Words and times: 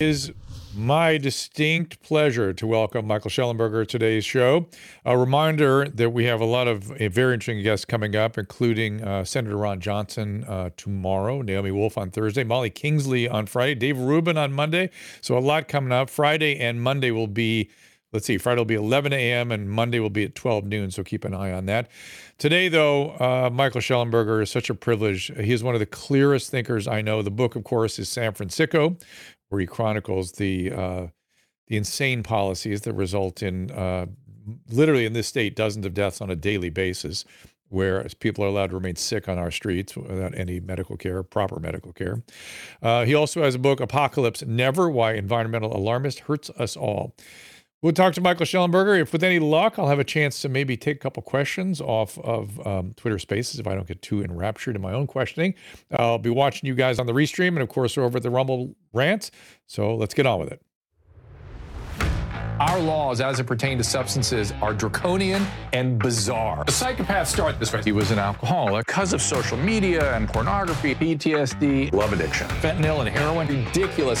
is 0.00 0.30
my 0.76 1.18
distinct 1.18 2.00
pleasure 2.04 2.52
to 2.52 2.68
welcome 2.68 3.04
Michael 3.04 3.32
Shellenberger 3.32 3.80
to 3.80 3.86
today's 3.86 4.24
show. 4.24 4.68
A 5.04 5.18
reminder 5.18 5.88
that 5.88 6.10
we 6.10 6.24
have 6.26 6.40
a 6.40 6.44
lot 6.44 6.68
of 6.68 6.92
uh, 6.92 7.08
very 7.08 7.34
interesting 7.34 7.64
guests 7.64 7.84
coming 7.84 8.14
up, 8.14 8.38
including 8.38 9.02
uh, 9.02 9.24
Senator 9.24 9.56
Ron 9.56 9.80
Johnson 9.80 10.44
uh, 10.44 10.70
tomorrow, 10.76 11.42
Naomi 11.42 11.72
Wolf 11.72 11.98
on 11.98 12.12
Thursday, 12.12 12.44
Molly 12.44 12.70
Kingsley 12.70 13.28
on 13.28 13.46
Friday, 13.46 13.74
Dave 13.74 13.98
Rubin 13.98 14.38
on 14.38 14.52
Monday. 14.52 14.90
So 15.20 15.36
a 15.36 15.40
lot 15.40 15.66
coming 15.66 15.90
up. 15.90 16.10
Friday 16.10 16.60
and 16.60 16.80
Monday 16.80 17.10
will 17.10 17.26
be 17.26 17.68
let's 18.12 18.26
see, 18.26 18.38
Friday 18.38 18.60
will 18.60 18.64
be 18.64 18.74
11 18.74 19.12
a.m. 19.12 19.52
and 19.52 19.68
Monday 19.68 19.98
will 19.98 20.10
be 20.10 20.24
at 20.24 20.34
12 20.34 20.64
noon. 20.64 20.90
So 20.90 21.02
keep 21.02 21.24
an 21.24 21.34
eye 21.34 21.52
on 21.52 21.66
that. 21.66 21.90
Today, 22.38 22.68
though, 22.68 23.10
uh, 23.18 23.50
Michael 23.52 23.80
Shellenberger 23.80 24.42
is 24.42 24.50
such 24.50 24.70
a 24.70 24.74
privilege. 24.74 25.32
He 25.38 25.52
is 25.52 25.62
one 25.62 25.74
of 25.74 25.80
the 25.80 25.86
clearest 25.86 26.50
thinkers 26.50 26.86
I 26.86 27.02
know. 27.02 27.20
The 27.20 27.30
book, 27.30 27.56
of 27.56 27.64
course, 27.64 27.98
is 27.98 28.08
San 28.08 28.32
Fransicko, 28.32 29.00
where 29.48 29.60
he 29.60 29.66
chronicles 29.66 30.32
the 30.32 30.72
uh, 30.72 31.06
the 31.66 31.76
insane 31.76 32.22
policies 32.22 32.82
that 32.82 32.94
result 32.94 33.42
in 33.42 33.70
uh, 33.70 34.06
literally 34.70 35.04
in 35.04 35.12
this 35.12 35.26
state 35.26 35.54
dozens 35.54 35.84
of 35.84 35.94
deaths 35.94 36.20
on 36.20 36.30
a 36.30 36.36
daily 36.36 36.70
basis, 36.70 37.24
where 37.68 38.06
people 38.20 38.44
are 38.44 38.48
allowed 38.48 38.70
to 38.70 38.76
remain 38.76 38.96
sick 38.96 39.28
on 39.28 39.38
our 39.38 39.50
streets 39.50 39.96
without 39.96 40.34
any 40.36 40.60
medical 40.60 40.96
care, 40.96 41.22
proper 41.22 41.60
medical 41.60 41.92
care. 41.92 42.22
Uh, 42.82 43.04
he 43.04 43.14
also 43.14 43.42
has 43.42 43.54
a 43.54 43.58
book, 43.58 43.80
Apocalypse 43.80 44.42
Never: 44.44 44.88
Why 44.88 45.14
Environmental 45.14 45.72
Alarmism 45.72 46.20
Hurts 46.20 46.50
Us 46.50 46.76
All. 46.76 47.14
We'll 47.80 47.92
talk 47.92 48.12
to 48.14 48.20
Michael 48.20 48.44
Shellenberger. 48.44 49.00
If 49.00 49.12
with 49.12 49.22
any 49.22 49.38
luck, 49.38 49.78
I'll 49.78 49.86
have 49.86 50.00
a 50.00 50.04
chance 50.04 50.42
to 50.42 50.48
maybe 50.48 50.76
take 50.76 50.96
a 50.96 50.98
couple 50.98 51.22
questions 51.22 51.80
off 51.80 52.18
of 52.18 52.66
um, 52.66 52.92
Twitter 52.96 53.20
Spaces 53.20 53.60
if 53.60 53.68
I 53.68 53.76
don't 53.76 53.86
get 53.86 54.02
too 54.02 54.20
enraptured 54.20 54.74
in 54.74 54.82
my 54.82 54.92
own 54.92 55.06
questioning. 55.06 55.54
I'll 55.92 56.18
be 56.18 56.30
watching 56.30 56.66
you 56.66 56.74
guys 56.74 56.98
on 56.98 57.06
the 57.06 57.12
restream 57.12 57.48
and, 57.48 57.60
of 57.60 57.68
course, 57.68 57.96
over 57.96 58.16
at 58.16 58.24
the 58.24 58.30
Rumble 58.30 58.74
Rant. 58.92 59.30
So 59.66 59.94
let's 59.94 60.12
get 60.12 60.26
on 60.26 60.40
with 60.40 60.50
it. 60.50 60.60
Our 62.58 62.80
laws, 62.80 63.20
as 63.20 63.38
it 63.38 63.44
pertains 63.44 63.84
to 63.84 63.88
substances, 63.88 64.52
are 64.60 64.74
draconian 64.74 65.46
and 65.72 66.00
bizarre. 66.00 66.64
The 66.64 66.72
psychopaths 66.72 67.28
start 67.28 67.60
this 67.60 67.72
way. 67.72 67.82
He 67.84 67.92
was 67.92 68.10
an 68.10 68.18
alcoholic 68.18 68.88
because 68.88 69.12
of 69.12 69.22
social 69.22 69.56
media 69.56 70.16
and 70.16 70.28
pornography, 70.28 70.96
PTSD, 70.96 71.92
love 71.92 72.12
addiction, 72.12 72.48
fentanyl 72.48 72.98
and 72.98 73.08
heroin. 73.08 73.46
Ridiculous. 73.46 74.20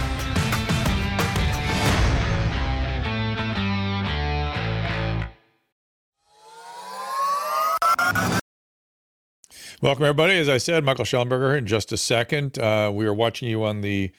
Welcome, 9.83 10.03
everybody. 10.03 10.37
As 10.37 10.47
I 10.47 10.59
said, 10.59 10.83
Michael 10.83 11.05
Shellenberger 11.05 11.57
in 11.57 11.65
just 11.65 11.91
a 11.91 11.97
second. 11.97 12.59
Uh, 12.59 12.91
we 12.93 13.07
are 13.07 13.13
watching 13.15 13.49
you 13.49 13.63
on 13.63 13.81
the 13.81 14.11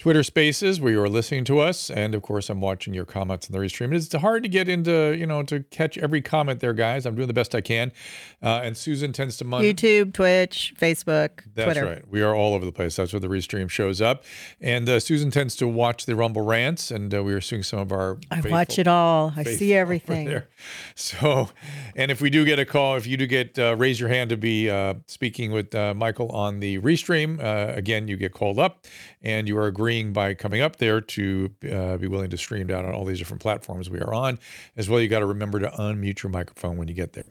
Twitter 0.00 0.22
Spaces 0.22 0.80
where 0.80 0.90
you 0.90 1.02
are 1.02 1.10
listening 1.10 1.44
to 1.44 1.58
us, 1.60 1.90
and 1.90 2.14
of 2.14 2.22
course, 2.22 2.48
I'm 2.48 2.62
watching 2.62 2.94
your 2.94 3.04
comments 3.04 3.46
in 3.50 3.52
the 3.52 3.58
restream. 3.58 3.92
It's 3.94 4.10
hard 4.14 4.42
to 4.44 4.48
get 4.48 4.66
into, 4.66 5.14
you 5.14 5.26
know, 5.26 5.42
to 5.42 5.60
catch 5.64 5.98
every 5.98 6.22
comment 6.22 6.60
there, 6.60 6.72
guys. 6.72 7.04
I'm 7.04 7.14
doing 7.14 7.26
the 7.28 7.34
best 7.34 7.54
I 7.54 7.60
can, 7.60 7.92
uh, 8.42 8.62
and 8.64 8.78
Susan 8.78 9.12
tends 9.12 9.36
to 9.36 9.44
mon- 9.44 9.62
YouTube, 9.62 10.14
Twitch, 10.14 10.72
Facebook, 10.80 11.42
That's 11.54 11.66
Twitter. 11.74 11.84
right. 11.84 12.08
We 12.08 12.22
are 12.22 12.34
all 12.34 12.54
over 12.54 12.64
the 12.64 12.72
place. 12.72 12.96
That's 12.96 13.12
where 13.12 13.20
the 13.20 13.28
restream 13.28 13.68
shows 13.68 14.00
up, 14.00 14.24
and 14.58 14.88
uh, 14.88 15.00
Susan 15.00 15.30
tends 15.30 15.54
to 15.56 15.68
watch 15.68 16.06
the 16.06 16.16
Rumble 16.16 16.46
rants, 16.46 16.90
and 16.90 17.14
uh, 17.14 17.22
we 17.22 17.34
are 17.34 17.42
seeing 17.42 17.62
some 17.62 17.80
of 17.80 17.92
our. 17.92 18.16
I 18.30 18.36
faithful- 18.36 18.52
watch 18.52 18.78
it 18.78 18.88
all. 18.88 19.34
I 19.36 19.42
see 19.44 19.74
everything. 19.74 20.24
there. 20.28 20.48
So, 20.94 21.50
and 21.94 22.10
if 22.10 22.22
we 22.22 22.30
do 22.30 22.46
get 22.46 22.58
a 22.58 22.64
call, 22.64 22.96
if 22.96 23.06
you 23.06 23.18
do 23.18 23.26
get 23.26 23.58
uh, 23.58 23.76
raise 23.76 24.00
your 24.00 24.08
hand 24.08 24.30
to 24.30 24.38
be 24.38 24.70
uh, 24.70 24.94
speaking 25.08 25.52
with 25.52 25.74
uh, 25.74 25.92
Michael 25.92 26.30
on 26.30 26.60
the 26.60 26.78
restream, 26.78 27.38
uh, 27.38 27.74
again, 27.74 28.08
you 28.08 28.16
get 28.16 28.32
called 28.32 28.58
up, 28.58 28.86
and 29.22 29.46
you 29.46 29.58
are 29.58 29.66
agreeing 29.66 29.89
by 30.12 30.34
coming 30.34 30.60
up 30.60 30.76
there 30.76 31.00
to 31.00 31.50
uh, 31.70 31.96
be 31.96 32.06
willing 32.06 32.30
to 32.30 32.38
stream 32.38 32.66
down 32.66 32.84
on 32.84 32.94
all 32.94 33.04
these 33.04 33.18
different 33.18 33.42
platforms 33.42 33.90
we 33.90 33.98
are 33.98 34.14
on. 34.14 34.38
As 34.76 34.88
well, 34.88 35.00
you 35.00 35.08
got 35.08 35.20
to 35.20 35.26
remember 35.26 35.58
to 35.60 35.68
unmute 35.68 36.22
your 36.22 36.30
microphone 36.30 36.76
when 36.76 36.88
you 36.88 36.94
get 36.94 37.12
there. 37.12 37.24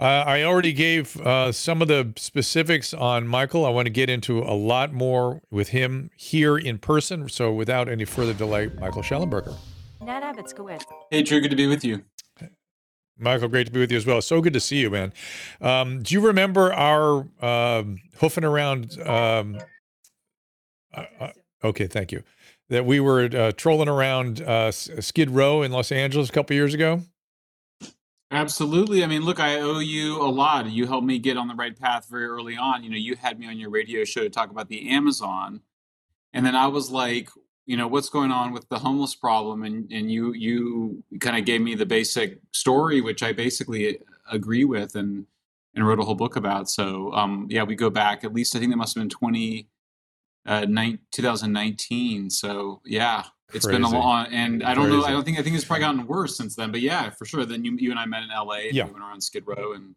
Uh, 0.00 0.24
I 0.26 0.42
already 0.42 0.72
gave 0.72 1.16
uh, 1.20 1.52
some 1.52 1.82
of 1.82 1.88
the 1.88 2.12
specifics 2.16 2.94
on 2.94 3.28
Michael. 3.28 3.64
I 3.64 3.70
want 3.70 3.86
to 3.86 3.90
get 3.90 4.10
into 4.10 4.40
a 4.40 4.54
lot 4.54 4.92
more 4.92 5.40
with 5.50 5.68
him 5.68 6.10
here 6.16 6.56
in 6.56 6.78
person. 6.78 7.28
So, 7.28 7.52
without 7.52 7.88
any 7.88 8.04
further 8.04 8.34
delay, 8.34 8.70
Michael 8.80 9.02
Shellenberger. 9.02 9.56
Nat 10.00 10.22
Abbott's 10.22 10.52
good. 10.52 10.82
Hey, 11.10 11.22
Drew, 11.22 11.40
good 11.40 11.50
to 11.50 11.56
be 11.56 11.66
with 11.66 11.84
you. 11.84 12.04
Michael, 13.18 13.48
great 13.48 13.66
to 13.66 13.72
be 13.72 13.78
with 13.78 13.92
you 13.92 13.96
as 13.96 14.06
well. 14.06 14.20
So 14.20 14.40
good 14.40 14.54
to 14.54 14.60
see 14.60 14.78
you, 14.78 14.90
man. 14.90 15.12
Um, 15.60 16.02
do 16.02 16.14
you 16.14 16.20
remember 16.20 16.72
our 16.72 17.28
um, 17.40 18.00
hoofing 18.16 18.44
around? 18.44 19.00
Um, 19.00 19.58
uh, 20.92 21.04
uh, 21.20 21.30
okay, 21.64 21.86
thank 21.86 22.12
you. 22.12 22.22
That 22.68 22.86
we 22.86 23.00
were 23.00 23.24
uh, 23.24 23.52
trolling 23.52 23.88
around 23.88 24.40
uh, 24.40 24.70
Skid 24.72 25.30
Row 25.30 25.62
in 25.62 25.72
Los 25.72 25.92
Angeles 25.92 26.28
a 26.28 26.32
couple 26.32 26.54
years 26.54 26.74
ago. 26.74 27.02
Absolutely. 28.30 29.04
I 29.04 29.06
mean, 29.06 29.22
look, 29.22 29.38
I 29.38 29.60
owe 29.60 29.78
you 29.78 30.20
a 30.20 30.26
lot. 30.26 30.68
You 30.68 30.86
helped 30.86 31.06
me 31.06 31.18
get 31.18 31.36
on 31.36 31.46
the 31.46 31.54
right 31.54 31.78
path 31.78 32.08
very 32.10 32.26
early 32.26 32.56
on. 32.56 32.82
You 32.82 32.90
know, 32.90 32.96
you 32.96 33.14
had 33.14 33.38
me 33.38 33.46
on 33.46 33.58
your 33.58 33.70
radio 33.70 34.04
show 34.04 34.22
to 34.22 34.30
talk 34.30 34.50
about 34.50 34.68
the 34.68 34.90
Amazon. 34.90 35.60
And 36.32 36.44
then 36.44 36.56
I 36.56 36.66
was 36.66 36.90
like, 36.90 37.28
you 37.66 37.76
know, 37.76 37.86
what's 37.86 38.08
going 38.08 38.32
on 38.32 38.52
with 38.52 38.68
the 38.68 38.78
homeless 38.78 39.14
problem? 39.14 39.62
And 39.62 39.90
and 39.92 40.10
you 40.10 40.32
you 40.32 41.04
kind 41.20 41.38
of 41.38 41.44
gave 41.44 41.60
me 41.60 41.74
the 41.74 41.86
basic 41.86 42.40
story, 42.52 43.00
which 43.00 43.22
I 43.22 43.32
basically 43.32 44.00
agree 44.30 44.64
with 44.64 44.96
and 44.96 45.26
and 45.74 45.86
wrote 45.86 46.00
a 46.00 46.04
whole 46.04 46.16
book 46.16 46.36
about. 46.36 46.68
So 46.68 47.12
um 47.12 47.46
yeah, 47.50 47.62
we 47.62 47.76
go 47.76 47.88
back 47.88 48.24
at 48.24 48.34
least 48.34 48.56
I 48.56 48.58
think 48.58 48.72
that 48.72 48.76
must 48.76 48.96
have 48.96 49.02
been 49.02 49.10
20 49.10 49.68
uh 50.46 50.66
nine, 50.68 50.98
2019. 51.12 52.30
So 52.30 52.80
yeah, 52.84 53.24
it's 53.52 53.66
been 53.66 53.82
a 53.82 53.88
long 53.88 54.26
and 54.32 54.62
I 54.62 54.74
don't 54.74 54.88
know, 54.90 55.04
I 55.04 55.10
don't 55.10 55.24
think 55.24 55.38
I 55.38 55.42
think 55.42 55.56
it's 55.56 55.64
probably 55.64 55.82
gotten 55.82 56.06
worse 56.06 56.36
since 56.36 56.56
then. 56.56 56.70
But 56.70 56.80
yeah, 56.80 57.10
for 57.10 57.24
sure. 57.24 57.44
Then 57.44 57.64
you 57.64 57.76
you 57.78 57.90
and 57.90 57.98
I 58.00 58.06
met 58.06 58.22
in 58.22 58.28
LA 58.30 58.54
and 58.66 58.74
Yeah. 58.74 58.84
we 58.86 58.92
went 58.92 59.04
around 59.04 59.22
Skid 59.22 59.44
Row 59.46 59.72
and 59.72 59.94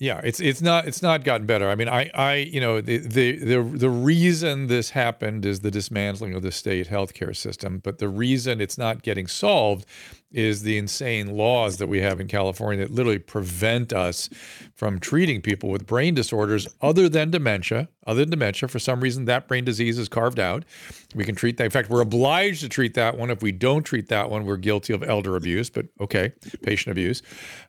Yeah, 0.00 0.20
it's 0.24 0.40
it's 0.40 0.60
not 0.60 0.88
it's 0.88 1.02
not 1.02 1.22
gotten 1.22 1.46
better. 1.46 1.70
I 1.70 1.76
mean, 1.76 1.88
I 1.88 2.10
I 2.14 2.34
you 2.36 2.60
know 2.60 2.80
the 2.80 2.98
the 2.98 3.38
the 3.38 3.62
the 3.62 3.90
reason 3.90 4.66
this 4.66 4.90
happened 4.90 5.46
is 5.46 5.60
the 5.60 5.70
dismantling 5.70 6.34
of 6.34 6.42
the 6.42 6.50
state 6.50 6.88
healthcare 6.88 7.36
system, 7.36 7.78
but 7.78 7.98
the 7.98 8.08
reason 8.08 8.60
it's 8.60 8.76
not 8.76 9.02
getting 9.02 9.28
solved 9.28 9.86
is 10.34 10.62
the 10.62 10.76
insane 10.76 11.36
laws 11.36 11.78
that 11.78 11.86
we 11.86 12.00
have 12.00 12.20
in 12.20 12.26
California 12.26 12.84
that 12.84 12.92
literally 12.92 13.18
prevent 13.18 13.92
us 13.92 14.28
from 14.74 14.98
treating 14.98 15.40
people 15.40 15.70
with 15.70 15.86
brain 15.86 16.14
disorders 16.14 16.66
other 16.82 17.08
than 17.08 17.30
dementia. 17.30 17.88
Other 18.06 18.20
than 18.20 18.30
dementia, 18.30 18.68
for 18.68 18.78
some 18.78 19.00
reason, 19.00 19.24
that 19.26 19.48
brain 19.48 19.64
disease 19.64 19.98
is 19.98 20.08
carved 20.08 20.38
out. 20.38 20.64
We 21.14 21.24
can 21.24 21.34
treat 21.34 21.56
that. 21.56 21.64
In 21.64 21.70
fact, 21.70 21.88
we're 21.88 22.02
obliged 22.02 22.60
to 22.60 22.68
treat 22.68 22.94
that 22.94 23.16
one. 23.16 23.30
If 23.30 23.42
we 23.42 23.52
don't 23.52 23.84
treat 23.84 24.08
that 24.08 24.28
one, 24.28 24.44
we're 24.44 24.58
guilty 24.58 24.92
of 24.92 25.02
elder 25.02 25.36
abuse. 25.36 25.70
But 25.70 25.86
okay, 26.00 26.32
patient 26.62 26.90
abuse. 26.90 27.22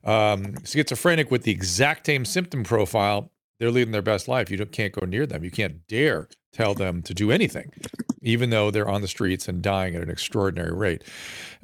Um, 0.04 0.56
schizophrenic 0.66 1.32
with 1.32 1.44
the 1.44 1.52
exact 1.52 2.08
same 2.08 2.26
symptom 2.26 2.64
profile, 2.64 3.32
they're 3.60 3.72
leading 3.72 3.92
their 3.92 4.02
best 4.02 4.28
life. 4.28 4.52
You 4.52 4.58
don't, 4.58 4.72
can't 4.72 4.94
go 4.94 5.06
near 5.06 5.26
them. 5.26 5.44
You 5.44 5.52
can't 5.52 5.88
dare 5.88 6.28
tell 6.52 6.74
them 6.74 7.02
to 7.04 7.14
do 7.14 7.32
anything, 7.32 7.72
even 8.22 8.50
though 8.50 8.72
they're 8.72 8.90
on 8.90 9.02
the 9.02 9.08
streets 9.08 9.48
and 9.48 9.62
dying 9.62 9.96
at 9.96 10.02
an 10.02 10.10
extraordinary 10.10 10.74
rate. 10.74 11.04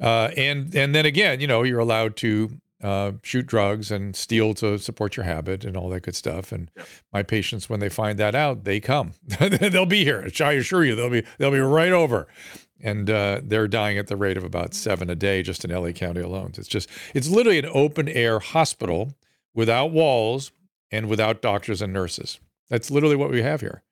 Uh, 0.00 0.30
and 0.36 0.74
and 0.74 0.94
then 0.94 1.06
again, 1.06 1.40
you 1.40 1.46
know, 1.46 1.62
you're 1.62 1.80
allowed 1.80 2.16
to 2.16 2.60
uh, 2.82 3.12
shoot 3.22 3.46
drugs 3.46 3.90
and 3.90 4.16
steal 4.16 4.54
to 4.54 4.78
support 4.78 5.16
your 5.16 5.24
habit 5.24 5.64
and 5.64 5.76
all 5.76 5.88
that 5.88 6.02
good 6.02 6.16
stuff. 6.16 6.52
And 6.52 6.70
my 7.12 7.22
patients, 7.22 7.70
when 7.70 7.80
they 7.80 7.88
find 7.88 8.18
that 8.18 8.34
out, 8.34 8.64
they 8.64 8.80
come. 8.80 9.12
they'll 9.38 9.86
be 9.86 10.04
here. 10.04 10.28
I 10.40 10.52
assure 10.52 10.84
you, 10.84 10.94
they'll 10.94 11.10
be 11.10 11.24
they'll 11.38 11.50
be 11.50 11.60
right 11.60 11.92
over. 11.92 12.26
And 12.84 13.08
uh, 13.08 13.40
they're 13.44 13.68
dying 13.68 13.96
at 13.96 14.08
the 14.08 14.16
rate 14.16 14.36
of 14.36 14.42
about 14.42 14.74
seven 14.74 15.08
a 15.08 15.14
day 15.14 15.42
just 15.42 15.64
in 15.64 15.70
LA 15.70 15.92
County 15.92 16.20
alone. 16.20 16.52
It's 16.56 16.68
just 16.68 16.88
it's 17.14 17.28
literally 17.28 17.60
an 17.60 17.70
open 17.72 18.08
air 18.08 18.40
hospital 18.40 19.14
without 19.54 19.92
walls 19.92 20.50
and 20.92 21.08
without 21.08 21.42
doctors 21.42 21.82
and 21.82 21.92
nurses. 21.92 22.38
That's 22.70 22.90
literally 22.90 23.16
what 23.16 23.30
we 23.30 23.42
have 23.42 23.60
here. 23.62 23.82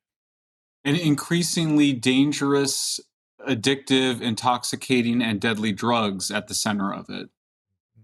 and 0.84 0.96
increasingly 0.96 1.92
dangerous, 1.92 3.00
addictive, 3.48 4.20
intoxicating, 4.20 5.22
and 5.22 5.40
deadly 5.40 5.72
drugs 5.72 6.30
at 6.30 6.48
the 6.48 6.54
center 6.54 6.92
of 6.92 7.10
it. 7.10 7.28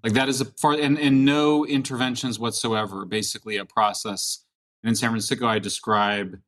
Like 0.03 0.13
that 0.13 0.29
is 0.29 0.41
a 0.41 0.45
far 0.45 0.73
and, 0.75 0.99
and 0.99 1.25
no 1.25 1.65
interventions 1.67 2.39
whatsoever. 2.39 3.05
Basically, 3.05 3.57
a 3.57 3.65
process. 3.65 4.45
And 4.83 4.91
in 4.91 4.97
San 4.97 5.13
Fransicko, 5.13 5.47
I 5.47 5.59
describe 5.59 6.41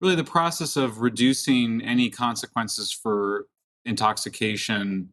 really 0.00 0.16
the 0.16 0.24
process 0.24 0.76
of 0.76 1.00
reducing 1.00 1.82
any 1.82 2.10
consequences 2.10 2.92
for 2.92 3.46
intoxication 3.84 5.10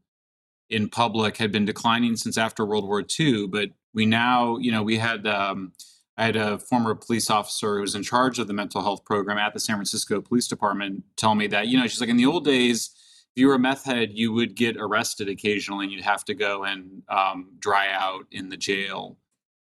in 0.70 0.90
public 0.90 1.38
had 1.38 1.52
been 1.52 1.66
declining 1.66 2.16
since 2.16 2.38
after 2.38 2.66
World 2.66 2.88
War 2.88 3.04
II. 3.20 3.48
But 3.48 3.72
we 3.94 4.06
now, 4.06 4.58
you 4.58 4.72
know, 4.72 4.84
we 4.84 4.98
had 4.98 5.28
um, 5.28 5.74
I 6.21 6.25
had 6.25 6.35
a 6.35 6.59
former 6.59 6.94
police 6.94 7.31
officer 7.31 7.77
who 7.77 7.81
was 7.81 7.95
in 7.95 8.03
charge 8.03 8.38
of 8.38 8.45
the 8.45 8.53
mental 8.53 8.83
health 8.83 9.03
program 9.03 9.39
at 9.39 9.56
the 9.56 9.59
San 9.59 9.77
Francisco 9.77 10.21
Police 10.21 10.47
Department 10.47 11.03
tell 11.15 11.33
me 11.33 11.47
that, 11.47 11.68
you 11.68 11.79
know, 11.79 11.88
she's 11.88 12.00
like, 12.00 12.12
in 12.12 12.18
the 12.18 12.27
old 12.27 12.45
days, 12.45 12.91
if 13.35 13.41
you 13.41 13.47
were 13.47 13.56
a 13.56 13.59
meth 13.59 13.85
head, 13.85 14.12
you 14.13 14.31
would 14.31 14.56
get 14.56 14.77
arrested 14.77 15.27
occasionally 15.27 15.85
and 15.85 15.91
you'd 15.91 16.03
have 16.03 16.23
to 16.25 16.35
go 16.35 16.63
and 16.63 17.01
um, 17.09 17.53
dry 17.57 17.88
out 17.91 18.27
in 18.31 18.50
the 18.50 18.56
jail. 18.56 19.18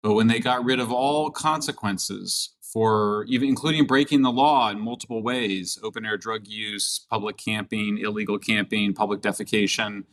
But 0.03 0.13
when 0.13 0.27
they 0.27 0.37
got 0.37 0.63
rid 0.63 0.79
of 0.79 0.91
all 0.91 1.31
consequences 1.31 2.51
for 2.61 3.25
even 3.27 3.49
including 3.49 3.87
breaking 3.87 4.21
the 4.21 4.31
law 4.31 4.69
in 4.69 4.79
multiple 4.79 5.23
ways, 5.23 5.79
open 5.81 6.05
air 6.05 6.15
drug 6.15 6.45
use, 6.45 7.07
public 7.09 7.37
camping, 7.37 7.97
illegal 7.97 8.37
camping, 8.37 8.93
public 8.93 9.21
defecation, 9.21 10.03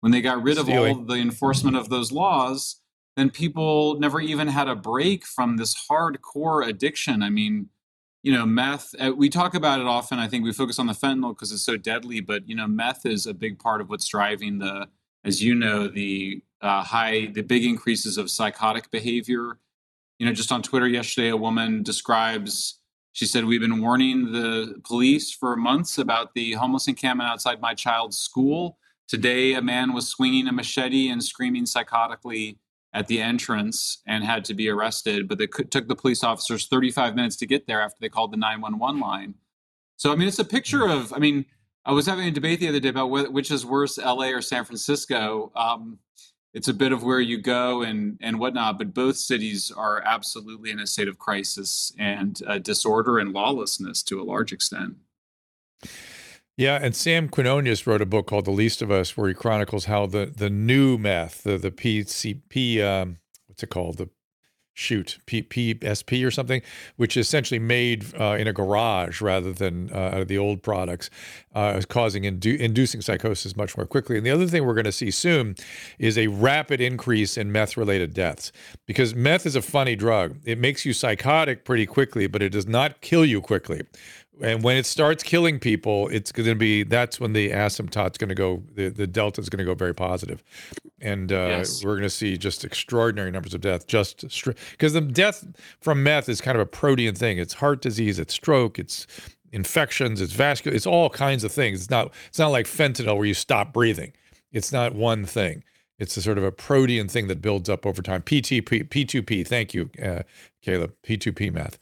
when 0.00 0.10
they 0.10 0.22
got 0.22 0.42
rid 0.42 0.56
Stealing. 0.56 0.90
of 0.90 0.98
all 0.98 1.04
the 1.04 1.20
enforcement 1.20 1.76
of 1.76 1.90
those 1.90 2.10
laws, 2.10 2.76
then 3.16 3.30
people 3.30 3.98
never 3.98 4.20
even 4.20 4.48
had 4.48 4.68
a 4.68 4.74
break 4.74 5.26
from 5.26 5.56
this 5.56 5.74
hardcore 5.88 6.66
addiction. 6.66 7.22
I 7.22 7.30
mean, 7.30 7.68
you 8.22 8.32
know, 8.32 8.46
meth, 8.46 8.94
uh, 8.98 9.12
we 9.14 9.28
talk 9.28 9.54
about 9.54 9.80
it 9.80 9.86
often. 9.86 10.18
I 10.18 10.28
think 10.28 10.44
we 10.44 10.52
focus 10.52 10.78
on 10.78 10.86
the 10.86 10.92
fentanyl 10.92 11.34
because 11.34 11.52
it's 11.52 11.64
so 11.64 11.76
deadly, 11.76 12.20
but, 12.20 12.48
you 12.48 12.54
know, 12.54 12.66
meth 12.66 13.04
is 13.04 13.26
a 13.26 13.34
big 13.34 13.58
part 13.58 13.80
of 13.80 13.90
what's 13.90 14.06
driving 14.06 14.58
the, 14.58 14.88
as 15.24 15.42
you 15.42 15.54
know, 15.54 15.88
the 15.88 16.42
uh, 16.62 16.82
high, 16.82 17.26
the 17.26 17.42
big 17.42 17.64
increases 17.64 18.16
of 18.16 18.30
psychotic 18.30 18.90
behavior. 18.90 19.58
You 20.18 20.26
know, 20.26 20.32
just 20.32 20.52
on 20.52 20.62
Twitter 20.62 20.86
yesterday, 20.86 21.28
a 21.28 21.36
woman 21.36 21.82
describes, 21.82 22.78
she 23.12 23.26
said, 23.26 23.44
We've 23.44 23.60
been 23.60 23.80
warning 23.80 24.32
the 24.32 24.80
police 24.84 25.32
for 25.32 25.56
months 25.56 25.98
about 25.98 26.34
the 26.34 26.52
homeless 26.52 26.86
encampment 26.86 27.28
outside 27.28 27.60
my 27.60 27.74
child's 27.74 28.16
school. 28.16 28.78
Today, 29.08 29.54
a 29.54 29.62
man 29.62 29.92
was 29.92 30.08
swinging 30.08 30.46
a 30.46 30.52
machete 30.52 31.08
and 31.08 31.22
screaming 31.22 31.64
psychotically 31.64 32.58
at 32.94 33.06
the 33.06 33.20
entrance 33.20 33.98
and 34.06 34.24
had 34.24 34.44
to 34.44 34.54
be 34.54 34.68
arrested. 34.68 35.28
But 35.28 35.40
it 35.40 35.70
took 35.70 35.88
the 35.88 35.96
police 35.96 36.22
officers 36.22 36.66
35 36.66 37.14
minutes 37.14 37.36
to 37.36 37.46
get 37.46 37.66
there 37.66 37.80
after 37.80 37.96
they 38.00 38.08
called 38.08 38.32
the 38.32 38.36
911 38.36 39.00
line. 39.00 39.34
So, 39.96 40.12
I 40.12 40.16
mean, 40.16 40.28
it's 40.28 40.38
a 40.38 40.44
picture 40.44 40.88
of, 40.88 41.12
I 41.12 41.18
mean, 41.18 41.44
I 41.84 41.92
was 41.92 42.06
having 42.06 42.26
a 42.26 42.30
debate 42.30 42.60
the 42.60 42.68
other 42.68 42.80
day 42.80 42.88
about 42.88 43.10
which 43.32 43.50
is 43.50 43.66
worse, 43.66 43.98
LA 43.98 44.28
or 44.28 44.40
San 44.40 44.64
Francisco. 44.64 45.50
Um, 45.56 45.98
it's 46.54 46.68
a 46.68 46.74
bit 46.74 46.92
of 46.92 47.02
where 47.02 47.20
you 47.20 47.38
go 47.38 47.82
and 47.82 48.18
and 48.20 48.38
whatnot, 48.38 48.78
but 48.78 48.92
both 48.92 49.16
cities 49.16 49.72
are 49.74 50.02
absolutely 50.04 50.70
in 50.70 50.80
a 50.80 50.86
state 50.86 51.08
of 51.08 51.18
crisis 51.18 51.92
and 51.98 52.40
uh, 52.46 52.58
disorder 52.58 53.18
and 53.18 53.32
lawlessness 53.32 54.02
to 54.04 54.20
a 54.20 54.24
large 54.24 54.52
extent. 54.52 54.96
Yeah, 56.56 56.78
and 56.82 56.94
Sam 56.94 57.28
Quinones 57.28 57.86
wrote 57.86 58.02
a 58.02 58.06
book 58.06 58.26
called 58.26 58.44
The 58.44 58.50
Least 58.50 58.82
of 58.82 58.90
Us, 58.90 59.16
where 59.16 59.28
he 59.28 59.34
chronicles 59.34 59.86
how 59.86 60.06
the 60.06 60.26
the 60.26 60.50
new 60.50 60.98
meth, 60.98 61.44
the 61.44 61.56
the 61.56 61.70
PCP, 61.70 62.82
um, 62.82 63.18
what's 63.46 63.62
it 63.62 63.70
called, 63.70 63.96
the 63.96 64.10
shoot 64.74 65.18
P, 65.26 65.42
PSP 65.42 66.26
or 66.26 66.30
something, 66.30 66.62
which 66.96 67.16
is 67.16 67.26
essentially 67.26 67.58
made 67.58 68.06
uh, 68.18 68.36
in 68.38 68.46
a 68.48 68.52
garage 68.52 69.20
rather 69.20 69.52
than 69.52 69.90
uh, 69.92 69.96
out 69.96 70.22
of 70.22 70.28
the 70.28 70.38
old 70.38 70.62
products, 70.62 71.10
uh, 71.54 71.74
is 71.76 71.84
causing 71.84 72.22
indu- 72.22 72.58
inducing 72.58 73.02
psychosis 73.02 73.54
much 73.56 73.76
more 73.76 73.86
quickly. 73.86 74.16
And 74.16 74.24
the 74.24 74.30
other 74.30 74.46
thing 74.46 74.64
we're 74.64 74.74
going 74.74 74.84
to 74.84 74.92
see 74.92 75.10
soon 75.10 75.56
is 75.98 76.16
a 76.16 76.28
rapid 76.28 76.80
increase 76.80 77.36
in 77.36 77.52
meth-related 77.52 78.14
deaths 78.14 78.50
because 78.86 79.14
meth 79.14 79.44
is 79.44 79.56
a 79.56 79.62
funny 79.62 79.94
drug. 79.94 80.38
It 80.44 80.58
makes 80.58 80.84
you 80.86 80.92
psychotic 80.92 81.64
pretty 81.64 81.86
quickly, 81.86 82.26
but 82.26 82.42
it 82.42 82.50
does 82.50 82.66
not 82.66 83.00
kill 83.02 83.24
you 83.24 83.40
quickly 83.40 83.82
and 84.40 84.62
when 84.62 84.76
it 84.76 84.86
starts 84.86 85.22
killing 85.22 85.58
people, 85.58 86.08
it's 86.08 86.32
going 86.32 86.48
to 86.48 86.54
be 86.54 86.82
that's 86.84 87.20
when 87.20 87.32
the 87.32 87.50
asymptote's 87.50 88.16
going 88.16 88.28
to 88.28 88.34
go, 88.34 88.62
the, 88.74 88.88
the 88.88 89.06
delta 89.06 89.40
is 89.40 89.48
going 89.48 89.58
to 89.58 89.64
go 89.64 89.74
very 89.74 89.94
positive, 89.94 90.42
and 91.00 91.30
uh, 91.30 91.46
yes. 91.48 91.84
we're 91.84 91.92
going 91.92 92.02
to 92.02 92.10
see 92.10 92.38
just 92.38 92.64
extraordinary 92.64 93.30
numbers 93.30 93.52
of 93.52 93.60
death. 93.60 93.86
Just 93.86 94.22
because 94.70 94.94
the 94.94 95.00
death 95.00 95.46
from 95.80 96.02
meth 96.02 96.28
is 96.28 96.40
kind 96.40 96.56
of 96.56 96.62
a 96.62 96.66
protean 96.66 97.14
thing. 97.14 97.38
It's 97.38 97.54
heart 97.54 97.82
disease, 97.82 98.18
it's 98.18 98.32
stroke, 98.32 98.78
it's 98.78 99.06
infections, 99.52 100.20
it's 100.20 100.32
vascular, 100.32 100.74
it's 100.74 100.86
all 100.86 101.10
kinds 101.10 101.44
of 101.44 101.52
things. 101.52 101.82
It's 101.82 101.90
not 101.90 102.12
it's 102.28 102.38
not 102.38 102.48
like 102.48 102.66
fentanyl 102.66 103.16
where 103.16 103.26
you 103.26 103.34
stop 103.34 103.72
breathing. 103.72 104.12
It's 104.50 104.72
not 104.72 104.94
one 104.94 105.24
thing. 105.24 105.62
It's 105.98 106.16
a 106.16 106.22
sort 106.22 106.38
of 106.38 106.44
a 106.44 106.50
protean 106.50 107.06
thing 107.06 107.28
that 107.28 107.40
builds 107.40 107.68
up 107.68 107.86
over 107.86 108.02
time. 108.02 108.22
PTP, 108.22 108.88
P2P. 108.88 109.46
Thank 109.46 109.72
you, 109.72 109.90
uh, 110.02 110.22
Caleb. 110.60 110.94
P2P 111.04 111.52
meth. 111.52 111.78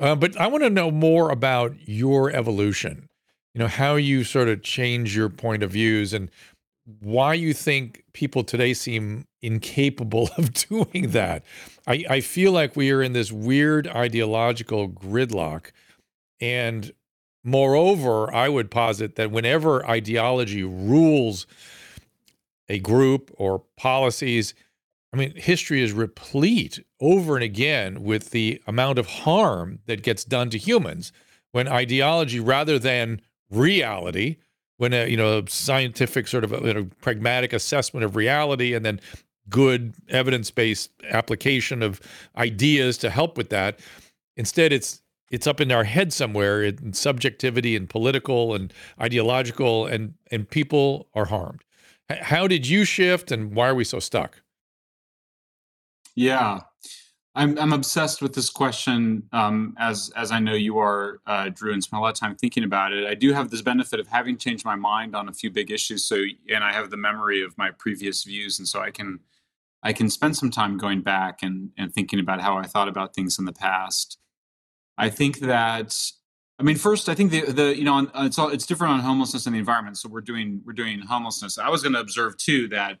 Uh, 0.00 0.14
but 0.14 0.36
I 0.40 0.46
want 0.46 0.64
to 0.64 0.70
know 0.70 0.90
more 0.90 1.30
about 1.30 1.76
your 1.86 2.30
evolution. 2.30 3.08
You 3.54 3.60
know 3.60 3.68
how 3.68 3.94
you 3.94 4.24
sort 4.24 4.48
of 4.48 4.62
change 4.62 5.16
your 5.16 5.28
point 5.28 5.62
of 5.62 5.70
views 5.70 6.12
and 6.12 6.30
why 7.00 7.34
you 7.34 7.54
think 7.54 8.04
people 8.12 8.44
today 8.44 8.74
seem 8.74 9.26
incapable 9.42 10.30
of 10.36 10.52
doing 10.52 11.10
that. 11.10 11.44
I, 11.86 12.04
I 12.08 12.20
feel 12.20 12.52
like 12.52 12.76
we 12.76 12.90
are 12.90 13.02
in 13.02 13.12
this 13.12 13.30
weird 13.30 13.86
ideological 13.88 14.88
gridlock. 14.88 15.70
And 16.40 16.92
moreover, 17.44 18.32
I 18.34 18.48
would 18.48 18.70
posit 18.70 19.16
that 19.16 19.30
whenever 19.30 19.86
ideology 19.86 20.64
rules 20.64 21.46
a 22.68 22.78
group 22.78 23.30
or 23.36 23.62
policies, 23.76 24.54
I 25.14 25.16
mean, 25.16 25.32
history 25.36 25.80
is 25.80 25.92
replete 25.92 26.84
over 27.00 27.36
and 27.36 27.44
again 27.44 28.02
with 28.02 28.30
the 28.30 28.60
amount 28.66 28.98
of 28.98 29.06
harm 29.06 29.78
that 29.86 30.02
gets 30.02 30.24
done 30.24 30.50
to 30.50 30.58
humans 30.58 31.12
when 31.52 31.68
ideology, 31.68 32.40
rather 32.40 32.80
than 32.80 33.20
reality, 33.48 34.38
when 34.78 34.92
a 34.92 35.08
you 35.08 35.16
know 35.16 35.38
a 35.38 35.48
scientific 35.48 36.26
sort 36.26 36.42
of 36.42 36.52
a, 36.52 36.66
you 36.66 36.74
know, 36.74 36.88
pragmatic 37.00 37.52
assessment 37.52 38.02
of 38.02 38.16
reality 38.16 38.74
and 38.74 38.84
then 38.84 39.00
good 39.48 39.94
evidence-based 40.08 40.90
application 41.10 41.80
of 41.80 42.00
ideas 42.36 42.98
to 42.98 43.08
help 43.08 43.36
with 43.36 43.50
that, 43.50 43.78
instead 44.36 44.72
it's 44.72 45.00
it's 45.30 45.46
up 45.46 45.60
in 45.60 45.70
our 45.70 45.84
head 45.84 46.12
somewhere 46.12 46.64
in 46.64 46.92
subjectivity 46.92 47.76
and 47.76 47.88
political 47.88 48.52
and 48.52 48.74
ideological 49.00 49.86
and 49.86 50.14
and 50.32 50.50
people 50.50 51.06
are 51.14 51.26
harmed. 51.26 51.62
How 52.10 52.48
did 52.48 52.66
you 52.66 52.84
shift 52.84 53.30
and 53.30 53.54
why 53.54 53.68
are 53.68 53.76
we 53.76 53.84
so 53.84 54.00
stuck? 54.00 54.40
Yeah, 56.14 56.60
I'm 57.34 57.58
I'm 57.58 57.72
obsessed 57.72 58.22
with 58.22 58.34
this 58.34 58.48
question, 58.50 59.24
um, 59.32 59.74
as 59.78 60.10
as 60.16 60.30
I 60.30 60.38
know 60.38 60.54
you 60.54 60.78
are, 60.78 61.20
uh, 61.26 61.48
Drew, 61.48 61.72
and 61.72 61.82
spend 61.82 61.98
a 61.98 62.02
lot 62.02 62.10
of 62.10 62.20
time 62.20 62.36
thinking 62.36 62.62
about 62.62 62.92
it. 62.92 63.06
I 63.06 63.14
do 63.14 63.32
have 63.32 63.50
this 63.50 63.62
benefit 63.62 63.98
of 63.98 64.06
having 64.06 64.36
changed 64.38 64.64
my 64.64 64.76
mind 64.76 65.16
on 65.16 65.28
a 65.28 65.32
few 65.32 65.50
big 65.50 65.70
issues, 65.72 66.04
so 66.04 66.22
and 66.48 66.62
I 66.62 66.72
have 66.72 66.90
the 66.90 66.96
memory 66.96 67.42
of 67.42 67.58
my 67.58 67.70
previous 67.72 68.22
views, 68.24 68.58
and 68.58 68.68
so 68.68 68.80
I 68.80 68.90
can 68.92 69.20
I 69.82 69.92
can 69.92 70.08
spend 70.10 70.36
some 70.36 70.50
time 70.50 70.78
going 70.78 71.02
back 71.02 71.42
and 71.42 71.70
and 71.76 71.92
thinking 71.92 72.20
about 72.20 72.40
how 72.40 72.56
I 72.56 72.64
thought 72.64 72.88
about 72.88 73.14
things 73.14 73.38
in 73.38 73.44
the 73.46 73.52
past. 73.52 74.18
I 74.96 75.10
think 75.10 75.40
that 75.40 75.96
I 76.60 76.62
mean, 76.62 76.76
first, 76.76 77.08
I 77.08 77.14
think 77.14 77.32
the 77.32 77.50
the 77.50 77.76
you 77.76 77.84
know 77.84 78.08
it's 78.16 78.38
all 78.38 78.48
it's 78.48 78.66
different 78.66 78.92
on 78.94 79.00
homelessness 79.00 79.46
and 79.46 79.54
the 79.54 79.58
environment. 79.58 79.98
So 79.98 80.08
we're 80.08 80.20
doing 80.20 80.62
we're 80.64 80.72
doing 80.72 81.00
homelessness. 81.00 81.58
I 81.58 81.68
was 81.68 81.82
going 81.82 81.94
to 81.94 82.00
observe 82.00 82.36
too 82.36 82.68
that 82.68 82.98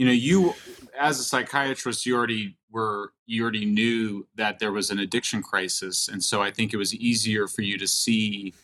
you 0.00 0.06
know 0.06 0.12
you 0.12 0.54
as 0.98 1.20
a 1.20 1.22
psychiatrist 1.22 2.06
you 2.06 2.16
already 2.16 2.56
were 2.70 3.12
you 3.26 3.42
already 3.42 3.66
knew 3.66 4.26
that 4.34 4.58
there 4.58 4.72
was 4.72 4.90
an 4.90 4.98
addiction 4.98 5.42
crisis. 5.42 6.08
And 6.08 6.24
so 6.24 6.40
i 6.40 6.50
think 6.50 6.72
it 6.72 6.78
was 6.78 6.94
easier 6.94 7.46
for 7.46 7.60
you 7.60 7.76
to 7.76 7.86
see 7.86 8.54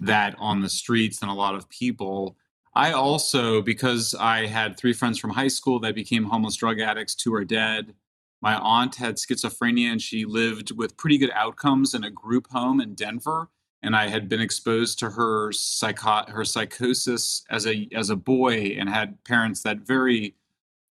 that 0.00 0.34
on 0.38 0.62
the 0.62 0.70
streets 0.70 1.18
than 1.18 1.28
a 1.28 1.34
lot 1.34 1.54
of 1.54 1.68
people. 1.68 2.38
I 2.74 2.92
also 2.92 3.60
because 3.60 4.14
i 4.18 4.46
had 4.46 4.78
three 4.78 4.94
friends 4.94 5.18
from 5.18 5.32
high 5.32 5.48
school 5.48 5.80
that 5.80 5.94
became 5.94 6.24
homeless 6.24 6.56
drug 6.56 6.80
addicts 6.80 7.14
two 7.14 7.34
are 7.34 7.44
dead. 7.44 7.92
My 8.40 8.54
aunt 8.54 8.94
had 8.94 9.16
schizophrenia 9.16 9.92
and 9.92 10.00
she 10.00 10.24
lived 10.24 10.70
with 10.74 10.96
pretty 10.96 11.18
good 11.18 11.32
outcomes 11.34 11.92
in 11.92 12.04
a 12.04 12.10
group 12.10 12.46
home 12.50 12.80
in 12.80 12.94
denver. 12.94 13.50
And 13.82 13.94
I 13.94 14.08
had 14.08 14.30
been 14.30 14.40
exposed 14.40 14.98
to 15.00 15.10
her 15.10 15.52
psycho- 15.52 16.24
her 16.28 16.46
psychosis 16.46 17.44
as 17.50 17.66
a 17.66 17.86
as 17.92 18.08
a 18.08 18.16
boy 18.16 18.76
and 18.78 18.88
had 18.88 19.22
parents 19.24 19.62
that 19.64 19.80
very 19.80 20.34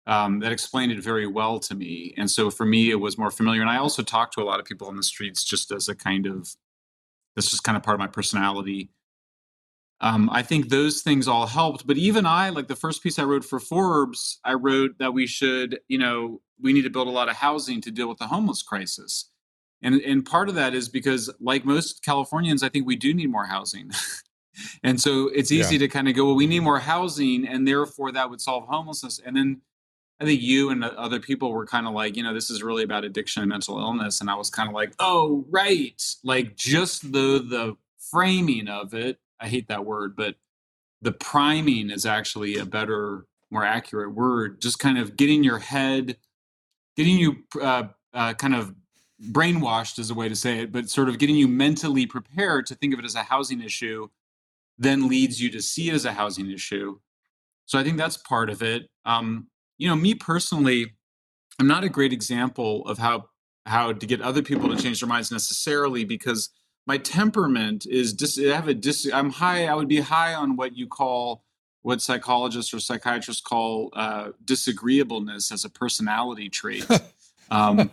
um, 0.07 0.41
that 0.41 0.53
explained 0.53 0.93
it 0.93 1.03
very 1.03 1.27
well 1.27 1.59
to 1.61 1.75
me. 1.75 2.15
And 2.17 2.31
so 2.31 2.51
for 2.51 2.67
me, 2.67 2.91
it 2.91 3.01
was 3.01 3.17
more 3.17 3.31
familiar. 3.31 3.61
And 3.61 3.71
I 3.71 3.79
also 3.79 4.03
talked 4.03 4.35
to 4.35 4.43
a 4.43 4.45
lot 4.45 4.61
of 4.61 4.67
people 4.67 4.89
on 4.89 4.97
the 4.97 5.03
streets 5.03 5.45
just 5.45 5.71
as 5.73 5.89
a 5.89 5.95
kind 5.95 6.27
of, 6.27 6.55
this 7.37 7.53
is 7.53 7.61
kind 7.61 7.77
of 7.77 7.83
part 7.83 7.95
of 7.95 8.01
my 8.01 8.07
personality. 8.07 8.91
Um, 10.01 10.29
I 10.31 10.43
think 10.43 10.69
those 10.69 11.01
things 11.01 11.27
all 11.27 11.47
helped. 11.47 11.87
But 11.87 11.97
even 11.97 12.27
I, 12.27 12.51
like 12.51 12.69
the 12.69 12.77
first 12.77 13.03
piece 13.03 13.19
I 13.19 13.25
wrote 13.25 13.45
for 13.45 13.59
Forbes, 13.59 14.39
I 14.45 14.55
wrote 14.55 14.99
that 14.99 15.15
we 15.15 15.27
should, 15.27 15.81
you 15.89 15.99
know, 15.99 16.43
we 16.61 16.73
need 16.73 16.83
to 16.83 16.91
build 16.91 17.09
a 17.09 17.13
lot 17.13 17.29
of 17.29 17.37
housing 17.37 17.81
to 17.81 17.91
deal 17.91 18.09
with 18.09 18.19
the 18.19 18.27
homeless 18.27 18.63
crisis. 18.63 19.31
And, 19.83 20.01
and 20.01 20.25
part 20.25 20.49
of 20.49 20.55
that 20.55 20.75
is 20.75 20.89
because, 20.89 21.31
like 21.41 21.65
most 21.65 22.03
Californians, 22.03 22.63
I 22.63 22.71
think 22.71 22.87
we 22.87 22.97
do 22.97 23.13
need 23.13 23.31
more 23.31 23.45
housing. 23.45 23.91
and 24.83 25.01
so 25.01 25.29
it's 25.29 25.53
easy 25.53 25.75
yeah. 25.75 25.81
to 25.81 25.89
kind 25.89 26.09
of 26.09 26.15
go, 26.15 26.27
well, 26.27 26.37
we 26.37 26.47
need 26.47 26.61
more 26.61 26.79
housing, 26.79 27.47
and 27.47 27.69
therefore 27.69 28.13
that 28.13 28.31
would 28.31 28.41
solve 28.41 28.67
homelessness. 28.67 29.21
And 29.25 29.37
then 29.37 29.61
I 30.21 30.25
think 30.25 30.41
you 30.41 30.71
and 30.71 30.85
other 30.85 31.19
people 31.19 31.53
were 31.53 31.67
kind 31.67 31.87
of 31.87 31.93
like, 31.93 32.17
you 32.17 32.23
know, 32.23 32.33
this 32.33 32.49
is 32.49 32.63
really 32.63 32.85
about 32.85 33.05
addiction 33.05 33.43
and 33.43 33.49
mental 33.49 33.79
illness, 33.79 34.21
and 34.21 34.31
I 34.31 34.37
was 34.37 34.51
kind 34.51 34.69
of 34.69 34.75
like, 34.75 34.95
oh, 34.99 35.45
right, 35.51 36.01
like 36.23 36.57
just 36.57 37.13
the 37.13 37.45
the 37.49 37.77
framing 37.99 38.69
of 38.69 38.95
it. 38.95 39.19
I 39.41 39.49
hate 39.49 39.69
that 39.69 39.85
word, 39.85 40.15
but 40.17 40.37
the 41.03 41.13
priming 41.13 41.91
is 41.91 42.07
actually 42.07 42.57
a 42.57 42.65
better, 42.65 43.27
more 43.51 43.65
accurate 43.65 44.15
word. 44.15 44.61
Just 44.61 44.79
kind 44.79 44.99
of 44.99 45.17
getting 45.17 45.43
your 45.43 45.59
head, 45.59 46.17
getting 46.97 47.19
you 47.19 47.37
uh, 47.61 47.85
uh, 48.13 48.35
kind 48.35 48.55
of 48.55 48.75
brainwashed 49.31 49.99
is 49.99 50.11
a 50.11 50.15
way 50.15 50.29
to 50.29 50.37
say 50.37 50.61
it, 50.61 50.73
but 50.73 50.89
sort 50.89 51.09
of 51.09 51.19
getting 51.19 51.37
you 51.37 51.49
mentally 51.49 52.07
prepared 52.07 52.67
to 52.67 52.75
think 52.75 52.93
of 52.93 53.01
it 53.01 53.05
as 53.05 53.15
a 53.15 53.23
housing 53.25 53.61
issue 53.61 54.09
then 54.79 55.09
leads 55.09 55.41
you 55.41 55.51
to 55.51 55.63
see 55.63 55.89
it 55.89 55.95
as 55.95 56.05
a 56.05 56.13
housing 56.13 56.51
issue. 56.51 56.99
So 57.67 57.79
I 57.79 57.85
think 57.85 57.97
that's 57.97 58.17
part 58.17 58.51
of 58.51 58.63
it. 58.63 58.91
Um, 59.05 59.49
you 59.79 59.89
know, 59.89 59.97
me 59.97 60.15
personally, 60.15 60.95
I'm 61.59 61.67
not 61.67 61.85
a 61.85 61.89
great 61.89 62.13
example 62.13 62.87
of 62.87 62.99
how 62.99 63.29
how 63.67 63.93
to 63.93 64.07
get 64.07 64.21
other 64.21 64.43
people 64.43 64.69
to 64.69 64.77
change 64.81 65.01
their 65.01 65.09
minds 65.09 65.33
necessarily 65.33 66.05
because 66.05 66.51
my 66.87 66.99
temperament 66.99 67.87
is 67.87 68.13
dis- 68.13 68.39
I 68.39 68.55
have 68.55 68.69
a 68.69 68.75
dis- 68.75 69.11
I'm 69.13 69.31
high. 69.31 69.67
I 69.67 69.75
would 69.75 69.89
be 69.89 70.01
high 70.01 70.35
on 70.35 70.57
what 70.57 70.77
you 70.77 70.87
call 70.87 71.45
what 71.85 72.01
psychologists 72.01 72.73
or 72.73 72.81
psychiatrists 72.81 73.43
call 73.43 73.91
uh, 73.93 74.31
disagreeableness 74.45 75.53
as 75.53 75.65
a 75.67 75.71
personality 75.71 76.49
trait. 76.49 76.87
um, 77.51 77.91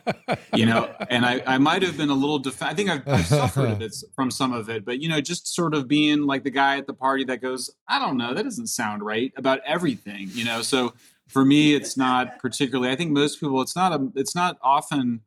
you 0.53 0.65
know, 0.65 0.89
and 1.09 1.25
I, 1.25 1.43
I 1.45 1.57
might 1.57 1.81
have 1.83 1.97
been 1.97 2.09
a 2.09 2.13
little, 2.13 2.39
def- 2.39 2.63
I 2.63 2.73
think 2.73 2.89
I've, 2.89 3.05
I've 3.05 3.25
suffered 3.25 3.85
from 4.15 4.31
some 4.31 4.53
of 4.53 4.69
it, 4.69 4.85
but 4.85 5.01
you 5.01 5.09
know, 5.09 5.19
just 5.19 5.53
sort 5.53 5.73
of 5.73 5.89
being 5.89 6.21
like 6.21 6.45
the 6.45 6.51
guy 6.51 6.77
at 6.77 6.87
the 6.87 6.93
party 6.93 7.25
that 7.25 7.41
goes, 7.41 7.69
I 7.85 7.99
don't 7.99 8.15
know, 8.15 8.33
that 8.33 8.43
doesn't 8.43 8.67
sound 8.67 9.03
right 9.03 9.33
about 9.35 9.59
everything, 9.65 10.29
you 10.31 10.45
know? 10.45 10.61
So 10.61 10.93
for 11.31 11.45
me, 11.45 11.73
it's 11.73 11.95
not 11.95 12.39
particularly, 12.39 12.91
I 12.91 12.95
think 12.95 13.11
most 13.11 13.39
people, 13.39 13.61
it's 13.61 13.75
not 13.75 13.93
a, 13.93 14.11
it's 14.15 14.35
not 14.35 14.57
often, 14.61 15.21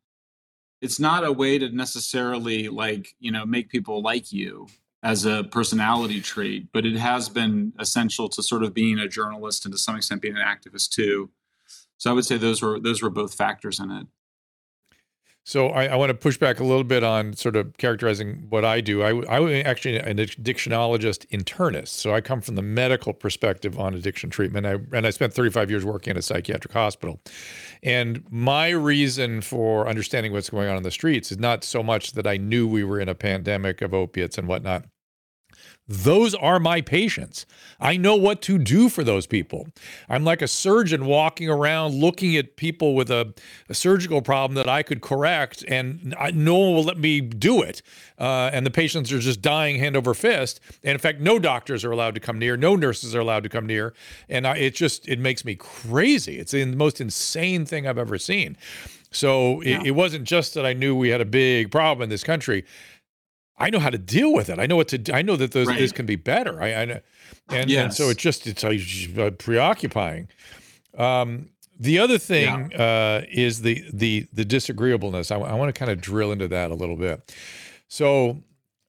it's 0.81 1.01
not 1.01 1.25
a 1.25 1.33
way 1.33 1.59
to 1.59 1.71
necessarily 1.71 2.69
like, 2.69 3.15
you 3.19 3.33
know, 3.33 3.47
make 3.47 3.71
people 3.71 4.03
like 4.03 4.33
you 4.33 4.67
as 5.03 5.25
a 5.25 5.45
personality 5.45 6.21
trait, 6.21 6.69
but 6.73 6.85
it 6.85 6.97
has 6.97 7.29
been 7.29 7.73
essential 7.79 8.29
to 8.29 8.43
sort 8.43 8.63
of 8.63 8.75
being 8.75 8.99
a 8.99 9.09
journalist 9.09 9.65
and 9.65 9.73
to 9.73 9.79
some 9.79 9.97
extent 9.97 10.23
being 10.23 10.37
an 10.37 10.43
activist 10.43 10.91
too. 10.91 11.31
So 11.99 12.11
I 12.11 12.15
would 12.15 12.25
say 12.25 12.37
those 12.37 12.61
were 12.61 12.81
those 12.81 13.03
were 13.03 13.11
both 13.11 13.35
factors 13.35 13.81
in 13.81 13.91
it. 13.91 14.07
So 15.47 15.69
I, 15.69 15.85
I, 15.89 15.97
want 15.97 16.09
to 16.09 16.15
push 16.15 16.39
back 16.39 16.59
a 16.59 16.65
little 16.65 16.85
bit 16.85 17.05
on 17.05 17.35
sort 17.35 17.55
of 17.55 17.77
characterizing 17.77 18.47
what 18.49 18.65
I 18.65 18.81
do. 18.81 19.03
I, 19.03 19.13
was 19.13 19.63
actually 19.67 19.99
an 19.99 20.17
addictionologist 20.17 21.27
internist, 21.29 21.89
so 21.89 22.15
I 22.15 22.23
come 22.23 22.41
from 22.41 22.55
the 22.55 22.63
medical 22.63 23.13
perspective 23.13 23.79
on 23.79 23.93
addiction 23.93 24.31
treatment. 24.31 24.67
I, 24.67 24.79
and 24.97 25.07
I 25.07 25.11
spent 25.11 25.35
35 25.35 25.69
years 25.69 25.85
working 25.85 26.13
in 26.13 26.17
a 26.17 26.23
psychiatric 26.23 26.73
hospital. 26.73 27.21
And 27.83 28.25
my 28.31 28.71
reason 28.71 29.43
for 29.43 29.87
understanding 29.87 30.33
what's 30.33 30.49
going 30.49 30.71
on 30.71 30.79
in 30.79 30.83
the 30.83 30.91
streets 30.91 31.31
is 31.31 31.39
not 31.39 31.63
so 31.63 31.83
much 31.83 32.13
that 32.13 32.27
I 32.27 32.39
knew 32.39 32.67
we 32.67 32.83
were 32.83 32.99
in 32.99 33.11
a 33.11 33.15
pandemic 33.15 33.83
of 33.83 33.93
opiates 33.93 34.39
and 34.39 34.49
whatnot. 34.49 34.87
Those 35.87 36.35
are 36.35 36.59
my 36.59 36.81
patients. 36.81 37.45
I 37.79 37.99
know 37.99 38.17
what 38.17 38.41
to 38.43 38.59
do 38.59 38.88
for 38.88 39.05
those 39.05 39.26
people. 39.26 39.69
I'm 40.09 40.25
like 40.25 40.41
a 40.41 40.49
surgeon 40.49 41.05
walking 41.05 41.50
around 41.50 41.95
looking 41.95 42.37
at 42.37 42.57
people 42.57 42.95
with 42.95 43.11
a, 43.11 43.35
a 43.69 43.75
surgical 43.75 44.23
problem 44.23 44.55
that 44.55 44.69
I 44.69 44.83
could 44.83 45.03
correct, 45.03 45.62
and 45.69 46.14
I, 46.19 46.31
no 46.31 46.57
one 46.57 46.75
will 46.75 46.85
let 46.85 46.97
me 46.97 47.21
do 47.21 47.61
it. 47.61 47.83
Uh, 48.19 48.49
and 48.53 48.64
the 48.64 48.71
patients 48.71 49.12
are 49.12 49.19
just 49.19 49.43
dying 49.43 49.79
hand 49.79 49.95
over 49.95 50.14
fist. 50.14 50.59
And 50.83 50.93
in 50.93 50.99
fact, 50.99 51.21
no 51.21 51.38
doctors 51.38 51.85
are 51.85 51.93
allowed 51.93 52.14
to 52.14 52.21
come 52.21 52.38
near, 52.38 52.57
no 52.57 52.76
nurses 52.76 53.14
are 53.14 53.21
allowed 53.21 53.43
to 53.43 53.50
come 53.50 53.67
near. 53.67 53.93
And 54.29 54.47
I, 54.47 54.57
it 54.57 54.75
just 54.75 55.07
it 55.07 55.19
makes 55.19 55.45
me 55.45 55.55
crazy. 55.55 56.38
It's 56.38 56.53
the 56.53 56.64
most 56.64 57.00
insane 57.00 57.67
thing 57.67 57.87
I've 57.87 57.99
ever 57.99 58.17
seen. 58.17 58.57
So 59.11 59.62
yeah. 59.62 59.81
it, 59.81 59.88
it 59.88 59.91
wasn't 59.93 60.25
just 60.25 60.55
that 60.55 60.67
I 60.67 60.73
knew 60.73 60.97
we 60.97 61.11
had 61.11 61.21
a 61.21 61.26
big 61.26 61.71
problem 61.71 62.03
in 62.03 62.09
this 62.09 62.25
country. 62.25 62.64
I 63.57 63.71
know 63.71 63.79
how 63.79 63.91
to 63.91 63.99
deal 63.99 64.33
with 64.33 64.49
it. 64.49 64.59
I 64.59 64.67
know 64.67 64.77
what 64.77 64.89
to. 64.89 65.15
I 65.15 65.23
know 65.23 65.37
that 65.37 65.53
those, 65.53 65.69
right. 65.69 65.79
this 65.79 65.93
can 65.93 66.07
be 66.07 66.17
better. 66.17 66.61
I, 66.61 66.75
I 66.75 66.85
know, 66.85 67.01
and, 67.49 67.71
yes. 67.71 67.85
and 67.85 67.95
so 67.95 68.11
it's 68.11 68.23
just 68.23 68.47
it's 68.47 68.65
uh, 68.65 69.31
preoccupying. 69.39 70.29
Um, 70.99 71.51
the 71.79 71.99
other 71.99 72.19
thing 72.19 72.71
yeah. 72.73 73.21
uh, 73.21 73.25
is 73.31 73.63
the 73.63 73.85
the 73.93 74.27
the 74.33 74.45
disagreeableness. 74.45 75.31
I, 75.31 75.37
I 75.37 75.55
want 75.55 75.75
to 75.75 75.79
kind 75.79 75.91
of 75.91 76.01
drill 76.01 76.33
into 76.33 76.49
that 76.49 76.71
a 76.71 76.75
little 76.75 76.97
bit. 76.97 77.35
So, 77.89 78.43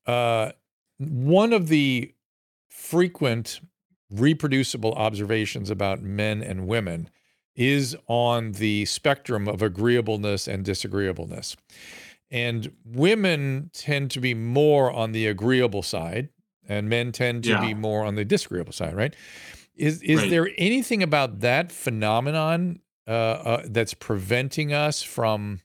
uh, 0.08 0.52
one 0.98 1.54
of 1.54 1.68
the 1.68 2.14
frequent 2.70 3.60
reproducible 4.10 4.94
observations 4.94 5.70
about 5.70 6.02
men 6.02 6.42
and 6.42 6.68
women 6.68 7.10
is 7.56 7.96
on 8.08 8.54
the 8.54 8.86
spectrum 8.86 9.48
of 9.48 9.62
agreeableness 9.62 10.48
and 10.48 10.64
disagreeableness. 10.64 11.56
And 12.32 12.72
women 12.84 13.70
tend 13.74 14.12
to 14.12 14.20
be 14.20 14.34
more 14.34 14.91
on 14.91 15.12
the 15.12 15.27
agreeable 15.27 15.84
side, 15.84 16.29
and 16.67 16.89
men 16.89 17.12
tend 17.12 17.44
to 17.44 17.51
yeah. 17.51 17.62
be 17.62 17.74
more 17.74 18.03
on 18.03 18.15
the 18.15 18.25
disagreeable 18.25 18.74
side, 18.74 18.96
right? 18.96 19.15
Is 19.75 20.01
is 20.01 20.22
right. 20.22 20.29
there 20.29 20.50
anything 20.58 21.03
about 21.03 21.41
that 21.41 21.72
phenomenon 21.72 22.79
uh, 23.08 23.12
uh, 23.12 23.63
that's 23.65 23.94
preventing 23.94 24.74
us 24.74 25.03
from 25.03 25.62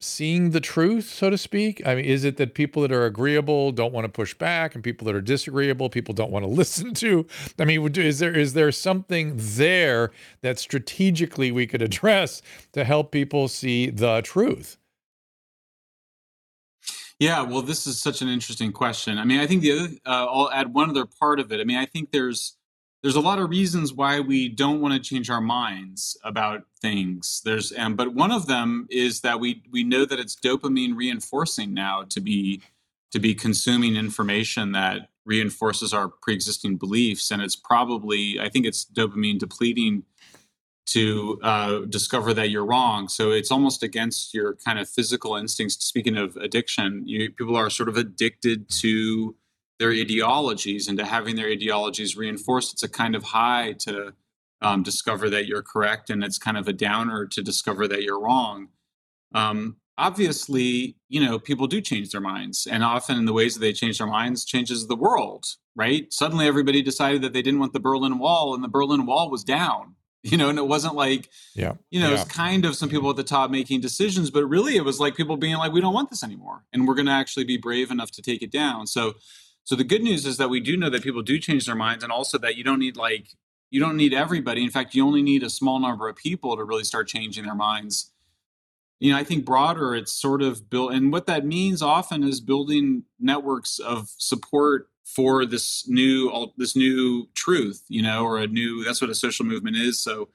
seeing 0.00 0.50
the 0.50 0.60
truth, 0.60 1.08
so 1.08 1.30
to 1.30 1.38
speak? 1.38 1.84
I 1.86 1.96
mean, 1.96 2.04
is 2.04 2.24
it 2.24 2.36
that 2.36 2.54
people 2.54 2.82
that 2.82 2.92
are 2.92 3.04
agreeable 3.04 3.72
don't 3.72 3.92
want 3.92 4.04
to 4.04 4.08
push 4.08 4.34
back, 4.34 4.74
and 4.74 4.84
people 4.84 5.06
that 5.06 5.14
are 5.14 5.20
disagreeable, 5.20 5.88
people 5.88 6.14
don't 6.14 6.30
want 6.30 6.44
to 6.44 6.50
listen 6.50 6.94
to? 6.94 7.26
I 7.58 7.64
mean, 7.64 7.96
is 7.96 8.18
there 8.18 8.36
is 8.36 8.52
there 8.52 8.72
something 8.72 9.34
there 9.36 10.10
that 10.42 10.58
strategically 10.58 11.52
we 11.52 11.66
could 11.66 11.82
address 11.88 12.42
to 12.72 12.84
help 12.84 13.12
people 13.12 13.48
see 13.48 13.90
the 13.90 14.20
truth? 14.22 14.76
Yeah, 17.18 17.42
well, 17.42 17.62
this 17.62 17.86
is 17.86 18.00
such 18.00 18.22
an 18.22 18.28
interesting 18.28 18.72
question. 18.72 19.18
I 19.18 19.24
mean, 19.24 19.40
I 19.40 19.46
think 19.46 19.62
the 19.62 19.72
other, 19.72 19.88
uh, 20.06 20.26
I'll 20.26 20.50
add 20.52 20.72
one 20.72 20.88
other 20.90 21.04
part 21.04 21.40
of 21.40 21.50
it. 21.50 21.60
I 21.60 21.64
mean, 21.64 21.76
I 21.78 21.86
think 21.86 22.12
there's 22.12 22.54
there's 23.02 23.16
a 23.16 23.20
lot 23.20 23.38
of 23.38 23.48
reasons 23.50 23.92
why 23.92 24.18
we 24.18 24.48
don't 24.48 24.80
want 24.80 24.92
to 24.92 25.00
change 25.00 25.30
our 25.30 25.40
minds 25.40 26.16
about 26.24 26.64
things. 26.80 27.40
There's, 27.44 27.72
but 27.90 28.12
one 28.12 28.32
of 28.32 28.48
them 28.48 28.88
is 28.90 29.20
that 29.20 29.38
we 29.38 29.62
we 29.70 29.82
know 29.84 30.04
that 30.04 30.18
it's 30.20 30.36
dopamine 30.36 30.96
reinforcing 30.96 31.74
now 31.74 32.04
to 32.10 32.20
be 32.20 32.62
to 33.12 33.18
be 33.18 33.34
consuming 33.34 33.96
information 33.96 34.72
that 34.72 35.08
reinforces 35.24 35.92
our 35.92 36.08
pre-existing 36.08 36.76
beliefs, 36.76 37.30
and 37.30 37.42
it's 37.42 37.56
probably 37.56 38.38
I 38.40 38.48
think 38.48 38.64
it's 38.64 38.84
dopamine 38.84 39.38
depleting 39.40 40.04
to 40.88 41.38
uh, 41.42 41.80
discover 41.80 42.32
that 42.32 42.48
you're 42.48 42.64
wrong. 42.64 43.08
So 43.08 43.30
it's 43.30 43.50
almost 43.50 43.82
against 43.82 44.32
your 44.32 44.56
kind 44.56 44.78
of 44.78 44.88
physical 44.88 45.36
instincts. 45.36 45.84
Speaking 45.84 46.16
of 46.16 46.36
addiction, 46.36 47.02
you, 47.06 47.30
people 47.30 47.56
are 47.56 47.68
sort 47.68 47.90
of 47.90 47.98
addicted 47.98 48.70
to 48.80 49.36
their 49.78 49.90
ideologies 49.90 50.88
and 50.88 50.98
to 50.98 51.04
having 51.04 51.36
their 51.36 51.48
ideologies 51.48 52.16
reinforced. 52.16 52.72
It's 52.72 52.82
a 52.82 52.88
kind 52.88 53.14
of 53.14 53.22
high 53.22 53.74
to 53.80 54.14
um, 54.62 54.82
discover 54.82 55.28
that 55.30 55.46
you're 55.46 55.62
correct, 55.62 56.10
and 56.10 56.24
it's 56.24 56.38
kind 56.38 56.56
of 56.56 56.66
a 56.66 56.72
downer 56.72 57.26
to 57.26 57.42
discover 57.42 57.86
that 57.86 58.02
you're 58.02 58.20
wrong. 58.20 58.68
Um, 59.34 59.76
obviously, 59.98 60.96
you 61.08 61.24
know, 61.24 61.38
people 61.38 61.66
do 61.66 61.82
change 61.82 62.10
their 62.10 62.20
minds, 62.22 62.66
and 62.66 62.82
often 62.82 63.18
in 63.18 63.26
the 63.26 63.32
ways 63.34 63.54
that 63.54 63.60
they 63.60 63.74
change 63.74 63.98
their 63.98 64.06
minds 64.06 64.44
changes 64.44 64.86
the 64.86 64.96
world. 64.96 65.44
Right? 65.76 66.12
Suddenly, 66.12 66.46
everybody 66.46 66.82
decided 66.82 67.22
that 67.22 67.34
they 67.34 67.42
didn't 67.42 67.60
want 67.60 67.74
the 67.74 67.78
Berlin 67.78 68.18
Wall, 68.18 68.54
and 68.54 68.64
the 68.64 68.68
Berlin 68.68 69.06
Wall 69.06 69.30
was 69.30 69.44
down 69.44 69.94
you 70.22 70.36
know, 70.36 70.48
and 70.48 70.58
it 70.58 70.66
wasn't 70.66 70.94
like, 70.94 71.28
yeah, 71.54 71.74
you 71.90 72.00
know, 72.00 72.08
yeah. 72.08 72.20
it's 72.20 72.30
kind 72.30 72.64
of 72.64 72.74
some 72.74 72.88
people 72.88 73.08
at 73.10 73.16
the 73.16 73.24
top 73.24 73.50
making 73.50 73.80
decisions, 73.80 74.30
but 74.30 74.44
really 74.46 74.76
it 74.76 74.84
was 74.84 74.98
like 74.98 75.14
people 75.16 75.36
being 75.36 75.56
like, 75.56 75.72
we 75.72 75.80
don't 75.80 75.94
want 75.94 76.10
this 76.10 76.24
anymore, 76.24 76.64
and 76.72 76.88
we're 76.88 76.94
going 76.94 77.06
to 77.06 77.12
actually 77.12 77.44
be 77.44 77.56
brave 77.56 77.90
enough 77.90 78.10
to 78.12 78.22
take 78.22 78.42
it 78.42 78.50
down. 78.50 78.86
So, 78.86 79.14
so 79.62 79.76
the 79.76 79.84
good 79.84 80.02
news 80.02 80.26
is 80.26 80.36
that 80.38 80.50
we 80.50 80.60
do 80.60 80.76
know 80.76 80.90
that 80.90 81.02
people 81.02 81.22
do 81.22 81.38
change 81.38 81.66
their 81.66 81.76
minds, 81.76 82.02
and 82.02 82.12
also 82.12 82.36
that 82.38 82.56
you 82.56 82.64
don't 82.64 82.80
need 82.80 82.96
like 82.96 83.28
you 83.70 83.80
don't 83.80 83.96
need 83.96 84.12
everybody. 84.12 84.64
In 84.64 84.70
fact, 84.70 84.94
you 84.94 85.06
only 85.06 85.22
need 85.22 85.42
a 85.42 85.50
small 85.50 85.78
number 85.78 86.08
of 86.08 86.16
people 86.16 86.56
to 86.56 86.64
really 86.64 86.84
start 86.84 87.06
changing 87.06 87.44
their 87.44 87.54
minds. 87.54 88.12
You 88.98 89.12
know, 89.12 89.18
I 89.18 89.24
think 89.24 89.44
broader, 89.44 89.94
it's 89.94 90.12
sort 90.12 90.42
of 90.42 90.68
built, 90.68 90.92
and 90.92 91.12
what 91.12 91.26
that 91.26 91.46
means 91.46 91.80
often 91.80 92.24
is 92.24 92.40
building 92.40 93.04
networks 93.20 93.78
of 93.78 94.08
support 94.18 94.88
for 95.14 95.46
this 95.46 95.88
new 95.88 96.30
this 96.56 96.76
new 96.76 97.28
truth 97.34 97.82
you 97.88 98.02
know 98.02 98.24
or 98.24 98.38
a 98.38 98.46
new 98.46 98.84
that's 98.84 99.00
what 99.00 99.10
a 99.10 99.14
social 99.14 99.46
movement 99.46 99.76
is. 99.76 99.98
So 99.98 100.28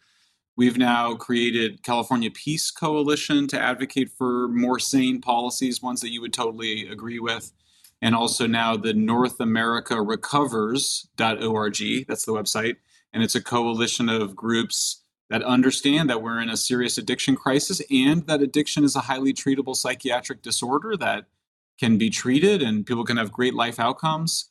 we've 0.56 0.78
now 0.78 1.16
created 1.16 1.84
california 1.84 2.32
peace 2.32 2.72
coalition 2.72 3.48
to 3.48 3.60
advocate 3.60 4.12
for 4.18 4.48
more 4.50 4.80
sane 4.80 5.22
policies 5.22 5.82
ones 5.82 6.02
that 6.02 6.12
you 6.12 6.22
would 6.22 6.34
totally 6.34 6.88
agree 6.88 7.20
with. 7.20 7.52
And 8.02 8.16
also 8.16 8.48
now 8.48 8.76
the 8.76 8.94
north 8.94 9.40
america 9.40 10.02
recovers.org 10.02 12.08
that's 12.08 12.26
the 12.26 12.34
website. 12.34 12.76
And 13.14 13.22
it's 13.22 13.36
a 13.36 13.44
coalition 13.44 14.10
of 14.10 14.36
groups 14.36 15.04
that 15.30 15.44
understand 15.44 16.10
that 16.10 16.22
we're 16.22 16.42
in 16.42 16.50
a 16.50 16.58
serious 16.58 16.98
addiction 16.98 17.36
crisis 17.36 17.82
and 17.92 18.26
that 18.26 18.42
addiction 18.42 18.84
is 18.84 18.96
a 18.96 19.02
highly 19.02 19.34
treatable 19.34 19.76
psychiatric 19.76 20.42
disorder 20.42 20.98
that 20.98 21.26
can 21.80 21.98
be 21.98 22.10
treated 22.10 22.62
and 22.62 22.86
people 22.86 23.04
can 23.04 23.18
have 23.18 23.32
great 23.32 23.54
life 23.54 23.80
outcomes 23.80 24.50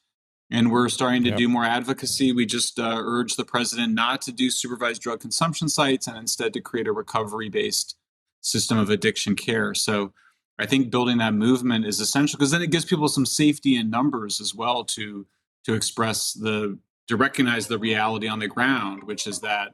and 0.52 0.71
we're 0.71 0.90
starting 0.90 1.23
to 1.25 1.30
yep. 1.30 1.38
do 1.38 1.49
more 1.49 1.64
advocacy. 1.64 2.30
We 2.30 2.44
just 2.44 2.78
uh, 2.78 3.00
urge 3.02 3.37
the 3.37 3.44
president 3.44 3.94
not 3.94 4.21
to 4.23 4.32
do 4.32 4.50
supervised 4.50 5.00
drug 5.00 5.18
consumption 5.18 5.66
sites 5.66 6.06
and 6.06 6.16
instead 6.16 6.52
to 6.52 6.61
create 6.61 6.87
a 6.87 6.92
recovery 6.92 7.49
based 7.49 7.97
system 8.42 8.76
of 8.76 8.90
addiction 8.90 9.35
care. 9.35 9.73
So 9.73 10.12
I 10.59 10.66
think 10.66 10.90
building 10.90 11.16
that 11.18 11.32
movement 11.32 11.87
is 11.87 12.00
essential 12.00 12.37
because 12.37 12.50
then 12.50 12.61
it 12.61 12.71
gives 12.71 12.85
people 12.85 13.09
some 13.09 13.25
safety 13.25 13.76
in 13.76 13.88
numbers 13.88 14.40
as 14.40 14.54
well 14.54 14.85
to 14.85 15.26
to 15.64 15.73
express 15.73 16.35
the 16.35 16.78
to 17.09 17.16
recognize 17.16 17.66
the 17.66 17.78
reality 17.78 18.28
on 18.28 18.38
the 18.38 18.49
ground, 18.49 19.04
which 19.04 19.26
is 19.26 19.40
that 19.40 19.71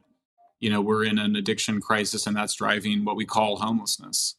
you 0.61 0.69
know 0.69 0.79
we're 0.79 1.03
in 1.03 1.19
an 1.19 1.35
addiction 1.35 1.81
crisis 1.81 2.25
and 2.25 2.37
that's 2.37 2.55
driving 2.55 3.03
what 3.03 3.17
we 3.17 3.25
call 3.25 3.57
homelessness. 3.57 4.35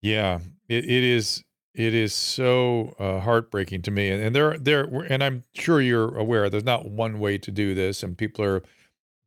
Yeah, 0.00 0.38
it, 0.70 0.84
it 0.86 1.04
is. 1.04 1.44
It 1.74 1.94
is 1.94 2.12
so 2.12 2.94
uh, 2.98 3.20
heartbreaking 3.20 3.82
to 3.82 3.90
me, 3.90 4.10
and, 4.10 4.22
and 4.22 4.36
there, 4.36 4.58
there, 4.58 4.84
and 5.08 5.24
I'm 5.24 5.44
sure 5.54 5.80
you're 5.80 6.16
aware. 6.16 6.50
There's 6.50 6.64
not 6.64 6.90
one 6.90 7.18
way 7.18 7.38
to 7.38 7.50
do 7.50 7.74
this, 7.74 8.02
and 8.02 8.16
people 8.16 8.44
are 8.44 8.62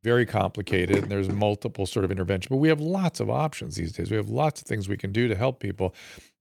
very 0.06 0.25
complicated. 0.28 0.98
And 0.98 1.12
there's 1.12 1.30
multiple 1.30 1.88
sort 1.88 2.06
of 2.06 2.12
intervention, 2.12 2.50
but 2.52 2.58
we 2.58 2.70
have 2.70 2.80
lots 2.80 3.20
of 3.20 3.30
options 3.30 3.75
these 3.75 3.92
days. 3.92 4.12
We 4.12 4.18
have 4.18 4.30
lots 4.30 4.62
of 4.62 4.68
things 4.68 4.88
we 4.88 4.98
can 4.98 5.12
do 5.12 5.28
to 5.28 5.36
help 5.36 5.60
people. 5.60 5.96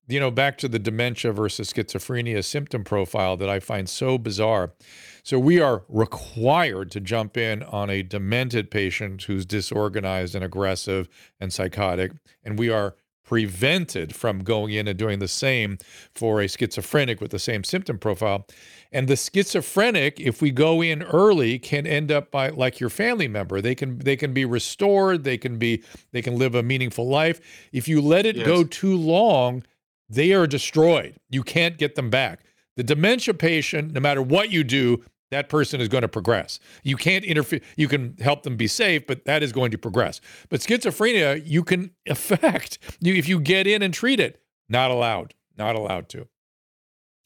You 0.06 0.20
know, 0.20 0.30
back 0.30 0.58
to 0.58 0.68
the 0.68 0.78
dementia 0.78 1.32
versus 1.32 1.72
schizophrenia 1.72 2.44
symptom 2.44 2.84
profile 2.84 3.38
that 3.38 3.48
I 3.48 3.58
find 3.58 3.88
so 3.88 4.18
bizarre. 4.18 4.74
So 5.22 5.38
we 5.38 5.62
are 5.62 5.84
required 5.88 6.90
to 6.90 7.00
jump 7.00 7.38
in 7.38 7.62
on 7.62 7.88
a 7.88 8.02
demented 8.02 8.70
patient 8.70 9.22
who's 9.22 9.46
disorganized 9.46 10.34
and 10.34 10.44
aggressive 10.44 11.08
and 11.40 11.50
psychotic, 11.50 12.12
and 12.44 12.58
we 12.58 12.68
are 12.68 12.96
prevented 13.24 14.14
from 14.14 14.44
going 14.44 14.72
in 14.72 14.86
and 14.86 14.98
doing 14.98 15.18
the 15.18 15.28
same 15.28 15.78
for 16.14 16.40
a 16.40 16.48
schizophrenic 16.48 17.20
with 17.20 17.30
the 17.30 17.38
same 17.38 17.64
symptom 17.64 17.98
profile. 17.98 18.46
And 18.92 19.08
the 19.08 19.16
schizophrenic, 19.16 20.20
if 20.20 20.40
we 20.40 20.50
go 20.50 20.82
in 20.82 21.02
early, 21.02 21.58
can 21.58 21.86
end 21.86 22.12
up 22.12 22.30
by 22.30 22.50
like 22.50 22.78
your 22.78 22.90
family 22.90 23.28
member. 23.28 23.60
They 23.60 23.74
can 23.74 23.98
they 23.98 24.16
can 24.16 24.32
be 24.32 24.44
restored, 24.44 25.24
they 25.24 25.38
can 25.38 25.58
be 25.58 25.82
they 26.12 26.22
can 26.22 26.36
live 26.36 26.54
a 26.54 26.62
meaningful 26.62 27.08
life. 27.08 27.40
If 27.72 27.88
you 27.88 28.00
let 28.00 28.26
it 28.26 28.36
yes. 28.36 28.46
go 28.46 28.64
too 28.64 28.96
long, 28.96 29.64
they 30.08 30.32
are 30.32 30.46
destroyed. 30.46 31.16
You 31.30 31.42
can't 31.42 31.78
get 31.78 31.94
them 31.94 32.10
back. 32.10 32.40
The 32.76 32.82
dementia 32.82 33.34
patient, 33.34 33.92
no 33.92 34.00
matter 34.00 34.22
what 34.22 34.50
you 34.50 34.64
do, 34.64 35.04
that 35.34 35.48
person 35.48 35.80
is 35.80 35.88
going 35.88 36.02
to 36.02 36.08
progress. 36.08 36.60
You 36.84 36.96
can't 36.96 37.24
interfere. 37.24 37.60
You 37.76 37.88
can 37.88 38.16
help 38.20 38.44
them 38.44 38.56
be 38.56 38.68
safe, 38.68 39.04
but 39.06 39.24
that 39.24 39.42
is 39.42 39.52
going 39.52 39.72
to 39.72 39.78
progress. 39.78 40.20
But 40.48 40.60
schizophrenia, 40.60 41.42
you 41.44 41.64
can 41.64 41.90
affect 42.08 42.78
you 43.00 43.14
if 43.14 43.28
you 43.28 43.40
get 43.40 43.66
in 43.66 43.82
and 43.82 43.92
treat 43.92 44.20
it. 44.20 44.40
Not 44.68 44.90
allowed. 44.90 45.34
Not 45.58 45.74
allowed 45.74 46.08
to. 46.10 46.28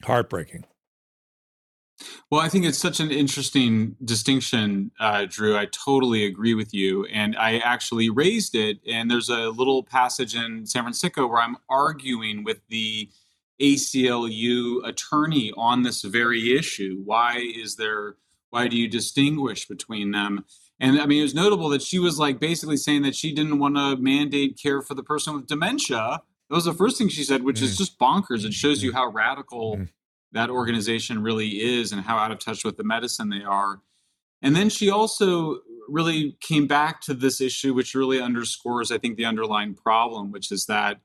Heartbreaking. 0.05 0.65
Well, 2.31 2.41
I 2.41 2.49
think 2.49 2.65
it's 2.65 2.79
such 2.79 3.01
an 3.01 3.11
interesting 3.11 3.97
distinction, 4.05 4.93
uh, 5.01 5.27
Drew. 5.29 5.57
I 5.57 5.67
totally 5.67 6.25
agree 6.25 6.55
with 6.55 6.73
you. 6.73 7.05
And 7.07 7.37
I 7.37 7.59
actually 7.59 8.09
raised 8.09 8.55
it. 8.55 8.79
And 8.89 9.11
there's 9.11 9.29
a 9.29 9.51
little 9.51 9.83
passage 9.83 10.35
in 10.35 10.65
San 10.65 10.85
Fransicko 10.85 11.29
where 11.29 11.43
I'm 11.43 11.57
arguing 11.69 12.45
with 12.45 12.61
the 12.69 13.11
ACLU 13.61 14.87
attorney 14.87 15.53
on 15.57 15.83
this 15.83 16.03
very 16.03 16.57
issue. 16.57 17.01
Why 17.05 17.39
is 17.39 17.77
there, 17.77 18.17
why 18.51 18.69
do 18.69 18.77
you 18.77 18.89
distinguish 18.89 19.67
between 19.67 20.13
them? 20.13 20.45
And 20.81 21.01
I 21.01 21.07
mean, 21.07 21.21
it 21.21 21.23
was 21.23 21.35
notable 21.35 21.69
that 21.71 21.83
she 21.83 21.99
was 21.99 22.19
like 22.19 22.39
basically 22.39 22.77
saying 22.77 23.03
that 23.03 23.17
she 23.17 23.35
didn't 23.35 23.59
want 23.59 23.77
to 23.77 23.97
mandate 23.97 24.59
care 24.63 24.81
for 24.81 24.95
the 24.95 25.03
person 25.03 25.35
with 25.35 25.47
dementia. 25.47 26.23
That 26.49 26.55
was 26.55 26.65
the 26.65 26.73
first 26.73 26.99
thing 26.99 27.09
she 27.09 27.25
said, 27.25 27.43
which 27.43 27.61
mm. 27.61 27.65
is 27.65 27.77
just 27.77 27.99
bonkers. 27.99 28.45
It 28.45 28.55
shows 28.55 28.83
you 28.83 28.93
mm. 28.93 28.95
how 28.95 29.09
radical 29.09 29.77
mm. 29.77 29.89
that 30.33 30.51
organization 30.51 31.23
really 31.23 31.61
is 31.61 31.93
and 31.93 32.03
how 32.03 32.17
out 32.17 32.31
of 32.31 32.39
touch 32.39 32.65
with 32.65 32.77
the 32.77 32.85
medicine 32.85 33.29
they 33.29 33.43
are. 33.43 33.83
And 34.41 34.55
then 34.55 34.71
she 34.71 34.89
also 34.89 35.59
really 35.89 36.37
came 36.41 36.67
back 36.67 37.01
to 37.01 37.15
this 37.15 37.41
issue, 37.41 37.75
which 37.75 37.95
really 37.95 38.21
underscores, 38.21 38.93
I 38.93 38.99
think, 38.99 39.17
the 39.17 39.25
underlying 39.25 39.75
problem, 39.75 40.31
which 40.31 40.53
is 40.53 40.67
that 40.67 41.01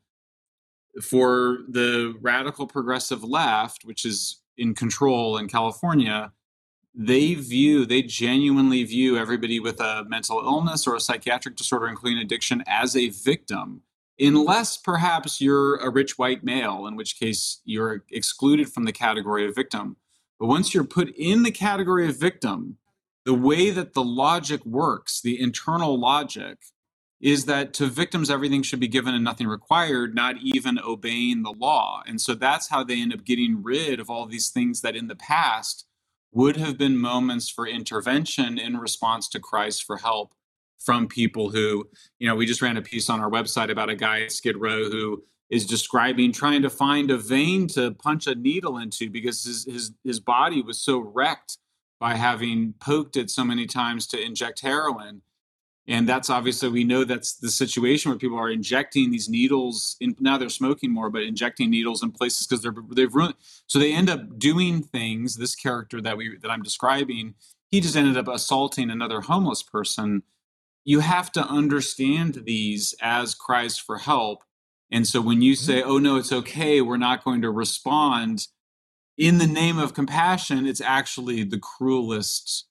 for 1.01 1.59
the 1.67 2.15
radical 2.21 2.67
progressive 2.67 3.23
left, 3.23 3.83
which 3.85 4.05
is 4.05 4.41
in 4.57 4.75
control 4.75 5.37
in 5.37 5.47
California, 5.47 6.31
they 6.95 7.33
view, 7.33 7.85
they 7.85 8.03
genuinely 8.03 8.83
view 8.83 9.17
everybody 9.17 9.59
with 9.59 9.79
a 9.79 10.05
mental 10.07 10.39
illness 10.39 10.85
or 10.85 10.95
a 10.95 10.99
psychiatric 10.99 11.55
disorder, 11.55 11.87
including 11.87 12.19
addiction, 12.19 12.63
as 12.67 12.95
a 12.95 13.09
victim, 13.09 13.81
unless 14.19 14.77
perhaps 14.77 15.41
you're 15.41 15.77
a 15.77 15.89
rich 15.89 16.19
white 16.19 16.43
male, 16.43 16.85
in 16.85 16.95
which 16.95 17.19
case 17.19 17.61
you're 17.65 18.03
excluded 18.11 18.71
from 18.71 18.85
the 18.85 18.91
category 18.91 19.47
of 19.47 19.55
victim. 19.55 19.97
But 20.39 20.47
once 20.47 20.73
you're 20.73 20.83
put 20.83 21.09
in 21.15 21.41
the 21.41 21.51
category 21.51 22.07
of 22.07 22.19
victim, 22.19 22.77
the 23.25 23.33
way 23.33 23.71
that 23.71 23.93
the 23.93 24.03
logic 24.03 24.63
works, 24.65 25.21
the 25.21 25.39
internal 25.39 25.99
logic, 25.99 26.59
is 27.23 27.45
that 27.45 27.73
to 27.73 27.87
victims 27.87 28.29
everything 28.29 28.61
should 28.61 28.81
be 28.81 28.87
given 28.87 29.15
and 29.15 29.23
nothing 29.23 29.47
required 29.47 30.13
not 30.13 30.35
even 30.43 30.77
obeying 30.77 31.41
the 31.41 31.53
law. 31.53 32.03
And 32.05 32.19
so 32.19 32.35
that's 32.35 32.67
how 32.67 32.83
they 32.83 33.01
end 33.01 33.13
up 33.13 33.23
getting 33.23 33.63
rid 33.63 34.01
of 34.01 34.09
all 34.09 34.25
these 34.25 34.49
things 34.49 34.81
that 34.81 34.93
in 34.93 35.07
the 35.07 35.15
past 35.15 35.85
would 36.33 36.57
have 36.57 36.77
been 36.77 36.97
moments 36.97 37.49
for 37.49 37.65
intervention 37.65 38.59
in 38.59 38.75
response 38.75 39.29
to 39.29 39.39
cries 39.39 39.79
for 39.79 39.95
help 39.95 40.33
from 40.79 41.07
people 41.07 41.49
who 41.49 41.87
you 42.19 42.27
know 42.27 42.35
we 42.35 42.45
just 42.45 42.61
ran 42.61 42.75
a 42.75 42.81
piece 42.81 43.09
on 43.09 43.21
our 43.21 43.29
website 43.29 43.71
about 43.71 43.89
a 43.89 43.95
guy 43.95 44.23
at 44.23 44.31
skid 44.33 44.57
row 44.57 44.89
who 44.89 45.23
is 45.49 45.65
describing 45.65 46.33
trying 46.33 46.61
to 46.61 46.69
find 46.69 47.09
a 47.09 47.17
vein 47.17 47.67
to 47.67 47.91
punch 47.91 48.27
a 48.27 48.35
needle 48.35 48.77
into 48.77 49.09
because 49.09 49.45
his 49.45 49.63
his, 49.63 49.91
his 50.03 50.19
body 50.19 50.61
was 50.61 50.81
so 50.81 50.99
wrecked 50.99 51.57
by 52.01 52.15
having 52.15 52.73
poked 52.81 53.15
it 53.15 53.29
so 53.29 53.45
many 53.45 53.65
times 53.65 54.05
to 54.07 54.21
inject 54.21 54.59
heroin 54.59 55.21
and 55.87 56.07
that's 56.07 56.29
obviously 56.29 56.69
we 56.69 56.83
know 56.83 57.03
that's 57.03 57.35
the 57.35 57.49
situation 57.49 58.09
where 58.09 58.17
people 58.17 58.37
are 58.37 58.49
injecting 58.49 59.11
these 59.11 59.27
needles 59.27 59.97
in 59.99 60.15
now 60.19 60.37
they're 60.37 60.49
smoking 60.49 60.91
more 60.91 61.09
but 61.09 61.23
injecting 61.23 61.69
needles 61.69 62.01
in 62.01 62.11
places 62.11 62.47
because 62.47 62.63
they're 62.63 62.75
they've 62.91 63.15
ruined 63.15 63.35
so 63.67 63.79
they 63.79 63.93
end 63.93 64.09
up 64.09 64.39
doing 64.39 64.81
things 64.81 65.35
this 65.35 65.55
character 65.55 66.01
that 66.01 66.17
we 66.17 66.37
that 66.41 66.51
i'm 66.51 66.63
describing 66.63 67.35
he 67.73 67.81
just 67.81 67.95
ended 67.95 68.17
up 68.17 68.27
assaulting 68.27 68.91
another 68.91 69.21
homeless 69.21 69.63
person. 69.63 70.21
You 70.85 70.99
have 70.99 71.31
to 71.31 71.43
understand 71.43 72.43
these 72.45 72.93
as 73.01 73.33
cries 73.33 73.79
for 73.79 73.97
help. 73.97 74.43
And 74.91 75.07
so 75.07 75.21
when 75.21 75.41
you 75.41 75.53
mm-hmm. 75.53 75.65
say 75.65 75.81
oh 75.81 75.97
no 75.97 76.17
it's 76.17 76.31
okay 76.31 76.81
we're 76.81 76.97
not 76.97 77.23
going 77.23 77.41
to 77.41 77.49
respond 77.49 78.45
in 79.17 79.39
the 79.39 79.47
name 79.47 79.79
of 79.79 79.95
compassion 79.95 80.67
it's 80.67 80.81
actually 80.81 81.43
the 81.43 81.57
cruelest 81.57 82.67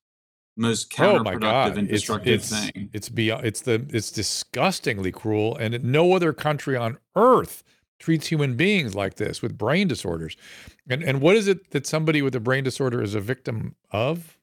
most 0.57 0.93
oh 0.99 1.03
counterproductive 1.03 1.75
oh 1.75 1.79
and 1.79 1.89
destructive 1.89 2.35
it's, 2.35 2.53
it's, 2.53 2.71
thing. 2.71 2.91
It's 2.93 3.09
beyond. 3.09 3.47
It's 3.47 3.63
the. 3.63 3.87
It's 3.91 4.11
disgustingly 4.11 5.13
cruel, 5.13 5.57
and 5.57 5.83
no 5.83 6.15
other 6.15 6.33
country 6.33 6.77
on 6.77 6.99
earth 7.17 7.65
treats 7.99 8.27
human 8.27 8.57
beings 8.57 8.95
like 8.95 9.15
this 9.15 9.41
with 9.43 9.57
brain 9.57 9.89
disorders. 9.89 10.37
And 10.89 11.03
and 11.03 11.21
what 11.21 11.37
is 11.37 11.49
it 11.49 11.71
that 11.71 11.87
somebody 11.87 12.21
with 12.21 12.35
a 12.35 12.41
brain 12.41 12.65
disorder 12.65 13.03
is 13.03 13.15
a 13.15 13.21
victim 13.21 13.77
of? 13.91 14.39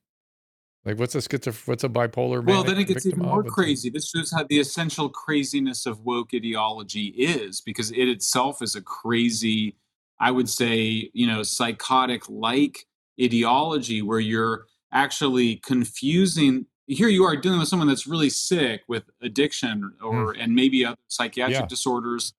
Like 0.86 0.98
what's 0.98 1.13
a 1.13 1.19
schizoph- 1.19 1.67
what's 1.67 1.84
a 1.84 1.89
bipolar? 1.89 2.43
Well, 2.43 2.63
then 2.63 2.80
it 2.80 2.86
gets 2.86 3.06
even 3.06 3.19
more 3.19 3.43
crazy. 3.43 3.89
This 3.89 4.10
shows 4.10 4.32
how 4.32 4.45
the 4.45 4.60
essential 4.60 5.10
craziness 5.10 5.86
of 5.86 6.06
woke 6.06 6.34
ideology 6.34 7.08
is, 7.08 7.60
because 7.62 7.91
it 7.91 8.08
itself 8.08 8.62
is 8.62 8.76
a 8.76 8.82
crazy, 8.82 9.76
I 10.22 10.32
would 10.32 10.50
say, 10.50 11.12
you 11.13 11.28
know, 11.28 11.43
psychotic 11.43 12.30
like 12.30 12.88
ideology 13.22 14.02
where 14.02 14.22
you're 14.22 14.65
actually 14.91 15.58
confusing 15.58 16.65
here 16.89 17.08
you 17.08 17.23
are 17.23 17.36
dealing 17.36 17.60
with 17.60 17.67
someone 17.67 17.88
that's 17.88 18.08
really 18.08 18.30
sick 18.30 18.82
with 18.88 19.04
addiction 19.21 19.93
or 20.04 20.34
mm. 20.34 20.43
and 20.43 20.56
maybe 20.56 20.84
other 20.84 20.97
psychiatric 21.08 21.60
yeah. 21.60 21.65
disorders 21.67 22.34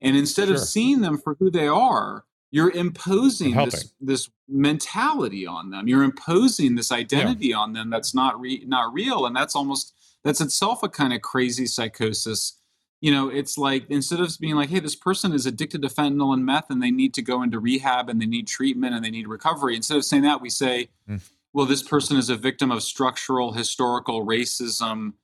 and 0.00 0.16
instead 0.16 0.48
sure. 0.48 0.56
of 0.56 0.60
seeing 0.60 1.02
them 1.02 1.18
for 1.18 1.36
who 1.38 1.50
they 1.50 1.68
are 1.68 2.24
you're 2.50 2.70
imposing 2.70 3.54
this 3.54 3.92
this 4.00 4.30
mentality 4.48 5.46
on 5.46 5.70
them 5.70 5.86
you're 5.86 6.02
imposing 6.02 6.74
this 6.74 6.90
identity 6.90 7.48
yeah. 7.48 7.56
on 7.56 7.72
them 7.72 7.90
that's 7.90 8.14
not 8.14 8.40
re- 8.40 8.64
not 8.66 8.92
real 8.92 9.26
and 9.26 9.36
that's 9.36 9.54
almost 9.54 9.94
that's 10.24 10.40
itself 10.40 10.82
a 10.82 10.88
kind 10.88 11.12
of 11.12 11.20
crazy 11.20 11.66
psychosis 11.66 12.58
you 13.02 13.12
know 13.12 13.28
it's 13.28 13.58
like 13.58 13.84
instead 13.90 14.18
of 14.18 14.34
being 14.40 14.56
like 14.56 14.70
hey 14.70 14.80
this 14.80 14.96
person 14.96 15.32
is 15.32 15.44
addicted 15.44 15.82
to 15.82 15.88
fentanyl 15.88 16.32
and 16.32 16.44
meth 16.44 16.70
and 16.70 16.82
they 16.82 16.90
need 16.90 17.12
to 17.12 17.22
go 17.22 17.42
into 17.42 17.60
rehab 17.60 18.08
and 18.08 18.20
they 18.20 18.26
need 18.26 18.48
treatment 18.48 18.94
and 18.94 19.04
they 19.04 19.10
need 19.10 19.28
recovery 19.28 19.76
instead 19.76 19.98
of 19.98 20.04
saying 20.04 20.22
that 20.22 20.40
we 20.40 20.48
say 20.48 20.88
mm 21.08 21.20
well, 21.52 21.66
this 21.66 21.82
person 21.82 22.16
is 22.16 22.30
a 22.30 22.36
victim 22.36 22.70
of 22.70 22.82
structural 22.82 23.52
historical 23.52 24.24
racism 24.24 25.14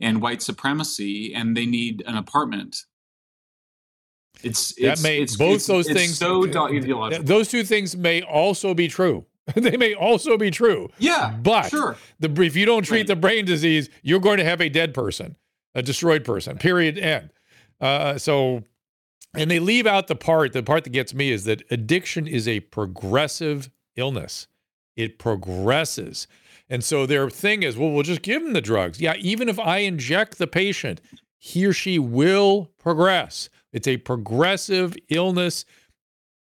and 0.00 0.22
white 0.22 0.42
supremacy, 0.42 1.34
and 1.34 1.56
they 1.56 1.66
need 1.66 2.02
an 2.06 2.16
apartment. 2.16 2.84
It's, 4.42 4.72
it's 4.78 5.00
that 5.00 5.02
may 5.02 5.20
it's, 5.20 5.36
both 5.36 5.56
it's, 5.56 5.66
those 5.66 5.86
things. 5.86 6.18
So 6.18 6.44
ideological. 6.66 7.24
Those 7.24 7.48
two 7.48 7.64
things 7.64 7.96
may 7.96 8.22
also 8.22 8.74
be 8.74 8.88
true. 8.88 9.26
they 9.54 9.76
may 9.76 9.94
also 9.94 10.36
be 10.36 10.50
true. 10.50 10.88
Yeah, 10.98 11.36
but 11.42 11.68
sure. 11.68 11.96
The 12.20 12.30
if 12.42 12.56
you 12.56 12.66
don't 12.66 12.82
treat 12.82 13.00
right. 13.00 13.06
the 13.06 13.16
brain 13.16 13.44
disease, 13.44 13.88
you're 14.02 14.20
going 14.20 14.38
to 14.38 14.44
have 14.44 14.60
a 14.60 14.68
dead 14.68 14.94
person, 14.94 15.36
a 15.74 15.82
destroyed 15.82 16.24
person. 16.24 16.58
Period. 16.58 16.98
End. 16.98 17.30
Uh, 17.80 18.18
so, 18.18 18.62
and 19.34 19.50
they 19.50 19.58
leave 19.58 19.86
out 19.86 20.06
the 20.06 20.14
part. 20.14 20.52
The 20.52 20.62
part 20.62 20.84
that 20.84 20.90
gets 20.90 21.14
me 21.14 21.30
is 21.30 21.44
that 21.44 21.62
addiction 21.70 22.26
is 22.26 22.46
a 22.46 22.60
progressive 22.60 23.70
illness 23.96 24.46
it 24.96 25.18
progresses. 25.18 26.26
And 26.68 26.84
so 26.84 27.04
their 27.06 27.28
thing 27.30 27.62
is, 27.62 27.76
well, 27.76 27.90
we'll 27.90 28.02
just 28.04 28.22
give 28.22 28.42
them 28.42 28.52
the 28.52 28.60
drugs. 28.60 29.00
Yeah, 29.00 29.14
even 29.18 29.48
if 29.48 29.58
I 29.58 29.78
inject 29.78 30.38
the 30.38 30.46
patient, 30.46 31.00
he 31.38 31.64
or 31.66 31.72
she 31.72 31.98
will 31.98 32.70
progress. 32.78 33.48
It's 33.72 33.88
a 33.88 33.96
progressive 33.96 34.96
illness 35.08 35.64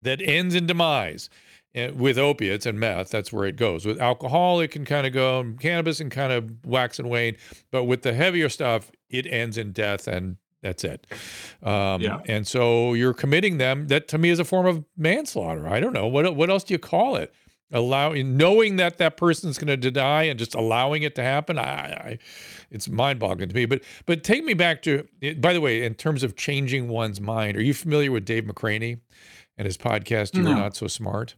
that 0.02 0.22
ends 0.22 0.56
in 0.56 0.66
demise. 0.66 1.30
And 1.76 2.00
with 2.00 2.18
opiates 2.18 2.66
and 2.66 2.80
meth, 2.80 3.12
that's 3.12 3.32
where 3.32 3.46
it 3.46 3.56
goes. 3.56 3.86
With 3.86 4.02
alcohol, 4.02 4.60
it 4.62 4.70
can 4.70 4.86
kind 4.86 5.06
of 5.06 5.14
go, 5.14 5.42
and 5.42 5.60
cannabis 5.60 6.00
and 6.00 6.10
kind 6.10 6.34
of 6.34 6.66
wax 6.66 6.98
and 6.98 7.10
wane. 7.10 7.38
But 7.72 7.84
with 7.84 8.02
the 8.02 8.14
heavier 8.14 8.50
stuff, 8.50 8.90
it 9.10 9.28
ends 9.28 9.58
in 9.58 9.72
death 9.74 10.08
and 10.08 10.38
That's 10.64 10.84
it. 10.84 11.06
Um, 11.62 12.02
Yeah. 12.02 12.20
And 12.26 12.48
so 12.48 12.94
you're 12.96 13.14
committing 13.14 13.60
them. 13.60 13.88
That 13.88 14.08
to 14.08 14.18
me 14.18 14.30
is 14.32 14.40
a 14.40 14.46
form 14.46 14.66
of 14.66 14.84
manslaughter. 14.98 15.68
I 15.68 15.80
don't 15.80 15.94
know 15.94 16.08
what 16.08 16.36
what 16.36 16.50
else 16.50 16.64
do 16.64 16.74
you 16.74 16.80
call 16.80 17.16
it? 17.16 17.32
Allowing, 17.72 18.38
knowing 18.38 18.78
that 18.78 18.98
that 19.00 19.18
person's 19.18 19.58
going 19.58 19.82
to 19.82 19.92
die 19.92 20.24
and 20.24 20.40
just 20.40 20.56
allowing 20.56 21.04
it 21.04 21.16
to 21.16 21.22
happen. 21.22 21.60
I, 21.60 21.64
I 21.64 22.18
it's 22.72 22.88
mind 22.88 23.20
boggling 23.20 23.50
to 23.50 23.56
me. 23.56 23.66
But 23.66 23.84
but 24.06 24.24
take 24.24 24.46
me 24.46 24.54
back 24.54 24.82
to. 24.84 25.06
By 25.38 25.52
the 25.52 25.60
way, 25.60 25.84
in 25.84 25.94
terms 25.96 26.24
of 26.24 26.38
changing 26.38 26.88
one's 26.88 27.20
mind, 27.20 27.58
are 27.58 27.62
you 27.62 27.74
familiar 27.74 28.10
with 28.12 28.24
Dave 28.24 28.46
McRaney 28.46 29.02
and 29.58 29.66
his 29.66 29.78
podcast? 29.78 30.34
You 30.36 30.44
No. 30.44 30.52
are 30.52 30.56
not 30.56 30.78
so 30.78 30.88
smart. 30.88 31.36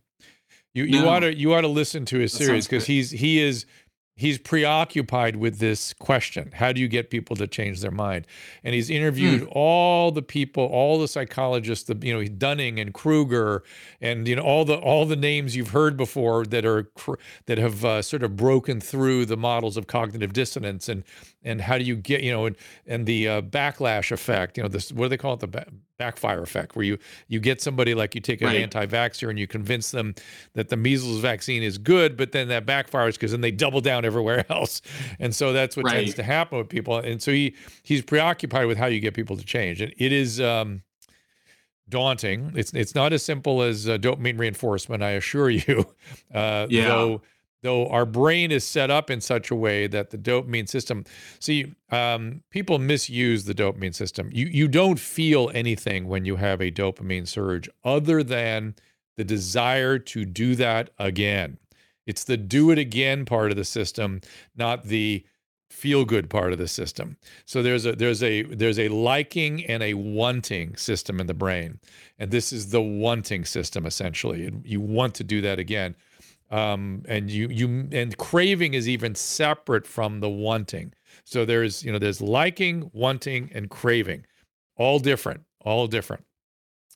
You 0.76 0.84
you 0.84 1.08
ought 1.08 1.22
to 1.22 1.36
you 1.36 1.54
ought 1.56 1.62
to 1.62 1.68
listen 1.68 2.06
to 2.06 2.20
his 2.20 2.32
That 2.34 2.46
series 2.46 2.68
because 2.68 2.86
he's 2.86 3.10
he 3.10 3.40
is 3.40 3.66
he's 4.20 4.38
preoccupied 4.38 5.38
with 5.38 5.60
this 5.60 5.94
question 5.94 6.52
how 6.54 6.74
do 6.74 6.82
you 6.82 6.90
get 6.90 7.10
people 7.10 7.38
to 7.38 7.48
change 7.48 7.80
their 7.80 7.92
mind? 7.92 8.28
And 8.66 8.76
he's 8.76 8.90
interviewed 8.90 9.48
all 9.52 10.12
the 10.12 10.22
people 10.22 10.66
all 10.66 11.00
the 11.00 11.08
psychologists 11.08 11.86
the 11.86 11.98
you 12.06 12.14
know 12.14 12.24
dunning 12.28 12.80
and 12.80 12.94
kruger 12.94 13.64
and 14.02 14.28
you 14.28 14.36
know 14.36 14.42
all 14.42 14.66
the 14.66 14.76
all 14.76 15.06
the 15.06 15.16
names 15.16 15.56
you've 15.56 15.70
heard 15.70 15.96
before 15.96 16.46
that 16.48 16.66
are 16.66 16.92
that 17.46 17.58
have 17.58 17.86
uh, 17.86 18.02
sort 18.02 18.24
of 18.24 18.36
broken 18.36 18.82
through 18.82 19.26
the 19.26 19.38
models 19.38 19.78
of 19.78 19.88
cognitive 19.88 20.34
dissonance 20.34 20.90
and 20.90 21.04
and 21.44 21.62
how 21.62 21.78
do 21.78 21.84
you 21.84 21.96
get 21.96 22.22
you 22.22 22.32
know 22.32 22.46
and 22.46 22.56
and 22.86 23.06
the 23.06 23.28
uh, 23.28 23.42
backlash 23.42 24.12
effect 24.12 24.58
you 24.58 24.64
know 24.64 24.70
this 24.70 24.92
what 24.92 25.06
do 25.06 25.10
they 25.10 25.18
call 25.18 25.34
it? 25.36 25.40
The 25.40 25.48
ba- 25.48 25.68
backfire 25.98 26.42
effect 26.42 26.76
where 26.76 26.86
you 26.86 26.98
you 27.28 27.40
get 27.40 27.62
somebody 27.62 27.94
like 27.94 28.16
you 28.16 28.22
take 28.22 28.42
an 28.42 28.48
Right. 28.48 28.58
anti-vaxxer 28.62 29.30
and 29.30 29.38
you 29.38 29.48
convince 29.48 29.92
them 29.92 30.16
that 30.54 30.70
the 30.70 30.78
measles 30.78 31.20
vaccine 31.20 31.62
is 31.62 31.78
good 31.78 32.16
but 32.16 32.32
then 32.32 32.48
that 32.50 32.66
backfires 32.66 33.14
because 33.14 33.32
then 33.32 33.42
they 33.42 33.52
double 33.52 33.82
down 33.82 34.06
everywhere 34.06 34.46
else. 34.50 34.82
And 35.20 35.36
so 35.36 35.52
that's 35.54 35.76
what 35.76 35.86
tends 35.88 36.14
to 36.16 36.24
happen 36.24 36.58
with 36.58 36.70
people. 36.70 36.98
And 37.00 37.22
so 37.22 37.32
he 37.32 37.54
he's 37.84 38.02
preoccupied 38.02 38.68
with 38.68 38.78
how 38.78 38.86
you 38.88 39.00
get 39.02 39.14
people 39.14 39.36
to 39.38 39.44
change. 39.46 39.82
And 39.82 39.94
it 39.98 40.12
is 40.14 40.40
um 40.40 40.84
daunting. 41.88 42.52
It's 42.56 42.72
it's 42.74 42.96
not 42.96 43.14
as 43.14 43.24
simple 43.24 43.62
as 43.62 43.88
uh, 43.90 43.98
dopamine 43.98 44.40
reinforcement 44.40 45.02
i 45.04 45.12
assure 45.12 45.50
you. 45.62 45.86
Uh 46.34 46.68
Yeah. 46.70 46.88
though 46.88 47.22
though 47.62 47.88
our 47.88 48.06
brain 48.06 48.52
is 48.52 48.64
set 48.64 48.90
up 48.90 49.10
in 49.10 49.22
such 49.22 49.52
a 49.52 49.56
way 49.56 49.88
that 49.88 50.10
the 50.10 50.18
dopamine 50.18 50.68
system 50.68 51.04
see 51.40 51.74
um, 51.92 52.42
people 52.50 52.80
misuse 52.80 53.46
the 53.46 53.54
dopamine 53.54 53.96
system. 53.96 54.30
You 54.32 54.48
you 54.48 54.68
don't 54.68 55.00
feel 55.00 55.52
anything 55.54 56.08
when 56.08 56.26
you 56.26 56.38
have 56.38 56.62
a 56.62 56.72
dopamine 56.72 57.28
surge 57.28 57.70
other 57.84 58.24
than 58.24 58.76
the 59.18 59.24
desire 59.24 60.00
to 60.00 60.26
do 60.26 60.56
that 60.56 60.92
again. 60.98 61.58
It's 62.06 62.24
the 62.24 62.38
do 62.38 62.72
it 62.72 62.80
again 62.80 63.26
part 63.26 63.52
of 63.52 63.58
the 63.58 63.66
system 63.66 64.22
not 64.56 64.86
the 64.86 65.26
feel 65.70 66.04
good 66.04 66.30
part 66.30 66.52
of 66.52 66.58
the 66.58 66.68
system. 66.68 67.18
So 67.46 67.62
there's 67.62 67.86
a 67.86 67.94
there's 67.94 68.24
a 68.24 68.44
there's 68.44 68.80
a 68.80 68.90
liking 68.90 69.66
and 69.66 69.84
a 69.84 69.94
wanting 69.94 70.76
system 70.76 71.20
in 71.20 71.28
the 71.28 71.34
brain. 71.34 71.80
And 72.18 72.32
this 72.32 72.52
is 72.52 72.72
the 72.72 72.82
wanting 72.82 73.46
system 73.46 73.86
essentially. 73.86 74.46
And 74.48 74.66
you 74.66 74.82
want 74.82 75.16
to 75.16 75.24
do 75.24 75.42
that 75.42 75.60
again 75.60 75.96
um, 76.52 77.04
and 77.08 77.30
you 77.30 77.48
you 77.50 77.88
and 77.92 78.18
craving 78.18 78.74
is 78.74 78.90
even 78.90 79.16
separate 79.16 79.86
from 79.86 80.20
the 80.20 80.30
wanting. 80.30 80.94
So 81.24 81.46
there's 81.46 81.84
you 81.84 81.92
know 81.92 82.00
there's 82.00 82.22
liking, 82.22 82.90
wanting, 82.94 83.52
and 83.54 83.70
craving, 83.70 84.26
all 84.78 85.00
different, 85.00 85.42
all 85.62 85.88
different. 85.88 86.24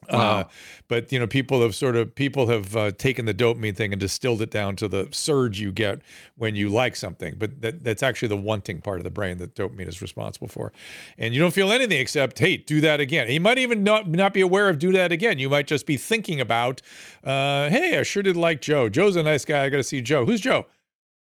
Uh, 0.09 0.43
but 0.87 1.11
you 1.11 1.19
know 1.19 1.27
people 1.27 1.61
have 1.61 1.75
sort 1.75 1.95
of 1.95 2.13
people 2.15 2.47
have 2.47 2.75
uh, 2.75 2.91
taken 2.91 3.25
the 3.25 3.33
dopamine 3.33 3.75
thing 3.75 3.91
and 3.93 3.99
distilled 3.99 4.41
it 4.41 4.51
down 4.51 4.75
to 4.75 4.87
the 4.87 5.07
surge 5.11 5.59
you 5.59 5.71
get 5.71 6.01
when 6.35 6.55
you 6.55 6.69
like 6.69 6.95
something. 6.95 7.35
But 7.37 7.61
that, 7.61 7.83
that's 7.83 8.03
actually 8.03 8.27
the 8.29 8.37
wanting 8.37 8.81
part 8.81 8.99
of 8.99 9.03
the 9.03 9.11
brain 9.11 9.37
that 9.37 9.55
dopamine 9.55 9.87
is 9.87 10.01
responsible 10.01 10.47
for. 10.47 10.71
And 11.17 11.33
you 11.33 11.39
don't 11.39 11.53
feel 11.53 11.71
anything 11.71 11.99
except 11.99 12.39
hey, 12.39 12.57
do 12.57 12.81
that 12.81 12.99
again. 12.99 13.29
You 13.29 13.39
might 13.39 13.57
even 13.57 13.83
not 13.83 14.07
not 14.07 14.33
be 14.33 14.41
aware 14.41 14.69
of 14.69 14.79
do 14.79 14.91
that 14.93 15.11
again. 15.11 15.39
You 15.39 15.49
might 15.49 15.67
just 15.67 15.85
be 15.85 15.97
thinking 15.97 16.39
about 16.41 16.81
uh, 17.23 17.69
hey, 17.69 17.97
I 17.97 18.03
sure 18.03 18.23
did 18.23 18.37
like 18.37 18.61
Joe. 18.61 18.89
Joe's 18.89 19.15
a 19.15 19.23
nice 19.23 19.45
guy. 19.45 19.65
I 19.65 19.69
got 19.69 19.77
to 19.77 19.83
see 19.83 20.01
Joe. 20.01 20.25
Who's 20.25 20.41
Joe? 20.41 20.65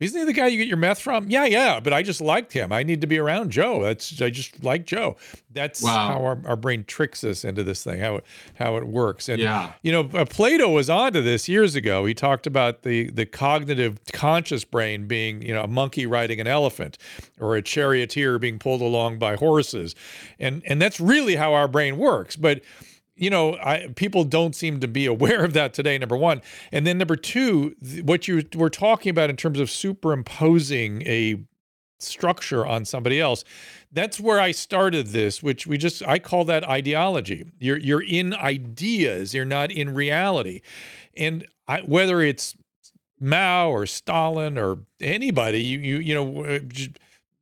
Isn't 0.01 0.19
he 0.19 0.25
the 0.25 0.33
guy 0.33 0.47
you 0.47 0.57
get 0.57 0.67
your 0.67 0.79
meth 0.79 0.99
from? 0.99 1.29
Yeah, 1.29 1.45
yeah, 1.45 1.79
but 1.79 1.93
I 1.93 2.03
just 2.03 2.23
liked 2.23 2.53
him. 2.55 2.73
I 2.73 2.83
need 2.83 3.03
to 3.03 3.07
be 3.07 3.19
around 3.19 3.51
Joe. 3.51 3.83
That's 3.83 4.21
I 4.23 4.31
just 4.31 4.65
like 4.65 4.87
Joe. 4.87 5.17
That's 5.53 5.83
Wow. 5.83 5.91
how 6.09 6.25
our, 6.25 6.39
our 6.47 6.57
brain 6.57 6.85
tricks 6.85 7.23
us 7.23 7.45
into 7.45 7.63
this 7.63 7.85
thing, 7.85 8.01
how 8.01 8.17
it 8.17 8.25
how 8.55 8.77
it 8.77 8.87
works. 8.87 9.29
And 9.29 9.39
Yeah. 9.41 9.73
you 9.83 9.93
know, 9.93 10.09
uh, 10.15 10.25
Plato 10.25 10.71
was 10.71 10.89
onto 10.89 11.21
this 11.21 11.49
years 11.51 11.75
ago. 11.75 12.07
He 12.07 12.15
talked 12.15 12.47
about 12.47 12.83
the 12.83 13.11
the 13.11 13.27
cognitive 13.27 14.01
conscious 14.13 14.65
brain 14.65 15.07
being, 15.07 15.43
you 15.43 15.53
know, 15.53 15.65
a 15.65 15.69
monkey 15.69 16.07
riding 16.07 16.41
an 16.41 16.47
elephant 16.47 16.97
or 17.39 17.57
a 17.57 17.63
charioteer 17.63 18.39
being 18.39 18.59
pulled 18.59 18.81
along 18.81 19.19
by 19.19 19.37
horses. 19.37 19.95
And 20.39 20.63
and 20.67 20.81
that's 20.81 20.99
really 20.99 21.37
how 21.37 21.53
our 21.53 21.69
brain 21.69 21.99
works. 21.99 22.37
But 22.37 22.63
you 23.21 23.29
know, 23.29 23.57
I, 23.59 23.89
people 23.95 24.25
don't 24.25 24.57
seem 24.57 24.81
to 24.81 24.89
be 24.89 25.07
aware 25.15 25.45
of 25.45 25.53
that 25.53 25.75
today. 25.75 25.99
Number 25.99 26.17
one, 26.17 26.43
and 26.73 26.87
then 26.87 26.99
number 26.99 27.17
two, 27.17 27.77
th- 27.85 28.03
what 28.05 28.27
you 28.27 28.43
were 28.57 28.71
talking 28.71 29.11
about 29.11 29.31
in 29.31 29.37
terms 29.37 29.61
of 29.61 29.71
superimposing 29.71 31.03
a 31.03 31.45
structure 31.99 32.67
on 32.67 32.87
somebody 32.87 33.21
else. 33.21 33.45
That's 33.93 34.19
where 34.19 34.41
I 34.41 34.53
started 34.53 35.09
this, 35.09 35.43
which 35.43 35.67
we 35.67 35.77
just 35.77 36.03
I 36.07 36.19
call 36.19 36.45
that 36.47 36.65
ideology. 36.65 37.47
You're 37.59 37.79
you're 37.79 38.03
in 38.03 38.35
ideas, 38.35 39.35
you're 39.35 39.45
not 39.45 39.71
in 39.71 39.95
reality, 39.95 40.63
and 41.17 41.47
I, 41.69 41.81
whether 41.81 42.23
it's 42.23 42.57
Mao 43.21 43.71
or 43.71 43.85
Stalin 43.85 44.57
or 44.57 44.79
anybody, 45.01 45.63
you 45.63 45.79
you 45.79 45.97
you 45.99 46.15
know. 46.15 46.45
Uh, 46.45 46.59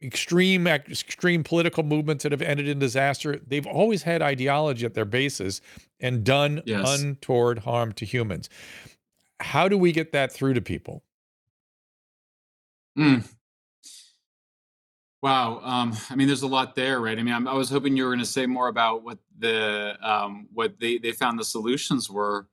Extreme, 0.00 0.66
extreme 0.68 1.42
political 1.42 1.82
movements 1.82 2.22
that 2.22 2.30
have 2.30 2.40
ended 2.42 2.68
in 2.68 2.78
disaster. 2.78 3.40
They've 3.46 3.66
always 3.66 4.04
had 4.04 4.22
ideology 4.22 4.86
at 4.86 4.94
their 4.94 5.04
basis 5.04 5.60
and 5.98 6.22
done 6.24 6.62
Yes. 6.64 7.00
untoward 7.02 7.60
harm 7.60 7.92
to 7.94 8.04
humans. 8.04 8.48
How 9.40 9.68
do 9.68 9.76
we 9.76 9.90
get 9.90 10.12
that 10.12 10.30
through 10.32 10.54
to 10.54 10.60
people? 10.60 11.02
Mm. 12.96 13.28
Wow. 15.20 15.60
Um, 15.64 15.96
I 16.10 16.14
mean, 16.14 16.28
there's 16.28 16.42
a 16.42 16.46
lot 16.48 16.76
there, 16.76 17.00
right? 17.00 17.18
I 17.18 17.22
mean, 17.22 17.34
I'm, 17.34 17.48
I 17.48 17.54
was 17.54 17.68
hoping 17.70 17.96
you 17.96 18.04
were 18.04 18.10
going 18.10 18.20
to 18.20 18.24
say 18.24 18.46
more 18.46 18.68
about 18.68 19.02
what 19.02 19.18
the 19.38 19.96
um, 20.00 20.46
what 20.52 20.78
they 20.78 20.98
they 20.98 21.10
found 21.12 21.38
the 21.40 21.44
solutions 21.44 22.08
were. 22.08 22.46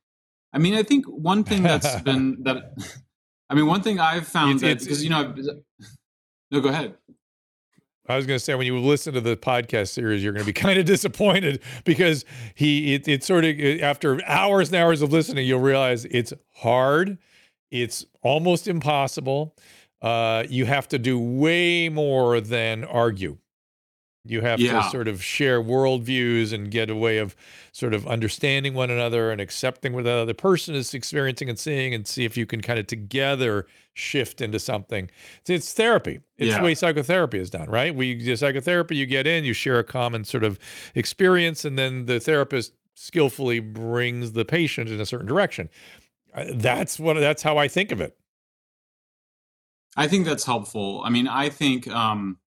I 0.52 0.58
mean, 0.58 0.74
I 0.74 0.82
think 0.84 1.06
one 1.06 1.44
thing 1.44 1.62
that's 1.62 2.02
been 2.02 2.42
that. 2.44 2.74
I 3.50 3.54
mean, 3.54 3.68
one 3.68 3.84
thing 3.84 4.00
I've 4.00 4.28
found 4.28 4.64
It's- 4.64 4.80
that 4.82 4.84
because 4.84 5.04
you 5.04 5.12
know, 5.12 5.20
I've, 5.20 5.38
no, 6.50 6.60
go 6.60 6.70
ahead. 6.70 6.96
I 8.08 8.16
was 8.16 8.26
going 8.26 8.38
to 8.38 8.44
say 8.44 8.54
when 8.56 8.68
you 8.68 8.80
listen 8.80 9.14
to 9.14 9.22
the 9.22 9.36
podcast 9.36 9.90
series, 9.90 10.24
you're 10.24 10.34
going 10.34 10.46
to 10.46 10.52
be 10.52 10.54
kind 10.62 10.80
of 10.80 10.86
disappointed 10.86 11.62
because 11.84 12.26
he 12.54 12.94
it, 12.96 13.08
it's 13.08 13.26
sort 13.26 13.46
of 13.46 13.60
after 13.82 14.24
hours 14.26 14.70
and 14.70 14.78
hours 14.78 15.02
of 15.02 15.12
listening, 15.12 15.48
you'll 15.48 15.60
realize 15.60 16.06
it's 16.06 16.34
hard, 16.54 17.18
it's 17.72 18.06
almost 18.22 18.68
impossible. 18.68 19.56
Uh, 20.02 20.44
you 20.50 20.66
have 20.66 20.88
to 20.90 21.00
do 21.00 21.18
way 21.20 21.90
more 21.90 22.40
than 22.40 22.84
argue. 22.84 23.38
You 24.28 24.42
have 24.42 24.60
Yeah. 24.60 24.82
to 24.82 24.90
sort 24.90 25.08
of 25.08 25.24
share 25.24 25.62
worldviews 25.62 26.52
and 26.52 26.72
get 26.72 26.90
a 26.90 26.96
way 26.96 27.20
of 27.20 27.36
sort 27.72 27.94
of 27.94 28.08
understanding 28.08 28.74
one 28.74 28.90
another 28.90 29.30
and 29.32 29.40
accepting 29.40 29.94
what 29.94 30.06
the 30.06 30.12
other 30.12 30.34
person 30.34 30.74
is 30.76 30.94
experiencing 30.94 31.48
and 31.50 31.60
seeing, 31.60 31.94
and 31.94 32.08
see 32.08 32.26
if 32.26 32.36
you 32.36 32.46
can 32.46 32.62
kind 32.62 32.80
of 32.80 32.88
together 32.88 33.68
shift 33.94 34.42
into 34.42 34.60
something. 34.60 35.10
It's, 35.42 35.50
it's 35.50 35.74
therapy. 35.74 36.22
It's 36.38 36.50
Yeah. 36.52 36.58
the 36.60 36.64
way 36.64 36.76
psychotherapy 36.76 37.38
is 37.38 37.50
done, 37.50 37.70
right? 37.70 37.94
We 37.94 38.16
do 38.16 38.36
psychotherapy. 38.36 38.96
You 38.98 39.06
get 39.06 39.28
in, 39.28 39.44
you 39.44 39.54
share 39.54 39.78
a 39.80 39.84
common 39.84 40.24
sort 40.24 40.44
of 40.44 40.58
experience, 40.96 41.64
and 41.64 41.78
then 41.78 42.06
the 42.06 42.20
therapist 42.20 42.74
skillfully 42.96 43.60
brings 43.60 44.32
the 44.32 44.46
patient 44.46 44.90
in 44.90 45.00
a 45.00 45.06
certain 45.06 45.28
direction. 45.28 45.70
Uh, 46.34 46.46
That's 46.54 46.98
what. 47.00 47.14
That's 47.20 47.44
how 47.44 47.58
I 47.58 47.68
think 47.68 47.92
of 47.92 48.02
it. 48.02 48.18
I 49.98 50.08
think 50.08 50.26
that's 50.26 50.46
helpful. 50.46 51.02
I 51.06 51.10
mean, 51.10 51.28
I 51.28 51.50
think, 51.50 51.88
um, 51.88 52.38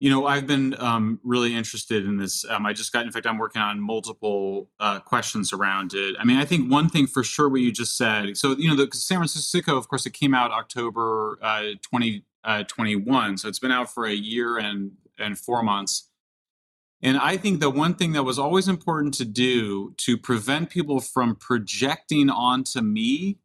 you 0.00 0.08
know, 0.08 0.26
I've 0.26 0.46
been 0.46 0.74
um, 0.78 1.20
really 1.22 1.54
interested 1.54 2.06
in 2.06 2.16
this. 2.16 2.46
Um, 2.48 2.64
I 2.64 2.72
just 2.72 2.90
got, 2.90 3.04
in 3.04 3.12
fact, 3.12 3.26
I'm 3.26 3.36
working 3.36 3.60
on 3.60 3.78
multiple 3.78 4.70
uh, 4.80 4.98
questions 5.00 5.52
around 5.52 5.92
it. 5.92 6.16
I 6.18 6.24
mean, 6.24 6.38
I 6.38 6.46
think 6.46 6.70
one 6.72 6.88
thing 6.88 7.06
for 7.06 7.22
sure, 7.22 7.50
what 7.50 7.60
you 7.60 7.70
just 7.70 7.98
said. 7.98 8.38
So, 8.38 8.56
you 8.56 8.68
know, 8.68 8.74
the 8.74 8.88
San 8.96 9.20
Fransicko, 9.20 9.76
of 9.76 9.88
course, 9.88 10.06
it 10.06 10.14
came 10.14 10.32
out 10.32 10.52
October 10.52 11.38
uh, 11.42 11.74
2021. 11.82 13.36
so 13.36 13.46
it's 13.46 13.58
been 13.58 13.70
out 13.70 13.92
for 13.92 14.06
a 14.06 14.12
year 14.12 14.56
and 14.56 14.92
and 15.18 15.38
four 15.38 15.62
months. 15.62 16.08
And 17.02 17.18
I 17.18 17.36
think 17.36 17.60
the 17.60 17.68
one 17.68 17.94
thing 17.94 18.12
that 18.12 18.22
was 18.22 18.38
always 18.38 18.68
important 18.68 19.12
to 19.14 19.26
do 19.26 19.92
to 19.98 20.16
prevent 20.16 20.70
people 20.70 21.00
from 21.00 21.36
projecting 21.36 22.30
onto 22.30 22.80
me 22.80 23.38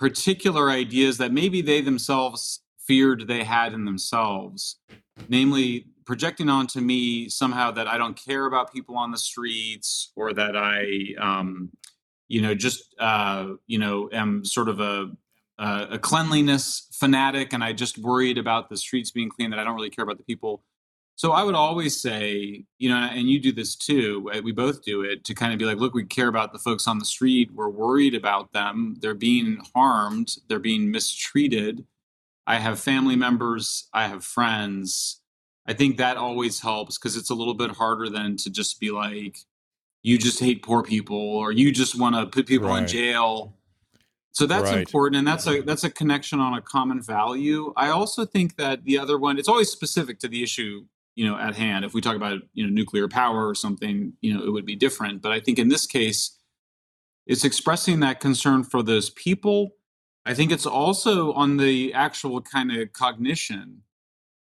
particular 0.00 0.70
ideas 0.70 1.18
that 1.18 1.32
maybe 1.32 1.62
they 1.62 1.80
themselves 1.80 2.62
feared 2.84 3.28
they 3.28 3.44
had 3.44 3.72
in 3.72 3.84
themselves 3.84 4.76
namely 5.28 5.86
projecting 6.04 6.48
onto 6.48 6.80
me 6.80 7.28
somehow 7.28 7.70
that 7.70 7.86
i 7.86 7.98
don't 7.98 8.18
care 8.22 8.46
about 8.46 8.72
people 8.72 8.96
on 8.96 9.10
the 9.10 9.18
streets 9.18 10.12
or 10.16 10.32
that 10.32 10.56
i 10.56 11.14
um, 11.20 11.70
you 12.28 12.40
know 12.40 12.54
just 12.54 12.94
uh, 12.98 13.48
you 13.66 13.78
know 13.78 14.08
am 14.12 14.44
sort 14.44 14.68
of 14.68 14.80
a 14.80 15.10
uh, 15.58 15.86
a 15.90 15.98
cleanliness 15.98 16.88
fanatic 16.92 17.52
and 17.52 17.64
i 17.64 17.72
just 17.72 17.98
worried 17.98 18.38
about 18.38 18.68
the 18.68 18.76
streets 18.76 19.10
being 19.10 19.28
clean 19.28 19.50
that 19.50 19.58
i 19.58 19.64
don't 19.64 19.74
really 19.74 19.90
care 19.90 20.04
about 20.04 20.18
the 20.18 20.24
people 20.24 20.62
So 21.18 21.32
I 21.32 21.42
would 21.42 21.56
always 21.56 22.00
say, 22.00 22.64
you 22.78 22.88
know, 22.88 22.96
and 22.96 23.28
you 23.28 23.40
do 23.40 23.50
this 23.50 23.74
too. 23.74 24.30
We 24.44 24.52
both 24.52 24.84
do 24.84 25.02
it 25.02 25.24
to 25.24 25.34
kind 25.34 25.52
of 25.52 25.58
be 25.58 25.64
like, 25.64 25.78
look, 25.78 25.92
we 25.92 26.04
care 26.04 26.28
about 26.28 26.52
the 26.52 26.60
folks 26.60 26.86
on 26.86 27.00
the 27.00 27.04
street. 27.04 27.50
We're 27.52 27.68
worried 27.70 28.14
about 28.14 28.52
them. 28.52 28.94
They're 29.00 29.14
being 29.14 29.60
harmed. 29.74 30.36
They're 30.48 30.60
being 30.60 30.92
mistreated. 30.92 31.84
I 32.48 32.56
have 32.56 32.80
family 32.80 33.14
members. 33.14 33.88
I 33.92 34.08
have 34.08 34.24
friends. 34.24 35.20
I 35.66 35.74
think 35.74 35.98
that 35.98 36.16
always 36.16 36.60
helps 36.60 36.96
because 36.96 37.14
it's 37.14 37.28
a 37.28 37.34
little 37.34 37.52
bit 37.52 37.72
harder 37.72 38.08
than 38.08 38.38
to 38.38 38.50
just 38.50 38.80
be 38.80 38.90
like, 38.90 39.36
you 40.02 40.16
just 40.16 40.40
hate 40.40 40.62
poor 40.62 40.82
people 40.82 41.18
or 41.18 41.52
you 41.52 41.70
just 41.70 42.00
want 42.00 42.16
to 42.16 42.24
put 42.24 42.46
people 42.46 42.68
right. 42.68 42.80
in 42.80 42.88
jail. 42.88 43.54
So 44.32 44.46
that's 44.46 44.70
right. 44.70 44.78
important, 44.78 45.16
and 45.16 45.28
that's 45.28 45.46
a 45.46 45.60
that's 45.60 45.84
a 45.84 45.90
connection 45.90 46.40
on 46.40 46.54
a 46.54 46.62
common 46.62 47.02
value. 47.02 47.72
I 47.76 47.88
also 47.88 48.24
think 48.24 48.56
that 48.56 48.84
the 48.84 48.98
other 48.98 49.18
one, 49.18 49.38
it's 49.38 49.48
always 49.48 49.68
specific 49.68 50.18
to 50.20 50.28
the 50.28 50.42
issue 50.42 50.86
you 51.16 51.26
know 51.26 51.36
at 51.36 51.56
hand 51.56 51.84
if 51.84 51.92
we 51.92 52.00
talk 52.00 52.14
about 52.14 52.38
you 52.54 52.64
know 52.64 52.70
nuclear 52.72 53.08
power 53.08 53.48
or 53.48 53.54
something 53.54 54.12
you 54.20 54.32
know 54.32 54.40
it 54.44 54.50
would 54.50 54.64
be 54.64 54.76
different 54.76 55.20
but 55.20 55.32
i 55.32 55.40
think 55.40 55.58
in 55.58 55.66
this 55.68 55.84
case 55.84 56.38
it's 57.26 57.44
expressing 57.44 57.98
that 57.98 58.20
concern 58.20 58.62
for 58.62 58.84
those 58.84 59.10
people 59.10 59.74
i 60.28 60.34
think 60.34 60.52
it's 60.52 60.66
also 60.66 61.32
on 61.32 61.56
the 61.56 61.92
actual 61.92 62.40
kind 62.40 62.70
of 62.70 62.92
cognition 62.92 63.82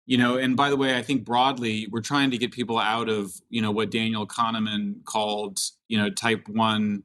you 0.05 0.17
know 0.17 0.37
and 0.37 0.55
by 0.55 0.69
the 0.69 0.77
way 0.77 0.95
i 0.97 1.01
think 1.01 1.25
broadly 1.25 1.87
we're 1.91 2.01
trying 2.01 2.29
to 2.29 2.37
get 2.37 2.51
people 2.51 2.77
out 2.77 3.09
of 3.09 3.33
you 3.49 3.61
know 3.61 3.71
what 3.71 3.89
daniel 3.89 4.27
kahneman 4.27 5.03
called 5.05 5.59
you 5.87 5.97
know 5.97 6.09
type 6.09 6.47
1 6.47 7.03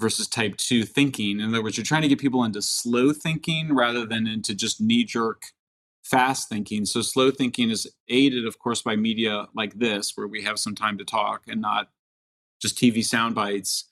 versus 0.00 0.26
type 0.26 0.56
2 0.56 0.84
thinking 0.84 1.38
in 1.38 1.48
other 1.48 1.62
words 1.62 1.76
you're 1.76 1.84
trying 1.84 2.02
to 2.02 2.08
get 2.08 2.18
people 2.18 2.42
into 2.42 2.60
slow 2.60 3.12
thinking 3.12 3.74
rather 3.74 4.04
than 4.04 4.26
into 4.26 4.54
just 4.54 4.80
knee 4.80 5.04
jerk 5.04 5.42
fast 6.02 6.48
thinking. 6.48 6.84
So 6.84 7.00
slow 7.02 7.30
thinking 7.30 7.70
is 7.70 7.90
aided, 8.08 8.46
of 8.46 8.58
course, 8.58 8.82
by 8.82 8.96
media 8.96 9.46
like 9.54 9.78
this, 9.78 10.12
where 10.16 10.26
we 10.26 10.42
have 10.42 10.58
some 10.58 10.74
time 10.74 10.98
to 10.98 11.04
talk 11.04 11.42
and 11.48 11.60
not 11.60 11.90
just 12.60 12.76
TV 12.76 13.04
sound 13.04 13.34
bites. 13.34 13.84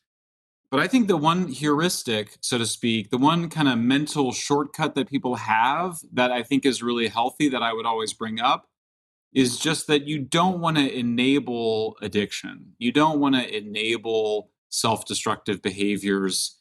But 0.70 0.80
I 0.80 0.87
think 0.87 1.09
the 1.09 1.16
one 1.16 1.48
heuristic, 1.48 2.37
so 2.40 2.56
to 2.59 2.66
speak, 2.66 3.11
the 3.11 3.18
one 3.18 3.48
kind 3.48 3.68
of 3.68 3.78
mental 3.78 4.33
shortcut 4.33 4.94
that 4.94 5.09
people 5.09 5.35
have 5.35 5.98
that 6.12 6.30
I 6.30 6.42
think 6.42 6.64
is 6.64 6.83
really 6.83 7.09
healthy 7.09 7.48
that 7.48 7.62
I 7.62 7.72
would 7.72 7.87
always 7.87 8.12
bring 8.12 8.40
up 8.40 8.68
is 9.33 9.59
just 9.59 9.88
that 9.88 10.06
you 10.06 10.20
don't 10.20 10.61
want 10.61 10.76
to 10.76 10.92
enable 10.92 11.96
addiction. 12.00 12.72
You 12.78 12.92
don't 12.92 13.18
want 13.18 13.35
to 13.35 13.56
enable 13.56 14.50
self 14.68 15.06
destructive 15.06 15.61
behaviors 15.61 16.61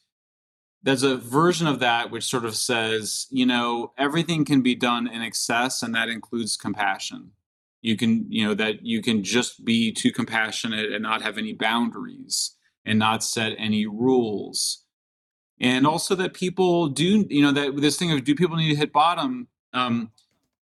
there's 0.82 1.02
a 1.02 1.16
version 1.16 1.66
of 1.66 1.78
that 1.80 2.10
which 2.10 2.24
sort 2.24 2.44
of 2.44 2.56
says, 2.56 3.26
you 3.30 3.44
know, 3.44 3.92
everything 3.98 4.44
can 4.44 4.62
be 4.62 4.74
done 4.74 5.06
in 5.06 5.22
excess, 5.22 5.82
and 5.82 5.94
that 5.94 6.08
includes 6.08 6.56
compassion. 6.56 7.32
You 7.82 7.96
can, 7.96 8.26
you 8.30 8.46
know, 8.46 8.54
that 8.54 8.84
you 8.84 9.02
can 9.02 9.22
just 9.22 9.64
be 9.64 9.92
too 9.92 10.12
compassionate 10.12 10.92
and 10.92 11.02
not 11.02 11.22
have 11.22 11.38
any 11.38 11.52
boundaries 11.52 12.56
and 12.90 12.98
not 12.98 13.22
set 13.22 13.52
any 13.56 13.86
rules. 13.86 14.84
And 15.60 15.86
also 15.86 16.16
that 16.16 16.34
people 16.34 16.88
do, 16.88 17.24
you 17.30 17.40
know, 17.40 17.52
that 17.52 17.76
this 17.76 17.96
thing 17.96 18.10
of 18.10 18.24
do 18.24 18.34
people 18.34 18.56
need 18.56 18.70
to 18.70 18.76
hit 18.76 18.92
bottom? 18.92 19.46
Um, 19.72 20.10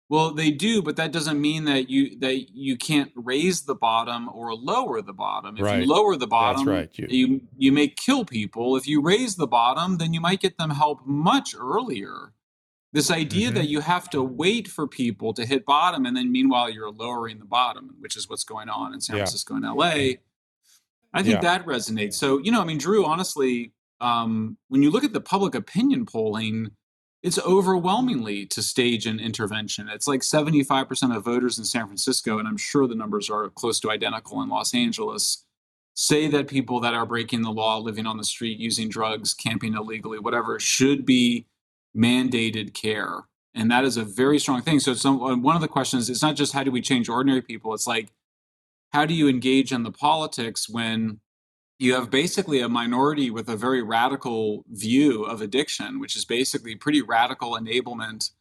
well, 0.08 0.34
they 0.34 0.50
do, 0.50 0.82
but 0.82 0.96
that 0.96 1.12
doesn't 1.12 1.42
mean 1.42 1.66
that 1.66 1.90
you 1.90 2.18
that 2.20 2.56
you 2.56 2.78
can't 2.78 3.12
raise 3.16 3.64
the 3.64 3.76
bottom 3.76 4.30
or 4.30 4.54
lower 4.56 5.02
the 5.02 5.14
bottom. 5.14 5.58
If 5.58 5.64
right. 5.64 5.82
you 5.82 5.88
lower 5.88 6.16
the 6.16 6.28
bottom, 6.28 6.68
right. 6.68 6.90
you, 6.98 7.08
you 7.10 7.42
you 7.58 7.72
may 7.74 7.90
kill 7.90 8.24
people. 8.24 8.78
If 8.78 8.88
you 8.88 9.02
raise 9.02 9.36
the 9.36 9.48
bottom, 9.48 9.98
then 9.98 10.14
you 10.14 10.22
might 10.22 10.40
get 10.40 10.58
them 10.58 10.70
help 10.70 11.06
much 11.06 11.54
earlier. 11.60 12.34
This 12.94 13.12
idea 13.12 13.48
mm-hmm. 13.48 13.56
that 13.56 13.68
you 13.68 13.82
have 13.82 14.10
to 14.12 14.22
wait 14.22 14.68
for 14.68 14.88
people 14.88 15.34
to 15.34 15.46
hit 15.46 15.66
bottom 15.66 16.06
and 16.06 16.16
then 16.16 16.32
meanwhile 16.32 16.70
you're 16.70 16.92
lowering 16.92 17.40
the 17.40 17.46
bottom, 17.46 17.96
which 18.00 18.16
is 18.16 18.30
what's 18.30 18.44
going 18.44 18.70
on 18.70 18.94
in 18.94 19.02
San 19.02 19.16
yeah. 19.16 19.24
Francisco 19.24 19.56
and 19.56 19.66
LA. 19.66 20.20
I 21.14 21.22
think 21.22 21.36
yeah. 21.36 21.42
that 21.42 21.66
resonates. 21.66 22.16
So, 22.16 22.40
you 22.40 22.52
know, 22.52 22.62
I 22.62 22.66
mean, 22.66 22.80
Drew, 22.80 23.06
honestly, 23.06 23.72
um, 24.02 24.58
when 24.70 24.82
you 24.82 24.90
look 24.90 25.04
at 25.04 25.14
the 25.14 25.22
public 25.22 25.54
opinion 25.56 26.06
polling, 26.06 26.72
it's 27.22 27.40
overwhelmingly 27.40 28.46
to 28.48 28.62
stage 28.62 29.06
an 29.06 29.20
intervention. 29.20 29.88
It's 29.88 30.08
like 30.08 30.22
75% 30.22 31.16
of 31.16 31.24
voters 31.24 31.58
in 31.58 31.64
San 31.64 31.86
Francisco, 31.86 32.38
and 32.38 32.48
I'm 32.48 32.58
sure 32.58 32.86
the 32.86 32.96
numbers 32.96 33.30
are 33.30 33.50
close 33.50 33.80
to 33.82 33.92
identical 33.92 34.42
in 34.42 34.50
Los 34.50 34.74
Angeles, 34.74 35.46
say 35.94 36.28
that 36.28 36.48
people 36.48 36.82
that 36.82 36.94
are 36.94 37.06
breaking 37.06 37.44
the 37.44 37.52
law, 37.52 37.78
living 37.78 38.06
on 38.06 38.18
the 38.18 38.26
street, 38.26 38.60
using 38.60 38.90
drugs, 38.90 39.34
camping 39.34 39.76
illegally, 39.76 40.20
whatever, 40.20 40.60
should 40.60 41.06
be 41.06 41.46
mandated 41.96 42.74
care. 42.74 43.22
And 43.56 43.72
that 43.72 43.86
is 43.86 43.96
a 43.96 44.04
very 44.04 44.40
strong 44.40 44.62
thing. 44.62 44.80
So, 44.80 44.94
some, 44.96 45.44
one 45.44 45.56
of 45.56 45.62
the 45.62 45.68
questions 45.68 46.10
it's 46.10 46.24
not 46.24 46.36
just 46.36 46.54
how 46.54 46.64
do 46.64 46.72
we 46.72 46.82
change 46.82 47.08
ordinary 47.08 47.42
people, 47.42 47.74
it's 47.74 47.88
like, 47.88 48.10
how 48.94 49.06
do 49.06 49.14
you 49.14 49.28
engage 49.28 49.72
in 49.72 49.84
the 49.84 49.92
politics 49.92 50.70
when 50.70 51.20
you 51.80 51.96
have 51.96 52.10
basically 52.10 52.62
a 52.62 52.70
minority 52.70 53.30
with 53.32 53.50
a 53.50 53.58
very 53.58 53.82
radical 53.82 54.64
view 54.70 55.24
of 55.24 55.42
addiction, 55.42 56.00
which 56.00 56.16
is 56.16 56.24
basically 56.24 56.76
pretty 56.76 57.02
radical 57.02 57.58
enablement. 57.58 58.32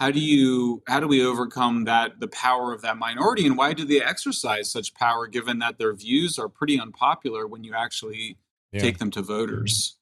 How 0.00 0.10
do 0.10 0.18
you 0.18 0.82
how 0.88 0.98
do 0.98 1.06
we 1.06 1.24
overcome 1.24 1.84
that 1.84 2.18
the 2.18 2.26
power 2.28 2.72
of 2.72 2.82
that 2.82 2.96
minority 2.96 3.46
and 3.46 3.56
why 3.56 3.74
do 3.74 3.84
they 3.84 4.02
exercise 4.02 4.72
such 4.72 4.94
power 4.94 5.28
given 5.28 5.60
that 5.60 5.78
their 5.78 5.94
views 5.94 6.38
are 6.38 6.48
pretty 6.48 6.80
unpopular 6.80 7.46
when 7.46 7.62
you 7.62 7.74
actually 7.74 8.38
yeah. 8.72 8.80
take 8.80 8.98
them 8.98 9.10
to 9.12 9.22
voters? 9.22 9.96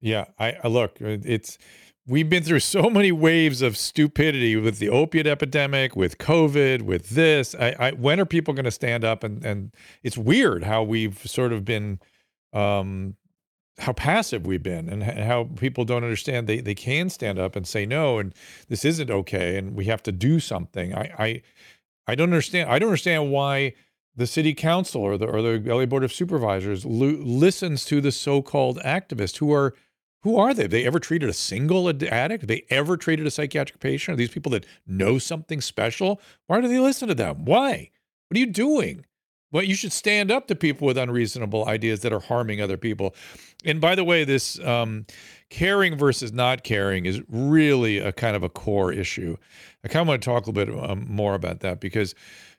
Yeah, 0.00 0.26
I, 0.38 0.56
I 0.64 0.68
look, 0.68 1.00
uh, 1.02 1.18
it's 1.24 1.58
we've 2.06 2.28
been 2.28 2.42
through 2.42 2.60
so 2.60 2.90
many 2.90 3.12
waves 3.12 3.62
of 3.62 3.76
stupidity 3.76 4.56
with 4.56 4.78
the 4.78 4.88
opiate 4.88 5.26
epidemic, 5.26 5.94
with 5.94 6.18
COVID, 6.18 6.82
with 6.82 7.10
this. 7.10 7.54
I, 7.54 7.76
I 7.78 7.90
when 7.92 8.20
are 8.20 8.26
people 8.26 8.54
going 8.54 8.64
to 8.64 8.70
stand 8.70 9.04
up 9.04 9.24
and 9.24 9.44
and 9.44 9.72
it's 10.02 10.18
weird 10.18 10.64
how 10.64 10.82
we've 10.82 11.18
sort 11.18 11.52
of 11.52 11.64
been 11.64 12.00
um 12.52 13.16
how 13.78 13.92
passive 13.92 14.46
we've 14.46 14.62
been 14.62 14.88
and, 14.88 15.02
how 15.02 15.44
people 15.56 15.84
don't 15.84 16.04
understand 16.04 16.46
they 16.46 16.60
they 16.60 16.74
can 16.74 17.08
stand 17.08 17.38
up 17.38 17.56
and 17.56 17.66
say 17.66 17.86
no 17.86 18.18
and 18.18 18.34
this 18.68 18.84
isn't 18.84 19.10
okay 19.10 19.56
and 19.56 19.74
we 19.74 19.86
have 19.86 20.02
to 20.02 20.12
do 20.12 20.40
something. 20.40 20.94
I 20.94 21.14
I 21.18 21.42
I 22.06 22.14
don't 22.14 22.30
understand. 22.30 22.68
I 22.68 22.78
don't 22.78 22.88
understand 22.88 23.30
why 23.30 23.74
the 24.14 24.26
city 24.26 24.54
council 24.54 25.02
or 25.02 25.16
the 25.16 25.26
or 25.26 25.40
the 25.40 25.58
LA 25.58 25.86
Board 25.86 26.04
of 26.04 26.12
Supervisors 26.12 26.84
listens 26.84 27.84
to 27.86 28.00
the 28.00 28.12
so-called 28.12 28.78
activists 28.80 29.38
who 29.38 29.52
are 29.52 29.74
who 30.22 30.36
are 30.36 30.54
they? 30.54 30.62
Have 30.62 30.70
they 30.70 30.84
ever 30.84 31.00
treated 31.00 31.28
a 31.28 31.32
single 31.32 31.88
addict? 31.88 32.42
Have 32.42 32.48
they 32.48 32.64
ever 32.70 32.96
treated 32.96 33.26
a 33.26 33.30
psychiatric 33.30 33.80
patient? 33.80 34.14
Are 34.14 34.16
these 34.16 34.30
people 34.30 34.52
that 34.52 34.66
know 34.86 35.18
something 35.18 35.60
special? 35.60 36.20
Why 36.46 36.60
do 36.60 36.68
they 36.68 36.78
listen 36.78 37.08
to 37.08 37.14
them? 37.14 37.44
Why? 37.44 37.90
What 38.28 38.36
are 38.36 38.40
you 38.40 38.46
doing? 38.46 39.04
Well, 39.50 39.62
you 39.62 39.74
should 39.74 39.92
stand 39.92 40.30
up 40.30 40.46
to 40.46 40.54
people 40.54 40.86
with 40.86 40.96
unreasonable 40.96 41.68
ideas 41.68 42.00
that 42.00 42.12
are 42.12 42.20
harming 42.20 42.62
other 42.62 42.78
people. 42.78 43.14
And 43.64 43.80
by 43.80 43.94
the 43.94 44.04
way, 44.04 44.24
this 44.24 44.58
um, 44.60 45.06
caring 45.50 45.98
versus 45.98 46.32
not 46.32 46.64
caring 46.64 47.04
is 47.04 47.20
really 47.28 47.98
a 47.98 48.12
kind 48.12 48.34
of 48.34 48.42
a 48.42 48.48
core 48.48 48.92
issue. 48.92 49.36
I 49.84 49.88
kind 49.88 50.02
of 50.02 50.08
want 50.08 50.22
to 50.22 50.24
talk 50.24 50.46
a 50.46 50.50
little 50.50 50.74
bit 50.74 50.90
um, 50.90 51.06
more 51.06 51.34
about 51.34 51.60
that 51.60 51.80
because, 51.80 52.14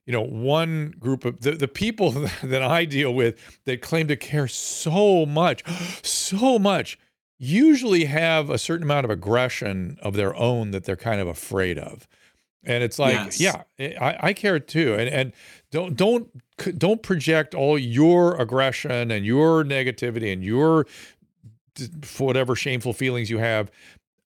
you 0.06 0.14
know, 0.14 0.22
one 0.22 0.94
group 1.00 1.26
of 1.26 1.42
the, 1.42 1.54
the 1.54 1.68
people 1.68 2.12
that 2.44 2.62
I 2.62 2.86
deal 2.86 3.14
with 3.14 3.40
that 3.66 3.82
claim 3.82 4.08
to 4.10 4.16
care 4.16 4.48
so 4.48 5.26
much, 5.26 5.64
so 6.04 6.60
much 6.60 7.00
usually 7.44 8.06
have 8.06 8.50
a 8.50 8.58
certain 8.58 8.84
amount 8.84 9.06
of 9.06 9.12
aggression 9.12 9.98
of 10.02 10.16
their 10.16 10.36
own 10.36 10.72
that 10.72 10.86
they're 10.86 10.96
kind 10.96 11.20
of 11.20 11.28
afraid 11.28 11.78
of. 11.78 12.08
And 12.64 12.84
it's 12.84 12.98
like, 12.98 13.14
yes. 13.14 13.40
yeah, 13.42 13.64
eh, 13.78 13.94
I, 14.00 14.30
I 14.30 14.34
care 14.34 14.58
too. 14.60 14.96
And 14.96 15.10
and 15.10 15.34
don't 15.72 15.98
don't 15.98 16.30
don't 16.78 17.04
project 17.04 17.54
all 17.54 17.78
your 17.78 18.40
aggression 18.40 19.12
and 19.12 19.26
your 19.26 19.66
negativity 19.66 20.32
and 20.32 20.44
your 20.44 20.86
whatever 22.18 22.56
shameful 22.56 22.94
feelings 22.94 23.30
you 23.30 23.40
have. 23.40 23.70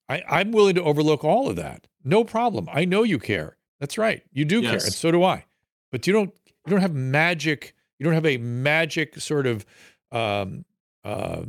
I, 0.07 0.21
I'm 0.29 0.51
willing 0.51 0.75
to 0.75 0.83
overlook 0.83 1.23
all 1.23 1.49
of 1.49 1.55
that. 1.55 1.87
No 2.03 2.23
problem. 2.23 2.69
I 2.71 2.85
know 2.85 3.03
you 3.03 3.17
care. 3.17 3.57
That's 3.79 3.97
right. 3.97 4.23
You 4.31 4.45
do 4.45 4.61
yes. 4.61 4.71
care, 4.71 4.83
and 4.85 4.93
so 4.93 5.11
do 5.11 5.23
I. 5.23 5.45
But 5.91 6.05
you 6.05 6.13
don't 6.13 6.33
you 6.65 6.71
don't 6.71 6.81
have 6.81 6.93
magic. 6.93 7.73
You 7.97 8.03
don't 8.03 8.13
have 8.13 8.25
a 8.25 8.37
magic 8.37 9.19
sort 9.19 9.47
of 9.47 9.65
um, 10.11 10.63
uh, 11.03 11.41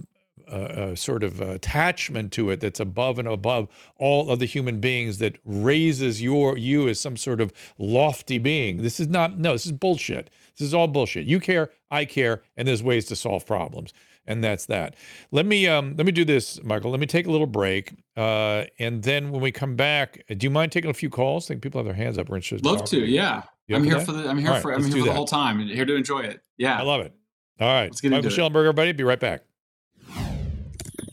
a, 0.51 0.91
a 0.91 0.97
sort 0.97 1.23
of 1.23 1.41
attachment 1.41 2.33
to 2.33 2.51
it 2.51 2.61
that's 2.61 2.81
above 2.81 3.19
and 3.19 3.29
above 3.29 3.69
all 3.97 4.31
other 4.31 4.45
human 4.45 4.81
beings 4.81 5.19
that 5.19 5.37
raises 5.45 6.23
your 6.23 6.57
you 6.57 6.89
as 6.89 6.99
some 7.01 7.17
sort 7.17 7.41
of 7.41 7.53
lofty 7.79 8.39
being. 8.39 8.83
This 8.83 9.01
is 9.01 9.09
not 9.09 9.39
no, 9.39 9.53
this 9.53 9.67
is 9.67 9.73
bullshit. 9.73 10.31
This 10.57 10.67
is 10.67 10.75
all 10.75 10.89
bullshit. 10.89 11.27
You 11.27 11.41
care, 11.41 11.71
I 11.91 12.05
care, 12.05 12.43
and 12.57 12.67
there's 12.67 12.83
ways 12.83 13.07
to 13.07 13.17
solve 13.17 13.47
problems. 13.47 13.93
And 14.27 14.45
that's 14.45 14.67
that. 14.67 14.95
Let 15.31 15.47
me 15.47 15.67
um 15.67 15.95
let 15.97 16.05
me 16.05 16.13
do 16.13 16.25
this, 16.25 16.63
Michael. 16.63 16.91
Let 16.91 17.01
me 17.01 17.07
take 17.07 17.27
a 17.27 17.31
little 17.31 17.47
break. 17.47 17.95
Uh 18.17 18.65
and 18.79 19.03
then 19.03 19.31
when 19.31 19.41
we 19.41 19.51
come 19.51 19.75
back, 19.75 20.23
do 20.29 20.47
you 20.47 20.51
mind 20.51 20.73
taking 20.73 20.91
a 20.91 20.95
few 20.95 21.09
calls? 21.09 21.47
I 21.47 21.49
think 21.49 21.63
people 21.63 21.79
have 21.79 21.87
their 21.87 21.95
hands 21.95 22.19
up. 22.19 22.29
We're 22.29 22.37
interested. 22.37 22.67
Love 22.67 22.85
to, 22.87 22.99
yeah. 22.99 23.43
I'm 23.71 23.85
here, 23.85 24.01
for 24.01 24.13
the 24.13 24.29
I'm 24.29 24.39
here 24.39 24.51
right, 24.51 24.63
for 24.63 24.73
I'm 24.73 24.83
here 24.83 25.03
for 25.03 25.09
the 25.09 25.13
whole 25.13 25.27
time. 25.27 25.61
I'm 25.61 25.69
here 25.69 25.85
to 25.85 25.95
enjoy 25.95 26.21
it. 26.21 26.41
Yeah. 26.57 26.79
I 26.79 26.83
love 26.83 27.03
it. 27.03 27.13
All 27.61 27.69
right. 27.69 27.91
let's 27.91 28.01
get 28.01 28.13
Michael 28.13 28.31
Shellenberger, 28.31 28.69
everybody. 28.69 28.93
Be 28.93 29.05
right 29.05 29.21
back. 29.21 29.43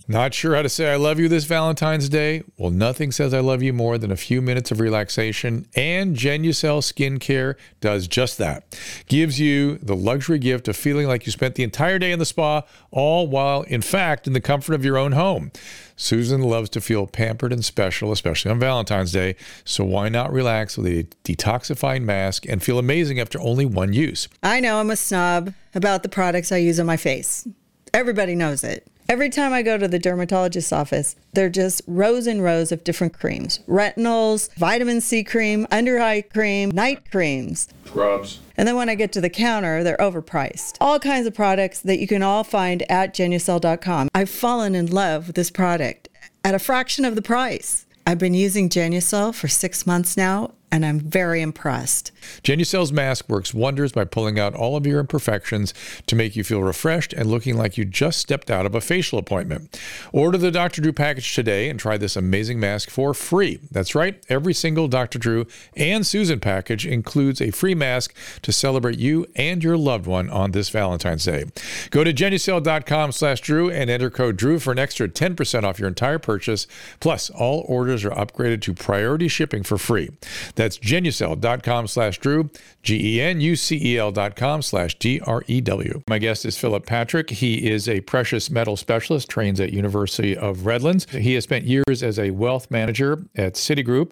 Not 0.08 0.36
sure 0.36 0.56
how 0.56 0.62
to 0.62 0.70
say 0.70 0.92
I 0.92 0.98
love 0.98 1.20
you 1.20 1.28
this 1.28 1.46
Valentine's 1.46 2.10
Day? 2.10 2.44
Well, 2.58 2.70
nothing 2.70 3.12
says 3.12 3.34
I 3.34 3.40
love 3.40 3.64
you 3.64 3.74
more 3.74 3.98
than 3.98 4.12
a 4.12 4.16
few 4.16 4.40
minutes 4.40 4.70
of 4.70 4.80
relaxation, 4.80 5.66
and 5.76 6.16
Genucel 6.16 6.84
Skincare 6.84 7.56
does 7.82 8.08
just 8.08 8.38
that. 8.38 8.80
Gives 9.08 9.40
you 9.40 9.80
the 9.80 9.96
luxury 9.96 10.38
gift 10.38 10.68
of 10.68 10.76
feeling 10.76 11.08
like 11.08 11.26
you 11.26 11.32
spent 11.32 11.56
the 11.56 11.64
entire 11.64 11.98
day 11.98 12.12
in 12.12 12.20
the 12.20 12.26
spa, 12.26 12.62
all 12.92 13.28
while, 13.28 13.64
in 13.64 13.82
fact, 13.82 14.28
in 14.28 14.34
the 14.34 14.42
comfort 14.42 14.76
of 14.76 14.86
your 14.86 14.96
own 14.96 15.14
home. 15.14 15.52
Susan 15.96 16.42
loves 16.42 16.70
to 16.70 16.82
feel 16.82 17.08
pampered 17.08 17.52
and 17.52 17.66
special, 17.66 18.12
especially 18.12 18.52
on 18.52 18.60
Valentine's 18.60 19.12
Day, 19.12 19.36
so 19.64 19.84
why 19.84 20.08
not 20.08 20.32
relax 20.32 20.78
with 20.78 20.86
a 20.86 21.04
detoxifying 21.24 22.04
mask 22.04 22.46
and 22.48 22.62
feel 22.62 22.78
amazing 22.78 23.20
after 23.20 23.40
only 23.42 23.66
one 23.66 23.92
use? 23.92 24.28
I 24.44 24.60
know 24.60 24.80
I'm 24.80 24.92
a 24.92 24.96
snob 24.96 25.52
about 25.74 26.04
the 26.04 26.10
products 26.10 26.52
I 26.52 26.58
use 26.58 26.80
on 26.80 26.86
my 26.86 26.98
face. 26.98 27.48
Everybody 27.96 28.36
knows 28.36 28.66
it. 28.66 28.86
Every 29.08 29.30
time 29.30 29.54
I 29.54 29.62
go 29.62 29.78
to 29.78 29.88
the 29.88 29.98
dermatologist's 29.98 30.74
office, 30.74 31.16
they're 31.32 31.48
just 31.48 31.82
rows 31.88 32.28
and 32.28 32.44
rows 32.44 32.74
of 32.74 32.84
different 32.84 33.14
creams 33.14 33.62
retinols, 33.70 34.54
vitamin 34.56 35.00
C 35.00 35.24
cream, 35.24 35.66
under 35.72 35.98
eye 36.02 36.22
cream, 36.22 36.72
night 36.72 37.10
creams. 37.10 37.70
Scrubs. 37.86 38.42
And 38.58 38.68
then 38.68 38.76
when 38.76 38.90
I 38.90 38.96
get 38.96 39.14
to 39.14 39.22
the 39.22 39.30
counter, 39.30 39.82
they're 39.82 39.96
overpriced. 39.96 40.76
All 40.82 41.00
kinds 41.00 41.26
of 41.26 41.34
products 41.34 41.80
that 41.80 42.00
you 42.00 42.06
can 42.06 42.22
all 42.22 42.44
find 42.44 42.84
at 42.92 43.16
genucel.com. 43.16 44.10
I've 44.14 44.30
fallen 44.30 44.76
in 44.76 44.88
love 44.88 45.28
with 45.28 45.38
this 45.38 45.50
product 45.50 46.10
at 46.44 46.54
a 46.54 46.60
fraction 46.60 47.06
of 47.06 47.16
the 47.16 47.22
price. 47.22 47.86
I've 48.06 48.20
been 48.20 48.34
using 48.34 48.68
Genucel 48.68 49.34
for 49.34 49.48
six 49.48 49.88
months 49.88 50.18
now, 50.18 50.52
and 50.76 50.86
I'm 50.86 51.00
very 51.00 51.42
impressed. 51.42 52.12
Genucel's 52.44 52.92
mask 52.92 53.30
works 53.30 53.54
wonders 53.54 53.94
by 53.94 54.04
pulling 54.04 54.38
out 54.38 54.54
all 54.54 54.76
of 54.76 54.86
your 54.86 55.00
imperfections 55.00 55.74
to 56.06 56.18
make 56.18 56.36
you 56.36 56.44
feel 56.44 56.62
refreshed 56.62 57.14
and 57.14 57.32
looking 57.32 57.56
like 57.56 57.78
you 57.78 57.86
just 57.86 58.20
stepped 58.20 58.52
out 58.52 58.66
of 58.66 58.76
a 58.76 58.82
facial 58.82 59.18
appointment. 59.18 59.80
Order 60.12 60.38
the 60.38 60.52
Dr. 60.52 60.82
Drew 60.82 60.92
package 60.92 61.34
today 61.34 61.70
and 61.70 61.80
try 61.80 61.96
this 61.98 62.18
amazing 62.18 62.60
mask 62.60 62.90
for 62.90 63.14
free. 63.14 63.62
That's 63.72 63.96
right, 63.96 64.22
every 64.28 64.54
single 64.54 64.90
Dr. 64.90 65.18
Drew 65.18 65.48
and 65.78 66.06
Susan 66.06 66.42
package 66.42 66.86
includes 66.86 67.40
a 67.40 67.52
free 67.52 67.74
mask 67.74 68.14
to 68.42 68.52
celebrate 68.52 69.00
you 69.00 69.26
and 69.34 69.64
your 69.64 69.78
loved 69.78 70.08
one 70.08 70.30
on 70.30 70.52
this 70.52 70.68
Valentine's 70.68 71.24
Day. 71.24 71.46
Go 71.90 72.04
to 72.04 72.14
genucel.com 72.14 73.14
slash 73.14 73.40
Drew 73.40 73.70
and 73.72 73.90
enter 73.90 74.10
code 74.10 74.36
Drew 74.36 74.60
for 74.60 74.74
an 74.74 74.80
extra 74.80 75.08
10% 75.08 75.64
off 75.64 75.80
your 75.80 75.88
entire 75.88 76.20
purchase. 76.20 76.68
Plus, 77.00 77.30
all 77.30 77.64
orders 77.70 78.04
are 78.04 78.12
upgraded 78.12 78.62
to 78.64 78.74
priority 78.74 79.30
shipping 79.30 79.64
for 79.64 79.78
free. 79.78 80.10
That's 80.56 80.65
genucel.com 80.70 81.88
slash 81.88 82.20
Drew, 82.20 82.50
G 82.84 83.18
E 83.18 83.22
N 83.22 83.42
U 83.42 83.56
C 83.56 83.94
E 83.94 83.98
L 83.98 84.12
dot 84.12 84.36
com 84.36 84.62
slash 84.62 84.98
D 84.98 85.20
R 85.22 85.44
E 85.48 85.62
W. 85.62 86.02
My 86.10 86.20
guest 86.20 86.46
is 86.46 86.58
Philip 86.58 86.86
Patrick. 86.86 87.30
He 87.30 87.70
is 87.70 87.88
a 87.88 88.02
precious 88.02 88.50
metal 88.50 88.76
specialist, 88.76 89.30
trains 89.30 89.60
at 89.60 89.74
University 89.74 90.36
of 90.36 90.66
Redlands. 90.66 91.10
He 91.12 91.34
has 91.36 91.44
spent 91.44 91.66
years 91.66 92.04
as 92.04 92.20
a 92.20 92.32
wealth 92.32 92.70
manager 92.72 93.24
at 93.36 93.54
Citigroup, 93.54 94.12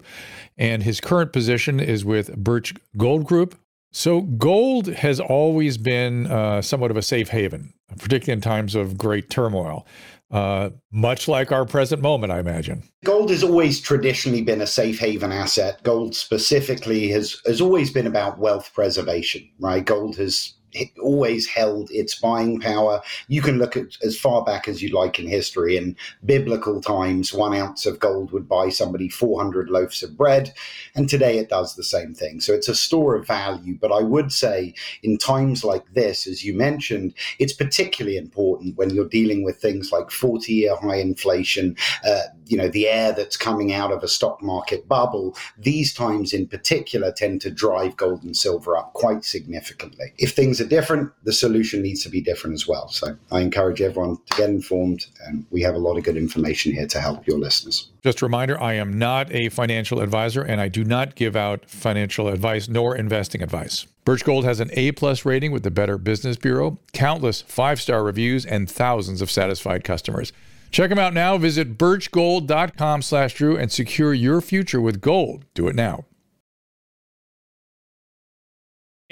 and 0.56 0.82
his 0.82 1.00
current 1.00 1.32
position 1.32 1.80
is 1.80 2.04
with 2.04 2.34
Birch 2.36 2.74
Gold 2.96 3.24
Group. 3.24 3.56
So, 3.92 4.22
gold 4.22 4.88
has 4.88 5.20
always 5.20 5.78
been 5.78 6.26
uh, 6.26 6.62
somewhat 6.62 6.90
of 6.90 6.96
a 6.96 7.02
safe 7.02 7.28
haven, 7.28 7.72
particularly 7.96 8.32
in 8.32 8.40
times 8.40 8.74
of 8.74 8.98
great 8.98 9.30
turmoil 9.30 9.86
uh, 10.34 10.70
much 10.90 11.28
like 11.28 11.52
our 11.52 11.64
present 11.64 12.02
moment, 12.02 12.32
I 12.32 12.40
imagine. 12.40 12.82
Gold 13.04 13.30
has 13.30 13.44
always 13.44 13.80
traditionally 13.80 14.42
been 14.42 14.60
a 14.60 14.66
safe 14.66 14.98
haven 14.98 15.30
asset. 15.30 15.80
Gold 15.84 16.16
specifically 16.16 17.08
has, 17.10 17.40
has 17.46 17.60
always 17.60 17.92
been 17.92 18.08
about 18.08 18.40
wealth 18.40 18.72
preservation, 18.74 19.48
right? 19.60 19.84
Gold 19.84 20.16
has 20.16 20.54
always 21.02 21.46
held 21.46 21.90
its 21.90 22.14
buying 22.14 22.60
power. 22.60 23.00
You 23.28 23.42
can 23.42 23.58
look 23.58 23.76
at 23.76 23.96
as 24.02 24.18
far 24.18 24.44
back 24.44 24.68
as 24.68 24.82
you 24.82 24.88
like 24.88 25.18
in 25.18 25.26
history. 25.26 25.76
In 25.76 25.96
biblical 26.24 26.80
times, 26.80 27.32
one 27.32 27.54
ounce 27.54 27.86
of 27.86 27.98
gold 27.98 28.32
would 28.32 28.48
buy 28.48 28.68
somebody 28.68 29.08
400 29.08 29.70
loaves 29.70 30.02
of 30.02 30.16
bread. 30.16 30.52
And 30.94 31.08
today 31.08 31.38
it 31.38 31.48
does 31.48 31.74
the 31.74 31.84
same 31.84 32.14
thing. 32.14 32.40
So 32.40 32.52
it's 32.52 32.68
a 32.68 32.74
store 32.74 33.14
of 33.14 33.26
value. 33.26 33.76
But 33.80 33.92
I 33.92 34.02
would 34.02 34.32
say 34.32 34.74
in 35.02 35.18
times 35.18 35.64
like 35.64 35.84
this, 35.94 36.26
as 36.26 36.44
you 36.44 36.54
mentioned, 36.54 37.14
it's 37.38 37.52
particularly 37.52 38.16
important 38.16 38.76
when 38.76 38.90
you're 38.90 39.08
dealing 39.08 39.44
with 39.44 39.58
things 39.58 39.92
like 39.92 40.10
40 40.10 40.52
year 40.52 40.76
high 40.76 40.96
inflation, 40.96 41.76
uh, 42.06 42.22
you 42.46 42.56
know, 42.56 42.68
the 42.68 42.88
air 42.88 43.12
that's 43.12 43.36
coming 43.36 43.72
out 43.72 43.92
of 43.92 44.02
a 44.02 44.08
stock 44.08 44.42
market 44.42 44.88
bubble. 44.88 45.36
These 45.58 45.94
times 45.94 46.32
in 46.32 46.46
particular 46.46 47.12
tend 47.12 47.40
to 47.42 47.50
drive 47.50 47.96
gold 47.96 48.22
and 48.22 48.36
silver 48.36 48.76
up 48.76 48.92
quite 48.92 49.24
significantly. 49.24 50.12
If 50.18 50.32
things 50.32 50.58
are 50.64 50.68
different, 50.68 51.12
the 51.24 51.32
solution 51.32 51.82
needs 51.82 52.02
to 52.04 52.08
be 52.08 52.20
different 52.20 52.54
as 52.54 52.66
well. 52.66 52.88
So 52.88 53.16
I 53.30 53.40
encourage 53.40 53.80
everyone 53.80 54.16
to 54.16 54.36
get 54.36 54.50
informed, 54.50 55.06
and 55.26 55.44
we 55.50 55.62
have 55.62 55.74
a 55.74 55.78
lot 55.78 55.96
of 55.96 56.04
good 56.04 56.16
information 56.16 56.72
here 56.72 56.86
to 56.86 57.00
help 57.00 57.26
your 57.26 57.38
listeners. 57.38 57.90
Just 58.02 58.22
a 58.22 58.24
reminder 58.24 58.60
I 58.60 58.74
am 58.74 58.98
not 58.98 59.32
a 59.32 59.48
financial 59.48 60.00
advisor, 60.00 60.42
and 60.42 60.60
I 60.60 60.68
do 60.68 60.84
not 60.84 61.14
give 61.14 61.36
out 61.36 61.68
financial 61.68 62.28
advice 62.28 62.68
nor 62.68 62.96
investing 62.96 63.42
advice. 63.42 63.86
Birch 64.04 64.24
Gold 64.24 64.44
has 64.44 64.60
an 64.60 64.70
A 64.74 64.92
plus 64.92 65.24
rating 65.24 65.52
with 65.52 65.62
the 65.62 65.70
Better 65.70 65.96
Business 65.96 66.36
Bureau, 66.36 66.78
countless 66.92 67.42
five 67.42 67.80
star 67.80 68.02
reviews, 68.02 68.44
and 68.44 68.70
thousands 68.70 69.22
of 69.22 69.30
satisfied 69.30 69.84
customers. 69.84 70.32
Check 70.70 70.90
them 70.90 70.98
out 70.98 71.14
now. 71.14 71.38
Visit 71.38 71.78
birchgold.com 71.78 73.02
slash 73.02 73.34
Drew 73.34 73.56
and 73.56 73.70
secure 73.70 74.12
your 74.12 74.40
future 74.40 74.80
with 74.80 75.00
gold. 75.00 75.44
Do 75.54 75.68
it 75.68 75.76
now. 75.76 76.04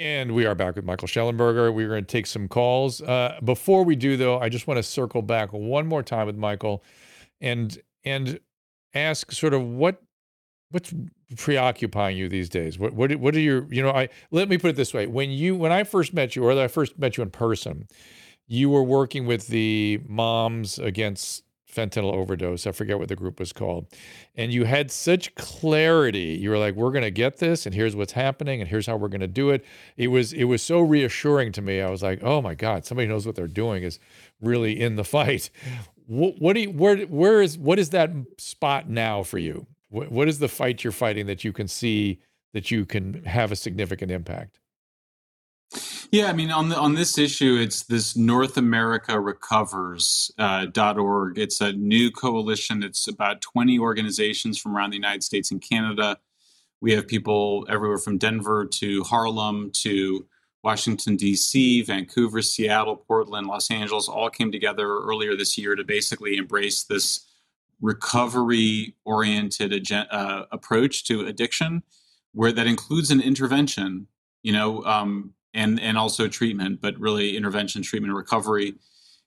And 0.03 0.35
we 0.35 0.45
are 0.45 0.53
back 0.53 0.75
with 0.75 0.83
Michael 0.83 1.07
Shellenberger. 1.07 1.73
We're 1.73 1.87
going 1.87 2.03
to 2.03 2.11
take 2.11 2.25
some 2.25 2.49
calls. 2.49 3.01
Uh, 3.01 3.39
before 3.41 3.85
we 3.85 3.95
do, 3.95 4.17
though, 4.17 4.37
I 4.37 4.49
just 4.49 4.67
want 4.67 4.77
to 4.77 4.83
circle 4.83 5.21
back 5.21 5.53
one 5.53 5.87
more 5.87 6.03
time 6.03 6.27
with 6.27 6.35
Michael, 6.35 6.83
and 7.39 7.81
and 8.03 8.37
ask 8.93 9.31
sort 9.31 9.53
of 9.53 9.63
what 9.63 10.01
what's 10.71 10.93
preoccupying 11.37 12.17
you 12.17 12.27
these 12.27 12.49
days. 12.49 12.77
What 12.77 12.91
what 12.91 13.15
what 13.15 13.33
are 13.33 13.39
your 13.39 13.65
you 13.73 13.81
know 13.81 13.91
I 13.91 14.09
let 14.29 14.49
me 14.49 14.57
put 14.57 14.71
it 14.71 14.75
this 14.75 14.93
way: 14.93 15.07
when 15.07 15.31
you 15.31 15.55
when 15.55 15.71
I 15.71 15.85
first 15.85 16.13
met 16.13 16.35
you, 16.35 16.43
or 16.43 16.51
I 16.51 16.67
first 16.67 16.99
met 16.99 17.15
you 17.15 17.23
in 17.23 17.29
person, 17.29 17.87
you 18.45 18.69
were 18.69 18.83
working 18.83 19.25
with 19.25 19.47
the 19.47 20.01
Moms 20.05 20.79
Against 20.79 21.45
fentanyl 21.73 22.13
overdose. 22.13 22.67
I 22.67 22.71
forget 22.71 22.99
what 22.99 23.07
the 23.07 23.15
group 23.15 23.39
was 23.39 23.53
called. 23.53 23.87
And 24.35 24.53
you 24.53 24.65
had 24.65 24.91
such 24.91 25.33
clarity. 25.35 26.37
You 26.39 26.49
were 26.49 26.57
like, 26.57 26.75
we're 26.75 26.91
going 26.91 27.03
to 27.03 27.11
get 27.11 27.37
this 27.37 27.65
and 27.65 27.73
here's 27.73 27.95
what's 27.95 28.13
happening 28.13 28.61
and 28.61 28.69
here's 28.69 28.85
how 28.87 28.95
we're 28.95 29.07
going 29.07 29.21
to 29.21 29.27
do 29.27 29.49
it. 29.49 29.65
It 29.97 30.07
was 30.07 30.33
it 30.33 30.45
was 30.45 30.61
so 30.61 30.79
reassuring 30.81 31.51
to 31.53 31.61
me. 31.61 31.81
I 31.81 31.89
was 31.89 32.03
like, 32.03 32.23
"Oh 32.23 32.41
my 32.41 32.55
god, 32.55 32.85
somebody 32.85 33.07
knows 33.07 33.25
what 33.25 33.35
they're 33.35 33.47
doing 33.47 33.83
is 33.83 33.99
really 34.41 34.79
in 34.79 34.95
the 34.95 35.03
fight." 35.15 35.49
What, 36.05 36.35
what 36.39 36.53
do 36.53 36.61
you 36.61 36.71
where 36.71 36.97
where 37.05 37.41
is 37.41 37.57
what 37.57 37.79
is 37.79 37.89
that 37.91 38.11
spot 38.37 38.89
now 38.89 39.23
for 39.23 39.37
you? 39.37 39.67
What, 39.89 40.11
what 40.11 40.27
is 40.27 40.39
the 40.39 40.47
fight 40.47 40.83
you're 40.83 40.91
fighting 40.91 41.27
that 41.27 41.43
you 41.43 41.53
can 41.53 41.67
see 41.67 42.19
that 42.53 42.71
you 42.71 42.85
can 42.85 43.23
have 43.25 43.51
a 43.51 43.55
significant 43.55 44.11
impact? 44.11 44.59
Yeah, 46.13 46.27
I 46.27 46.33
mean, 46.33 46.51
on 46.51 46.69
the, 46.69 46.77
on 46.77 46.93
this 46.93 47.17
issue, 47.17 47.57
it's 47.59 47.85
this 47.85 48.15
North 48.15 48.57
America 48.57 49.19
Recovers 49.19 50.31
uh, 50.37 50.67
.org. 50.77 51.39
It's 51.39 51.59
a 51.59 51.73
new 51.73 52.11
coalition. 52.11 52.83
It's 52.83 53.07
about 53.07 53.41
20 53.41 53.79
organizations 53.79 54.59
from 54.59 54.77
around 54.77 54.91
the 54.91 54.97
United 54.97 55.23
States 55.23 55.49
and 55.49 55.59
Canada. 55.59 56.19
We 56.81 56.91
have 56.93 57.07
people 57.07 57.65
everywhere 57.67 57.97
from 57.97 58.19
Denver 58.19 58.63
to 58.63 59.01
Harlem 59.05 59.71
to 59.77 60.27
Washington, 60.63 61.15
D.C., 61.15 61.81
Vancouver, 61.81 62.43
Seattle, 62.43 62.95
Portland, 62.95 63.47
Los 63.47 63.71
Angeles 63.71 64.07
all 64.07 64.29
came 64.29 64.51
together 64.51 64.99
earlier 64.99 65.35
this 65.35 65.57
year 65.57 65.73
to 65.73 65.83
basically 65.83 66.37
embrace 66.37 66.83
this 66.83 67.25
recovery 67.81 68.93
oriented 69.03 69.91
uh, 69.91 70.45
approach 70.51 71.05
to 71.05 71.25
addiction, 71.25 71.81
where 72.33 72.51
that 72.51 72.67
includes 72.67 73.09
an 73.09 73.19
intervention. 73.19 74.05
You 74.43 74.53
know, 74.53 74.83
um, 74.83 75.33
and 75.53 75.79
and 75.79 75.97
also 75.97 76.27
treatment, 76.27 76.81
but 76.81 76.97
really 76.99 77.37
intervention, 77.37 77.81
treatment, 77.81 78.13
recovery. 78.13 78.75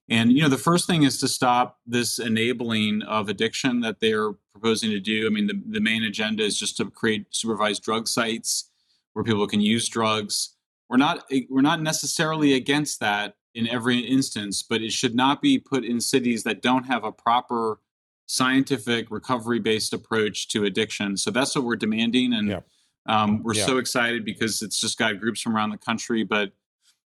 And 0.09 0.33
you 0.33 0.43
know, 0.43 0.49
the 0.49 0.59
first 0.59 0.87
thing 0.87 1.03
is 1.03 1.19
to 1.21 1.29
stop 1.29 1.79
this 1.87 2.19
enabling 2.19 3.03
of 3.03 3.29
addiction 3.29 3.81
that 3.81 4.01
they're 4.01 4.33
proposing 4.53 4.91
to 4.91 5.01
do. 5.01 5.27
I 5.27 5.31
mean, 5.31 5.47
the, 5.47 5.61
the 5.69 5.81
main 5.81 6.05
agenda 6.05 6.45
is 6.45 6.59
just 6.59 6.77
to 6.77 6.91
create 6.91 7.27
supervised 7.31 7.83
drug 7.83 8.07
sites 8.07 8.71
where 9.13 9.25
people 9.25 9.47
can 9.47 9.61
use 9.61 9.89
drugs. 9.89 10.57
We're 10.89 10.99
not 10.99 11.25
we're 11.51 11.63
not 11.63 11.83
necessarily 11.83 12.55
against 12.55 13.01
that 13.01 13.37
in 13.55 13.67
every 13.69 13.99
instance, 13.99 14.63
but 14.63 14.83
it 14.83 14.93
should 14.93 15.15
not 15.15 15.41
be 15.41 15.59
put 15.59 15.85
in 15.85 16.01
cities 16.01 16.45
that 16.45 16.63
don't 16.63 16.85
have 16.85 17.03
a 17.03 17.11
proper 17.11 17.81
scientific 18.27 19.11
recovery 19.11 19.59
based 19.59 19.93
approach 19.93 20.49
to 20.49 20.65
addiction. 20.65 21.17
So 21.17 21.31
that's 21.31 21.55
what 21.57 21.65
we're 21.65 21.77
demanding. 21.77 22.33
And 22.33 22.49
yeah. 22.49 22.61
Um, 23.09 23.43
we're 23.43 23.55
yeah. 23.55 23.67
so 23.67 23.79
excited 23.79 24.25
because 24.25 24.63
it's 24.63 24.81
just 24.81 24.99
got 24.99 25.21
groups 25.21 25.41
from 25.41 25.57
around 25.57 25.71
the 25.71 25.79
country. 25.79 26.25
But 26.25 26.53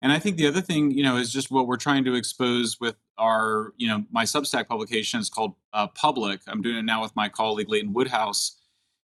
and 0.01 0.13
I 0.13 0.19
think 0.19 0.37
the 0.37 0.47
other 0.47 0.61
thing, 0.61 0.93
you 0.93 1.03
know, 1.03 1.17
is 1.17 1.33
just 1.33 1.51
what 1.51 1.67
we're 1.67 1.77
trying 1.77 2.05
to 2.05 2.15
expose 2.15 2.79
with 2.81 2.97
our, 3.19 3.73
you 3.77 3.89
know, 3.89 4.05
my 4.13 4.25
Substack 4.25 4.69
publication 4.69 5.19
is 5.19 5.29
called 5.29 5.55
uh, 5.73 5.89
Public. 5.89 6.41
I'm 6.47 6.63
doing 6.63 6.77
it 6.77 6.85
now 6.85 7.03
with 7.03 7.15
my 7.17 7.29
colleague 7.29 7.69
Leighton 7.69 7.93
Woodhouse. 7.93 8.57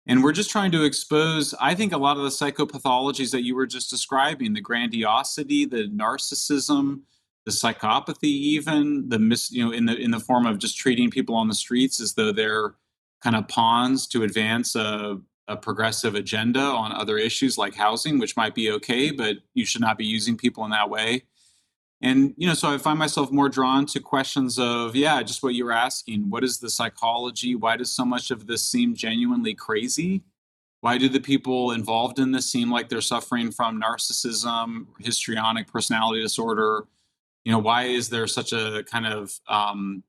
And 0.07 0.25
we're 0.25 0.33
just 0.33 0.51
trying 0.51 0.73
to 0.73 0.83
expose, 0.83 1.55
I 1.61 1.77
think, 1.77 1.93
a 1.93 1.99
lot 1.99 2.17
of 2.17 2.25
the 2.25 2.31
psychopathologies 2.31 3.31
that 3.31 3.45
you 3.45 3.55
were 3.55 3.67
just 3.67 3.89
describing 3.89 4.53
the 4.53 4.61
grandiosity, 4.61 5.65
the 5.65 5.89
narcissism, 5.89 7.03
the 7.45 7.53
psychopathy, 7.53 8.25
even 8.25 9.09
the 9.09 9.21
mis, 9.21 9.53
you 9.53 9.65
know, 9.65 9.71
in 9.71 9.87
the 9.87 9.97
in 9.97 10.11
the 10.11 10.19
form 10.19 10.47
of 10.47 10.59
just 10.59 10.77
treating 10.77 11.11
people 11.11 11.37
on 11.37 11.47
the 11.47 11.55
streets 11.55 12.01
as 12.01 12.15
though 12.15 12.33
they're 12.33 12.75
kind 13.23 13.37
of 13.37 13.47
pawns 13.47 14.09
to 14.09 14.25
advance 14.25 14.75
a, 14.75 15.21
a 15.53 15.57
progressive 15.57 16.15
agenda 16.15 16.61
on 16.61 16.93
other 16.93 17.19
issues 17.19 17.59
like 17.59 17.75
housing, 17.75 18.19
which 18.19 18.37
might 18.37 18.55
be 18.55 18.71
okay, 18.71 19.11
but 19.11 19.37
you 19.55 19.65
should 19.65 19.81
not 19.81 19.99
be 19.99 20.07
using 20.07 20.37
people 20.37 20.65
in 20.65 20.71
that 20.71 20.91
way. 20.91 21.23
And 22.01 22.35
you 22.37 22.49
know, 22.49 22.55
so 22.55 22.69
I 22.69 22.79
find 22.79 22.99
myself 22.99 23.31
more 23.31 23.49
drawn 23.49 23.87
to 23.87 24.01
questions 24.01 24.59
of, 24.59 24.97
yeah, 24.97 25.23
just 25.23 25.43
what 25.43 25.55
you 25.55 25.65
were 25.65 25.73
asking. 25.73 26.31
What 26.31 26.43
is 26.43 26.59
the 26.59 26.69
psychology? 26.69 27.55
Why 27.55 27.77
does 27.77 27.93
so 27.93 28.05
much 28.05 28.33
of 28.33 28.47
this 28.49 28.67
seem 28.67 28.97
genuinely 28.97 29.55
crazy? 29.55 30.25
Why 30.81 30.99
do 30.99 31.09
the 31.09 31.21
people 31.21 31.71
involved 31.71 32.19
in 32.19 32.33
this 32.33 32.51
seem 32.51 32.73
like 32.73 32.89
they're 32.89 33.01
suffering 33.01 33.53
from 33.53 33.81
narcissism, 33.81 34.87
histrionic 34.99 35.69
personality 35.69 36.23
disorder? 36.23 36.87
You 37.45 37.53
know, 37.53 37.61
why 37.61 37.85
is 37.85 38.09
there 38.09 38.27
such 38.27 38.53
a 38.53 38.83
kind 38.91 39.07
of 39.07 39.39
um, 39.47 40.03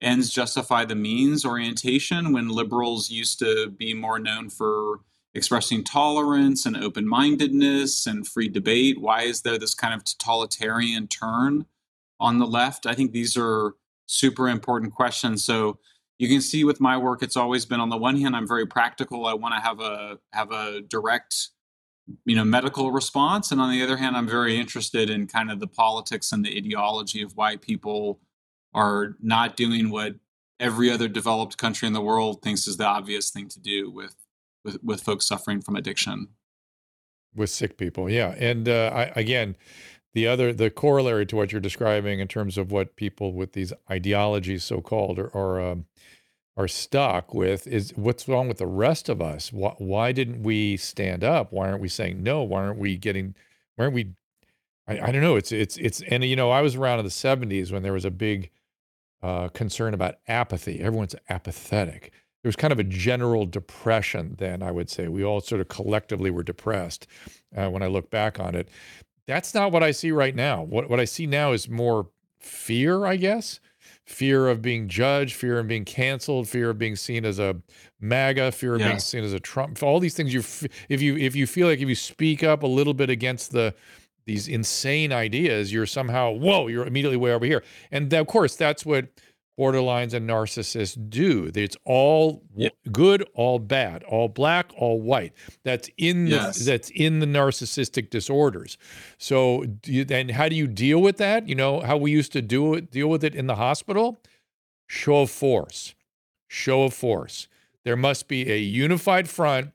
ends 0.00 0.30
justify 0.30 0.84
the 0.84 0.94
means 0.94 1.44
orientation 1.44 2.32
when 2.32 2.48
liberals 2.48 3.10
used 3.10 3.38
to 3.38 3.70
be 3.70 3.94
more 3.94 4.18
known 4.18 4.50
for 4.50 5.00
expressing 5.34 5.82
tolerance 5.82 6.64
and 6.64 6.76
open 6.76 7.08
mindedness 7.08 8.06
and 8.06 8.26
free 8.26 8.48
debate? 8.48 9.00
Why 9.00 9.22
is 9.22 9.42
there 9.42 9.58
this 9.58 9.74
kind 9.74 9.94
of 9.94 10.04
totalitarian 10.04 11.08
turn 11.08 11.66
on 12.20 12.38
the 12.38 12.46
left? 12.46 12.86
I 12.86 12.94
think 12.94 13.12
these 13.12 13.36
are 13.36 13.74
super 14.06 14.48
important 14.48 14.94
questions. 14.94 15.44
So, 15.44 15.78
you 16.18 16.28
can 16.28 16.40
see 16.40 16.64
with 16.64 16.80
my 16.80 16.96
work 16.96 17.22
it's 17.22 17.36
always 17.36 17.66
been 17.66 17.80
on 17.80 17.88
the 17.88 17.96
one 17.96 18.16
hand 18.16 18.36
i'm 18.36 18.46
very 18.46 18.66
practical 18.66 19.26
i 19.26 19.34
want 19.34 19.54
to 19.54 19.60
have 19.60 19.80
a 19.80 20.18
have 20.32 20.50
a 20.52 20.80
direct 20.82 21.50
you 22.24 22.36
know 22.36 22.44
medical 22.44 22.92
response 22.92 23.50
and 23.50 23.60
on 23.60 23.70
the 23.70 23.82
other 23.82 23.96
hand 23.96 24.16
i'm 24.16 24.28
very 24.28 24.56
interested 24.58 25.10
in 25.10 25.26
kind 25.26 25.50
of 25.50 25.60
the 25.60 25.66
politics 25.66 26.32
and 26.32 26.44
the 26.44 26.56
ideology 26.56 27.22
of 27.22 27.36
why 27.36 27.56
people 27.56 28.20
are 28.74 29.16
not 29.20 29.56
doing 29.56 29.90
what 29.90 30.16
every 30.60 30.90
other 30.90 31.08
developed 31.08 31.58
country 31.58 31.86
in 31.86 31.94
the 31.94 32.00
world 32.00 32.42
thinks 32.42 32.66
is 32.66 32.76
the 32.76 32.84
obvious 32.84 33.30
thing 33.30 33.48
to 33.48 33.60
do 33.60 33.90
with 33.90 34.14
with, 34.64 34.82
with 34.82 35.02
folks 35.02 35.26
suffering 35.26 35.60
from 35.60 35.76
addiction. 35.76 36.28
With 37.34 37.50
sick 37.50 37.76
people 37.76 38.08
yeah 38.08 38.34
and 38.38 38.68
uh, 38.68 38.90
I, 38.94 39.02
again 39.18 39.56
the 40.14 40.28
other 40.28 40.52
the 40.52 40.70
corollary 40.70 41.26
to 41.26 41.36
what 41.36 41.52
you're 41.52 41.60
describing 41.60 42.20
in 42.20 42.28
terms 42.28 42.56
of 42.56 42.70
what 42.70 42.96
people 42.96 43.32
with 43.32 43.52
these 43.52 43.72
ideologies 43.90 44.62
so 44.62 44.80
called 44.80 45.18
are 45.18 45.36
are, 45.36 45.60
um, 45.60 45.86
are 46.56 46.68
stuck 46.68 47.34
with 47.34 47.66
is 47.66 47.92
what's 47.96 48.28
wrong 48.28 48.46
with 48.46 48.58
the 48.58 48.66
rest 48.66 49.08
of 49.08 49.20
us? 49.20 49.52
Why, 49.52 49.74
why 49.78 50.12
didn't 50.12 50.44
we 50.44 50.76
stand 50.76 51.24
up? 51.24 51.52
Why 51.52 51.68
aren't 51.68 51.80
we 51.80 51.88
saying 51.88 52.22
no? 52.22 52.44
Why 52.44 52.64
aren't 52.64 52.78
we 52.78 52.96
getting 52.96 53.34
why 53.74 53.86
aren't 53.86 53.94
we 53.94 54.12
I, 54.86 55.00
I 55.00 55.10
don't 55.10 55.22
know 55.22 55.34
it's 55.34 55.50
it's 55.50 55.76
it's 55.78 56.02
and 56.02 56.24
you 56.24 56.36
know 56.36 56.50
i 56.50 56.60
was 56.60 56.76
around 56.76 56.98
in 56.98 57.04
the 57.04 57.10
70s 57.10 57.72
when 57.72 57.82
there 57.82 57.92
was 57.92 58.04
a 58.04 58.10
big 58.10 58.50
uh, 59.24 59.48
concern 59.48 59.94
about 59.94 60.16
apathy 60.28 60.80
everyone's 60.80 61.14
apathetic 61.28 62.12
there 62.42 62.48
was 62.48 62.56
kind 62.56 62.72
of 62.72 62.78
a 62.78 62.84
general 62.84 63.46
depression 63.46 64.34
then 64.38 64.62
i 64.62 64.70
would 64.70 64.90
say 64.90 65.08
we 65.08 65.24
all 65.24 65.40
sort 65.40 65.60
of 65.60 65.68
collectively 65.68 66.30
were 66.30 66.42
depressed 66.42 67.06
uh, 67.56 67.68
when 67.68 67.82
i 67.82 67.86
look 67.86 68.10
back 68.10 68.38
on 68.38 68.54
it 68.54 68.68
that's 69.26 69.54
not 69.54 69.72
what 69.72 69.82
I 69.82 69.90
see 69.90 70.12
right 70.12 70.34
now. 70.34 70.62
What 70.62 70.90
what 70.90 71.00
I 71.00 71.04
see 71.04 71.26
now 71.26 71.52
is 71.52 71.68
more 71.68 72.08
fear, 72.38 73.06
I 73.06 73.16
guess. 73.16 73.60
Fear 74.04 74.48
of 74.48 74.60
being 74.60 74.86
judged, 74.86 75.34
fear 75.34 75.58
of 75.58 75.66
being 75.66 75.84
canceled, 75.86 76.46
fear 76.46 76.70
of 76.70 76.78
being 76.78 76.94
seen 76.94 77.24
as 77.24 77.38
a 77.38 77.56
MAGA, 78.00 78.52
fear 78.52 78.74
of 78.74 78.80
yes. 78.80 78.88
being 78.88 78.98
seen 78.98 79.24
as 79.24 79.32
a 79.32 79.40
Trump. 79.40 79.82
All 79.82 79.98
these 79.98 80.14
things 80.14 80.34
you 80.34 80.40
if 80.88 81.00
you 81.00 81.16
if 81.16 81.34
you 81.34 81.46
feel 81.46 81.68
like 81.68 81.80
if 81.80 81.88
you 81.88 81.94
speak 81.94 82.42
up 82.42 82.62
a 82.62 82.66
little 82.66 82.94
bit 82.94 83.08
against 83.08 83.52
the 83.52 83.74
these 84.26 84.48
insane 84.48 85.12
ideas, 85.12 85.72
you're 85.72 85.86
somehow 85.86 86.30
whoa, 86.30 86.68
you're 86.68 86.86
immediately 86.86 87.16
way 87.16 87.32
over 87.32 87.46
here. 87.46 87.62
And 87.90 88.12
of 88.12 88.26
course, 88.26 88.56
that's 88.56 88.84
what 88.86 89.08
borderlines 89.58 90.12
and 90.12 90.28
narcissists 90.28 90.98
do. 91.08 91.50
It's 91.54 91.76
all 91.84 92.42
good, 92.90 93.24
all 93.34 93.58
bad, 93.58 94.02
all 94.04 94.28
black, 94.28 94.72
all 94.76 95.00
white. 95.00 95.32
That's 95.62 95.88
in 95.96 96.24
the, 96.24 96.32
yes. 96.32 96.64
that's 96.64 96.90
in 96.90 97.20
the 97.20 97.26
narcissistic 97.26 98.10
disorders. 98.10 98.76
So 99.18 99.64
then 99.84 100.30
how 100.30 100.48
do 100.48 100.56
you 100.56 100.66
deal 100.66 101.00
with 101.00 101.18
that? 101.18 101.48
You 101.48 101.54
know 101.54 101.80
how 101.80 101.96
we 101.96 102.10
used 102.10 102.32
to 102.32 102.42
do 102.42 102.74
it 102.74 102.90
deal 102.90 103.08
with 103.08 103.22
it 103.22 103.34
in 103.34 103.46
the 103.46 103.56
hospital? 103.56 104.20
Show 104.86 105.22
of 105.22 105.30
force. 105.30 105.94
Show 106.48 106.84
of 106.84 106.94
force. 106.94 107.48
There 107.84 107.96
must 107.96 108.28
be 108.28 108.50
a 108.50 108.58
unified 108.58 109.28
front 109.28 109.72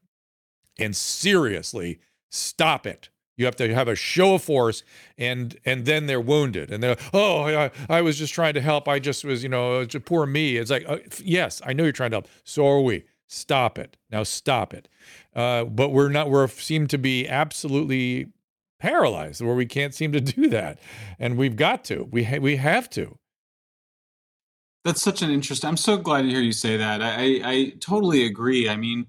and 0.78 0.95
seriously 0.95 2.00
stop 2.32 2.86
it. 2.86 3.10
You 3.39 3.45
have 3.45 3.55
to 3.55 3.73
have 3.73 3.87
a 3.87 3.95
show 3.95 4.35
of 4.35 4.43
force, 4.43 4.83
and 5.17 5.57
and 5.63 5.85
then 5.85 6.07
they're 6.07 6.19
wounded, 6.19 6.71
and 6.71 6.83
they're 6.83 6.97
oh 7.13 7.43
I, 7.43 7.71
I 7.87 8.01
was 8.01 8.17
just 8.17 8.33
trying 8.33 8.53
to 8.55 8.61
help. 8.61 8.89
I 8.89 8.99
just 8.99 9.23
was 9.23 9.43
you 9.43 9.49
know 9.49 9.87
poor 10.03 10.25
me. 10.25 10.57
It's 10.57 10.69
like 10.69 10.83
uh, 10.85 10.97
yes, 11.23 11.61
I 11.65 11.71
know 11.71 11.83
you're 11.83 11.93
trying 11.93 12.11
to 12.11 12.15
help. 12.15 12.27
So 12.43 12.67
are 12.67 12.81
we. 12.81 13.05
Stop 13.27 13.79
it 13.79 13.95
now. 14.11 14.23
Stop 14.23 14.73
it. 14.73 14.89
Uh, 15.33 15.63
but 15.63 15.89
we're 15.89 16.09
not. 16.09 16.29
We 16.29 16.45
seem 16.47 16.87
to 16.87 16.97
be 16.97 17.29
absolutely 17.29 18.27
paralyzed 18.77 19.41
where 19.41 19.55
we 19.55 19.65
can't 19.65 19.93
seem 19.93 20.11
to 20.11 20.19
do 20.35 20.49
that, 20.49 20.77
and 21.17 21.37
we've 21.37 21.55
got 21.55 21.85
to. 21.85 22.09
We 22.11 22.25
ha- 22.25 22.39
we 22.39 22.57
have 22.57 22.89
to. 22.89 23.17
That's 24.83 25.01
such 25.01 25.21
an 25.21 25.29
interesting. 25.29 25.69
I'm 25.69 25.77
so 25.77 25.95
glad 25.95 26.23
to 26.23 26.29
hear 26.29 26.41
you 26.41 26.51
say 26.51 26.75
that. 26.75 27.01
I, 27.01 27.07
I, 27.07 27.41
I 27.45 27.73
totally 27.79 28.25
agree. 28.25 28.67
I 28.67 28.75
mean 28.75 29.07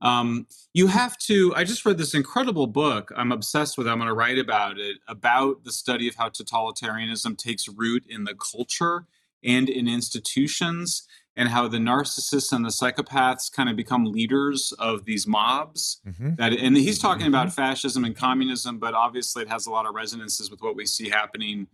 um, 0.00 0.46
you 0.72 0.86
have 0.86 1.18
to. 1.18 1.54
I 1.54 1.64
just 1.64 1.84
read 1.84 1.98
this 1.98 2.14
incredible 2.14 2.66
book. 2.66 3.12
I'm 3.16 3.32
obsessed 3.32 3.76
with. 3.76 3.86
It. 3.86 3.90
I'm 3.90 3.98
going 3.98 4.08
to 4.08 4.14
write 4.14 4.38
about 4.38 4.78
it 4.78 4.96
about 5.06 5.64
the 5.64 5.72
study 5.72 6.08
of 6.08 6.14
how 6.14 6.28
totalitarianism 6.28 7.36
takes 7.36 7.68
root 7.68 8.04
in 8.08 8.24
the 8.24 8.34
culture 8.34 9.06
and 9.44 9.68
in 9.68 9.88
institutions, 9.88 11.06
and 11.36 11.48
how 11.48 11.66
the 11.66 11.78
narcissists 11.78 12.52
and 12.52 12.64
the 12.64 12.70
psychopaths 12.70 13.50
kind 13.50 13.68
of 13.68 13.76
become 13.76 14.04
leaders 14.04 14.72
of 14.78 15.04
these 15.04 15.26
mobs. 15.26 16.00
Mm-hmm. 16.06 16.34
That 16.36 16.52
and 16.52 16.76
he's 16.76 16.98
talking 16.98 17.26
mm-hmm. 17.26 17.34
about 17.34 17.52
fascism 17.52 18.04
and 18.04 18.16
communism, 18.16 18.78
but 18.78 18.94
obviously 18.94 19.42
it 19.42 19.48
has 19.48 19.66
a 19.66 19.70
lot 19.70 19.86
of 19.86 19.94
resonances 19.94 20.50
with 20.50 20.62
what 20.62 20.76
we 20.76 20.86
see 20.86 21.10
happening 21.10 21.66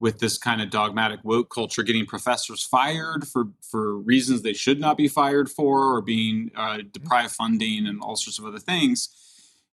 with 0.00 0.18
this 0.18 0.38
kind 0.38 0.60
of 0.60 0.70
dogmatic 0.70 1.20
woke 1.22 1.50
culture, 1.50 1.82
getting 1.82 2.06
professors 2.06 2.62
fired 2.62 3.26
for 3.26 3.48
for 3.62 3.96
reasons 3.96 4.42
they 4.42 4.52
should 4.52 4.80
not 4.80 4.96
be 4.96 5.08
fired 5.08 5.50
for, 5.50 5.94
or 5.94 6.02
being 6.02 6.50
uh, 6.56 6.78
deprived 6.92 7.32
funding 7.32 7.86
and 7.86 8.00
all 8.00 8.16
sorts 8.16 8.38
of 8.38 8.44
other 8.44 8.58
things. 8.58 9.08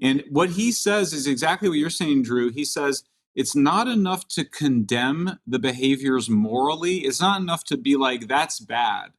And 0.01 0.25
what 0.31 0.51
he 0.51 0.73
says 0.73 1.13
is 1.13 1.27
exactly 1.27 1.69
what 1.69 1.79
you're 1.79 1.91
saying, 1.91 2.23
Drew. 2.23 2.51
He 2.51 2.65
says 2.65 3.05
it's 3.35 3.57
not 3.57 3.89
enough 3.89 4.29
to 4.29 4.45
condemn 4.45 5.39
the 5.47 5.59
behaviors 5.59 6.31
morally. 6.31 6.99
It's 6.99 7.21
not 7.21 7.41
enough 7.41 7.65
to 7.65 7.77
be 7.77 7.97
like 7.97 8.29
that's 8.29 8.61
bad. 8.61 9.11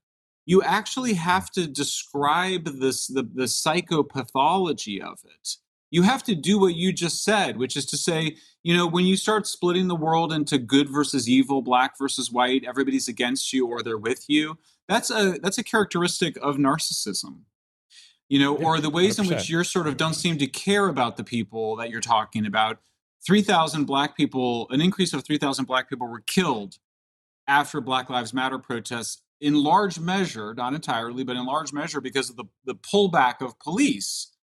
You 0.46 0.62
actually 0.62 1.14
have 1.14 1.52
to 1.52 1.68
describe 1.68 2.80
this 2.80 3.08
the, 3.08 3.24
the 3.24 3.46
psychopathology 3.46 5.02
of 5.02 5.20
it 5.26 5.58
you 5.92 6.02
have 6.02 6.24
to 6.24 6.36
do 6.36 6.60
what 6.60 6.76
you 6.76 6.92
just 6.92 7.24
said, 7.24 7.58
which 7.58 7.78
is 7.78 7.86
to 7.88 7.98
say, 7.98 8.38
you 8.64 8.76
know, 8.76 8.88
when 8.88 9.06
you 9.06 9.16
start 9.16 9.48
splitting 9.48 9.88
the 9.88 9.96
world 9.96 10.34
into 10.34 10.58
good 10.58 10.90
versus 10.90 11.30
evil, 11.30 11.62
black 11.62 11.98
versus 11.98 12.32
white, 12.32 12.64
everybody's 12.66 13.08
against 13.08 13.54
you 13.54 13.68
or 13.68 13.84
they're 13.84 13.98
with 13.98 14.26
you. 14.28 14.58
That's 14.88 15.10
a 15.10 15.38
that's 15.42 15.58
a 15.58 15.64
characteristic 15.64 16.38
of 16.42 16.58
narcissism. 16.58 17.42
You 18.28 18.40
know, 18.40 18.58
or 18.58 18.80
the 18.80 18.90
ways 18.90 19.18
100%. 19.18 19.20
in 19.20 19.28
which 19.30 19.50
you're 19.50 19.64
sort 19.64 19.86
of 19.86 19.98
don't 19.98 20.16
seem 20.16 20.40
to 20.40 20.48
care 20.48 20.88
about 20.88 21.16
the 21.16 21.24
people 21.24 21.76
that 21.76 21.92
you're 21.92 22.02
talking 22.02 22.48
about. 22.48 22.80
3,000 23.26 23.86
black 23.86 24.18
people, 24.18 24.68
an 24.70 24.82
increase 24.82 25.14
of 25.14 25.24
3,000 25.24 25.66
black 25.66 25.90
people 25.90 26.08
were 26.08 26.24
killed 26.26 26.78
after 27.48 27.82
Black 27.82 28.10
Lives 28.10 28.34
Matter 28.34 28.60
protests 28.60 29.22
in 29.42 29.64
large 29.64 30.00
measure, 30.00 30.54
not 30.54 30.74
entirely, 30.74 31.24
but 31.24 31.36
in 31.36 31.46
large 31.46 31.74
measure 31.74 32.02
because 32.02 32.30
of 32.30 32.36
the, 32.36 32.46
the 32.66 32.76
pullback 32.76 33.42
of 33.42 33.60
police 33.60 34.35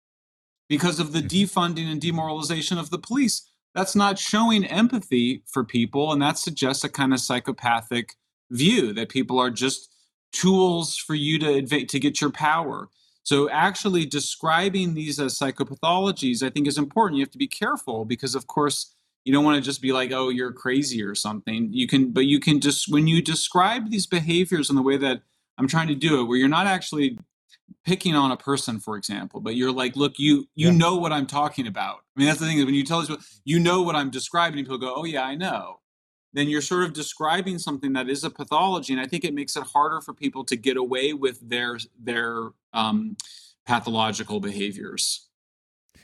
because 0.71 1.01
of 1.01 1.11
the 1.11 1.19
mm-hmm. 1.19 1.27
defunding 1.27 1.91
and 1.91 1.99
demoralization 1.99 2.77
of 2.77 2.91
the 2.91 2.97
police. 2.97 3.51
That's 3.75 3.93
not 3.93 4.17
showing 4.17 4.63
empathy 4.63 5.43
for 5.45 5.65
people, 5.65 6.13
and 6.13 6.21
that 6.21 6.37
suggests 6.37 6.85
a 6.85 6.89
kind 6.89 7.11
of 7.11 7.19
psychopathic 7.19 8.15
view 8.49 8.93
that 8.93 9.09
people 9.09 9.37
are 9.37 9.49
just 9.49 9.93
tools 10.31 10.95
for 10.95 11.13
you 11.13 11.37
to 11.39 11.55
advance 11.55 11.91
to 11.91 11.99
get 11.99 12.21
your 12.21 12.29
power. 12.29 12.87
So 13.23 13.49
actually 13.49 14.05
describing 14.05 14.93
these 14.93 15.19
as 15.19 15.37
psychopathologies, 15.37 16.41
I 16.41 16.49
think 16.49 16.67
is 16.67 16.77
important. 16.77 17.17
You 17.17 17.23
have 17.25 17.31
to 17.31 17.37
be 17.37 17.47
careful 17.47 18.05
because 18.05 18.33
of 18.33 18.47
course 18.47 18.95
you 19.25 19.33
don't 19.33 19.43
want 19.43 19.57
to 19.57 19.69
just 19.69 19.81
be 19.81 19.91
like, 19.91 20.13
oh, 20.13 20.29
you're 20.29 20.53
crazy 20.53 21.03
or 21.03 21.15
something. 21.15 21.67
You 21.73 21.85
can 21.85 22.13
but 22.13 22.27
you 22.27 22.39
can 22.39 22.61
just 22.61 22.89
when 22.89 23.07
you 23.07 23.21
describe 23.21 23.91
these 23.91 24.07
behaviors 24.07 24.69
in 24.69 24.77
the 24.77 24.81
way 24.81 24.95
that 24.95 25.21
I'm 25.57 25.67
trying 25.67 25.89
to 25.89 25.95
do 25.95 26.21
it, 26.21 26.23
where 26.23 26.37
you're 26.37 26.47
not 26.47 26.65
actually 26.65 27.19
picking 27.85 28.15
on 28.15 28.31
a 28.31 28.37
person, 28.37 28.79
for 28.79 28.97
example, 28.97 29.39
but 29.39 29.55
you're 29.55 29.71
like, 29.71 29.95
look, 29.95 30.19
you 30.19 30.47
you 30.55 30.69
yeah. 30.69 30.77
know 30.77 30.95
what 30.95 31.11
I'm 31.11 31.27
talking 31.27 31.67
about. 31.67 31.99
I 32.15 32.19
mean, 32.19 32.27
that's 32.27 32.39
the 32.39 32.45
thing 32.45 32.57
is 32.57 32.65
when 32.65 32.75
you 32.75 32.83
tell 32.83 32.99
us 32.99 33.41
you 33.43 33.59
know 33.59 33.81
what 33.81 33.95
I'm 33.95 34.09
describing, 34.09 34.63
people 34.63 34.77
go, 34.77 34.93
oh 34.95 35.05
yeah, 35.05 35.23
I 35.23 35.35
know. 35.35 35.79
Then 36.33 36.47
you're 36.47 36.61
sort 36.61 36.85
of 36.85 36.93
describing 36.93 37.59
something 37.59 37.93
that 37.93 38.09
is 38.09 38.23
a 38.23 38.29
pathology, 38.29 38.93
and 38.93 39.01
I 39.01 39.05
think 39.05 39.25
it 39.25 39.33
makes 39.33 39.57
it 39.57 39.63
harder 39.63 39.99
for 39.99 40.13
people 40.13 40.45
to 40.45 40.55
get 40.55 40.77
away 40.77 41.13
with 41.13 41.39
their 41.47 41.77
their 41.99 42.51
um, 42.73 43.17
pathological 43.65 44.39
behaviors. 44.39 45.27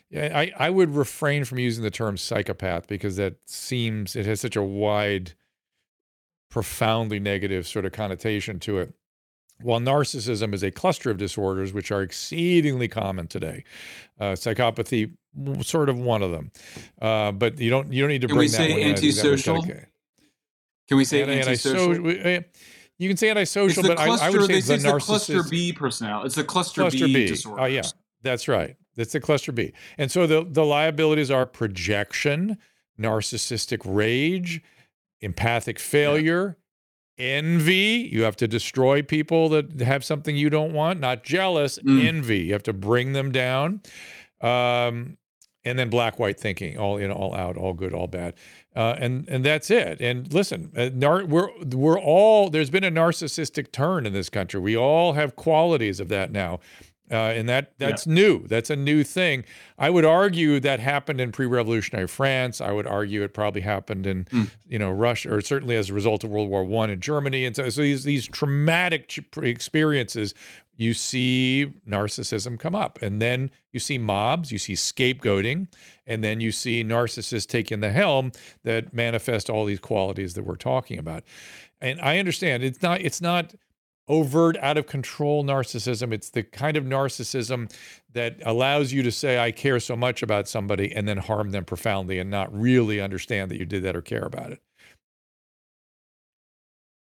Yeah, 0.10 0.32
I, 0.34 0.54
I 0.58 0.70
would 0.70 0.96
refrain 0.96 1.44
from 1.44 1.60
using 1.60 1.84
the 1.84 1.92
term 1.92 2.18
psychopath 2.18 2.88
because 2.88 3.18
that 3.18 3.36
seems 3.46 4.16
it 4.16 4.26
has 4.26 4.40
such 4.40 4.56
a 4.56 4.64
wide 4.64 5.34
profoundly 6.50 7.20
negative 7.20 7.68
sort 7.68 7.86
of 7.86 7.92
connotation 7.92 8.60
to 8.60 8.80
it. 8.80 8.94
While 9.62 9.80
narcissism 9.80 10.54
is 10.54 10.64
a 10.64 10.70
cluster 10.72 11.10
of 11.10 11.18
disorders 11.18 11.74
which 11.74 11.92
are 11.92 12.02
exceedingly 12.04 12.88
common 12.88 13.28
today, 13.28 13.64
uh, 14.20 14.34
psychopathy 14.34 15.12
sort 15.62 15.90
of 15.90 15.98
one 15.98 16.22
of 16.22 16.32
them. 16.32 16.52
Uh, 17.02 17.32
but 17.32 17.58
you 17.60 17.70
don't 17.70 17.92
you 17.92 18.02
don't 18.04 18.10
need 18.10 18.22
to 18.22 18.28
Can 18.28 18.36
bring 18.36 18.46
we 18.46 18.52
that 18.52 18.58
say 18.58 18.72
one 18.72 18.80
in. 18.82 18.92
I 18.92 18.96
think 18.96 19.16
that 19.16 19.30
was 19.32 19.48
antisocial? 19.48 19.64
Can 19.64 20.98
we 20.98 21.06
say 21.06 21.22
Anti- 21.24 21.40
antisocial? 21.40 21.92
antisocial- 21.96 22.28
eh, 22.28 22.40
You 23.00 23.08
can 23.10 23.18
say 23.18 23.30
antisocial, 23.30 23.84
but 23.84 24.00
I, 24.00 24.06
cluster. 24.06 24.26
I 24.26 24.30
would 24.30 24.42
say 24.42 24.48
they 24.48 24.58
it's 24.58 24.68
the 24.68 24.74
it's 24.76 24.84
the 24.84 25.00
cluster 25.00 25.44
B 25.44 25.74
personality. 25.74 26.26
It's 26.28 26.36
the 26.36 26.44
cluster, 26.44 26.82
cluster 26.82 27.06
B, 27.08 27.14
B. 27.14 27.28
disorder. 27.28 27.62
Oh 27.62 27.66
yeah, 27.66 27.82
that's 28.22 28.48
right. 28.48 28.76
That's 28.96 29.14
the 29.14 29.20
cluster 29.20 29.52
B. 29.52 29.74
And 29.98 30.12
so 30.12 30.26
the 30.28 30.46
the 30.50 30.66
liabilities 30.66 31.30
are 31.32 31.46
projection, 31.46 32.58
narcissistic 33.00 33.82
rage, 33.86 34.62
empathic 35.22 35.78
failure, 35.80 36.58
envy. 37.18 38.10
You 38.12 38.24
have 38.24 38.36
to 38.38 38.48
destroy 38.48 39.02
people 39.02 39.50
that 39.50 39.80
have 39.82 40.04
something 40.06 40.36
you 40.36 40.50
don't 40.50 40.74
want. 40.74 41.00
Not 41.00 41.24
jealous, 41.24 41.80
Mm. 41.80 42.06
envy. 42.08 42.40
You 42.40 42.54
have 42.54 42.64
to 42.64 42.74
bring 42.74 43.14
them 43.14 43.32
down. 43.32 43.82
Um, 44.42 45.18
and 45.66 45.78
then 45.78 45.90
black 45.90 46.18
white 46.20 46.40
thinking, 46.40 46.78
all 46.78 46.96
in, 46.98 47.12
all 47.12 47.36
out, 47.36 47.58
all 47.58 47.74
good, 47.74 47.94
all 47.94 48.08
bad, 48.08 48.36
uh, 48.74 48.96
and 49.00 49.28
and 49.28 49.44
that's 49.44 49.70
it. 49.70 50.00
And 50.00 50.32
listen, 50.34 50.72
uh, 50.78 50.92
nar- 50.94 51.26
we're 51.26 51.50
we're 51.74 52.00
all 52.00 52.50
there's 52.50 52.70
been 52.70 52.86
a 52.86 52.92
narcissistic 52.92 53.74
turn 53.74 54.06
in 54.06 54.14
this 54.14 54.30
country. 54.30 54.62
We 54.62 54.78
all 54.78 55.14
have 55.14 55.36
qualities 55.36 56.00
of 56.00 56.08
that 56.08 56.32
now. 56.32 56.62
Uh, 57.10 57.16
and 57.16 57.48
that 57.48 57.72
that's 57.78 58.06
new. 58.06 58.46
That's 58.48 58.70
a 58.70 58.76
new 58.76 59.02
thing. 59.04 59.46
I 59.78 59.90
would 59.90 60.04
argue 60.04 60.60
that 60.60 60.82
happened 60.82 61.22
in 61.22 61.32
pre-revolutionary 61.32 62.08
France. 62.08 62.60
I 62.60 62.72
would 62.74 62.86
argue 62.86 63.24
it 63.24 63.34
probably 63.34 63.62
happened 63.62 64.06
in, 64.06 64.26
Mm. 64.26 64.50
you 64.68 64.78
know, 64.78 64.92
Russia, 64.92 65.34
or 65.34 65.40
certainly 65.40 65.78
as 65.78 65.90
a 65.90 65.94
result 65.94 66.26
of 66.26 66.30
World 66.32 66.50
War 66.50 66.66
One 66.66 66.90
in 66.90 67.00
Germany. 67.00 67.46
And 67.46 67.56
so, 67.56 67.70
so 67.70 67.82
these 67.82 68.04
these 68.04 68.28
traumatic 68.28 69.18
experiences, 69.42 70.34
you 70.76 70.94
see 70.94 71.74
narcissism 71.90 72.60
come 72.60 72.76
up, 72.76 73.00
and 73.02 73.22
then 73.22 73.52
you 73.72 73.80
see 73.80 73.98
mobs, 73.98 74.52
you 74.52 74.58
see 74.58 74.74
scapegoating, 74.74 75.68
and 76.06 76.24
then 76.24 76.42
you 76.42 76.52
see 76.52 76.84
narcissists 76.84 77.48
taking 77.48 77.80
the 77.80 77.92
helm 77.92 78.32
that 78.64 78.94
manifest 78.94 79.50
all 79.50 79.64
these 79.66 79.80
qualities 79.80 80.34
that 80.34 80.44
we're 80.44 80.56
talking 80.56 81.00
about. 81.00 81.24
And 81.80 82.02
I 82.02 82.20
understand 82.20 82.64
it's 82.64 82.82
not 82.82 83.02
it's 83.02 83.22
not 83.22 83.54
overt 84.08 84.58
out 84.62 84.78
of 84.78 84.88
control 84.88 85.44
narcissism 85.44 86.14
it's 86.14 86.30
the 86.30 86.44
kind 86.44 86.78
of 86.78 86.84
narcissism 86.86 87.72
that 88.14 88.38
allows 88.46 88.92
you 88.94 89.04
to 89.04 89.12
say 89.12 89.40
i 89.40 89.52
care 89.52 89.80
so 89.80 89.96
much 89.96 90.24
about 90.24 90.48
somebody 90.48 90.94
and 90.94 91.08
then 91.08 91.18
harm 91.18 91.52
them 91.52 91.66
profoundly 91.66 92.20
and 92.20 92.30
not 92.30 92.54
really 92.58 93.02
understand 93.02 93.52
that 93.52 93.58
you 93.58 93.66
did 93.66 93.84
that 93.84 93.96
or 93.96 94.02
care 94.02 94.24
about 94.24 94.52
it 94.52 94.62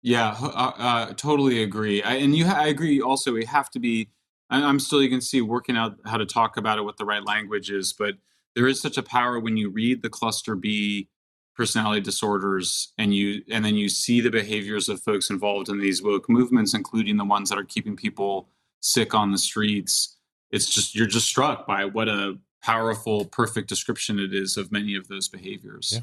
Yeah, 0.02 0.36
uh, 0.40 0.72
uh, 0.78 1.14
totally 1.14 1.64
agree. 1.64 2.04
I, 2.04 2.16
and 2.16 2.36
you, 2.36 2.46
I 2.46 2.68
agree. 2.68 3.02
Also, 3.02 3.34
we 3.34 3.46
have 3.46 3.72
to 3.72 3.80
be. 3.80 4.10
I'm 4.52 4.80
still, 4.80 5.02
you 5.02 5.10
can 5.10 5.22
see, 5.22 5.42
working 5.42 5.76
out 5.76 5.98
how 6.06 6.18
to 6.18 6.26
talk 6.28 6.56
about 6.58 6.78
it, 6.78 6.84
what 6.84 6.98
the 6.98 7.06
right 7.06 7.26
language 7.26 7.72
is. 7.72 7.94
But 7.94 8.16
there 8.54 8.68
is 8.68 8.80
such 8.80 8.96
a 8.96 9.04
power 9.04 9.40
when 9.40 9.58
you 9.58 9.70
read 9.70 10.04
the 10.04 10.10
cluster 10.10 10.56
B 10.56 11.10
personality 11.56 12.02
disorders, 12.02 12.94
and 12.98 13.14
you, 13.14 13.44
and 13.50 13.64
then 13.64 13.76
you 13.76 13.90
see 13.90 14.22
the 14.22 14.30
behaviors 14.30 14.90
of 14.90 15.02
folks 15.02 15.30
involved 15.30 15.70
in 15.70 15.80
these 15.80 16.02
woke 16.02 16.30
movements, 16.30 16.74
including 16.74 17.18
the 17.18 17.26
ones 17.26 17.50
that 17.50 17.58
are 17.58 17.64
keeping 17.64 17.96
people 17.96 18.50
sick 18.82 19.14
on 19.14 19.32
the 19.32 19.38
streets. 19.38 20.18
It's 20.52 20.70
just 20.70 20.96
you're 20.96 21.08
just 21.08 21.28
struck 21.28 21.66
by 21.66 21.86
what 21.86 22.08
a 22.08 22.38
powerful, 22.62 23.26
perfect 23.26 23.70
description 23.70 24.20
it 24.20 24.34
is 24.34 24.58
of 24.58 24.72
many 24.72 24.96
of 24.96 25.08
those 25.08 25.28
behaviors. 25.30 25.92
Yeah. 25.94 26.00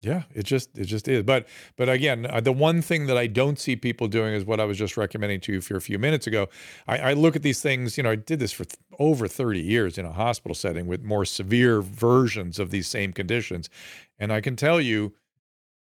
Yeah, 0.00 0.22
it 0.32 0.44
just 0.44 0.78
it 0.78 0.84
just 0.84 1.08
is. 1.08 1.24
But 1.24 1.48
but 1.76 1.88
again, 1.88 2.24
uh, 2.26 2.40
the 2.40 2.52
one 2.52 2.82
thing 2.82 3.06
that 3.06 3.18
I 3.18 3.26
don't 3.26 3.58
see 3.58 3.74
people 3.74 4.06
doing 4.06 4.32
is 4.32 4.44
what 4.44 4.60
I 4.60 4.64
was 4.64 4.78
just 4.78 4.96
recommending 4.96 5.40
to 5.40 5.52
you 5.54 5.60
for 5.60 5.76
a 5.76 5.80
few 5.80 5.98
minutes 5.98 6.28
ago. 6.28 6.48
I, 6.86 6.98
I 6.98 7.12
look 7.14 7.34
at 7.34 7.42
these 7.42 7.60
things. 7.60 7.96
You 7.96 8.04
know, 8.04 8.12
I 8.12 8.16
did 8.16 8.38
this 8.38 8.52
for 8.52 8.64
th- 8.64 8.78
over 9.00 9.26
thirty 9.26 9.60
years 9.60 9.98
in 9.98 10.04
a 10.06 10.12
hospital 10.12 10.54
setting 10.54 10.86
with 10.86 11.02
more 11.02 11.24
severe 11.24 11.82
versions 11.82 12.60
of 12.60 12.70
these 12.70 12.86
same 12.86 13.12
conditions, 13.12 13.68
and 14.20 14.32
I 14.32 14.40
can 14.40 14.54
tell 14.54 14.80
you, 14.80 15.14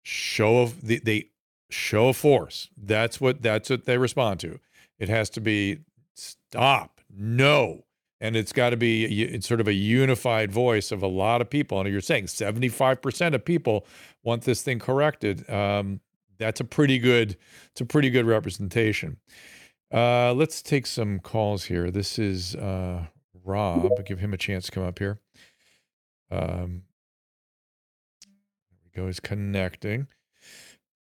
show 0.02 0.60
of 0.62 0.80
the 0.86 0.98
they 1.04 1.28
show 1.68 2.08
of 2.08 2.16
force. 2.16 2.70
That's 2.76 3.20
what 3.20 3.42
that's 3.42 3.68
what 3.68 3.84
they 3.84 3.98
respond 3.98 4.40
to. 4.40 4.60
It 4.98 5.10
has 5.10 5.28
to 5.30 5.42
be 5.42 5.80
stop, 6.14 7.02
no, 7.14 7.84
and 8.20 8.36
it's 8.36 8.52
got 8.52 8.70
to 8.70 8.76
be 8.76 9.22
it's 9.22 9.48
sort 9.48 9.60
of 9.60 9.68
a 9.68 9.72
unified 9.72 10.52
voice 10.52 10.92
of 10.92 11.02
a 11.02 11.06
lot 11.06 11.40
of 11.40 11.48
people. 11.48 11.80
And 11.80 11.90
you're 11.90 12.00
saying 12.00 12.26
75% 12.26 13.34
of 13.34 13.44
people 13.44 13.86
want 14.22 14.42
this 14.42 14.62
thing 14.62 14.78
corrected. 14.78 15.48
Um, 15.50 16.00
that's 16.38 16.60
a 16.60 16.64
pretty 16.64 16.98
good 16.98 17.36
it's 17.70 17.80
a 17.80 17.86
pretty 17.86 18.10
good 18.10 18.26
representation. 18.26 19.18
Uh, 19.92 20.32
let's 20.34 20.62
take 20.62 20.86
some 20.86 21.18
calls 21.18 21.64
here. 21.64 21.90
This 21.90 22.18
is 22.18 22.54
uh, 22.54 23.06
Rob. 23.44 23.90
Give 24.06 24.18
him 24.18 24.32
a 24.32 24.36
chance 24.36 24.66
to 24.66 24.72
come 24.72 24.84
up 24.84 24.98
here. 24.98 25.18
Um, 26.30 26.82
there 28.22 28.78
we 28.84 29.02
go. 29.02 29.06
He's 29.06 29.20
connecting. 29.20 30.06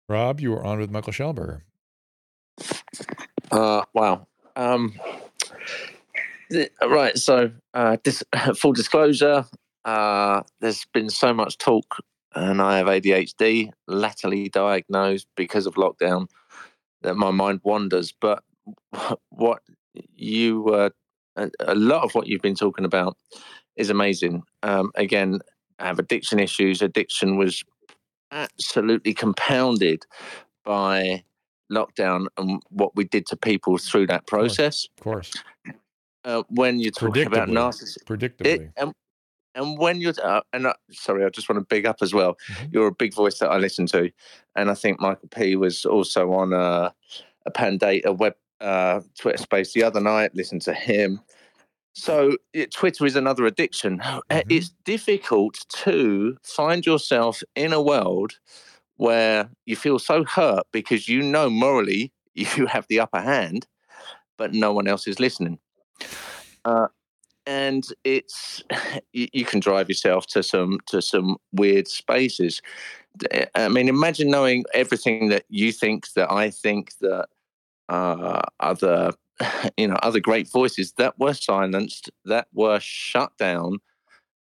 Rob, 0.09 0.41
you 0.41 0.53
are 0.55 0.65
on 0.65 0.81
with 0.81 0.91
Michael 0.91 1.13
Shellenberger. 1.13 1.63
Uh, 3.51 3.85
wow. 3.95 4.27
Um, 4.57 4.95
right. 6.83 7.17
So, 7.17 7.51
uh, 7.75 7.97
dis- 8.03 8.25
full 8.57 8.73
disclosure, 8.73 9.45
uh, 9.85 10.43
there's 10.61 10.85
been 10.93 11.11
so 11.11 11.33
much 11.33 11.59
talk, 11.59 11.97
and 12.35 12.61
I 12.61 12.79
have 12.79 12.87
ADHD, 12.87 13.71
latterly 13.87 14.49
diagnosed 14.49 15.29
because 15.37 15.67
of 15.67 15.75
lockdown, 15.75 16.29
that 17.03 17.17
my 17.17 17.31
mind 17.31 17.61
wanders. 17.65 18.13
But 18.19 18.43
what 19.31 19.63
you, 20.15 20.69
uh, 20.69 20.91
a, 21.37 21.51
a 21.61 21.75
lot 21.75 22.05
of 22.05 22.15
what 22.15 22.27
you've 22.27 22.43
been 22.43 22.55
talking 22.55 22.85
about 22.85 23.17
is 23.77 23.91
amazing. 23.91 24.43
Um, 24.63 24.91
again, 24.95 25.41
I 25.79 25.87
have 25.87 25.99
addiction 25.99 26.39
issues. 26.39 26.83
Addiction 26.83 27.37
was 27.37 27.63
absolutely 28.31 29.15
compounded 29.15 30.05
by 30.65 31.25
lockdown 31.71 32.27
and 32.37 32.63
what 32.71 32.95
we 32.95 33.05
did 33.05 33.27
to 33.27 33.37
people 33.37 33.79
through 33.79 34.07
that 34.07 34.27
process. 34.27 34.87
Of 34.99 35.05
course, 35.05 35.33
Uh, 36.25 36.43
when 36.49 36.79
you're 36.79 36.93
talking 36.93 37.27
about 37.27 37.49
narcissism, 37.49 38.05
predictably. 38.05 38.71
and 38.77 38.93
and 39.55 39.79
when 39.79 40.01
you're 40.01 40.15
uh, 40.23 40.41
and 40.53 40.67
uh, 40.67 40.75
sorry, 40.93 41.25
I 41.25 41.29
just 41.31 41.49
want 41.49 41.59
to 41.61 41.67
big 41.67 41.85
up 41.85 41.97
as 42.01 42.15
well. 42.15 42.37
Mhm. 42.49 42.73
You're 42.73 42.87
a 42.87 42.95
big 42.95 43.15
voice 43.15 43.39
that 43.39 43.51
I 43.51 43.59
listen 43.59 43.87
to, 43.87 44.11
and 44.57 44.71
I 44.71 44.75
think 44.75 45.01
Michael 45.01 45.29
P 45.29 45.57
was 45.57 45.85
also 45.85 46.33
on 46.33 46.53
a, 46.53 46.95
a 47.47 47.51
Pandata 47.51 48.17
web 48.17 48.35
uh, 48.61 49.01
Twitter 49.19 49.39
space 49.39 49.73
the 49.73 49.83
other 49.83 50.01
night. 50.01 50.35
Listened 50.35 50.63
to 50.63 50.73
him. 50.75 51.21
So 51.95 52.37
it, 52.55 52.73
Twitter 52.73 53.05
is 53.05 53.17
another 53.17 53.45
addiction. 53.45 54.01
Uh, 54.01 54.21
Mhm. 54.31 54.43
It's 54.49 54.71
difficult 54.85 55.59
to 55.85 56.37
find 56.43 56.87
yourself 56.87 57.43
in 57.55 57.73
a 57.73 57.83
world 57.83 58.39
where 58.97 59.51
you 59.67 59.75
feel 59.77 59.99
so 59.99 60.25
hurt 60.25 60.63
because 60.73 61.09
you 61.09 61.21
know 61.21 61.51
morally 61.51 62.13
you 62.35 62.67
have 62.67 62.87
the 62.89 63.01
upper 63.01 63.21
hand, 63.21 63.67
but 64.39 64.55
no 64.55 64.73
one 64.73 64.87
else 64.87 65.07
is 65.09 65.19
listening. 65.19 65.59
Uh, 66.65 66.89
and 67.47 67.85
it's 68.05 68.63
you, 69.13 69.29
you 69.33 69.45
can 69.45 69.61
drive 69.61 69.89
yourself 69.89 70.27
to 70.29 70.43
some 70.43 70.79
to 70.87 71.03
some 71.03 71.37
weird 71.53 71.89
spaces. 71.89 72.63
I 73.55 73.69
mean, 73.69 73.89
imagine 73.89 74.31
knowing 74.31 74.65
everything 74.73 75.29
that 75.29 75.45
you 75.49 75.71
think, 75.71 76.13
that 76.15 76.33
I 76.33 76.51
think, 76.51 76.93
that 77.01 77.29
uh, 77.89 78.43
other 78.61 79.13
you 79.77 79.89
know 79.89 79.97
other 80.03 80.21
great 80.21 80.51
voices 80.51 80.93
that 80.93 81.19
were 81.19 81.35
silenced, 81.35 82.11
that 82.25 82.47
were 82.55 82.81
shut 82.81 83.37
down, 83.39 83.79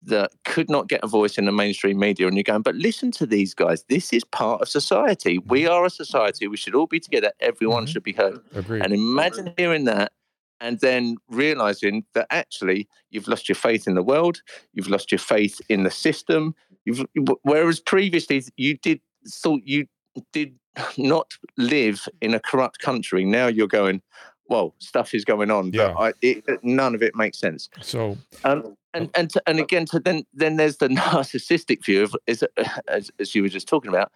that 0.03 0.31
could 0.43 0.69
not 0.69 0.87
get 0.87 1.03
a 1.03 1.07
voice 1.07 1.37
in 1.37 1.45
the 1.45 1.51
mainstream 1.51 1.99
media. 1.99 2.27
And 2.27 2.35
you're 2.35 2.43
going, 2.43 2.61
but 2.61 2.75
listen 2.75 3.11
to 3.11 3.25
these 3.25 3.53
guys. 3.53 3.83
This 3.89 4.11
is 4.11 4.23
part 4.25 4.61
of 4.61 4.69
society. 4.69 5.37
We 5.37 5.67
are 5.67 5.85
a 5.85 5.89
society. 5.89 6.47
We 6.47 6.57
should 6.57 6.75
all 6.75 6.87
be 6.87 6.99
together. 6.99 7.31
Everyone 7.39 7.85
Mhm. 7.85 7.89
should 7.89 8.03
be 8.03 8.13
heard. 8.13 8.39
Agreed. 8.53 8.83
And 8.83 8.93
imagine 8.93 9.53
hearing 9.57 9.85
that 9.85 10.11
and 10.59 10.79
then 10.79 11.17
realizing 11.29 12.05
that 12.13 12.27
actually 12.29 12.87
you've 13.09 13.27
lost 13.27 13.47
your 13.47 13.55
faith 13.55 13.87
in 13.87 13.95
the 13.95 14.03
world, 14.03 14.41
you've 14.73 14.89
lost 14.89 15.11
your 15.11 15.19
faith 15.19 15.59
in 15.69 15.83
the 15.83 15.91
system. 15.91 16.55
You've, 16.85 17.05
whereas 17.43 17.79
previously 17.79 18.43
you 18.55 18.77
did 18.77 19.01
thought 19.27 19.61
you 19.65 19.87
did 20.33 20.55
not 20.97 21.31
live 21.57 22.07
in 22.21 22.33
a 22.33 22.39
corrupt 22.39 22.79
country. 22.79 23.25
Now 23.25 23.47
you're 23.47 23.67
going, 23.67 24.01
well, 24.49 24.73
stuff 24.79 25.13
is 25.13 25.25
going 25.25 25.51
on, 25.51 25.71
Yeah. 25.73 25.93
but 25.93 26.01
I, 26.01 26.13
it, 26.21 26.63
none 26.63 26.95
of 26.95 27.03
it 27.03 27.15
makes 27.15 27.37
sense. 27.39 27.69
so 27.81 28.17
Um, 28.43 28.75
and 28.93 29.09
and 29.15 29.29
to, 29.31 29.41
and 29.45 29.59
again, 29.59 29.85
to 29.87 29.99
then 29.99 30.23
then 30.33 30.55
there's 30.55 30.77
the 30.77 30.87
narcissistic 31.03 31.83
view 31.85 32.03
of 32.03 32.15
is 32.25 32.43
as, 32.87 33.11
as 33.19 33.35
you 33.35 33.41
were 33.43 33.49
just 33.49 33.67
talking 33.67 33.89
about. 33.89 34.11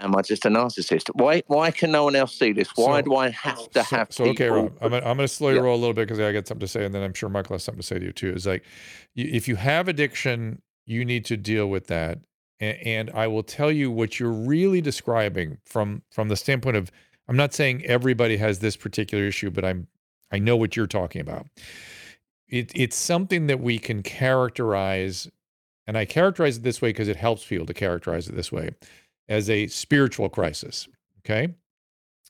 Am 0.00 0.14
I 0.14 0.20
just 0.22 0.44
a 0.44 0.48
narcissist? 0.50 1.08
Why 1.14 1.42
why 1.46 1.70
can 1.70 1.90
no 1.90 2.04
one 2.04 2.16
else 2.16 2.38
see 2.38 2.52
this? 2.52 2.68
Why 2.76 2.98
So- 3.00 3.02
do 3.06 3.16
I 3.16 3.30
have 3.30 3.70
to 3.70 3.82
have 3.82 4.12
so 4.12 4.24
okay, 4.26 4.48
Rob. 4.48 4.72
I'm 4.80 4.90
gonna, 4.90 4.96
I'm 5.06 5.16
gonna 5.16 5.28
slow 5.28 5.48
you 5.50 5.56
Yeah. 5.56 5.62
roll 5.62 5.76
a 5.76 5.80
little 5.80 5.94
bit 5.94 6.06
because 6.06 6.20
I 6.20 6.32
got 6.32 6.46
something 6.46 6.66
to 6.66 6.68
say, 6.68 6.84
and 6.84 6.94
then 6.94 7.02
I'm 7.02 7.14
sure 7.14 7.28
Michael 7.28 7.54
has 7.54 7.64
something 7.64 7.80
to 7.80 7.86
say 7.86 7.98
to 7.98 8.04
you 8.04 8.12
too. 8.12 8.32
Is 8.32 8.46
like, 8.46 8.64
if 9.14 9.48
you 9.48 9.56
have 9.56 9.88
addiction, 9.88 10.60
you 10.84 11.04
need 11.04 11.24
to 11.26 11.36
deal 11.36 11.68
with 11.68 11.86
that. 11.88 12.18
and, 12.60 12.78
and 12.86 13.10
I 13.14 13.26
will 13.26 13.42
tell 13.42 13.72
you 13.72 13.90
what 13.90 14.20
you're 14.20 14.30
really 14.32 14.80
describing 14.82 15.58
from 15.64 16.02
from 16.10 16.28
the 16.28 16.36
standpoint 16.36 16.76
of 16.76 16.90
I'm 17.28 17.36
not 17.36 17.54
saying 17.54 17.84
everybody 17.86 18.36
has 18.36 18.58
this 18.60 18.76
particular 18.76 19.24
issue, 19.24 19.50
but 19.50 19.64
I'm 19.64 19.88
I 20.30 20.38
know 20.38 20.56
what 20.56 20.76
you're 20.76 20.86
talking 20.86 21.20
about. 21.22 21.46
It, 22.48 22.70
it's 22.74 22.96
something 22.96 23.46
that 23.48 23.60
we 23.60 23.78
can 23.78 24.02
characterize, 24.02 25.28
and 25.86 25.96
I 25.98 26.04
characterize 26.04 26.58
it 26.58 26.62
this 26.62 26.80
way 26.82 26.90
because 26.90 27.08
it 27.08 27.16
helps 27.16 27.44
people 27.44 27.66
to 27.66 27.74
characterize 27.74 28.28
it 28.28 28.36
this 28.36 28.52
way 28.52 28.70
as 29.28 29.50
a 29.50 29.66
spiritual 29.68 30.28
crisis. 30.28 30.88
Okay. 31.24 31.54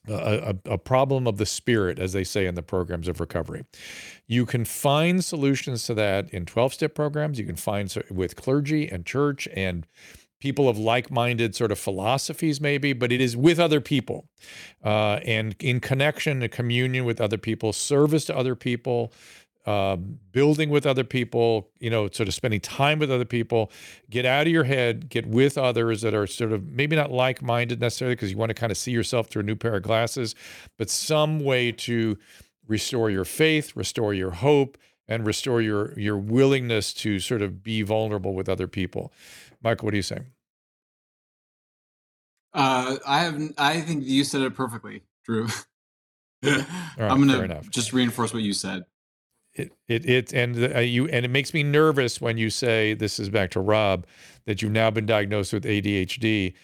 A, 0.08 0.54
a, 0.66 0.74
a, 0.74 0.78
problem 0.78 1.26
of 1.26 1.36
the 1.36 1.46
spirit, 1.46 1.98
as 1.98 2.12
they 2.12 2.22
say 2.22 2.46
in 2.46 2.54
the 2.54 2.62
programs 2.62 3.08
of 3.08 3.18
recovery. 3.18 3.64
You 4.28 4.46
can 4.46 4.64
find 4.64 5.24
solutions 5.24 5.82
to 5.86 5.94
that 5.94 6.30
in 6.30 6.46
12 6.46 6.74
step 6.74 6.94
programs. 6.94 7.40
You 7.40 7.44
can 7.44 7.56
find 7.56 7.92
with 8.08 8.36
clergy 8.36 8.88
and 8.88 9.04
church 9.04 9.48
and 9.52 9.84
people 10.40 10.68
of 10.68 10.78
like 10.78 11.10
minded 11.10 11.54
sort 11.54 11.72
of 11.72 11.78
philosophies, 11.78 12.60
maybe, 12.60 12.92
but 12.92 13.10
it 13.10 13.20
is 13.20 13.36
with 13.36 13.58
other 13.58 13.80
people 13.80 14.28
uh, 14.84 15.18
and 15.24 15.56
in 15.60 15.80
connection 15.80 16.42
and 16.42 16.52
communion 16.52 17.04
with 17.04 17.20
other 17.20 17.38
people, 17.38 17.72
service 17.72 18.26
to 18.26 18.36
other 18.36 18.54
people, 18.54 19.12
uh, 19.66 19.96
building 19.96 20.70
with 20.70 20.86
other 20.86 21.02
people, 21.02 21.68
you 21.80 21.90
know, 21.90 22.08
sort 22.08 22.28
of 22.28 22.34
spending 22.34 22.60
time 22.60 23.00
with 23.00 23.10
other 23.10 23.24
people, 23.24 23.72
get 24.08 24.24
out 24.24 24.46
of 24.46 24.52
your 24.52 24.62
head, 24.62 25.08
get 25.08 25.26
with 25.26 25.58
others 25.58 26.02
that 26.02 26.14
are 26.14 26.26
sort 26.26 26.52
of 26.52 26.64
maybe 26.68 26.94
not 26.94 27.10
like 27.10 27.42
minded 27.42 27.80
necessarily 27.80 28.14
because 28.14 28.30
you 28.30 28.36
want 28.36 28.50
to 28.50 28.54
kind 28.54 28.70
of 28.70 28.78
see 28.78 28.92
yourself 28.92 29.26
through 29.26 29.40
a 29.40 29.44
new 29.44 29.56
pair 29.56 29.74
of 29.74 29.82
glasses, 29.82 30.36
but 30.78 30.88
some 30.88 31.40
way 31.40 31.72
to 31.72 32.16
restore 32.68 33.10
your 33.10 33.24
faith, 33.24 33.74
restore 33.74 34.14
your 34.14 34.30
hope, 34.30 34.78
and 35.08 35.26
restore 35.26 35.60
your 35.60 35.98
your 35.98 36.16
willingness 36.16 36.92
to 36.92 37.18
sort 37.18 37.42
of 37.42 37.64
be 37.64 37.82
vulnerable 37.82 38.34
with 38.34 38.48
other 38.48 38.68
people. 38.68 39.12
Michael, 39.62 39.86
what 39.86 39.92
do 39.92 39.96
you 39.96 40.02
say? 40.02 40.20
Uh, 42.54 42.96
I 43.06 43.20
have. 43.20 43.40
I 43.58 43.80
think 43.80 44.04
you 44.04 44.22
said 44.22 44.42
it 44.42 44.54
perfectly, 44.54 45.02
Drew. 45.24 45.48
right, 46.42 46.64
I'm 46.98 47.26
gonna 47.26 47.62
just 47.70 47.92
reinforce 47.92 48.32
what 48.32 48.42
you 48.42 48.52
said 48.52 48.84
it 49.58 49.72
it, 49.88 50.08
it 50.08 50.32
and 50.32 50.76
uh, 50.76 50.80
you 50.80 51.08
and 51.08 51.24
it 51.24 51.30
makes 51.30 51.52
me 51.54 51.62
nervous 51.62 52.20
when 52.20 52.38
you 52.38 52.50
say 52.50 52.94
this 52.94 53.18
is 53.18 53.28
back 53.28 53.50
to 53.50 53.60
Rob 53.60 54.06
that 54.46 54.62
you've 54.62 54.72
now 54.72 54.90
been 54.90 55.06
diagnosed 55.06 55.52
with 55.52 55.64
ADHD. 55.64 56.54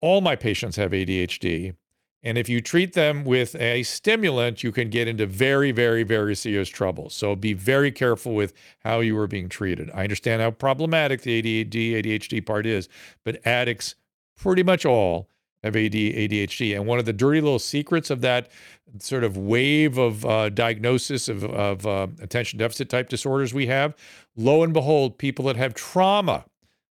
All 0.00 0.20
my 0.20 0.36
patients 0.36 0.76
have 0.76 0.92
ADHD. 0.92 1.74
And 2.22 2.36
if 2.36 2.50
you 2.50 2.60
treat 2.60 2.92
them 2.92 3.24
with 3.24 3.54
a 3.56 3.82
stimulant, 3.82 4.62
you 4.62 4.72
can 4.72 4.90
get 4.90 5.08
into 5.08 5.26
very, 5.26 5.72
very, 5.72 6.02
very 6.02 6.34
serious 6.34 6.68
trouble. 6.68 7.08
So 7.08 7.34
be 7.34 7.54
very 7.54 7.90
careful 7.90 8.34
with 8.34 8.52
how 8.80 9.00
you 9.00 9.16
are 9.18 9.26
being 9.26 9.48
treated. 9.48 9.90
I 9.94 10.02
understand 10.02 10.42
how 10.42 10.50
problematic 10.50 11.22
the 11.22 11.42
ADHD, 11.42 11.92
ADHD 11.92 12.44
part 12.44 12.66
is, 12.66 12.90
but 13.24 13.40
addicts, 13.46 13.94
pretty 14.36 14.62
much 14.62 14.84
all, 14.84 15.28
have 15.62 15.76
AD, 15.76 15.92
ADHD. 15.92 16.74
And 16.74 16.86
one 16.86 16.98
of 16.98 17.04
the 17.04 17.12
dirty 17.12 17.40
little 17.40 17.58
secrets 17.58 18.10
of 18.10 18.20
that 18.22 18.50
sort 18.98 19.24
of 19.24 19.36
wave 19.36 19.98
of 19.98 20.24
uh, 20.24 20.48
diagnosis 20.48 21.28
of, 21.28 21.44
of 21.44 21.86
uh, 21.86 22.08
attention 22.20 22.58
deficit 22.58 22.88
type 22.88 23.08
disorders 23.08 23.54
we 23.54 23.66
have, 23.66 23.94
lo 24.36 24.62
and 24.62 24.72
behold, 24.72 25.18
people 25.18 25.44
that 25.46 25.56
have 25.56 25.74
trauma 25.74 26.44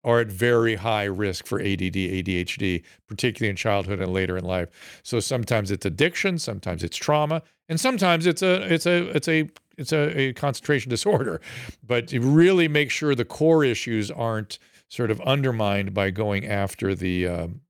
are 0.03 0.19
at 0.19 0.27
very 0.27 0.75
high 0.75 1.03
risk 1.03 1.47
for 1.47 1.59
ADD, 1.59 1.95
ADHD, 1.95 2.83
particularly 3.07 3.49
in 3.49 3.55
childhood 3.55 3.99
and 3.99 4.13
later 4.13 4.37
in 4.37 4.45
life. 4.45 4.69
So 5.03 5.19
sometimes 5.19 5.71
it's 5.71 5.85
addiction, 5.85 6.37
sometimes 6.37 6.83
it's 6.83 6.95
trauma, 6.95 7.41
and 7.67 7.79
sometimes 7.79 8.27
it's 8.27 8.43
a 8.43 8.61
it's 8.71 8.85
a 8.85 9.09
it's 9.15 9.27
a 9.27 9.49
it's 9.77 9.91
a, 9.91 10.19
a 10.19 10.33
concentration 10.33 10.89
disorder. 10.91 11.41
But 11.85 12.11
really 12.11 12.67
make 12.67 12.91
sure 12.91 13.15
the 13.15 13.25
core 13.25 13.65
issues 13.65 14.11
aren't 14.11 14.59
sort 14.87 15.09
of 15.09 15.19
undermined 15.21 15.95
by 15.95 16.11
going 16.11 16.45
after 16.45 16.93
the 16.93 17.27
um, 17.27 17.61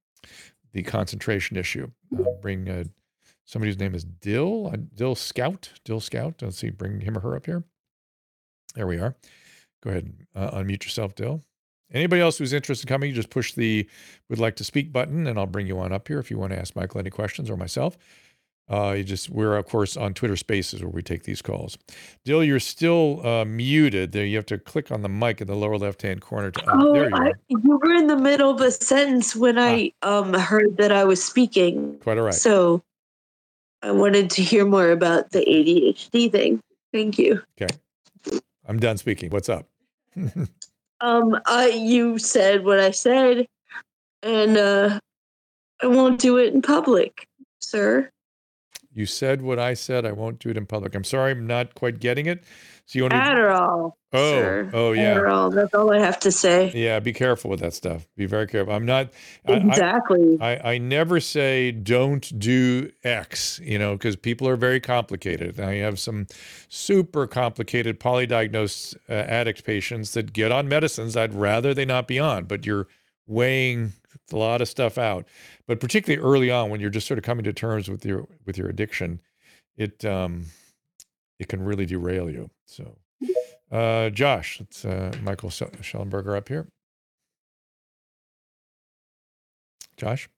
the 0.76 0.84
concentration 0.84 1.56
issue. 1.56 1.90
Uh, 2.14 2.24
bring 2.42 2.70
uh, 2.70 2.84
somebody 3.46 3.72
whose 3.72 3.80
name 3.80 3.96
is 3.96 4.04
Dill, 4.04 4.70
uh, 4.72 4.78
Dill 4.94 5.16
Scout, 5.16 5.70
Dill 5.86 6.02
Scout. 6.02 6.42
Let's 6.42 6.58
see, 6.58 6.70
bring 6.70 7.00
him 7.00 7.18
or 7.18 7.22
her 7.22 7.36
up 7.36 7.46
here. 7.46 7.64
There 8.76 8.86
we 8.86 9.00
are. 9.00 9.16
Go 9.82 9.92
ahead, 9.92 10.14
uh, 10.36 10.52
unmute 10.52 10.84
yourself, 10.84 11.16
Dill. 11.16 11.44
Anybody 11.94 12.22
else 12.22 12.38
who's 12.38 12.52
interested 12.52 12.90
in 12.90 12.94
coming, 12.94 13.14
just 13.14 13.30
push 13.30 13.54
the 13.54 13.88
would 14.30 14.40
like 14.40 14.58
to 14.58 14.66
speak 14.66 14.92
button, 14.92 15.28
and 15.28 15.40
I'll 15.40 15.46
bring 15.46 15.66
you 15.66 15.80
on 15.80 15.94
up 15.94 16.10
here 16.10 16.20
if 16.20 16.30
you 16.30 16.38
want 16.38 16.52
to 16.52 16.60
ask 16.60 16.76
Michael 16.76 17.00
any 17.00 17.10
questions 17.10 17.50
or 17.50 17.56
myself. 17.56 17.98
Uh, 18.68 18.96
you 18.98 19.04
just 19.04 19.30
we're 19.30 19.56
of 19.56 19.68
course 19.68 19.96
on 19.96 20.14
Twitter 20.14 20.36
Spaces 20.36 20.82
where 20.82 20.90
we 20.90 21.04
take 21.04 21.24
these 21.24 21.42
calls. 21.42 21.78
Dill, 22.24 22.44
you're 22.44 22.60
still 22.60 23.26
uh, 23.26 23.46
muted. 23.46 24.12
There, 24.12 24.26
you 24.26 24.36
have 24.38 24.46
to 24.48 24.58
click 24.58 24.92
on 24.92 25.04
the 25.04 25.10
mic 25.10 25.40
in 25.40 25.48
the 25.48 25.56
lower 25.56 25.78
left 25.78 26.02
hand 26.02 26.22
corner. 26.22 26.50
To, 26.50 26.64
oh, 26.68 26.96
you, 26.96 27.10
I, 27.14 27.32
you 27.48 27.80
were 27.84 27.94
in 27.94 28.08
the 28.08 28.18
middle 28.18 28.50
of 28.50 28.62
a 28.62 28.72
sentence 28.72 29.36
when 29.36 29.60
ah. 29.60 29.66
I 29.66 29.92
um, 30.02 30.34
heard 30.34 30.78
that 30.78 30.92
I 30.92 31.04
was 31.04 31.24
speaking. 31.24 32.00
Quite 32.00 32.18
all 32.18 32.24
right. 32.24 32.34
So 32.34 32.82
I 33.84 33.92
wanted 33.92 34.32
to 34.32 34.42
hear 34.42 34.66
more 34.66 34.90
about 34.90 35.30
the 35.30 35.42
ADHD 35.42 36.32
thing. 36.32 36.60
Thank 36.92 37.20
you. 37.20 37.44
Okay, 37.62 37.74
I'm 38.68 38.80
done 38.80 38.98
speaking. 38.98 39.30
What's 39.30 39.50
up? 39.50 39.68
um, 41.02 41.40
I 41.46 41.68
you 41.68 42.18
said 42.18 42.66
what 42.66 42.80
I 42.80 42.90
said, 42.90 43.46
and 44.24 44.58
uh, 44.58 45.00
I 45.84 45.86
won't 45.86 46.20
do 46.20 46.38
it 46.38 46.52
in 46.52 46.64
public, 46.64 47.28
sir. 47.60 48.10
You 48.96 49.06
said 49.06 49.42
what 49.42 49.60
I 49.60 49.74
said. 49.74 50.06
I 50.06 50.14
won't 50.14 50.40
do 50.40 50.50
it 50.50 50.58
in 50.58 50.66
public. 50.66 50.96
I'm 50.96 51.04
sorry, 51.04 51.32
I'm 51.32 51.46
not 51.46 51.76
quite 51.76 52.00
getting 52.00 52.28
it. 52.28 52.44
So 52.86 52.98
you 52.98 53.04
want 53.04 53.14
to 53.14 53.18
Adderall? 53.18 53.94
Oh, 54.14 54.32
sir. 54.32 54.70
oh 54.74 54.92
yeah. 54.94 55.16
Adderall. 55.16 55.54
That's 55.54 55.74
all 55.74 55.92
I 55.92 56.00
have 56.00 56.18
to 56.20 56.32
say. 56.32 56.72
Yeah, 56.74 57.00
be 57.02 57.12
careful 57.12 57.50
with 57.50 57.60
that 57.60 57.74
stuff. 57.74 58.08
Be 58.16 58.26
very 58.26 58.48
careful. 58.48 58.74
I'm 58.74 58.86
not 58.86 59.12
exactly. 59.46 60.38
I, 60.40 60.56
I, 60.56 60.74
I 60.74 60.78
never 60.78 61.20
say 61.20 61.72
don't 61.72 62.40
do 62.40 62.90
X. 63.04 63.60
You 63.62 63.80
know, 63.80 63.94
because 63.94 64.16
people 64.16 64.48
are 64.48 64.56
very 64.56 64.80
complicated. 64.80 65.60
I 65.60 65.76
have 65.76 66.00
some 66.00 66.28
super 66.70 67.28
complicated 67.28 68.00
polydiagnosed 68.00 68.96
uh, 69.10 69.14
addict 69.14 69.66
patients 69.66 70.14
that 70.14 70.32
get 70.32 70.54
on 70.54 70.70
medicines 70.70 71.18
I'd 71.18 71.34
rather 71.34 71.74
they 71.74 71.86
not 71.86 72.08
be 72.08 72.18
on. 72.20 72.46
But 72.46 72.66
you're 72.66 72.88
weighing 73.28 73.92
a 74.32 74.38
lot 74.38 74.62
of 74.62 74.68
stuff 74.68 74.98
out 74.98 75.26
but 75.68 75.80
particularly 75.80 76.24
early 76.24 76.52
on 76.52 76.70
when 76.70 76.80
you're 76.80 76.90
just 76.90 77.08
sort 77.08 77.18
of 77.18 77.24
coming 77.24 77.44
to 77.44 77.54
terms 77.54 77.90
with 77.90 78.06
your 78.06 78.28
with 78.46 78.58
your 78.58 78.70
addiction, 78.70 79.20
it 79.78 80.06
um, 80.06 80.46
it 81.40 81.48
can 81.48 81.64
really 81.64 81.86
derail 81.86 82.30
you. 82.30 82.50
So, 82.66 82.98
uh, 83.72 84.10
Josh, 84.10 84.60
let's 84.60 84.86
uh, 84.86 85.12
Michael 85.24 85.50
Shellenberger 85.50 86.38
up 86.38 86.48
here. 86.48 86.68
Josh. 89.98 90.30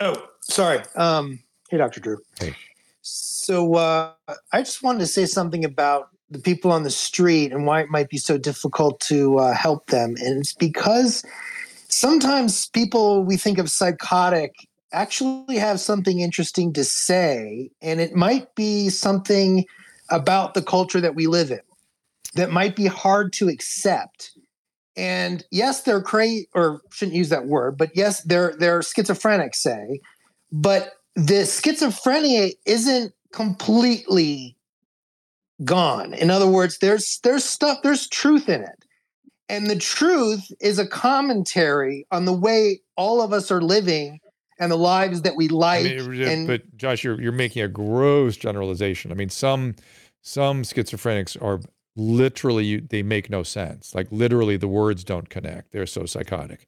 Oh, 0.00 0.26
sorry. 0.40 0.80
Um, 0.94 1.40
hey, 1.70 1.78
Dr. 1.78 2.00
Drew. 2.00 2.18
Hey. 2.38 2.54
So 3.02 3.74
uh, 3.74 4.12
I 4.52 4.60
just 4.62 4.82
wanted 4.82 4.98
to 5.00 5.06
say 5.06 5.26
something 5.26 5.64
about 5.64 6.08
the 6.28 6.40
people 6.40 6.72
on 6.72 6.82
the 6.82 6.90
street 6.90 7.52
and 7.52 7.66
why 7.66 7.80
it 7.82 7.88
might 7.88 8.08
be 8.08 8.18
so 8.18 8.36
difficult 8.36 8.98
to 9.00 9.38
uh, 9.38 9.54
help 9.54 9.86
them, 9.90 10.16
and 10.18 10.40
it's 10.40 10.54
because 10.54 11.24
sometimes 11.96 12.68
people 12.68 13.24
we 13.24 13.36
think 13.36 13.58
of 13.58 13.70
psychotic 13.70 14.54
actually 14.92 15.56
have 15.56 15.80
something 15.80 16.20
interesting 16.20 16.72
to 16.74 16.84
say, 16.84 17.70
and 17.80 18.00
it 18.00 18.14
might 18.14 18.54
be 18.54 18.88
something 18.88 19.64
about 20.10 20.54
the 20.54 20.62
culture 20.62 21.00
that 21.00 21.14
we 21.14 21.26
live 21.26 21.50
in 21.50 21.60
that 22.34 22.50
might 22.50 22.76
be 22.76 22.86
hard 22.86 23.32
to 23.32 23.48
accept. 23.48 24.32
And 24.96 25.44
yes, 25.50 25.82
they're 25.82 26.02
crazy, 26.02 26.48
or 26.54 26.80
shouldn't 26.90 27.16
use 27.16 27.30
that 27.30 27.46
word, 27.46 27.76
but 27.76 27.90
yes, 27.94 28.22
they're 28.22 28.54
they're 28.58 28.82
schizophrenic, 28.82 29.54
say, 29.54 30.00
but 30.52 30.92
the 31.14 31.44
schizophrenia 31.44 32.52
isn't 32.66 33.12
completely 33.32 34.56
gone. 35.64 36.14
In 36.14 36.30
other 36.30 36.46
words, 36.46 36.78
there's 36.78 37.20
there's 37.24 37.44
stuff, 37.44 37.78
there's 37.82 38.08
truth 38.08 38.48
in 38.48 38.62
it. 38.62 38.75
And 39.48 39.68
the 39.68 39.76
truth 39.76 40.50
is 40.60 40.78
a 40.78 40.86
commentary 40.86 42.06
on 42.10 42.24
the 42.24 42.32
way 42.32 42.80
all 42.96 43.22
of 43.22 43.32
us 43.32 43.50
are 43.50 43.62
living 43.62 44.20
and 44.58 44.72
the 44.72 44.76
lives 44.76 45.22
that 45.22 45.36
we 45.36 45.48
like. 45.48 45.86
I 45.86 45.98
mean, 45.98 46.22
and, 46.22 46.46
but 46.46 46.76
Josh, 46.76 47.04
you're 47.04 47.20
you're 47.20 47.32
making 47.32 47.62
a 47.62 47.68
gross 47.68 48.36
generalization. 48.36 49.12
I 49.12 49.14
mean, 49.14 49.28
some 49.28 49.76
some 50.22 50.62
schizophrenics 50.62 51.40
are 51.40 51.60
literally 51.94 52.80
they 52.80 53.02
make 53.02 53.30
no 53.30 53.42
sense. 53.42 53.94
Like 53.94 54.08
literally, 54.10 54.56
the 54.56 54.68
words 54.68 55.04
don't 55.04 55.28
connect. 55.28 55.72
They're 55.72 55.86
so 55.86 56.06
psychotic. 56.06 56.66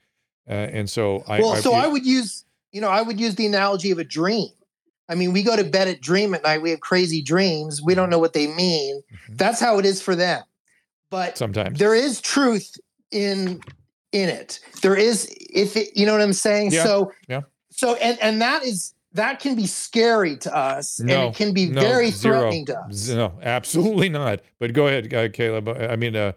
Uh, 0.49 0.53
and 0.53 0.89
so 0.89 1.24
I 1.26 1.41
well, 1.41 1.55
I, 1.55 1.61
so 1.61 1.72
I, 1.72 1.85
I 1.85 1.87
would 1.89 2.07
use 2.07 2.45
you 2.70 2.81
know 2.81 2.89
I 2.91 3.03
would 3.03 3.18
use 3.18 3.35
the 3.35 3.47
analogy 3.47 3.91
of 3.91 3.99
a 3.99 4.05
dream. 4.05 4.51
I 5.09 5.14
mean, 5.14 5.33
we 5.33 5.43
go 5.43 5.57
to 5.57 5.64
bed 5.64 5.89
at 5.89 6.03
dream 6.03 6.35
at 6.35 6.43
night. 6.43 6.61
We 6.61 6.70
have 6.70 6.81
crazy 6.81 7.22
dreams. 7.22 7.83
We 7.83 7.95
don't 7.95 8.11
know 8.11 8.18
what 8.18 8.35
they 8.35 8.47
mean. 8.47 9.01
Mm-hmm. 9.01 9.37
That's 9.37 9.59
how 9.59 9.79
it 9.79 9.87
is 9.87 10.03
for 10.03 10.14
them 10.14 10.43
but 11.11 11.39
sometimes 11.39 11.79
there 11.79 11.95
is 11.95 12.21
truth 12.21 12.77
in 13.11 13.61
in 14.13 14.29
it. 14.29 14.61
There 14.83 14.97
is 14.97 15.29
if 15.51 15.77
it, 15.77 15.97
you 15.97 16.07
know 16.07 16.13
what 16.13 16.23
I'm 16.23 16.33
saying. 16.33 16.73
Yeah. 16.73 16.85
So 16.85 17.13
yeah. 17.29 17.43
So 17.71 17.95
and 17.97 18.19
and 18.21 18.41
that 18.43 18.65
is 18.65 18.95
that 19.13 19.41
can 19.41 19.55
be 19.55 19.67
scary 19.67 20.37
to 20.37 20.55
us 20.55 21.01
no, 21.01 21.15
and 21.15 21.35
it 21.35 21.37
can 21.37 21.53
be 21.53 21.67
no, 21.67 21.81
very 21.81 22.11
zero. 22.11 22.41
threatening 22.41 22.67
to 22.67 22.79
us. 22.79 23.09
No, 23.09 23.33
absolutely 23.43 24.09
not. 24.09 24.41
But 24.59 24.73
go 24.73 24.87
ahead, 24.87 25.13
uh, 25.13 25.29
Caleb. 25.31 25.69
I 25.69 25.97
mean, 25.97 26.15
uh, 26.15 26.33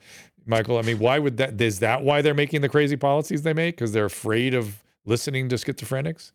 Michael? 0.46 0.78
I 0.78 0.82
mean, 0.82 1.00
why 1.00 1.20
would 1.20 1.38
that? 1.38 1.60
Is 1.60 1.80
that 1.80 2.04
why 2.04 2.22
they're 2.22 2.34
making 2.34 2.62
the 2.62 2.70
crazy 2.70 2.96
policies 2.96 3.44
they 3.44 3.54
make? 3.54 3.76
Because 3.76 3.92
they're 3.92 4.06
afraid 4.06 4.54
of 4.54 4.82
listening 5.06 5.50
to 5.50 5.56
schizophrenics? 5.56 6.32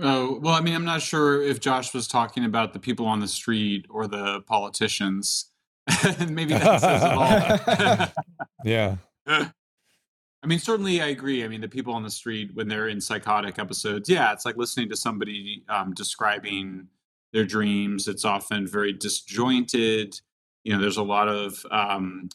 Oh, 0.00 0.38
well, 0.42 0.54
I 0.54 0.60
mean, 0.60 0.74
I'm 0.74 0.84
not 0.84 1.00
sure 1.00 1.40
if 1.42 1.60
Josh 1.60 1.94
was 1.94 2.06
talking 2.06 2.44
about 2.44 2.72
the 2.72 2.78
people 2.78 3.06
on 3.06 3.20
the 3.20 3.28
street 3.28 3.86
or 3.88 4.06
the 4.06 4.42
politicians. 4.42 5.46
Maybe 6.28 6.54
that 6.54 6.80
says 6.80 7.02
it 7.02 7.10
all. 7.10 8.08
yeah. 8.64 8.96
I 9.26 10.48
mean, 10.48 10.58
certainly 10.58 11.00
I 11.00 11.08
agree. 11.08 11.44
I 11.44 11.48
mean, 11.48 11.60
the 11.60 11.68
people 11.68 11.94
on 11.94 12.02
the 12.02 12.10
street 12.10 12.50
when 12.54 12.68
they're 12.68 12.88
in 12.88 13.00
psychotic 13.00 13.58
episodes, 13.58 14.08
yeah, 14.08 14.32
it's 14.32 14.44
like 14.44 14.56
listening 14.56 14.88
to 14.90 14.96
somebody 14.96 15.64
um, 15.68 15.92
describing 15.92 16.88
their 17.32 17.44
dreams. 17.44 18.06
It's 18.06 18.24
often 18.24 18.66
very 18.66 18.92
disjointed. 18.92 20.20
You 20.62 20.74
know, 20.74 20.80
there's 20.80 20.96
a 20.96 21.02
lot 21.02 21.28
of 21.28 21.64
um, 21.70 22.28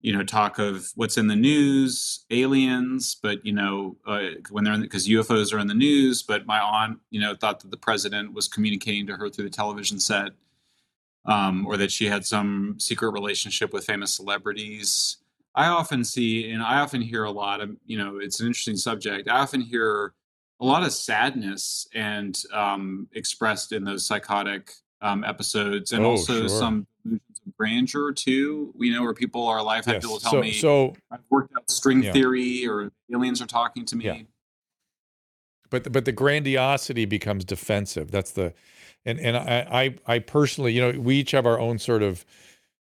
you 0.00 0.16
know 0.16 0.22
talk 0.22 0.58
of 0.58 0.90
what's 0.94 1.16
in 1.16 1.26
the 1.26 1.36
news 1.36 2.24
aliens 2.30 3.16
but 3.20 3.44
you 3.44 3.52
know 3.52 3.96
uh, 4.06 4.28
when 4.50 4.64
they're 4.64 4.74
in 4.74 4.80
because 4.80 5.08
ufos 5.08 5.52
are 5.52 5.58
in 5.58 5.66
the 5.66 5.74
news 5.74 6.22
but 6.22 6.46
my 6.46 6.60
aunt 6.60 6.98
you 7.10 7.20
know 7.20 7.34
thought 7.34 7.60
that 7.60 7.70
the 7.70 7.76
president 7.76 8.32
was 8.32 8.48
communicating 8.48 9.06
to 9.06 9.16
her 9.16 9.28
through 9.28 9.44
the 9.44 9.50
television 9.50 9.98
set 9.98 10.32
um, 11.28 11.64
or 11.66 11.76
that 11.76 11.92
she 11.92 12.06
had 12.06 12.26
some 12.26 12.74
secret 12.78 13.10
relationship 13.10 13.72
with 13.72 13.84
famous 13.84 14.12
celebrities 14.14 15.18
i 15.54 15.66
often 15.66 16.02
see 16.04 16.50
and 16.50 16.62
i 16.62 16.80
often 16.80 17.00
hear 17.00 17.24
a 17.24 17.30
lot 17.30 17.60
of 17.60 17.76
you 17.86 17.96
know 17.98 18.18
it's 18.18 18.40
an 18.40 18.46
interesting 18.46 18.76
subject 18.76 19.28
i 19.28 19.38
often 19.38 19.60
hear 19.60 20.14
a 20.60 20.64
lot 20.64 20.82
of 20.82 20.92
sadness 20.92 21.86
and 21.94 22.42
um, 22.52 23.06
expressed 23.12 23.70
in 23.70 23.84
those 23.84 24.04
psychotic 24.04 24.72
um, 25.02 25.22
episodes 25.22 25.92
and 25.92 26.04
Oh, 26.04 26.10
also 26.10 26.40
sure. 26.40 26.48
some 26.48 26.86
grandeur 27.56 28.12
too 28.12 28.74
you 28.78 28.92
know 28.92 29.02
where 29.02 29.14
people 29.14 29.46
are 29.46 29.58
alive 29.58 29.84
have 29.84 29.94
Yes. 29.96 30.02
people 30.02 30.18
tell 30.18 30.32
So, 30.32 30.40
me 30.40 30.52
so, 30.52 30.96
i've 31.12 31.20
worked 31.30 31.54
out 31.56 31.70
string 31.70 32.02
Yeah. 32.02 32.12
theory 32.12 32.66
or 32.66 32.90
aliens 33.12 33.40
are 33.40 33.46
talking 33.46 33.84
to 33.86 33.96
me 33.96 34.04
Yeah. 34.06 34.22
but 35.70 35.84
the, 35.84 35.90
but 35.90 36.04
the 36.04 36.12
grandiosity 36.12 37.04
becomes 37.04 37.44
defensive. 37.44 38.10
That's 38.10 38.32
the, 38.32 38.52
and 39.08 39.20
and 39.20 39.36
I 39.36 39.96
I 40.06 40.18
personally, 40.20 40.72
you 40.72 40.80
know, 40.80 41.00
we 41.00 41.16
each 41.16 41.32
have 41.32 41.46
our 41.46 41.58
own 41.58 41.78
sort 41.78 42.02
of 42.02 42.24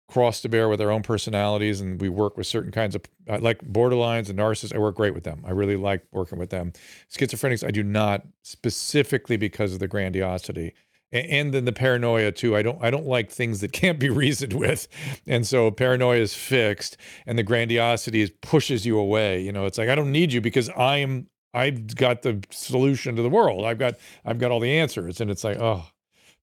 cross 0.08 0.40
to 0.40 0.48
bear 0.48 0.68
with 0.68 0.80
our 0.80 0.90
own 0.90 1.02
personalities, 1.02 1.80
and 1.80 2.00
we 2.00 2.08
work 2.08 2.36
with 2.36 2.46
certain 2.46 2.70
kinds 2.72 2.94
of 2.94 3.02
like 3.40 3.58
borderlines 3.62 4.28
and 4.28 4.38
narcissists. 4.38 4.74
I 4.74 4.78
work 4.78 4.96
great 4.96 5.14
with 5.14 5.24
them. 5.24 5.42
I 5.46 5.50
really 5.50 5.76
like 5.76 6.04
working 6.12 6.38
with 6.38 6.50
them. 6.50 6.72
Schizophrenics, 7.10 7.66
I 7.66 7.70
do 7.70 7.82
not 7.82 8.26
specifically 8.42 9.36
because 9.36 9.72
of 9.72 9.80
the 9.80 9.88
grandiosity. 9.88 10.74
A- 11.12 11.16
And 11.32 11.52
then 11.54 11.64
the 11.64 11.72
paranoia 11.72 12.32
too. 12.32 12.56
I 12.56 12.62
don't. 12.62 12.82
I 12.82 12.90
don't 12.90 13.06
like 13.06 13.30
things 13.30 13.60
that 13.60 13.72
can't 13.82 13.98
be 13.98 14.10
reasoned 14.10 14.52
with, 14.54 14.88
and 15.26 15.46
so 15.46 15.70
paranoia 15.70 16.18
is 16.18 16.34
fixed, 16.34 16.96
and 17.26 17.38
the 17.38 17.42
grandiosity 17.42 18.22
is 18.22 18.30
pushes 18.42 18.86
you 18.86 18.98
away. 18.98 19.40
You 19.40 19.52
know, 19.52 19.66
it's 19.66 19.78
like 19.78 19.88
I 19.88 19.94
don't 19.94 20.12
need 20.12 20.32
you 20.32 20.40
because 20.40 20.70
I'm 20.76 21.28
I've 21.54 21.94
got 21.96 22.22
the 22.22 22.42
solution 22.50 23.16
to 23.16 23.22
the 23.22 23.30
world. 23.30 23.64
I've 23.64 23.78
got 23.78 23.94
I've 24.24 24.38
got 24.38 24.50
all 24.50 24.60
the 24.60 24.78
answers, 24.78 25.20
and 25.20 25.30
it's 25.30 25.44
like 25.44 25.58
oh, 25.58 25.84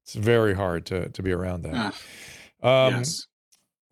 it's 0.03 0.13
very 0.13 0.53
hard 0.53 0.85
to 0.87 1.09
to 1.09 1.23
be 1.23 1.31
around 1.31 1.63
that. 1.63 1.95
Ah, 2.61 2.87
Um, 2.87 2.93
yes 2.95 3.27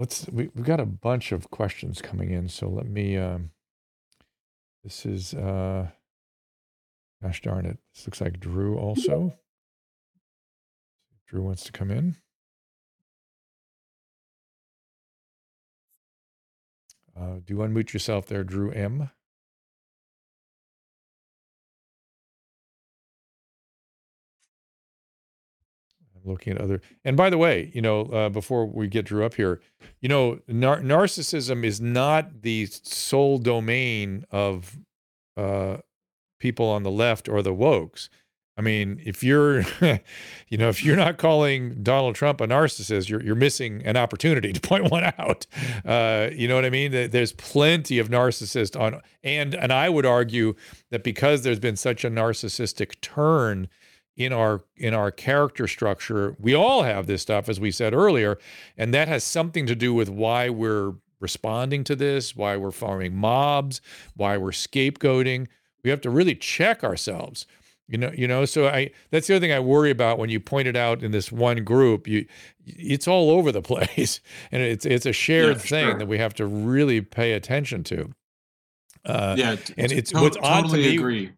let's 0.01 0.27
we, 0.31 0.49
we've 0.55 0.65
got 0.65 0.79
a 0.79 0.85
bunch 0.85 1.31
of 1.31 1.51
questions 1.51 2.01
coming 2.01 2.31
in, 2.31 2.49
so 2.49 2.67
let 2.67 2.87
me. 2.87 3.15
Um, 3.17 3.51
this 4.83 5.05
is 5.05 5.35
uh, 5.35 5.87
gosh 7.21 7.41
darn 7.41 7.67
it! 7.67 7.77
This 7.93 8.07
looks 8.07 8.19
like 8.19 8.39
Drew 8.39 8.77
also. 8.77 9.37
Drew 11.27 11.43
wants 11.43 11.63
to 11.65 11.71
come 11.71 11.91
in. 11.91 12.17
Uh, 17.15 17.35
do 17.45 17.53
you 17.53 17.57
unmute 17.57 17.93
yourself 17.93 18.25
there, 18.25 18.43
Drew 18.43 18.71
M? 18.71 19.11
Looking 26.25 26.53
at 26.53 26.61
other. 26.61 26.81
And 27.03 27.15
by 27.17 27.29
the 27.29 27.37
way, 27.37 27.71
you 27.73 27.81
know, 27.81 28.01
uh, 28.05 28.29
before 28.29 28.65
we 28.65 28.87
get 28.87 29.05
Drew 29.05 29.25
up 29.25 29.35
here, 29.35 29.61
you 30.01 30.09
know, 30.09 30.39
nar- 30.47 30.81
narcissism 30.81 31.63
is 31.63 31.79
not 31.81 32.41
the 32.41 32.65
sole 32.67 33.37
domain 33.37 34.25
of 34.31 34.77
uh, 35.37 35.77
people 36.39 36.67
on 36.67 36.83
the 36.83 36.91
left 36.91 37.27
or 37.29 37.41
the 37.41 37.53
wokes. 37.53 38.09
I 38.57 38.61
mean, 38.63 39.01
if 39.05 39.23
you're, 39.23 39.61
you 40.49 40.57
know, 40.57 40.67
if 40.69 40.83
you're 40.83 40.97
not 40.97 41.17
calling 41.17 41.81
Donald 41.81 42.15
Trump 42.15 42.41
a 42.41 42.47
narcissist, 42.47 43.09
you're 43.09 43.23
you're 43.23 43.33
missing 43.33 43.81
an 43.85 43.95
opportunity 43.97 44.51
to 44.51 44.59
point 44.69 44.91
one 44.91 45.05
out. 45.17 45.47
Uh, 45.85 46.29
you 46.33 46.47
know 46.47 46.55
what 46.55 46.65
I 46.65 46.69
mean? 46.69 46.91
There- 46.91 47.07
There's 47.07 47.31
plenty 47.31 47.97
of 47.97 48.09
narcissists 48.09 48.79
on, 48.79 49.01
and 49.23 49.55
and 49.55 49.71
I 49.71 49.87
would 49.89 50.05
argue 50.05 50.53
that 50.91 51.03
because 51.03 51.43
there's 51.43 51.59
been 51.61 51.77
such 51.77 52.03
a 52.03 52.09
narcissistic 52.11 52.99
turn 53.01 53.69
in 54.17 54.33
our 54.33 54.61
in 54.75 54.93
our 54.93 55.11
character 55.11 55.67
structure, 55.67 56.35
we 56.39 56.53
all 56.53 56.83
have 56.83 57.07
this 57.07 57.21
stuff, 57.21 57.47
as 57.49 57.59
we 57.59 57.71
said 57.71 57.93
earlier, 57.93 58.37
and 58.77 58.93
that 58.93 59.07
has 59.07 59.23
something 59.23 59.65
to 59.65 59.75
do 59.75 59.93
with 59.93 60.09
why 60.09 60.49
we're 60.49 60.93
responding 61.19 61.83
to 61.85 61.95
this, 61.95 62.35
why 62.35 62.57
we're 62.57 62.71
forming 62.71 63.15
mobs, 63.15 63.81
why 64.15 64.37
we're 64.37 64.51
scapegoating. 64.51 65.47
We 65.83 65.89
have 65.89 66.01
to 66.01 66.09
really 66.09 66.35
check 66.35 66.83
ourselves. 66.83 67.45
You 67.87 67.97
know, 67.97 68.11
you 68.15 68.27
know. 68.27 68.45
So 68.45 68.67
I 68.67 68.91
that's 69.09 69.27
the 69.27 69.35
other 69.35 69.41
thing 69.45 69.51
I 69.51 69.59
worry 69.59 69.91
about 69.91 70.17
when 70.17 70.29
you 70.29 70.39
point 70.39 70.67
it 70.67 70.75
out 70.75 71.03
in 71.03 71.11
this 71.11 71.31
one 71.31 71.63
group. 71.63 72.07
You, 72.07 72.25
it's 72.65 73.07
all 73.07 73.31
over 73.31 73.51
the 73.51 73.61
place, 73.71 74.21
and 74.51 74.61
it's 74.61 74.85
it's 74.85 75.05
a 75.05 75.13
shared 75.13 75.61
for 75.61 75.67
thing 75.67 75.89
sure. 75.89 75.97
that 75.99 76.07
we 76.07 76.17
have 76.17 76.33
to 76.35 76.45
really 76.45 77.01
pay 77.01 77.33
attention 77.33 77.83
to. 77.85 78.11
Uh, 79.03 79.35
yeah 79.37 79.55
t- 79.55 79.73
and 79.77 79.89
t- 79.89 79.95
it's 79.97 80.11
to- 80.11 80.21
what's 80.21 80.37
odd 80.37 80.57
to 80.57 80.61
totally 80.69 80.89
me- 80.89 80.95
agree 80.95 81.31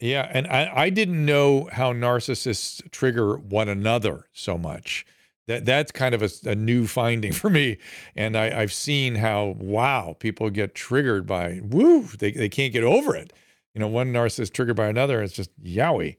yeah, 0.00 0.30
and 0.32 0.46
I, 0.46 0.72
I 0.74 0.90
didn't 0.90 1.24
know 1.24 1.68
how 1.72 1.92
narcissists 1.92 2.90
trigger 2.90 3.36
one 3.36 3.68
another 3.68 4.26
so 4.32 4.56
much. 4.56 5.04
That 5.46 5.66
that's 5.66 5.92
kind 5.92 6.14
of 6.14 6.22
a, 6.22 6.30
a 6.46 6.54
new 6.54 6.86
finding 6.86 7.32
for 7.40 7.50
me, 7.50 7.78
and 8.16 8.36
I, 8.36 8.60
I've 8.62 8.72
seen 8.72 9.16
how 9.16 9.56
wow 9.58 10.16
people 10.18 10.48
get 10.50 10.74
triggered 10.74 11.26
by 11.26 11.60
woo 11.62 12.02
they 12.18 12.32
they 12.32 12.48
can't 12.48 12.72
get 12.72 12.84
over 12.84 13.14
it. 13.14 13.32
You 13.74 13.80
know, 13.80 13.88
one 13.88 14.12
narcissist 14.12 14.52
triggered 14.52 14.76
by 14.76 14.86
another, 14.86 15.22
it's 15.22 15.34
just 15.34 15.50
yowie. 15.62 16.16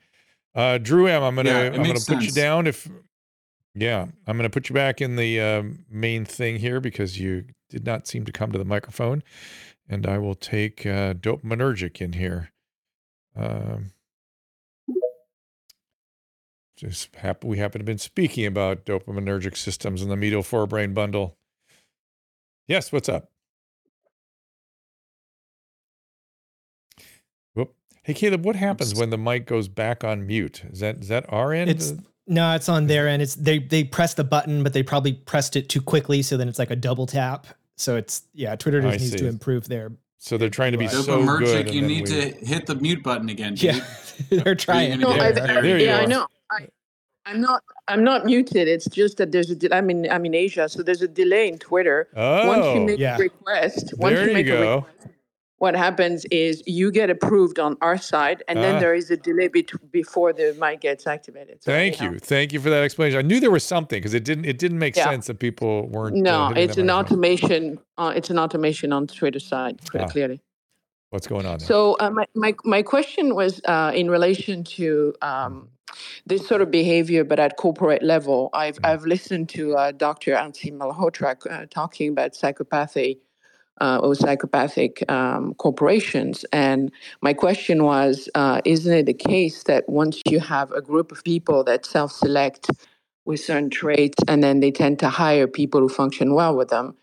Uh, 0.53 0.77
Drew 0.77 1.07
M, 1.07 1.23
I'm 1.23 1.35
gonna 1.35 1.49
Yeah, 1.49 1.65
I'm 1.73 1.83
gonna 1.83 1.99
put 1.99 2.21
you 2.21 2.31
down 2.31 2.67
if 2.67 2.87
yeah 3.73 4.05
I'm 4.27 4.37
gonna 4.37 4.49
put 4.49 4.69
you 4.69 4.75
back 4.75 5.01
in 5.01 5.15
the 5.15 5.39
um, 5.39 5.85
main 5.89 6.25
thing 6.25 6.57
here 6.57 6.79
because 6.79 7.19
you 7.19 7.45
did 7.69 7.85
not 7.85 8.05
seem 8.05 8.25
to 8.25 8.31
come 8.31 8.51
to 8.51 8.59
the 8.59 8.65
microphone, 8.65 9.23
and 9.89 10.05
I 10.05 10.17
will 10.19 10.35
take 10.35 10.85
uh, 10.85 11.13
dopaminergic 11.13 12.01
in 12.01 12.13
here. 12.13 12.51
Um, 13.35 13.91
just 16.75 17.15
happen 17.15 17.49
we 17.49 17.59
happen 17.59 17.79
to 17.79 17.83
have 17.83 17.85
been 17.85 17.97
speaking 17.97 18.45
about 18.45 18.85
dopaminergic 18.85 19.55
systems 19.55 20.01
in 20.01 20.09
the 20.09 20.17
medial 20.17 20.41
forebrain 20.41 20.93
bundle. 20.93 21.37
Yes, 22.67 22.91
what's 22.91 23.07
up? 23.07 23.29
Whoop. 27.53 27.75
Hey 28.03 28.13
Caleb, 28.13 28.43
what 28.43 28.55
happens 28.55 28.95
when 28.95 29.11
the 29.11 29.17
mic 29.17 29.45
goes 29.45 29.67
back 29.67 30.03
on 30.03 30.25
mute? 30.25 30.63
Is 30.71 30.79
that 30.79 31.01
is 31.01 31.07
that 31.09 31.25
our 31.29 31.53
end? 31.53 31.69
It's 31.69 31.93
no, 32.27 32.55
it's 32.55 32.69
on 32.69 32.87
their 32.87 33.07
end. 33.07 33.21
It's 33.21 33.35
they 33.35 33.59
they 33.59 33.83
pressed 33.83 34.17
the 34.17 34.23
button, 34.23 34.63
but 34.63 34.73
they 34.73 34.83
probably 34.83 35.13
pressed 35.13 35.55
it 35.55 35.69
too 35.69 35.81
quickly, 35.81 36.21
so 36.21 36.35
then 36.35 36.49
it's 36.49 36.59
like 36.59 36.71
a 36.71 36.75
double 36.75 37.05
tap. 37.05 37.47
So 37.77 37.95
it's 37.95 38.23
yeah, 38.33 38.55
Twitter 38.55 38.79
I 38.79 38.91
just 38.91 38.99
needs 39.01 39.11
see. 39.11 39.17
to 39.19 39.27
improve 39.27 39.67
their 39.67 39.91
so 40.23 40.37
they're 40.37 40.49
trying 40.49 40.71
to 40.71 40.77
be 40.77 40.87
So 40.87 41.01
so 41.01 41.17
Dopaminergic, 41.19 41.39
good. 41.45 41.65
and 41.67 41.75
you 41.75 41.81
need 41.81 42.07
we- 42.07 42.21
to 42.21 42.45
hit 42.45 42.67
the 42.67 42.75
mute 42.75 43.01
button 43.01 43.27
again 43.29 43.55
dude. 43.55 43.75
yeah, 43.75 43.85
they're 44.43 44.55
trying. 44.55 44.99
No, 44.99 45.13
get 45.15 45.21
I, 45.21 45.27
it? 45.29 45.61
There 45.63 45.79
you 45.79 45.85
yeah, 45.87 45.97
I 45.97 46.05
know. 46.05 46.27
I, 46.51 46.67
I'm 47.25 47.41
not. 47.41 47.63
I'm 47.87 48.03
not 48.03 48.25
muted. 48.25 48.67
It's 48.67 48.85
just 48.85 49.17
that 49.17 49.31
there's 49.31 49.49
a. 49.49 49.55
De- 49.55 49.73
I'm 49.75 49.89
in. 49.89 50.09
I'm 50.11 50.25
in 50.25 50.35
Asia, 50.35 50.69
so 50.69 50.83
there's 50.83 51.01
a 51.01 51.07
delay 51.07 51.47
in 51.47 51.57
Twitter. 51.57 52.07
once 52.15 52.65
you 52.65 52.81
Oh, 52.81 52.85
make 52.85 52.99
yeah. 52.99 53.15
a 53.15 53.19
request, 53.19 53.93
once 53.97 54.13
There 54.15 54.23
you 54.23 54.27
you 54.29 54.33
make 54.35 54.45
go. 54.47 54.53
a 54.57 54.75
request, 54.75 55.07
what 55.61 55.75
happens 55.75 56.25
is 56.31 56.63
you 56.65 56.91
get 56.91 57.11
approved 57.11 57.59
on 57.59 57.77
our 57.81 57.95
side, 57.95 58.39
and 58.47 58.57
Ah. 58.57 58.61
then 58.63 58.79
there 58.83 58.95
is 59.01 59.11
a 59.11 59.17
delay 59.27 59.47
bet- 59.47 59.91
before 59.91 60.33
the 60.33 60.47
mic 60.59 60.81
gets 60.81 61.05
activated. 61.05 61.61
So 61.63 61.71
thank 61.71 62.01
you, 62.01 62.17
thank 62.17 62.51
you 62.53 62.59
for 62.59 62.71
that 62.71 62.83
explanation. 62.83 63.19
I 63.19 63.21
knew 63.29 63.39
there 63.39 63.51
was 63.59 63.63
something 63.63 63.99
because 64.01 64.15
it 64.15 64.23
didn't 64.29 64.45
it 64.45 64.57
didn't 64.57 64.79
make 64.79 64.95
Yeah. 64.95 65.03
sense 65.11 65.27
that 65.27 65.37
people 65.47 65.73
weren't. 65.95 66.15
uh, 66.17 66.29
No, 66.31 66.47
hitting 66.47 66.63
it's 66.63 66.77
an 66.77 66.89
automation. 66.89 67.61
Uh, 67.99 68.11
it's 68.17 68.31
an 68.31 68.39
automation 68.39 68.91
on 68.91 69.05
Twitter 69.05 69.39
side, 69.51 69.75
pretty 69.85 70.05
Ah. 70.05 70.13
clearly. 70.15 70.39
What's 71.11 71.27
going 71.27 71.45
on 71.45 71.59
there? 71.59 71.67
So 71.67 71.77
uh, 71.99 72.09
my, 72.09 72.25
my 72.33 72.51
my 72.75 72.81
question 72.93 73.35
was 73.41 73.61
uh, 73.73 73.91
in 74.01 74.09
relation 74.17 74.63
to 74.77 75.13
um, 75.21 75.53
this 76.25 76.41
sort 76.47 76.61
of 76.65 76.71
behavior, 76.71 77.23
but 77.23 77.37
at 77.45 77.51
corporate 77.57 78.01
level. 78.13 78.49
I've 78.63 78.77
Mm. 78.79 78.89
I've 78.89 79.05
listened 79.15 79.47
to 79.57 79.63
uh, 79.75 79.91
Dr. 80.05 80.31
Aseem 80.43 80.75
Malhotra 80.81 81.31
uh, 81.35 81.65
talking 81.79 82.07
about 82.15 82.31
psychopathy 82.39 83.11
uh, 83.81 83.99
or 84.03 84.15
psychopathic 84.15 85.03
um, 85.11 85.55
corporations, 85.55 86.45
and 86.53 86.91
my 87.21 87.33
question 87.33 87.83
was: 87.85 88.29
uh, 88.35 88.61
Isn't 88.65 88.93
it 88.93 89.07
the 89.07 89.15
case 89.15 89.63
that 89.65 89.89
once 89.89 90.21
you 90.29 90.39
have 90.41 90.71
a 90.73 90.81
group 90.81 91.11
of 91.11 91.23
people 91.25 91.65
that 91.65 91.85
self-select 91.85 92.71
with 93.25 93.41
certain 93.41 93.71
traits, 93.71 94.19
and 94.29 94.43
then 94.43 94.61
they 94.61 94.71
tend 94.71 94.99
to 95.01 95.09
hire 95.09 95.47
people 95.47 95.81
who 95.81 95.89
function 95.89 96.35
well 96.35 96.55
with 96.57 96.69
them? 96.69 96.95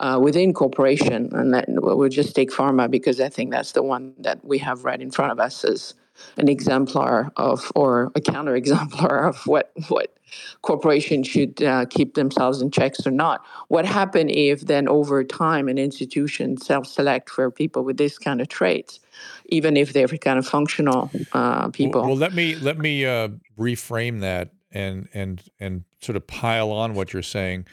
uh, 0.00 0.20
within 0.22 0.54
corporation. 0.54 1.30
And 1.34 1.54
that 1.54 1.66
we'll 1.68 2.10
just 2.10 2.36
take 2.36 2.50
pharma 2.52 2.90
because 2.90 3.20
I 3.20 3.30
think 3.30 3.52
that's 3.52 3.72
the 3.72 3.84
one 3.84 4.14
that 4.20 4.44
we 4.44 4.58
have 4.60 4.84
right 4.84 5.00
in 5.00 5.12
front 5.12 5.32
of 5.32 5.40
us 5.40 5.64
as 5.64 5.94
an 6.36 6.48
exemplar 6.48 7.32
of, 7.36 7.70
or 7.74 8.10
a 8.14 8.20
counter 8.20 8.54
exemplar 8.56 9.28
of 9.28 9.46
what 9.46 9.72
what 9.88 10.16
corporations 10.62 11.26
should 11.26 11.62
uh, 11.62 11.84
keep 11.86 12.14
themselves 12.14 12.62
in 12.62 12.70
checks 12.70 13.06
or 13.06 13.10
not. 13.10 13.44
What 13.68 13.84
happened 13.84 14.30
if 14.30 14.62
then 14.62 14.88
over 14.88 15.22
time 15.24 15.68
an 15.68 15.78
institution 15.78 16.56
self-select 16.56 17.28
for 17.28 17.50
people 17.50 17.84
with 17.84 17.98
this 17.98 18.18
kind 18.18 18.40
of 18.40 18.48
traits, 18.48 19.00
even 19.46 19.76
if 19.76 19.92
they're 19.92 20.08
kind 20.08 20.38
of 20.38 20.46
functional 20.46 21.10
uh, 21.32 21.68
people? 21.68 22.00
Well, 22.00 22.10
well, 22.10 22.18
let 22.18 22.34
me 22.34 22.54
let 22.56 22.78
me 22.78 23.04
uh, 23.04 23.28
reframe 23.58 24.20
that 24.20 24.50
and 24.70 25.08
and 25.12 25.42
and 25.60 25.84
sort 26.00 26.16
of 26.16 26.26
pile 26.26 26.70
on 26.70 26.94
what 26.94 27.12
you're 27.12 27.22
saying. 27.22 27.66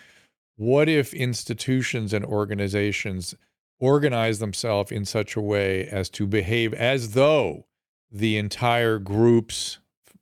What 0.58 0.90
if 0.90 1.14
institutions 1.14 2.14
and 2.14 2.26
organizations 2.26 3.34
organize 3.80 4.40
themselves 4.40 4.92
in 4.92 5.06
such 5.06 5.38
a 5.38 5.42
way 5.42 5.88
as 5.88 6.10
to 6.10 6.28
behave 6.28 6.74
as 6.74 7.14
though 7.14 7.66
the 8.12 8.38
entire 8.38 9.00
group's 9.00 9.80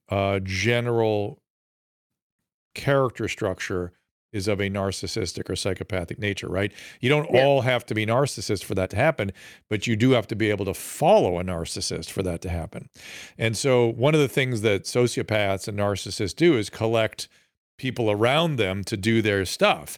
uh, 0.09 0.39
general 0.39 1.41
character 2.75 3.27
structure 3.27 3.93
is 4.33 4.47
of 4.47 4.59
a 4.59 4.69
narcissistic 4.69 5.49
or 5.49 5.55
psychopathic 5.55 6.19
nature, 6.19 6.47
right? 6.47 6.71
You 6.99 7.09
don't 7.09 7.31
yeah. 7.33 7.43
all 7.43 7.61
have 7.61 7.85
to 7.87 7.95
be 7.95 8.05
narcissists 8.05 8.63
for 8.63 8.75
that 8.75 8.89
to 8.91 8.95
happen, 8.95 9.31
but 9.69 9.87
you 9.87 9.95
do 9.95 10.11
have 10.11 10.27
to 10.27 10.35
be 10.35 10.49
able 10.49 10.65
to 10.65 10.73
follow 10.73 11.39
a 11.39 11.43
narcissist 11.43 12.11
for 12.11 12.23
that 12.23 12.41
to 12.41 12.49
happen. 12.49 12.89
And 13.37 13.57
so, 13.57 13.87
one 13.87 14.13
of 14.13 14.21
the 14.21 14.27
things 14.27 14.61
that 14.61 14.83
sociopaths 14.83 15.67
and 15.67 15.79
narcissists 15.79 16.35
do 16.35 16.57
is 16.57 16.69
collect 16.69 17.29
people 17.77 18.11
around 18.11 18.57
them 18.57 18.83
to 18.85 18.97
do 18.97 19.21
their 19.21 19.45
stuff. 19.45 19.97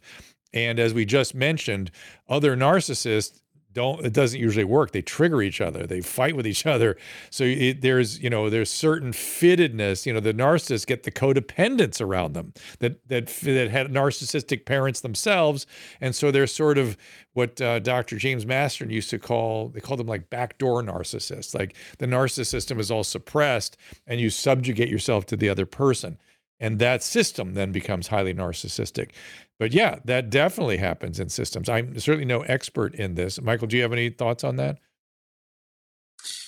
And 0.53 0.79
as 0.79 0.93
we 0.93 1.05
just 1.05 1.35
mentioned, 1.35 1.91
other 2.27 2.55
narcissists 2.55 3.41
don't 3.79 4.05
it 4.05 4.13
doesn't 4.13 4.39
usually 4.39 4.65
work. 4.65 4.91
They 4.91 5.01
trigger 5.01 5.41
each 5.41 5.61
other. 5.61 5.87
They 5.87 6.01
fight 6.01 6.35
with 6.35 6.45
each 6.45 6.65
other. 6.75 6.97
So 7.29 7.43
it, 7.45 7.81
there's 7.81 8.19
you 8.19 8.29
know 8.29 8.49
there's 8.49 8.71
certain 8.71 9.11
fittedness 9.11 10.05
you 10.05 10.13
know 10.13 10.19
the 10.19 10.33
narcissists 10.33 10.85
get 10.85 11.03
the 11.03 11.11
codependents 11.11 12.01
around 12.01 12.33
them 12.33 12.53
that 12.79 13.07
that 13.07 13.27
that 13.43 13.69
had 13.71 13.87
narcissistic 13.87 14.65
parents 14.65 15.01
themselves. 15.01 15.65
And 16.01 16.13
so 16.15 16.31
they're 16.31 16.47
sort 16.47 16.77
of 16.77 16.97
what 17.33 17.61
uh, 17.61 17.79
dr 17.79 18.15
james 18.17 18.45
masterson 18.45 18.91
used 18.91 19.09
to 19.11 19.19
call 19.19 19.69
they 19.69 19.79
called 19.79 19.99
them 19.99 20.07
like 20.07 20.29
backdoor 20.29 20.83
narcissists. 20.83 21.55
Like 21.55 21.75
the 21.99 22.07
narcissist 22.07 22.47
system 22.47 22.79
is 22.79 22.91
all 22.91 23.03
suppressed 23.03 23.77
and 24.05 24.19
you 24.19 24.29
subjugate 24.29 24.89
yourself 24.89 25.25
to 25.27 25.37
the 25.37 25.49
other 25.49 25.65
person. 25.65 26.17
And 26.59 26.79
that 26.79 27.01
system 27.03 27.53
then 27.53 27.71
becomes 27.71 28.07
highly 28.07 28.33
narcissistic 28.33 29.11
but 29.59 29.73
yeah, 29.73 29.99
that 30.05 30.29
definitely 30.29 30.77
happens 30.77 31.19
in 31.19 31.27
systems. 31.29 31.67
I'm 31.67 31.99
certainly 31.99 32.25
no 32.25 32.41
expert 32.41 32.95
in 32.95 33.15
this. 33.15 33.41
Michael, 33.41 33.67
do 33.67 33.75
you 33.75 33.83
have 33.83 33.91
any 33.91 34.09
thoughts 34.09 34.43
on 34.43 34.55
that? 34.55 34.77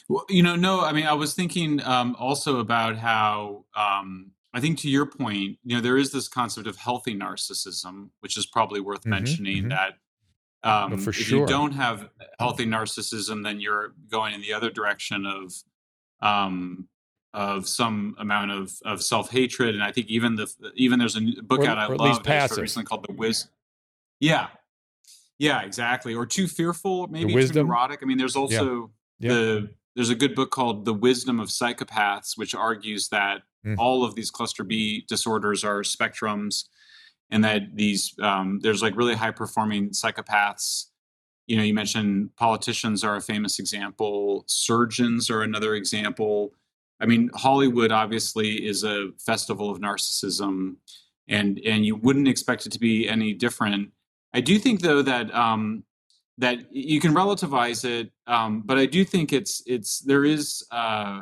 Well, 0.08 0.26
you 0.30 0.42
know, 0.42 0.56
no. 0.56 0.82
I 0.82 0.94
mean, 0.94 1.06
I 1.06 1.14
was 1.14 1.34
thinking 1.34 1.84
um, 1.84 2.16
also 2.18 2.60
about 2.60 2.98
how 2.98 3.66
um, 3.76 4.32
I 4.54 4.60
think 4.60 4.80
to 4.80 4.90
your 4.90 5.06
point, 5.06 5.58
you 5.64 5.76
know, 5.76 5.82
there 5.82 5.98
is 5.98 6.12
this 6.12 6.28
concept 6.28 6.68
of 6.68 6.78
healthy 6.78 7.16
narcissism, 7.16 8.10
which 8.22 8.38
is 8.38 8.46
probably 8.46 8.80
worth 8.80 9.02
mm-hmm, 9.02 9.12
mentioning. 9.12 9.58
Mm-hmm. 9.64 9.70
That 9.70 9.94
um, 10.64 10.94
if 10.94 11.16
sure. 11.16 11.40
you 11.40 11.46
don't 11.48 11.74
have 11.74 12.10
healthy 12.40 12.66
narcissism, 12.66 13.44
then 13.44 13.60
you're 13.60 13.94
going 14.10 14.34
in 14.34 14.42
the 14.42 14.54
other 14.54 14.70
direction 14.70 15.26
of 15.26 15.54
um, 16.22 16.88
of 17.34 17.68
some 17.68 18.16
amount 18.20 18.52
of 18.52 18.74
of 18.84 19.02
self 19.02 19.30
hatred, 19.32 19.76
and 19.76 19.84
I 19.84 19.92
think 19.92 20.08
even 20.08 20.36
the 20.36 20.52
even 20.76 21.00
there's 21.00 21.16
a 21.16 21.22
book 21.44 21.62
or, 21.62 21.68
out 21.68 21.78
I 21.78 21.88
love 21.88 22.26
recently 22.58 22.86
called 22.86 23.06
The 23.08 23.14
Wiz. 23.14 23.48
Yeah, 24.20 24.48
yeah, 25.40 25.64
exactly. 25.64 26.14
Or 26.14 26.26
too 26.26 26.48
fearful, 26.48 27.08
maybe 27.08 27.34
too 27.34 27.64
neurotic. 27.64 28.02
I 28.04 28.06
mean, 28.06 28.18
there's 28.18 28.36
also 28.36 28.92
yeah. 29.20 29.32
Yeah. 29.32 29.36
the 29.36 29.70
there's 29.96 30.10
a 30.10 30.16
good 30.16 30.36
book 30.36 30.52
called 30.52 30.86
The 30.86 30.94
Wisdom 30.94 31.40
of 31.40 31.50
Psychopaths, 31.50 32.38
which 32.38 32.54
argues 32.56 33.10
that 33.10 33.42
mm. 33.66 33.76
all 33.78 34.04
of 34.04 34.16
these 34.16 34.30
cluster 34.32 34.64
B 34.64 35.06
disorders 35.08 35.64
are 35.64 35.82
spectrums, 35.82 36.66
and 37.30 37.44
that 37.44 37.76
these 37.76 38.14
um, 38.22 38.60
there's 38.62 38.82
like 38.82 38.96
really 38.96 39.16
high 39.16 39.32
performing 39.32 39.90
psychopaths. 39.90 40.88
You 41.48 41.58
know, 41.58 41.64
you 41.64 41.74
mentioned 41.74 42.36
politicians 42.36 43.04
are 43.04 43.16
a 43.16 43.22
famous 43.22 43.58
example. 43.58 44.44
Surgeons 44.48 45.30
are 45.30 45.42
another 45.42 45.76
example 45.76 46.54
I 47.02 47.06
mean, 47.08 47.32
Hollywood 47.34 47.92
obviously 47.92 48.66
is 48.66 48.84
a 48.84 49.10
festival 49.26 49.72
of 49.72 49.80
narcissism, 49.80 50.76
and 51.28 51.60
and 51.66 51.86
you 51.86 51.96
wouldn't 51.96 52.28
expect 52.28 52.66
it 52.66 52.72
to 52.74 52.80
be 52.80 53.10
any 53.10 53.34
different. 53.34 53.92
I 54.34 54.42
do 54.42 54.60
think 54.60 54.82
though 54.82 55.02
that 55.02 55.34
um, 55.34 55.84
that 56.38 56.74
you 56.74 57.02
can 57.02 57.14
relativize 57.14 57.84
it, 57.84 58.12
um, 58.28 58.62
but 58.62 58.78
I 58.78 58.86
do 58.86 59.04
think 59.04 59.34
it's 59.34 59.64
it's 59.66 60.00
there 60.00 60.24
is 60.24 60.66
uh, 60.72 61.22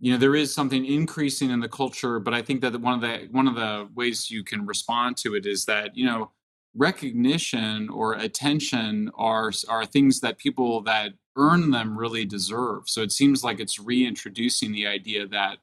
you 0.00 0.12
know 0.12 0.18
there 0.18 0.34
is 0.34 0.52
something 0.52 0.84
increasing 0.84 1.50
in 1.50 1.60
the 1.60 1.68
culture. 1.68 2.18
But 2.18 2.34
I 2.34 2.42
think 2.42 2.60
that 2.62 2.78
one 2.80 2.94
of 2.94 3.00
the 3.00 3.28
one 3.30 3.46
of 3.46 3.54
the 3.54 3.88
ways 3.94 4.30
you 4.30 4.42
can 4.42 4.66
respond 4.66 5.16
to 5.18 5.36
it 5.36 5.46
is 5.46 5.66
that 5.66 5.96
you 5.96 6.06
know 6.06 6.32
recognition 6.74 7.88
or 7.88 8.14
attention 8.14 9.10
are 9.16 9.52
are 9.68 9.86
things 9.86 10.20
that 10.20 10.38
people 10.38 10.82
that 10.82 11.14
earn 11.36 11.70
them 11.70 11.98
really 11.98 12.24
deserve. 12.24 12.88
So 12.88 13.02
it 13.02 13.12
seems 13.12 13.42
like 13.42 13.60
it's 13.60 13.78
reintroducing 13.78 14.72
the 14.72 14.86
idea 14.86 15.26
that 15.26 15.58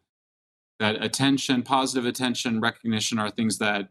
that 0.80 1.04
attention, 1.04 1.64
positive 1.64 2.06
attention, 2.06 2.62
recognition 2.62 3.20
are 3.20 3.30
things 3.30 3.58
that 3.60 3.90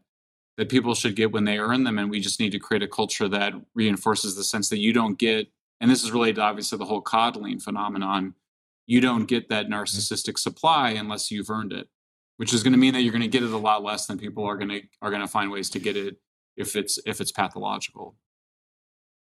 that 0.57 0.71
people 0.71 0.95
should 0.95 1.17
get 1.17 1.33
when 1.33 1.45
they 1.45 1.59
earn 1.59 1.85
them, 1.85 1.99
and 1.99 2.11
we 2.11 2.21
just 2.21 2.41
need 2.41 2.53
to 2.53 2.59
create 2.59 2.83
a 2.83 2.89
culture 2.89 3.29
that 3.29 3.53
reinforces 3.75 4.37
the 4.37 4.45
sense 4.45 4.69
that 4.71 4.79
you 4.79 4.93
don't 4.93 5.19
get. 5.19 5.49
And 5.81 5.91
this 5.91 6.03
is 6.03 6.13
related 6.13 6.39
obviously 6.39 6.77
to 6.77 6.79
the 6.79 6.87
whole 6.87 7.03
coddling 7.03 7.61
phenomenon. 7.61 8.35
You 8.87 9.01
don't 9.01 9.27
get 9.27 9.49
that 9.49 9.67
mm-hmm. 9.67 9.75
narcissistic 9.75 10.39
supply 10.39 10.91
unless 10.91 11.31
you've 11.31 11.51
earned 11.51 11.73
it, 11.73 11.89
which 12.37 12.55
is 12.55 12.63
going 12.63 12.73
to 12.73 12.79
mean 12.79 12.95
that 12.95 13.03
you're 13.03 13.13
going 13.13 13.23
to 13.23 13.29
get 13.29 13.43
it 13.43 13.53
a 13.53 13.59
lot 13.59 13.83
less 13.83 14.07
than 14.07 14.19
people 14.19 14.45
are 14.45 14.57
going 14.57 14.69
to 14.69 14.83
are 15.03 15.11
going 15.11 15.23
to 15.23 15.29
find 15.29 15.51
ways 15.51 15.71
to 15.71 15.79
get 15.79 15.97
it 15.97 16.17
if 16.57 16.77
it's 16.77 16.99
if 17.07 17.21
it's 17.21 17.33
pathological. 17.33 18.17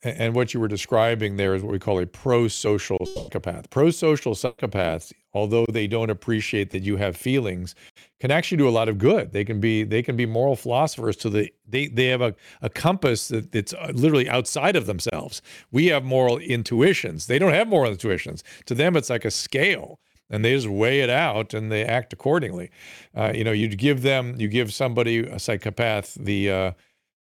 And 0.01 0.33
what 0.33 0.53
you 0.53 0.61
were 0.61 0.69
describing 0.69 1.35
there 1.35 1.53
is 1.55 1.61
what 1.61 1.73
we 1.73 1.79
call 1.79 1.99
a 1.99 2.05
pro-social 2.05 3.05
psychopath. 3.05 3.69
Pro-social 3.69 4.33
psychopaths, 4.33 5.11
although 5.33 5.65
they 5.69 5.87
don't 5.87 6.09
appreciate 6.09 6.69
that 6.71 6.83
you 6.83 6.95
have 6.95 7.17
feelings, 7.17 7.75
can 8.21 8.31
actually 8.31 8.59
do 8.59 8.69
a 8.69 8.71
lot 8.71 8.87
of 8.87 8.97
good. 8.97 9.33
They 9.33 9.43
can 9.43 9.59
be 9.59 9.83
they 9.83 10.01
can 10.01 10.15
be 10.15 10.25
moral 10.25 10.55
philosophers 10.55 11.17
to 11.17 11.29
the 11.29 11.51
they 11.67 11.87
they 11.87 12.05
have 12.07 12.21
a, 12.21 12.33
a 12.61 12.69
compass 12.69 13.27
that, 13.27 13.51
that's 13.51 13.73
uh, 13.73 13.91
literally 13.93 14.29
outside 14.29 14.77
of 14.77 14.85
themselves. 14.85 15.41
We 15.71 15.87
have 15.87 16.05
moral 16.05 16.37
intuitions. 16.37 17.27
They 17.27 17.37
don't 17.37 17.53
have 17.53 17.67
moral 17.67 17.91
intuitions. 17.91 18.43
To 18.67 18.75
them, 18.75 18.95
it's 18.95 19.09
like 19.09 19.25
a 19.25 19.31
scale 19.31 19.99
and 20.29 20.45
they 20.45 20.53
just 20.53 20.67
weigh 20.67 21.01
it 21.01 21.09
out 21.09 21.53
and 21.53 21.71
they 21.71 21.83
act 21.83 22.13
accordingly. 22.13 22.69
Uh, 23.15 23.31
you 23.33 23.43
know, 23.43 23.51
you 23.51 23.67
give 23.67 24.01
them, 24.03 24.39
you 24.39 24.47
give 24.47 24.73
somebody 24.73 25.19
a 25.19 25.39
psychopath 25.39 26.13
the 26.13 26.51
uh, 26.51 26.71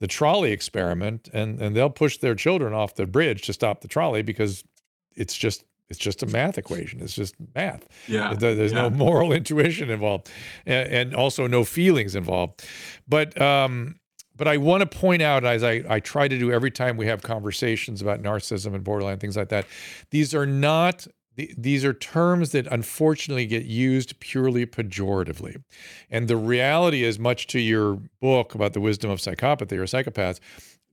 the 0.05 0.09
trolley 0.09 0.53
experiment 0.53 1.31
and 1.33 1.59
and 1.63 1.75
they'll 1.75 1.89
push 1.89 2.19
their 2.19 2.35
children 2.35 2.75
off 2.75 2.95
the 2.95 3.07
bridge 3.07 3.41
to 3.41 3.55
stop 3.55 3.81
the 3.81 3.89
trolley 3.89 4.21
because 4.21 4.63
it's 5.17 5.35
just 5.35 5.65
it's 5.89 5.99
just 5.99 6.23
a 6.23 6.27
math 6.27 6.59
equation. 6.59 7.01
It's 7.01 7.15
just 7.15 7.35
math. 7.55 7.89
Yeah 8.07 8.35
there's 8.35 8.73
yeah. 8.73 8.83
no 8.83 8.91
moral 8.91 9.33
intuition 9.39 9.89
involved 9.89 10.31
and, 10.67 11.15
also 11.15 11.47
no 11.47 11.65
feelings 11.65 12.15
involved. 12.15 12.67
But 13.09 13.41
um 13.41 13.99
but 14.37 14.47
I 14.47 14.59
want 14.59 14.81
to 14.83 14.87
point 14.87 15.23
out, 15.23 15.45
as 15.47 15.63
I, 15.63 15.85
I 15.89 16.01
try 16.01 16.29
to 16.29 16.39
do 16.39 16.53
every 16.53 16.71
time 16.71 16.99
we 16.99 17.07
have 17.07 17.23
conversations 17.23 18.03
about 18.03 18.21
narcissism 18.21 18.75
and 18.75 18.85
borderline, 18.85 19.19
things 19.19 19.39
like 19.39 19.49
that, 19.51 19.65
these 20.11 20.35
are 20.35 20.45
not 20.45 21.07
these 21.37 21.85
are 21.85 21.93
terms 21.93 22.53
that 22.53 22.66
unfortunately 22.68 23.47
get 23.47 23.64
used 23.64 24.18
purely 24.20 24.66
pejoratively. 24.66 25.62
And 26.11 26.28
the 26.28 26.37
reality 26.37 27.03
is, 27.03 27.18
much 27.18 27.47
to 27.49 27.61
your 27.61 28.01
book 28.20 28.55
about 28.55 28.72
the 28.72 28.80
wisdom 28.80 29.11
of 29.11 29.18
psychopathy 29.18 29.72
or 29.72 29.85
psychopaths, 29.85 30.41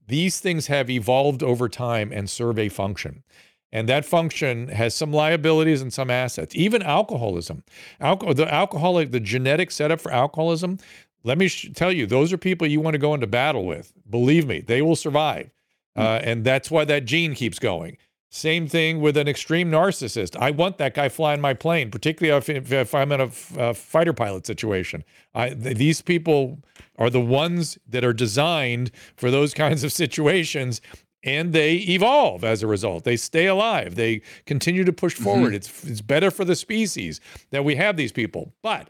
these 0.06 0.40
things 0.40 0.66
have 0.66 0.90
evolved 0.90 1.42
over 1.42 1.68
time 1.68 2.12
and 2.12 2.28
serve 2.28 2.58
a 2.58 2.68
function. 2.68 3.22
And 3.70 3.88
that 3.88 4.04
function 4.04 4.68
has 4.68 4.94
some 4.94 5.12
liabilities 5.12 5.80
and 5.80 5.92
some 5.92 6.10
assets. 6.10 6.54
Even 6.54 6.82
alcoholism, 6.82 7.62
Alco- 8.00 8.36
the 8.36 8.52
alcoholic, 8.52 9.12
the 9.12 9.20
genetic 9.20 9.70
setup 9.70 10.00
for 10.00 10.12
alcoholism. 10.12 10.78
Let 11.24 11.38
me 11.38 11.48
sh- 11.48 11.70
tell 11.74 11.92
you, 11.92 12.06
those 12.06 12.32
are 12.32 12.38
people 12.38 12.66
you 12.66 12.80
want 12.80 12.94
to 12.94 12.98
go 12.98 13.14
into 13.14 13.26
battle 13.26 13.64
with. 13.64 13.92
Believe 14.10 14.46
me, 14.46 14.60
they 14.60 14.82
will 14.82 14.96
survive, 14.96 15.50
uh, 15.96 16.20
and 16.22 16.44
that's 16.44 16.70
why 16.70 16.84
that 16.84 17.06
gene 17.06 17.34
keeps 17.34 17.58
going. 17.58 17.96
Same 18.34 18.66
thing 18.66 19.02
with 19.02 19.18
an 19.18 19.28
extreme 19.28 19.70
narcissist. 19.70 20.38
I 20.40 20.52
want 20.52 20.78
that 20.78 20.94
guy 20.94 21.10
flying 21.10 21.42
my 21.42 21.52
plane, 21.52 21.90
particularly 21.90 22.34
if, 22.34 22.48
if, 22.48 22.72
if 22.72 22.94
I'm 22.94 23.12
in 23.12 23.20
a, 23.20 23.30
a, 23.58 23.74
fighter 23.74 24.14
pilot 24.14 24.46
situation. 24.46 25.04
I, 25.34 25.50
th- 25.50 25.76
these 25.76 26.00
people 26.00 26.58
are 26.98 27.10
the 27.10 27.20
ones 27.20 27.76
that 27.86 28.04
are 28.04 28.14
designed 28.14 28.90
for 29.16 29.30
those 29.30 29.52
kinds 29.62 29.84
of 29.84 29.92
situations, 29.92 30.80
and 31.22 31.52
they 31.52 31.74
evolve 31.74 32.42
as 32.42 32.62
a 32.62 32.66
result. 32.66 33.04
They 33.04 33.18
stay 33.18 33.48
alive. 33.48 33.96
They 33.96 34.22
continue 34.46 34.84
to 34.84 34.94
push 34.94 35.12
forward. 35.12 35.48
Mm-hmm. 35.48 35.56
It's 35.56 35.84
it's 35.84 36.00
better 36.00 36.30
for 36.30 36.46
the 36.46 36.56
species 36.56 37.20
that 37.50 37.66
we 37.66 37.76
have 37.76 37.98
these 37.98 38.12
people. 38.12 38.54
But 38.62 38.88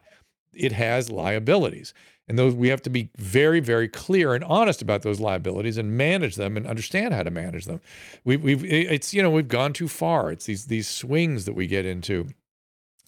it 0.54 0.70
has 0.70 1.10
liabilities. 1.10 1.94
And 2.28 2.38
those 2.38 2.54
we 2.54 2.68
have 2.68 2.82
to 2.82 2.90
be 2.90 3.10
very, 3.18 3.60
very 3.60 3.88
clear 3.88 4.34
and 4.34 4.44
honest 4.44 4.80
about 4.80 5.02
those 5.02 5.20
liabilities 5.20 5.76
and 5.76 5.96
manage 5.96 6.36
them 6.36 6.56
and 6.56 6.66
understand 6.66 7.12
how 7.12 7.24
to 7.24 7.30
manage 7.30 7.64
them. 7.64 7.80
We've, 8.24 8.42
we've 8.42 8.64
it's 8.64 9.12
you 9.12 9.22
know 9.22 9.30
we've 9.30 9.48
gone 9.48 9.72
too 9.72 9.88
far. 9.88 10.30
It's 10.30 10.46
these 10.46 10.66
these 10.66 10.88
swings 10.88 11.44
that 11.46 11.54
we 11.54 11.66
get 11.66 11.84
into 11.84 12.28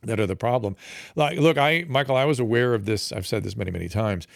that 0.03 0.21
are 0.21 0.27
the 0.27 0.37
problem. 0.37 0.77
Like, 1.17 1.39
look, 1.39 1.59
I 1.59 1.85
Michael, 1.89 2.17
I 2.17 2.25
was 2.25 2.41
aware 2.41 2.75
of 2.75 2.85
this. 2.85 3.13
I've 3.13 3.27
said 3.27 3.45
this 3.45 3.57
many, 3.57 3.71
many 3.71 3.89
times 3.89 4.27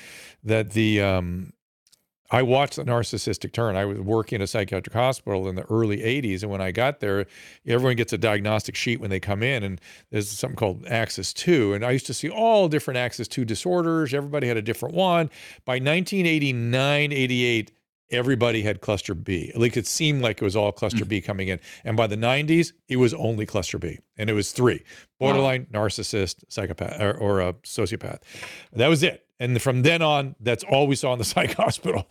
that 0.44 0.70
the 0.70 1.02
um, 1.02 1.52
I 2.30 2.42
watched 2.42 2.76
the 2.76 2.84
narcissistic 2.84 3.52
turn. 3.52 3.76
I 3.76 3.84
was 3.86 3.98
working 3.98 4.36
in 4.36 4.42
a 4.42 4.46
psychiatric 4.46 4.92
hospital 4.94 5.48
in 5.48 5.54
the 5.54 5.64
early 5.64 5.98
80s. 5.98 6.42
And 6.42 6.50
when 6.50 6.60
I 6.60 6.72
got 6.72 7.00
there, 7.00 7.26
everyone 7.66 7.96
gets 7.96 8.12
a 8.12 8.18
diagnostic 8.18 8.74
sheet 8.74 9.00
when 9.00 9.10
they 9.10 9.20
come 9.20 9.42
in, 9.42 9.62
and 9.62 9.80
there's 10.10 10.28
something 10.28 10.56
called 10.56 10.86
Axis 10.86 11.32
2. 11.32 11.74
And 11.74 11.84
I 11.84 11.90
used 11.90 12.06
to 12.06 12.14
see 12.14 12.28
all 12.28 12.68
different 12.68 12.98
Axis 12.98 13.28
2 13.28 13.44
disorders. 13.44 14.12
Everybody 14.12 14.46
had 14.46 14.56
a 14.56 14.62
different 14.62 14.94
one. 14.94 15.30
By 15.64 15.74
1989, 15.74 17.12
88, 17.12 17.72
everybody 18.10 18.62
had 18.62 18.80
cluster 18.80 19.14
B. 19.14 19.50
At 19.54 19.60
least 19.60 19.76
it 19.76 19.86
seemed 19.86 20.22
like 20.22 20.40
it 20.40 20.44
was 20.44 20.56
all 20.56 20.72
cluster 20.72 21.04
mm. 21.04 21.08
B 21.08 21.20
coming 21.20 21.48
in. 21.48 21.60
And 21.84 21.96
by 21.96 22.06
the 22.06 22.16
90s, 22.16 22.72
it 22.88 22.96
was 22.96 23.14
only 23.14 23.46
cluster 23.46 23.78
B. 23.78 23.98
And 24.16 24.28
it 24.28 24.34
was 24.34 24.52
three 24.52 24.82
borderline, 25.18 25.66
wow. 25.72 25.80
narcissist, 25.80 26.44
psychopath, 26.48 27.00
or, 27.00 27.16
or 27.16 27.40
a 27.40 27.52
sociopath. 27.54 28.20
That 28.72 28.88
was 28.88 29.02
it. 29.02 29.24
And 29.40 29.60
from 29.62 29.82
then 29.82 30.02
on, 30.02 30.34
that's 30.40 30.64
all 30.64 30.86
we 30.86 30.96
saw 30.96 31.12
in 31.12 31.18
the 31.18 31.24
psych 31.32 31.54
hospital 31.54 32.08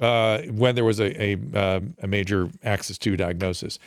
uh, 0.00 0.42
when 0.42 0.74
there 0.74 0.84
was 0.84 1.00
a, 1.00 1.22
a, 1.22 1.38
uh, 1.54 1.80
a 2.02 2.06
major 2.06 2.50
Axis 2.62 2.98
2 2.98 3.16
diagnosis. 3.16 3.78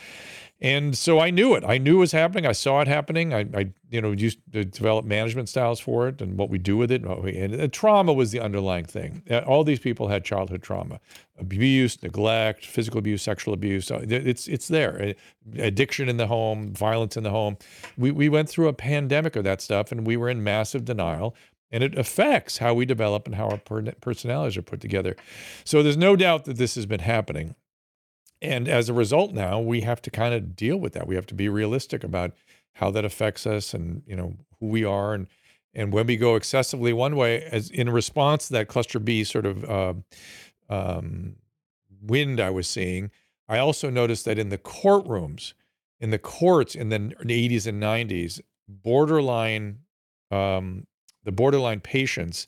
And 0.62 0.96
so 0.96 1.20
I 1.20 1.30
knew 1.30 1.54
it. 1.54 1.64
I 1.64 1.78
knew 1.78 1.96
it 1.96 2.00
was 2.00 2.12
happening. 2.12 2.44
I 2.44 2.52
saw 2.52 2.82
it 2.82 2.88
happening. 2.88 3.32
I, 3.32 3.46
I 3.54 3.70
you 3.90 4.02
know, 4.02 4.12
used 4.12 4.38
to 4.52 4.62
develop 4.62 5.06
management 5.06 5.48
styles 5.48 5.80
for 5.80 6.06
it 6.06 6.20
and 6.20 6.36
what 6.36 6.50
we 6.50 6.58
do 6.58 6.76
with 6.76 6.92
it. 6.92 7.02
And 7.02 7.72
trauma 7.72 8.12
was 8.12 8.30
the 8.30 8.40
underlying 8.40 8.84
thing. 8.84 9.22
Uh, 9.30 9.38
all 9.38 9.64
these 9.64 9.80
people 9.80 10.08
had 10.08 10.22
childhood 10.22 10.62
trauma, 10.62 11.00
abuse, 11.38 12.00
neglect, 12.02 12.66
physical 12.66 12.98
abuse, 12.98 13.22
sexual 13.22 13.54
abuse. 13.54 13.90
Uh, 13.90 14.04
it's 14.06 14.48
it's 14.48 14.68
there. 14.68 15.14
Addiction 15.56 16.10
in 16.10 16.18
the 16.18 16.26
home, 16.26 16.74
violence 16.74 17.16
in 17.16 17.22
the 17.22 17.30
home. 17.30 17.56
We 17.96 18.10
we 18.10 18.28
went 18.28 18.50
through 18.50 18.68
a 18.68 18.74
pandemic 18.74 19.36
of 19.36 19.44
that 19.44 19.62
stuff, 19.62 19.90
and 19.90 20.06
we 20.06 20.18
were 20.18 20.28
in 20.28 20.44
massive 20.44 20.84
denial 20.84 21.34
and 21.70 21.84
it 21.84 21.96
affects 21.96 22.58
how 22.58 22.74
we 22.74 22.84
develop 22.84 23.26
and 23.26 23.36
how 23.36 23.48
our 23.48 23.58
personalities 24.00 24.56
are 24.56 24.62
put 24.62 24.80
together. 24.80 25.16
So 25.64 25.82
there's 25.82 25.96
no 25.96 26.16
doubt 26.16 26.44
that 26.44 26.56
this 26.56 26.74
has 26.74 26.86
been 26.86 27.00
happening. 27.00 27.54
And 28.42 28.68
as 28.68 28.88
a 28.88 28.94
result 28.94 29.32
now, 29.32 29.60
we 29.60 29.82
have 29.82 30.00
to 30.02 30.10
kind 30.10 30.34
of 30.34 30.56
deal 30.56 30.76
with 30.78 30.94
that. 30.94 31.06
We 31.06 31.14
have 31.14 31.26
to 31.26 31.34
be 31.34 31.48
realistic 31.48 32.02
about 32.02 32.32
how 32.74 32.90
that 32.90 33.04
affects 33.04 33.46
us 33.46 33.74
and, 33.74 34.02
you 34.06 34.16
know, 34.16 34.34
who 34.58 34.66
we 34.66 34.84
are 34.84 35.14
and 35.14 35.26
and 35.72 35.92
when 35.92 36.06
we 36.06 36.16
go 36.16 36.34
excessively 36.34 36.92
one 36.92 37.14
way 37.14 37.44
as 37.44 37.70
in 37.70 37.90
response 37.90 38.48
to 38.48 38.54
that 38.54 38.68
cluster 38.68 38.98
B 38.98 39.22
sort 39.22 39.46
of 39.46 39.64
uh, 39.70 39.94
um, 40.68 41.36
wind 42.02 42.40
I 42.40 42.50
was 42.50 42.66
seeing, 42.66 43.10
I 43.48 43.58
also 43.58 43.90
noticed 43.90 44.24
that 44.24 44.38
in 44.38 44.48
the 44.48 44.58
courtrooms, 44.58 45.52
in 46.00 46.10
the 46.10 46.18
courts 46.18 46.74
in 46.74 46.88
the 46.88 46.98
80s 46.98 47.66
and 47.66 47.80
90s, 47.80 48.40
borderline 48.68 49.80
um, 50.30 50.86
the 51.24 51.32
borderline 51.32 51.80
patients 51.80 52.46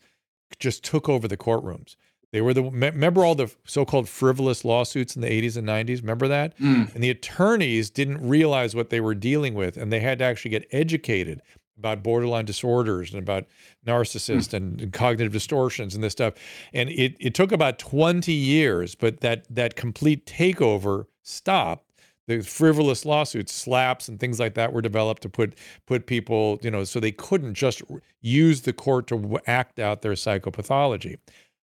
just 0.58 0.84
took 0.84 1.08
over 1.08 1.26
the 1.28 1.36
courtrooms. 1.36 1.96
They 2.32 2.40
were 2.40 2.54
the 2.54 2.62
remember 2.62 3.24
all 3.24 3.34
the 3.34 3.52
so-called 3.64 4.08
frivolous 4.08 4.64
lawsuits 4.64 5.14
in 5.14 5.22
the 5.22 5.28
80s 5.28 5.56
and 5.58 5.68
90s. 5.68 6.00
Remember 6.00 6.28
that? 6.28 6.58
Mm. 6.58 6.94
And 6.94 7.04
the 7.04 7.10
attorneys 7.10 7.90
didn't 7.90 8.26
realize 8.26 8.74
what 8.74 8.88
they 8.88 9.00
were 9.00 9.14
dealing 9.14 9.54
with, 9.54 9.76
and 9.76 9.92
they 9.92 10.00
had 10.00 10.18
to 10.20 10.24
actually 10.24 10.50
get 10.50 10.66
educated 10.72 11.42
about 11.76 12.02
borderline 12.02 12.46
disorders 12.46 13.12
and 13.12 13.22
about 13.22 13.44
narcissists 13.86 14.50
mm. 14.50 14.54
and, 14.54 14.80
and, 14.80 14.92
cognitive 14.92 15.32
distortions 15.32 15.94
and 15.94 16.02
this 16.02 16.12
stuff. 16.12 16.34
And 16.72 16.88
it 16.88 17.16
it 17.20 17.34
took 17.34 17.52
about 17.52 17.78
20 17.78 18.32
years, 18.32 18.94
but 18.94 19.20
that 19.20 19.44
that 19.54 19.76
complete 19.76 20.24
takeover 20.24 21.04
stopped 21.22 21.91
the 22.28 22.40
frivolous 22.40 23.04
lawsuits, 23.04 23.52
SLAPPs 23.52 24.08
and 24.08 24.20
things 24.20 24.38
like 24.38 24.54
that 24.54 24.72
were 24.72 24.82
developed 24.82 25.22
to 25.22 25.28
put 25.28 25.54
put 25.86 26.06
people, 26.06 26.58
you 26.62 26.70
know, 26.70 26.84
so 26.84 27.00
they 27.00 27.12
couldn't 27.12 27.54
just 27.54 27.82
use 28.20 28.62
the 28.62 28.72
court 28.72 29.06
to 29.08 29.40
act 29.46 29.78
out 29.78 30.02
their 30.02 30.12
psychopathology. 30.12 31.18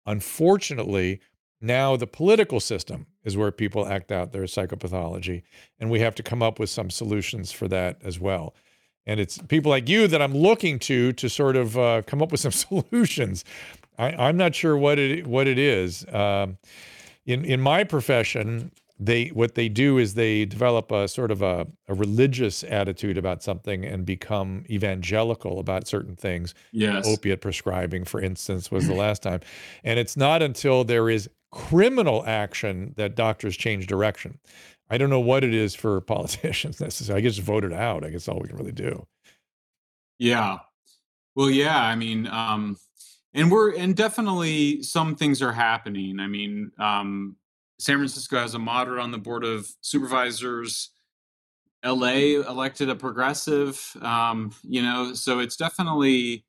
Unfortunately, 0.06 1.20
now 1.60 1.96
the 1.96 2.06
political 2.06 2.60
system 2.60 3.06
is 3.24 3.36
where 3.36 3.50
people 3.50 3.86
act 3.88 4.12
out 4.12 4.32
their 4.32 4.44
psychopathology, 4.44 5.42
and 5.80 5.90
we 5.90 6.00
have 6.00 6.14
to 6.14 6.22
come 6.22 6.42
up 6.42 6.58
with 6.58 6.70
some 6.70 6.90
solutions 6.90 7.50
for 7.50 7.66
that 7.68 7.98
as 8.04 8.20
well. 8.20 8.54
And 9.06 9.20
it's 9.20 9.38
people 9.38 9.70
like 9.70 9.88
you 9.88 10.06
that 10.08 10.20
I'm 10.20 10.34
looking 10.34 10.78
to 10.80 11.12
to 11.12 11.28
sort 11.28 11.56
of 11.56 11.78
uh, 11.78 12.02
come 12.02 12.22
up 12.22 12.30
with 12.30 12.40
some 12.40 12.52
solutions. 12.52 13.44
I, 13.98 14.28
am 14.28 14.36
not 14.36 14.54
sure 14.54 14.76
what 14.76 14.98
it 14.98 15.26
what 15.26 15.46
it 15.46 15.58
is. 15.58 16.06
Um, 16.12 16.58
in 17.24 17.44
in 17.44 17.60
my 17.60 17.82
profession, 17.82 18.70
they 18.98 19.28
what 19.28 19.54
they 19.54 19.68
do 19.68 19.98
is 19.98 20.14
they 20.14 20.46
develop 20.46 20.90
a 20.90 21.06
sort 21.06 21.30
of 21.30 21.42
a, 21.42 21.66
a 21.86 21.94
religious 21.94 22.64
attitude 22.64 23.18
about 23.18 23.42
something 23.42 23.84
and 23.84 24.06
become 24.06 24.64
evangelical 24.70 25.58
about 25.58 25.86
certain 25.86 26.16
things. 26.16 26.54
Yes. 26.72 27.06
Opiate 27.06 27.40
prescribing, 27.40 28.04
for 28.04 28.20
instance, 28.20 28.70
was 28.70 28.86
the 28.86 28.94
last 28.94 29.22
time. 29.22 29.40
And 29.84 29.98
it's 29.98 30.16
not 30.16 30.42
until 30.42 30.82
there 30.84 31.10
is 31.10 31.28
criminal 31.52 32.24
action 32.26 32.94
that 32.96 33.14
doctors 33.14 33.56
change 33.56 33.86
direction. 33.86 34.38
I 34.88 34.98
don't 34.98 35.10
know 35.10 35.20
what 35.20 35.44
it 35.44 35.52
is 35.52 35.74
for 35.74 36.00
politicians 36.02 36.80
necessarily. 36.80 37.20
I 37.20 37.22
guess 37.22 37.38
voted 37.38 37.72
out. 37.72 38.04
I 38.04 38.10
guess 38.10 38.28
all 38.28 38.40
we 38.40 38.48
can 38.48 38.56
really 38.56 38.72
do. 38.72 39.06
Yeah. 40.18 40.58
Well, 41.34 41.50
yeah. 41.50 41.78
I 41.78 41.96
mean, 41.96 42.26
um, 42.28 42.78
and 43.34 43.50
we're 43.50 43.76
and 43.76 43.94
definitely 43.94 44.82
some 44.82 45.14
things 45.14 45.42
are 45.42 45.52
happening. 45.52 46.18
I 46.18 46.26
mean, 46.26 46.72
um, 46.78 47.36
San 47.78 47.96
Francisco 47.96 48.38
has 48.38 48.54
a 48.54 48.58
moderate 48.58 49.00
on 49.00 49.10
the 49.10 49.18
board 49.18 49.44
of 49.44 49.68
supervisors. 49.80 50.90
LA 51.84 52.40
elected 52.48 52.88
a 52.88 52.96
progressive. 52.96 53.96
Um, 54.00 54.52
you 54.62 54.82
know, 54.82 55.14
so 55.14 55.38
it's 55.38 55.56
definitely 55.56 56.44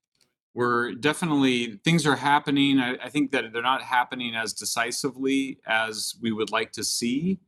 we're 0.54 0.94
definitely 0.94 1.80
things 1.84 2.08
are 2.08 2.16
happening. 2.16 2.80
I, 2.80 2.96
I, 2.96 3.10
think 3.10 3.32
that 3.32 3.54
they're 3.54 3.62
not 3.62 3.84
happening 3.84 4.34
as 4.34 4.54
decisively 4.54 5.60
as 5.68 6.16
we 6.20 6.32
would 6.32 6.50
like 6.50 6.72
to 6.72 6.84
see. 6.84 7.40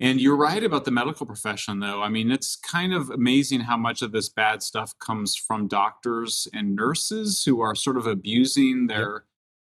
And 0.00 0.20
you're 0.20 0.36
right 0.36 0.64
about 0.64 0.86
the 0.86 0.90
medical 0.90 1.24
profession, 1.24 1.78
though. 1.78 2.02
I 2.02 2.08
mean, 2.08 2.32
it's 2.32 2.56
kind 2.56 2.92
of 2.92 3.10
amazing 3.10 3.60
how 3.60 3.76
much 3.76 4.02
of 4.02 4.10
this 4.10 4.28
bad 4.28 4.62
stuff 4.64 4.98
comes 4.98 5.36
from 5.36 5.68
doctors 5.68 6.48
and 6.52 6.74
nurses 6.74 7.44
who 7.44 7.60
are 7.60 7.76
sort 7.76 7.96
of 7.96 8.08
abusing 8.08 8.88
their 8.88 9.12
yep. 9.12 9.22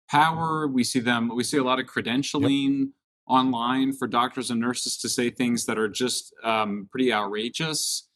power. 0.10 0.68
We 0.68 0.86
see 0.86 1.00
them. 1.00 1.36
We 1.36 1.44
see 1.44 1.58
a 1.58 1.64
lot 1.64 1.80
of 1.80 1.88
credentialing. 1.88 2.80
Yep 2.80 2.90
online 3.28 3.92
for 3.94 4.08
doctors 4.08 4.52
and 4.52 4.60
nurses 4.60 4.98
to 4.98 5.10
say 5.10 5.30
things 5.30 5.66
that 5.66 5.80
are 5.80 5.88
just 5.88 6.34
um, 6.44 6.88
pretty 6.92 7.12
outrageous 7.12 8.08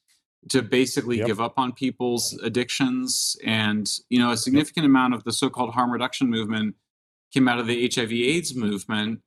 to 0.50 0.62
basically 0.62 1.18
yep. 1.18 1.28
give 1.28 1.42
up 1.42 1.54
on 1.58 1.74
people's 1.74 2.40
addictions 2.44 3.36
and 3.44 3.90
you 4.10 4.20
know 4.20 4.32
a 4.32 4.38
significant 4.38 4.84
yep. 4.84 4.90
amount 4.90 5.14
of 5.14 5.24
the 5.24 5.34
so-called 5.34 5.74
harm 5.74 5.92
reduction 5.92 6.30
movement 6.30 6.76
came 7.34 7.48
out 7.48 7.60
of 7.60 7.68
the 7.68 7.92
hiv 7.94 8.12
aids 8.12 8.56
movement 8.56 9.20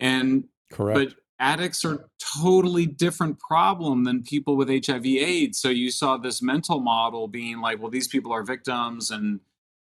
and 0.00 0.44
correct 0.72 0.98
but 0.98 1.14
addicts 1.38 1.84
are 1.84 2.08
totally 2.40 2.86
different 2.86 3.38
problem 3.38 4.04
than 4.04 4.22
people 4.22 4.56
with 4.56 4.68
hiv 4.86 5.04
aids 5.04 5.60
so 5.60 5.68
you 5.68 5.90
saw 5.90 6.16
this 6.16 6.40
mental 6.40 6.80
model 6.80 7.28
being 7.28 7.60
like 7.60 7.78
well 7.78 7.90
these 7.90 8.08
people 8.08 8.32
are 8.32 8.42
victims 8.42 9.10
and 9.10 9.40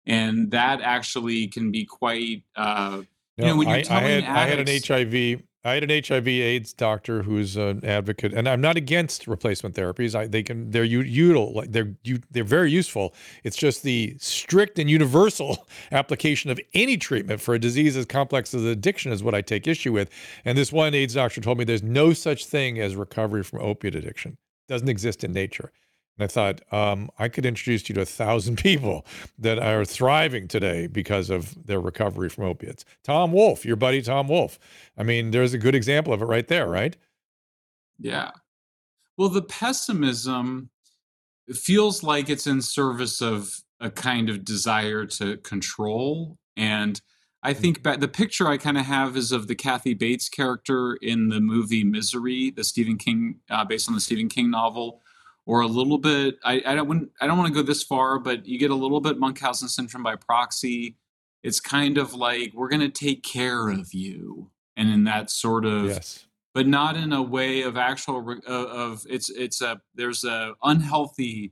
and 0.07 0.51
that 0.51 0.81
actually 0.81 1.47
can 1.47 1.71
be 1.71 1.83
quite 1.83 2.43
uh, 2.55 3.01
no, 3.38 3.45
you 3.45 3.51
know, 3.51 3.57
when 3.57 3.67
you're 3.67 3.77
I, 3.77 3.97
I 3.97 4.01
had 4.01 4.23
addicts, 4.23 4.29
I 4.29 4.45
had 4.47 4.99
an 4.99 5.07
HIV 5.11 5.43
I 5.65 5.73
had 5.73 5.89
an 5.89 6.03
HIV 6.07 6.27
AIDS 6.27 6.73
doctor 6.73 7.23
who's 7.23 7.57
an 7.57 7.83
advocate, 7.83 8.36
and 8.36 8.47
I'm 8.47 8.61
not 8.61 8.77
against 8.77 9.25
replacement 9.25 9.73
therapies. 9.73 10.13
I, 10.13 10.27
they 10.27 10.43
can 10.43 10.69
they're 10.69 10.86
util 10.86 11.71
they're 11.71 11.95
you, 12.03 12.19
they're 12.29 12.43
very 12.43 12.71
useful. 12.71 13.15
It's 13.43 13.57
just 13.57 13.81
the 13.81 14.15
strict 14.19 14.77
and 14.77 14.88
universal 14.88 15.67
application 15.91 16.51
of 16.51 16.59
any 16.75 16.97
treatment 16.97 17.41
for 17.41 17.55
a 17.55 17.59
disease 17.59 17.97
as 17.97 18.05
complex 18.05 18.53
as 18.53 18.63
addiction 18.63 19.11
is 19.11 19.23
what 19.23 19.33
I 19.33 19.41
take 19.41 19.67
issue 19.67 19.91
with. 19.91 20.11
And 20.45 20.55
this 20.55 20.71
one 20.71 20.93
AIDS 20.93 21.15
doctor 21.15 21.41
told 21.41 21.57
me 21.57 21.63
there's 21.63 21.81
no 21.81 22.13
such 22.13 22.45
thing 22.45 22.79
as 22.79 22.95
recovery 22.95 23.43
from 23.43 23.59
opiate 23.61 23.95
addiction. 23.95 24.38
It 24.69 24.71
doesn't 24.71 24.89
exist 24.89 25.23
in 25.23 25.33
nature. 25.33 25.71
And 26.18 26.24
I 26.24 26.28
thought, 26.28 26.61
um, 26.74 27.09
I 27.20 27.28
could 27.28 27.45
introduce 27.45 27.88
you 27.89 27.95
to 27.95 28.01
a 28.01 28.05
thousand 28.05 28.57
people 28.63 29.05
that 29.38 29.59
are 29.59 29.86
thriving 29.86 30.47
today 30.47 30.88
because 30.88 31.30
of 31.30 31.66
their 31.66 31.80
recovery 31.80 32.30
from 32.30 32.45
opiates. 32.45 32.86
Tom 33.03 33.32
Wolf, 33.32 33.66
your 33.66 33.76
buddy 33.76 34.01
Tom 34.01 34.28
Wolf. 34.28 34.59
I 34.97 35.03
mean, 35.03 35.32
there's 35.32 35.53
a 35.53 35.57
good 35.57 35.76
example 35.76 36.13
of 36.13 36.22
it 36.22 36.26
right 36.26 36.47
there, 36.47 36.68
right? 36.68 36.95
Yeah. 37.99 38.32
Well, 39.18 39.30
the 39.30 39.41
pessimism 39.41 40.70
feels 41.53 42.03
like 42.03 42.30
it's 42.30 42.47
in 42.47 42.61
service 42.61 43.22
of 43.22 43.61
a 43.80 43.89
kind 43.89 44.30
of 44.30 44.43
desire 44.43 45.05
to 45.05 45.38
control. 45.38 46.38
And 46.57 46.99
I 47.43 47.53
mm. 47.53 47.57
think 47.57 47.84
back, 47.84 47.99
the 47.99 48.07
picture 48.07 48.47
I 48.47 48.57
kind 48.57 48.78
of 48.78 48.86
have 48.86 49.16
is 49.16 49.32
of 49.32 49.47
the 49.47 49.55
Kathy 49.55 49.93
Bates 49.93 50.28
character 50.30 50.95
in 51.01 51.30
the 51.30 51.39
movie 51.39 51.84
Misery, 51.84 52.51
the 52.51 52.63
Stephen 52.63 52.97
King, 52.97 53.39
uh, 53.49 53.63
based 53.63 53.88
on 53.88 53.95
the 53.95 54.01
Stephen 54.01 54.30
King 54.30 54.49
novel 54.49 55.01
or 55.45 55.61
a 55.61 55.67
little 55.67 55.97
bit. 55.97 56.35
I, 56.43 56.61
I 56.65 56.75
don't 56.75 57.09
I 57.21 57.27
don't 57.27 57.37
want 57.37 57.53
to 57.53 57.53
go 57.53 57.65
this 57.65 57.83
far, 57.83 58.19
but 58.19 58.45
you 58.45 58.59
get 58.59 58.71
a 58.71 58.75
little 58.75 59.01
bit 59.01 59.19
Munchausen 59.19 59.69
syndrome 59.69 60.03
by 60.03 60.15
proxy. 60.15 60.97
It's 61.43 61.59
kind 61.59 61.97
of 61.97 62.13
like 62.13 62.53
we're 62.53 62.69
going 62.69 62.81
to 62.81 62.89
take 62.89 63.23
care 63.23 63.69
of 63.69 63.93
you, 63.93 64.49
and 64.75 64.89
in 64.89 65.03
that 65.03 65.29
sort 65.29 65.65
of 65.65 65.85
yes 65.85 66.25
but 66.55 66.65
not 66.65 66.95
in 66.95 67.11
a 67.11 67.21
way 67.21 67.61
of 67.61 67.77
actual 67.77 68.37
uh, 68.47 68.51
of 68.51 69.05
it's 69.07 69.29
it's 69.29 69.61
a 69.61 69.79
there's 69.93 70.23
a 70.23 70.53
unhealthy 70.63 71.51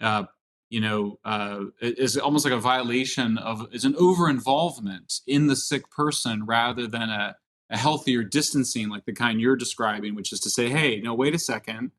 uh, 0.00 0.24
you 0.70 0.80
know 0.80 1.18
uh, 1.24 1.64
is 1.82 2.16
almost 2.16 2.46
like 2.46 2.54
a 2.54 2.60
violation 2.60 3.36
of 3.36 3.66
is 3.72 3.84
an 3.84 3.96
over 3.96 4.30
involvement 4.30 5.20
in 5.26 5.48
the 5.48 5.56
sick 5.56 5.90
person 5.90 6.46
rather 6.46 6.86
than 6.86 7.10
a, 7.10 7.36
a 7.68 7.76
healthier 7.76 8.22
distancing 8.22 8.88
like 8.88 9.04
the 9.04 9.12
kind 9.12 9.40
you're 9.40 9.56
describing 9.56 10.14
which 10.14 10.32
is 10.32 10.40
to 10.40 10.48
say 10.48 10.70
hey 10.70 11.00
no 11.00 11.12
wait 11.12 11.34
a 11.34 11.38
second 11.38 11.90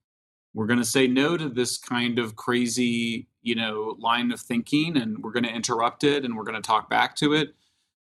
we're 0.53 0.67
going 0.67 0.79
to 0.79 0.85
say 0.85 1.07
no 1.07 1.37
to 1.37 1.49
this 1.49 1.77
kind 1.77 2.19
of 2.19 2.35
crazy 2.35 3.27
you 3.41 3.55
know 3.55 3.95
line 3.99 4.31
of 4.31 4.39
thinking 4.39 4.97
and 4.97 5.23
we're 5.23 5.31
going 5.31 5.43
to 5.43 5.53
interrupt 5.53 6.03
it 6.03 6.25
and 6.25 6.35
we're 6.35 6.43
going 6.43 6.61
to 6.61 6.67
talk 6.67 6.89
back 6.89 7.15
to 7.15 7.33
it 7.33 7.53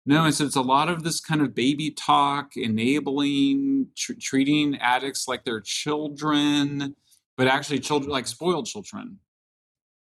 no, 0.08 0.24
it's, 0.24 0.40
it's 0.40 0.54
a 0.54 0.62
lot 0.62 0.88
of 0.88 1.02
this 1.02 1.20
kind 1.20 1.40
of 1.40 1.52
baby 1.52 1.90
talk, 1.90 2.56
enabling, 2.56 3.88
tr- 3.96 4.12
treating 4.20 4.78
addicts 4.78 5.26
like 5.26 5.44
they're 5.44 5.60
children, 5.60 6.94
but 7.36 7.48
actually 7.48 7.80
children 7.80 8.12
like 8.12 8.28
spoiled 8.28 8.66
children. 8.66 9.18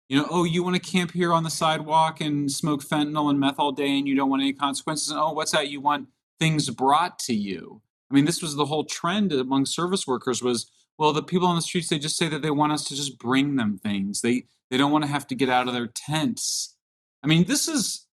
You 0.08 0.18
know, 0.18 0.26
oh, 0.30 0.44
you 0.44 0.62
want 0.62 0.76
to 0.76 0.82
camp 0.82 1.12
here 1.12 1.32
on 1.32 1.44
the 1.44 1.50
sidewalk 1.50 2.20
and 2.20 2.52
smoke 2.52 2.84
fentanyl 2.84 3.30
and 3.30 3.40
meth 3.40 3.58
all 3.58 3.72
day 3.72 3.98
and 3.98 4.06
you 4.06 4.14
don't 4.14 4.28
want 4.28 4.42
any 4.42 4.52
consequences. 4.52 5.10
And, 5.10 5.18
oh, 5.18 5.32
what's 5.32 5.52
that? 5.52 5.70
You 5.70 5.80
want 5.80 6.08
things 6.38 6.68
brought 6.68 7.18
to 7.20 7.34
you. 7.34 7.80
I 8.10 8.14
mean, 8.14 8.26
this 8.26 8.42
was 8.42 8.54
the 8.54 8.66
whole 8.66 8.84
trend 8.84 9.32
among 9.32 9.64
service 9.64 10.06
workers 10.06 10.42
was, 10.42 10.70
well, 10.98 11.12
the 11.12 11.22
people 11.22 11.46
on 11.46 11.56
the 11.56 11.62
streets, 11.62 11.88
they 11.88 11.98
just 11.98 12.16
say 12.16 12.28
that 12.28 12.42
they 12.42 12.50
want 12.50 12.72
us 12.72 12.84
to 12.84 12.96
just 12.96 13.18
bring 13.18 13.56
them 13.56 13.78
things. 13.78 14.20
They 14.20 14.44
they 14.70 14.76
don't 14.76 14.92
want 14.92 15.04
to 15.04 15.10
have 15.10 15.26
to 15.28 15.34
get 15.34 15.48
out 15.48 15.68
of 15.68 15.74
their 15.74 15.88
tents. 15.88 16.76
I 17.22 17.26
mean, 17.26 17.44
this 17.44 17.68
is 17.68 18.06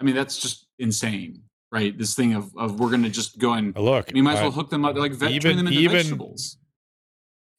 I 0.00 0.04
mean, 0.04 0.16
that's 0.16 0.38
just 0.38 0.66
insane, 0.80 1.42
right? 1.70 1.96
This 1.96 2.14
thing 2.14 2.34
of, 2.34 2.50
of 2.56 2.80
we're 2.80 2.90
going 2.90 3.04
to 3.04 3.10
just 3.10 3.38
go 3.38 3.52
and 3.52 3.76
look. 3.76 4.10
We 4.12 4.20
might 4.20 4.34
as 4.34 4.40
well 4.40 4.50
hook 4.50 4.70
them 4.70 4.84
up, 4.84 4.96
like 4.96 5.12
even, 5.12 5.40
turn 5.40 5.56
them 5.56 5.68
into 5.68 5.78
even, 5.78 5.96
vegetables. 5.96 6.56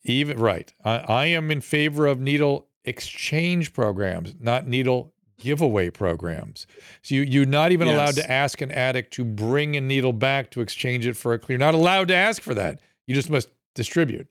Even 0.03 0.37
right, 0.37 0.73
I, 0.83 0.97
I 0.97 1.25
am 1.27 1.49
in 1.51 1.61
favor 1.61 2.05
of 2.05 2.19
needle 2.19 2.67
exchange 2.83 3.71
programs, 3.71 4.35
not 4.39 4.67
needle 4.67 5.13
giveaway 5.37 5.89
programs. 5.89 6.67
So 7.01 7.15
you 7.15 7.21
you're 7.21 7.45
not 7.45 7.71
even 7.71 7.87
yes. 7.87 7.95
allowed 7.95 8.15
to 8.15 8.29
ask 8.29 8.59
an 8.59 8.71
addict 8.71 9.13
to 9.13 9.23
bring 9.23 9.77
a 9.77 9.81
needle 9.81 10.13
back 10.13 10.51
to 10.51 10.61
exchange 10.61 11.07
it 11.07 11.15
for 11.15 11.33
a 11.33 11.39
clear. 11.39 11.57
Not 11.57 11.73
allowed 11.73 12.09
to 12.09 12.15
ask 12.15 12.41
for 12.41 12.53
that. 12.55 12.81
You 13.07 13.15
just 13.15 13.29
must 13.29 13.47
distribute. 13.73 14.27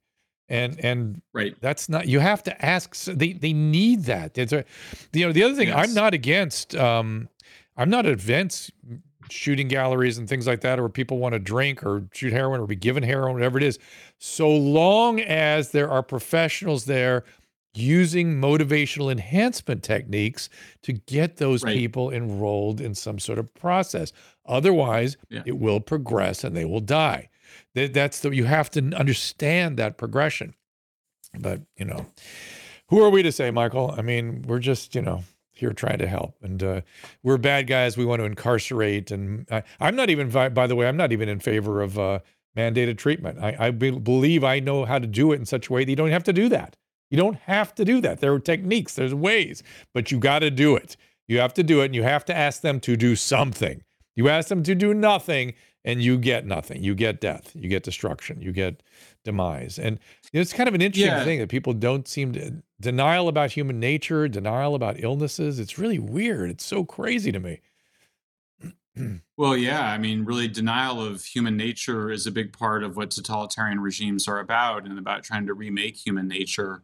And 0.49 0.78
and 0.84 1.22
right, 1.32 1.55
that's 1.61 1.88
not. 1.88 2.09
You 2.09 2.20
have 2.20 2.43
to 2.45 2.64
ask. 2.64 2.95
so 2.95 3.14
They 3.14 3.32
they 3.32 3.53
need 3.53 4.05
that. 4.05 4.36
It's 4.36 4.53
a, 4.53 4.64
you 5.12 5.26
know, 5.26 5.32
the 5.32 5.45
other 5.45 5.55
thing. 5.55 5.68
Yes. 5.68 5.88
I'm 5.88 5.95
not 5.95 6.14
against. 6.14 6.74
Um, 6.74 7.28
I'm 7.76 7.88
not 7.88 8.05
events, 8.07 8.70
shooting 9.30 9.68
galleries 9.68 10.18
and 10.18 10.28
things 10.28 10.47
like 10.47 10.61
that, 10.61 10.78
or 10.78 10.88
people 10.88 11.18
want 11.18 11.32
to 11.32 11.38
drink 11.38 11.82
or 11.84 12.07
shoot 12.12 12.32
heroin 12.32 12.61
or 12.61 12.66
be 12.66 12.76
given 12.76 13.03
heroin, 13.03 13.32
whatever 13.32 13.57
it 13.59 13.64
is, 13.64 13.78
so 14.18 14.51
long 14.51 15.20
as 15.20 15.70
there 15.70 15.90
are 15.90 16.03
professionals 16.03 16.84
there 16.84 17.24
using 17.74 18.34
motivational 18.34 19.11
enhancement 19.11 19.82
techniques 19.82 20.51
to 20.82 20.93
get 20.93 21.38
those 21.38 21.64
right. 21.64 21.74
people 21.74 22.11
enrolled 22.11 22.80
in 22.80 22.95
some 22.95 23.18
sort 23.18 23.38
of 23.38 23.53
process. 23.55 24.12
Otherwise, 24.45 25.16
yeah. 25.30 25.43
it 25.47 25.57
will 25.57 25.80
progress 25.80 26.45
and 26.45 26.55
they 26.55 26.66
will 26.66 26.80
die. 26.80 27.28
That's 27.74 28.20
the 28.20 28.30
you 28.30 28.44
have 28.44 28.70
to 28.72 28.80
understand 28.94 29.78
that 29.78 29.96
progression. 29.96 30.54
But 31.38 31.62
you 31.76 31.86
know, 31.86 32.06
who 32.88 33.02
are 33.02 33.10
we 33.10 33.22
to 33.22 33.32
say, 33.32 33.50
Michael? 33.50 33.94
I 33.96 34.02
mean, 34.02 34.44
we're 34.46 34.58
just 34.58 34.94
you 34.94 35.02
know 35.02 35.24
here 35.62 35.72
trying 35.72 35.98
to 35.98 36.06
help. 36.06 36.34
And 36.42 36.62
uh, 36.62 36.80
we're 37.22 37.38
bad 37.38 37.66
guys. 37.66 37.96
We 37.96 38.04
want 38.04 38.20
to 38.20 38.26
incarcerate. 38.26 39.10
And 39.10 39.46
I, 39.50 39.62
am 39.80 39.96
not 39.96 40.10
even, 40.10 40.28
by 40.28 40.66
the 40.66 40.74
way, 40.74 40.88
I'm 40.88 40.96
not 40.96 41.12
even 41.12 41.28
in 41.28 41.40
favor 41.40 41.80
of 41.80 41.98
uh, 41.98 42.18
mandated 42.56 42.98
treatment. 42.98 43.38
I, 43.38 43.56
I 43.58 43.70
be, 43.70 43.90
believe 43.90 44.44
I 44.44 44.60
know 44.60 44.84
how 44.84 44.98
to 44.98 45.06
do 45.06 45.32
it 45.32 45.36
in 45.36 45.46
such 45.46 45.68
a 45.68 45.72
way 45.72 45.84
that 45.84 45.90
you 45.90 45.96
don't 45.96 46.10
have 46.10 46.24
to 46.24 46.32
do 46.32 46.48
that. 46.50 46.76
You 47.10 47.16
don't 47.16 47.36
have 47.40 47.74
to 47.76 47.84
do 47.84 48.00
that. 48.00 48.20
There 48.20 48.32
are 48.32 48.40
techniques, 48.40 48.94
there's 48.94 49.14
ways, 49.14 49.62
but 49.92 50.10
you 50.10 50.18
got 50.18 50.40
to 50.40 50.50
do 50.50 50.74
it. 50.76 50.96
You 51.28 51.38
have 51.38 51.54
to 51.54 51.62
do 51.62 51.82
it, 51.82 51.86
and 51.86 51.94
you 51.94 52.02
have 52.02 52.24
to 52.26 52.36
ask 52.36 52.62
them 52.62 52.80
to 52.80 52.96
do 52.96 53.16
something. 53.16 53.82
You 54.16 54.28
ask 54.28 54.48
them 54.48 54.62
to 54.64 54.74
do 54.74 54.92
nothing, 54.92 55.54
and 55.85 56.03
you 56.03 56.18
get 56.18 56.47
nothing. 56.47 56.83
You 56.83 56.95
get 56.95 57.20
death. 57.20 57.51
You 57.55 57.68
get 57.68 57.83
destruction. 57.83 58.41
You 58.41 58.53
get 58.53 58.83
demise. 59.24 59.78
And 59.78 59.99
it's 60.33 60.53
kind 60.53 60.68
of 60.68 60.74
an 60.74 60.83
interesting 60.83 61.12
yeah. 61.12 61.24
thing 61.24 61.39
that 61.41 61.49
people 61.49 61.72
don't 61.72 62.07
seem 62.07 62.33
to 62.35 62.62
denial 62.80 63.28
about 63.28 63.53
human 63.53 63.80
nature, 63.80 64.28
denial 64.28 64.74
about 64.74 65.03
illnesses. 65.03 65.59
It's 65.59 65.78
really 65.78 65.99
weird. 65.99 66.51
It's 66.51 66.64
so 66.64 66.85
crazy 66.85 67.33
to 67.33 67.41
me. 67.41 67.61
well, 69.37 69.57
yeah. 69.57 69.91
I 69.91 69.99
mean, 69.99 70.24
really, 70.24 70.49
denial 70.49 71.03
of 71.05 71.24
human 71.24 71.57
nature 71.57 72.11
is 72.11 72.26
a 72.26 72.33
big 72.33 72.57
part 72.57 72.85
of 72.85 72.97
what 72.97 73.11
totalitarian 73.11 73.80
regimes 73.80 74.28
are 74.28 74.39
about 74.39 74.87
and 74.87 74.99
about 74.99 75.24
trying 75.24 75.47
to 75.47 75.55
remake 75.55 75.97
human 75.97 76.28
nature. 76.28 76.83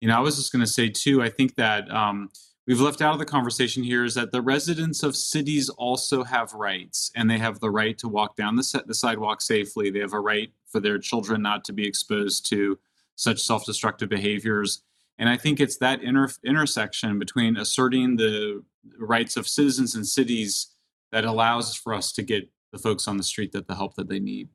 You 0.00 0.08
know, 0.08 0.16
I 0.16 0.20
was 0.20 0.36
just 0.36 0.52
going 0.52 0.64
to 0.64 0.70
say, 0.70 0.88
too, 0.88 1.22
I 1.22 1.28
think 1.28 1.56
that 1.56 1.90
um, 1.90 2.30
we've 2.66 2.80
left 2.80 3.02
out 3.02 3.12
of 3.12 3.18
the 3.18 3.24
conversation 3.24 3.82
here 3.82 4.04
is 4.04 4.14
that 4.14 4.32
the 4.32 4.42
residents 4.42 5.02
of 5.02 5.16
cities 5.16 5.68
also 5.70 6.22
have 6.24 6.52
rights 6.52 7.10
and 7.16 7.28
they 7.28 7.38
have 7.38 7.60
the 7.60 7.70
right 7.70 7.96
to 7.98 8.08
walk 8.08 8.36
down 8.36 8.56
the, 8.56 8.82
the 8.86 8.94
sidewalk 8.94 9.40
safely. 9.40 9.90
They 9.90 10.00
have 10.00 10.12
a 10.12 10.20
right 10.20 10.52
for 10.66 10.80
their 10.80 10.98
children 10.98 11.42
not 11.42 11.64
to 11.64 11.72
be 11.72 11.86
exposed 11.86 12.48
to 12.50 12.78
such 13.16 13.40
self 13.40 13.66
destructive 13.66 14.08
behaviors. 14.08 14.82
And 15.18 15.28
I 15.28 15.36
think 15.36 15.60
it's 15.60 15.76
that 15.78 16.02
inter- 16.02 16.30
intersection 16.44 17.18
between 17.18 17.56
asserting 17.56 18.16
the 18.16 18.62
rights 18.98 19.36
of 19.36 19.46
citizens 19.46 19.94
and 19.94 20.06
cities 20.06 20.68
that 21.12 21.24
allows 21.24 21.74
for 21.74 21.92
us 21.92 22.12
to 22.12 22.22
get 22.22 22.48
the 22.72 22.78
folks 22.78 23.06
on 23.08 23.16
the 23.16 23.22
street 23.22 23.52
that 23.52 23.66
the 23.66 23.74
help 23.74 23.96
that 23.96 24.08
they 24.08 24.20
need. 24.20 24.48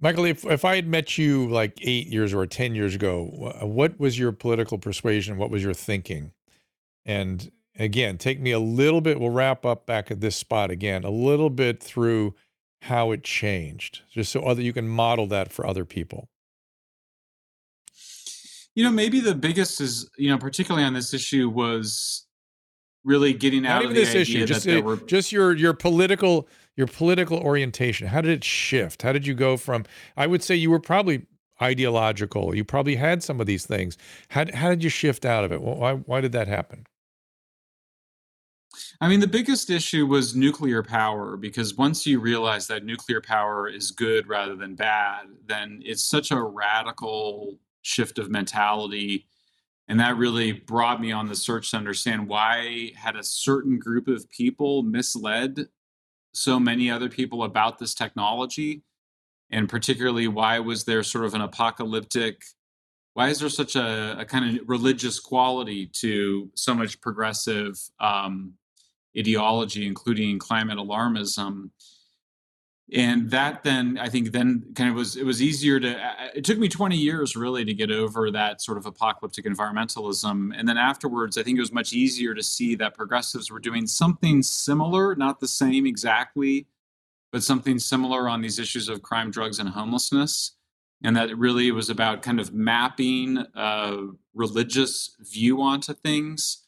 Michael, 0.00 0.24
if, 0.24 0.44
if 0.44 0.64
I 0.64 0.76
had 0.76 0.88
met 0.88 1.16
you 1.16 1.48
like 1.48 1.78
eight 1.82 2.08
years 2.08 2.34
or 2.34 2.46
10 2.46 2.74
years 2.74 2.94
ago, 2.94 3.24
what 3.62 3.98
was 4.00 4.18
your 4.18 4.32
political 4.32 4.78
persuasion? 4.78 5.36
What 5.36 5.50
was 5.50 5.62
your 5.62 5.74
thinking? 5.74 6.32
And 7.04 7.50
again, 7.78 8.18
take 8.18 8.40
me 8.40 8.50
a 8.52 8.58
little 8.58 9.00
bit, 9.00 9.20
we'll 9.20 9.30
wrap 9.30 9.66
up 9.66 9.86
back 9.86 10.10
at 10.10 10.20
this 10.20 10.36
spot 10.36 10.70
again, 10.70 11.04
a 11.04 11.10
little 11.10 11.50
bit 11.50 11.82
through 11.82 12.34
how 12.82 13.12
it 13.12 13.24
changed, 13.24 14.02
just 14.10 14.30
so 14.30 14.40
other 14.42 14.62
you 14.62 14.72
can 14.72 14.88
model 14.88 15.26
that 15.28 15.52
for 15.52 15.66
other 15.66 15.84
people. 15.84 16.28
You 18.74 18.84
know, 18.84 18.90
maybe 18.90 19.20
the 19.20 19.34
biggest 19.34 19.80
is, 19.80 20.10
you 20.18 20.28
know, 20.28 20.38
particularly 20.38 20.84
on 20.84 20.94
this 20.94 21.14
issue 21.14 21.48
was 21.48 22.26
really 23.04 23.32
getting 23.32 23.66
out 23.66 23.82
Not 23.82 23.90
of 23.90 23.94
this 23.94 24.14
issue, 24.14 24.44
just, 24.46 24.66
it, 24.66 24.84
were... 24.84 24.96
just 24.96 25.30
your 25.30 25.54
your 25.54 25.74
political 25.74 26.48
your 26.76 26.86
political 26.86 27.38
orientation. 27.38 28.08
How 28.08 28.20
did 28.20 28.32
it 28.32 28.44
shift? 28.44 29.02
How 29.02 29.12
did 29.12 29.26
you 29.26 29.34
go 29.34 29.56
from? 29.56 29.84
I 30.16 30.26
would 30.26 30.42
say 30.42 30.56
you 30.56 30.70
were 30.70 30.80
probably 30.80 31.26
ideological. 31.62 32.54
You 32.54 32.64
probably 32.64 32.96
had 32.96 33.22
some 33.22 33.40
of 33.40 33.46
these 33.46 33.64
things. 33.64 33.96
How 34.28 34.44
how 34.52 34.70
did 34.70 34.82
you 34.82 34.90
shift 34.90 35.24
out 35.24 35.44
of 35.44 35.52
it? 35.52 35.62
Why 35.62 35.94
why 35.94 36.20
did 36.20 36.32
that 36.32 36.48
happen? 36.48 36.86
I 39.00 39.08
mean, 39.08 39.20
the 39.20 39.26
biggest 39.26 39.70
issue 39.70 40.06
was 40.06 40.34
nuclear 40.34 40.82
power 40.82 41.36
because 41.36 41.76
once 41.76 42.06
you 42.06 42.20
realize 42.20 42.66
that 42.66 42.84
nuclear 42.84 43.20
power 43.20 43.68
is 43.68 43.90
good 43.90 44.28
rather 44.28 44.56
than 44.56 44.74
bad, 44.74 45.26
then 45.46 45.82
it's 45.84 46.04
such 46.04 46.30
a 46.30 46.42
radical 46.42 47.58
shift 47.82 48.18
of 48.18 48.30
mentality. 48.30 49.26
And 49.88 50.00
that 50.00 50.16
really 50.16 50.52
brought 50.52 51.00
me 51.00 51.12
on 51.12 51.28
the 51.28 51.36
search 51.36 51.70
to 51.70 51.76
understand 51.76 52.28
why 52.28 52.92
had 52.96 53.16
a 53.16 53.22
certain 53.22 53.78
group 53.78 54.08
of 54.08 54.30
people 54.30 54.82
misled 54.82 55.68
so 56.32 56.58
many 56.58 56.90
other 56.90 57.08
people 57.08 57.44
about 57.44 57.78
this 57.78 57.94
technology? 57.94 58.82
And 59.50 59.68
particularly 59.68 60.26
why 60.26 60.58
was 60.58 60.84
there 60.84 61.02
sort 61.02 61.26
of 61.26 61.34
an 61.34 61.42
apocalyptic 61.42 62.42
why 63.14 63.28
is 63.28 63.38
there 63.38 63.48
such 63.48 63.76
a, 63.76 64.16
a 64.18 64.24
kind 64.24 64.58
of 64.58 64.68
religious 64.68 65.18
quality 65.20 65.86
to 65.86 66.50
so 66.54 66.74
much 66.74 67.00
progressive 67.00 67.78
um, 68.00 68.54
ideology 69.16 69.86
including 69.86 70.38
climate 70.38 70.78
alarmism. 70.78 71.70
And 72.92 73.30
that 73.30 73.62
then 73.62 73.98
i 73.98 74.08
think 74.08 74.32
then 74.32 74.72
kind 74.74 74.90
of 74.90 74.96
was 74.96 75.16
it 75.16 75.24
was 75.24 75.40
easier 75.40 75.80
to 75.80 76.12
it 76.34 76.44
took 76.44 76.58
me 76.58 76.68
20 76.68 76.96
years 76.96 77.34
really 77.34 77.64
to 77.64 77.72
get 77.72 77.90
over 77.90 78.30
that 78.30 78.60
sort 78.60 78.76
of 78.78 78.86
apocalyptic 78.86 79.46
environmentalism. 79.46 80.52
And 80.56 80.68
then 80.68 80.76
afterwards 80.76 81.38
i 81.38 81.42
think 81.42 81.56
it 81.56 81.62
was 81.62 81.72
much 81.72 81.92
easier 81.92 82.34
to 82.34 82.42
see 82.42 82.74
that 82.76 82.94
progressives 82.94 83.50
were 83.50 83.60
doing 83.60 83.86
something 83.86 84.42
similar 84.42 85.14
not 85.16 85.40
the 85.40 85.48
same 85.48 85.86
exactly 85.86 86.66
but 87.34 87.42
something 87.42 87.80
similar 87.80 88.28
on 88.28 88.42
these 88.42 88.60
issues 88.60 88.88
of 88.88 89.02
crime 89.02 89.28
drugs 89.28 89.58
and 89.58 89.68
homelessness. 89.68 90.52
And 91.02 91.16
that 91.16 91.36
really 91.36 91.72
was 91.72 91.90
about 91.90 92.22
kind 92.22 92.38
of 92.38 92.54
mapping 92.54 93.44
a 93.56 94.06
religious 94.34 95.16
view 95.18 95.60
onto 95.60 95.94
things 95.94 96.63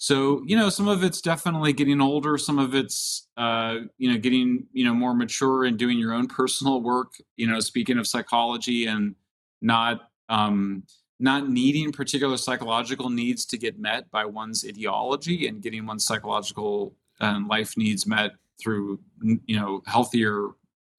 so 0.00 0.42
you 0.46 0.56
know 0.56 0.70
some 0.70 0.88
of 0.88 1.04
it's 1.04 1.20
definitely 1.20 1.74
getting 1.74 2.00
older 2.00 2.38
some 2.38 2.58
of 2.58 2.74
it's 2.74 3.28
uh, 3.36 3.76
you 3.98 4.10
know 4.10 4.18
getting 4.18 4.66
you 4.72 4.82
know 4.82 4.94
more 4.94 5.14
mature 5.14 5.64
and 5.64 5.78
doing 5.78 5.98
your 5.98 6.14
own 6.14 6.26
personal 6.26 6.80
work 6.80 7.12
you 7.36 7.46
know 7.46 7.60
speaking 7.60 7.98
of 7.98 8.06
psychology 8.06 8.86
and 8.86 9.14
not 9.60 10.08
um, 10.30 10.82
not 11.18 11.50
needing 11.50 11.92
particular 11.92 12.38
psychological 12.38 13.10
needs 13.10 13.44
to 13.44 13.58
get 13.58 13.78
met 13.78 14.10
by 14.10 14.24
one's 14.24 14.64
ideology 14.66 15.46
and 15.46 15.60
getting 15.60 15.84
one's 15.84 16.06
psychological 16.06 16.96
and 17.20 17.46
life 17.46 17.76
needs 17.76 18.06
met 18.06 18.30
through 18.58 18.98
you 19.22 19.60
know 19.60 19.82
healthier 19.84 20.48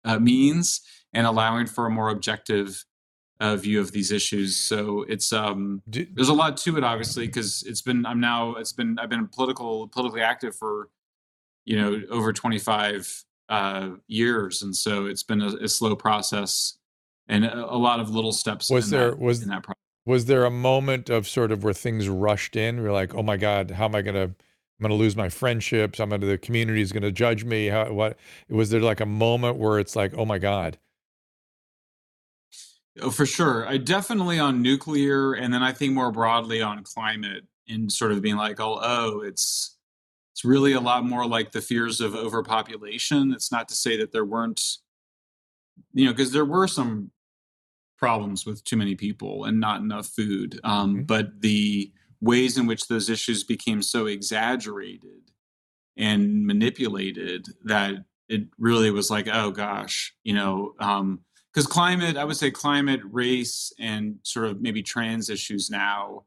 uh, 0.06 0.20
means 0.20 0.82
and 1.14 1.26
allowing 1.26 1.66
for 1.66 1.88
a 1.88 1.90
more 1.90 2.10
objective 2.10 2.86
uh, 3.42 3.56
view 3.56 3.82
of 3.82 3.92
these 3.92 4.12
issues. 4.12 4.56
So 4.56 5.04
it's 5.10 5.34
um, 5.34 5.82
there's 5.88 6.30
a 6.30 6.34
lot 6.34 6.56
to 6.58 6.78
it, 6.78 6.84
obviously, 6.84 7.26
because 7.26 7.64
it's 7.64 7.82
been 7.82 8.06
I'm 8.06 8.22
now 8.22 8.54
it's 8.56 8.72
been 8.72 8.98
I've 9.00 9.10
been 9.10 9.28
political 9.28 9.88
politically 9.88 10.22
active 10.22 10.56
for 10.56 10.90
you 11.66 11.82
know 11.82 12.02
over 12.12 12.32
25 12.32 13.26
uh, 13.50 13.90
years, 14.08 14.62
and 14.62 14.74
so 14.76 15.08
it's 15.08 15.24
been 15.24 15.42
a, 15.42 15.56
a 15.56 15.68
slow 15.68 15.96
process 15.96 16.78
and 17.28 17.44
a, 17.44 17.66
a, 17.66 17.76
lot 17.76 18.00
of 18.00 18.12
little 18.12 18.32
steps. 18.32 18.70
Was 18.70 18.92
there 18.92 19.10
that, 19.10 19.20
was 19.20 19.42
in 19.42 19.50
that 19.50 19.64
process. 19.64 19.82
was 20.06 20.26
there 20.26 20.46
a 20.46 20.52
moment 20.52 21.10
of 21.10 21.28
sort 21.28 21.52
of 21.52 21.64
where 21.64 21.74
things 21.74 22.08
rushed 22.08 22.56
in? 22.56 22.78
You're 22.78 22.92
like, 22.92 23.16
oh 23.16 23.24
my 23.24 23.38
god, 23.38 23.72
how 23.72 23.86
am 23.86 23.96
I 23.96 24.04
gonna 24.04 24.24
I'm 24.82 24.88
going 24.88 24.98
to 24.98 25.04
lose 25.04 25.16
my 25.16 25.30
friendships. 25.30 26.00
I'm 26.00 26.10
going 26.10 26.22
to, 26.22 26.28
the 26.28 26.40
community 26.40 26.82
is 26.82 26.92
going 26.92 27.04
to 27.04 27.12
judge 27.12 27.44
me. 27.44 27.68
How, 27.68 27.92
what 27.92 28.18
was 28.50 28.72
there 28.72 28.82
like 28.82 29.00
a 29.00 29.06
moment 29.06 29.58
where 29.58 29.78
it's 29.78 29.96
like, 29.96 30.12
oh 30.18 30.26
my 30.26 30.40
God, 30.40 30.80
Oh, 33.00 33.12
for 33.12 33.26
sure. 33.26 33.66
I 33.68 33.78
definitely 33.78 34.40
on 34.40 34.62
nuclear, 34.62 35.34
and 35.34 35.54
then 35.54 35.64
I 35.64 35.72
think 35.72 35.94
more 35.94 36.12
broadly 36.12 36.62
on 36.62 36.84
climate, 36.84 37.46
and 37.70 37.92
sort 37.92 38.12
of 38.12 38.22
being 38.22 38.36
like, 38.36 38.60
oh, 38.60 38.80
oh, 38.82 39.22
it's 39.22 39.78
it's 40.34 40.44
really 40.44 40.74
a 40.74 40.80
lot 40.80 41.06
more 41.06 41.26
like 41.26 41.52
the 41.52 41.62
fears 41.62 42.02
of 42.02 42.16
overpopulation. 42.16 43.34
It's 43.34 43.52
not 43.52 43.68
to 43.70 43.76
say 43.76 43.98
that 43.98 44.12
there 44.12 44.26
weren't, 44.26 44.62
you 45.94 46.06
know, 46.06 46.12
because 46.12 46.32
there 46.32 46.46
were 46.46 46.68
some 46.68 47.12
problems 47.98 48.46
with 48.46 48.64
too 48.64 48.78
many 48.78 48.96
people 48.96 49.46
and 49.46 49.60
not 49.60 49.82
enough 49.82 50.08
food. 50.08 50.60
Um, 50.64 50.96
mm-hmm. 50.96 51.04
But 51.04 51.42
the 51.42 51.92
ways 52.20 52.58
in 52.58 52.66
which 52.66 52.88
those 52.88 53.10
issues 53.10 53.44
became 53.44 53.82
so 53.82 54.06
exaggerated 54.06 55.32
and 55.98 56.46
manipulated 56.46 57.48
that 57.66 57.96
it 58.30 58.48
really 58.58 58.92
was 58.92 59.12
like, 59.12 59.28
oh 59.32 59.52
gosh, 59.52 60.14
you 60.24 60.34
know, 60.34 60.74
um, 60.80 61.20
because 61.54 61.68
climate, 61.68 62.18
I 62.18 62.24
would 62.24 62.38
say 62.38 62.50
climate, 62.52 63.02
race, 63.04 63.74
and 63.80 64.20
sort 64.24 64.48
of 64.48 64.62
maybe 64.62 64.82
trans 64.82 65.30
issues 65.30 65.70
now 65.70 66.24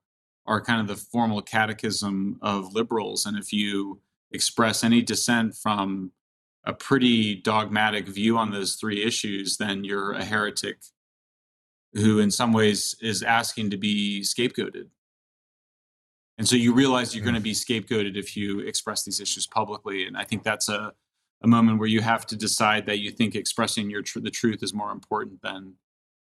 are 0.46 0.60
kind 0.60 0.80
of 0.80 0.86
the 0.86 1.02
formal 1.02 1.40
catechism 1.40 2.38
of 2.42 2.74
liberals. 2.74 3.24
And 3.24 3.38
if 3.38 3.52
you 3.52 4.00
express 4.32 4.84
any 4.84 5.00
dissent 5.00 5.54
from 5.56 6.12
a 6.64 6.74
pretty 6.74 7.36
dogmatic 7.36 8.06
view 8.06 8.36
on 8.36 8.50
those 8.50 8.74
three 8.74 9.02
issues, 9.02 9.56
then 9.56 9.84
you're 9.84 10.12
a 10.12 10.24
heretic 10.24 10.78
who, 11.94 12.18
in 12.18 12.30
some 12.30 12.52
ways, 12.52 12.96
is 13.00 13.22
asking 13.22 13.70
to 13.70 13.76
be 13.76 14.20
scapegoated. 14.22 14.88
And 16.36 16.48
so 16.48 16.56
you 16.56 16.74
realize 16.74 17.14
you're 17.14 17.24
going 17.24 17.34
to 17.34 17.40
mm-hmm. 17.40 17.44
be 17.44 17.84
scapegoated 17.86 18.16
if 18.16 18.36
you 18.36 18.60
express 18.60 19.04
these 19.04 19.20
issues 19.20 19.46
publicly. 19.46 20.06
And 20.06 20.16
I 20.16 20.24
think 20.24 20.42
that's 20.42 20.68
a 20.68 20.92
a 21.42 21.46
moment 21.46 21.78
where 21.78 21.88
you 21.88 22.00
have 22.00 22.26
to 22.26 22.36
decide 22.36 22.86
that 22.86 22.98
you 22.98 23.10
think 23.10 23.34
expressing 23.34 23.90
your 23.90 24.02
tr- 24.02 24.20
the 24.20 24.30
truth 24.30 24.62
is 24.62 24.72
more 24.72 24.90
important 24.90 25.42
than 25.42 25.74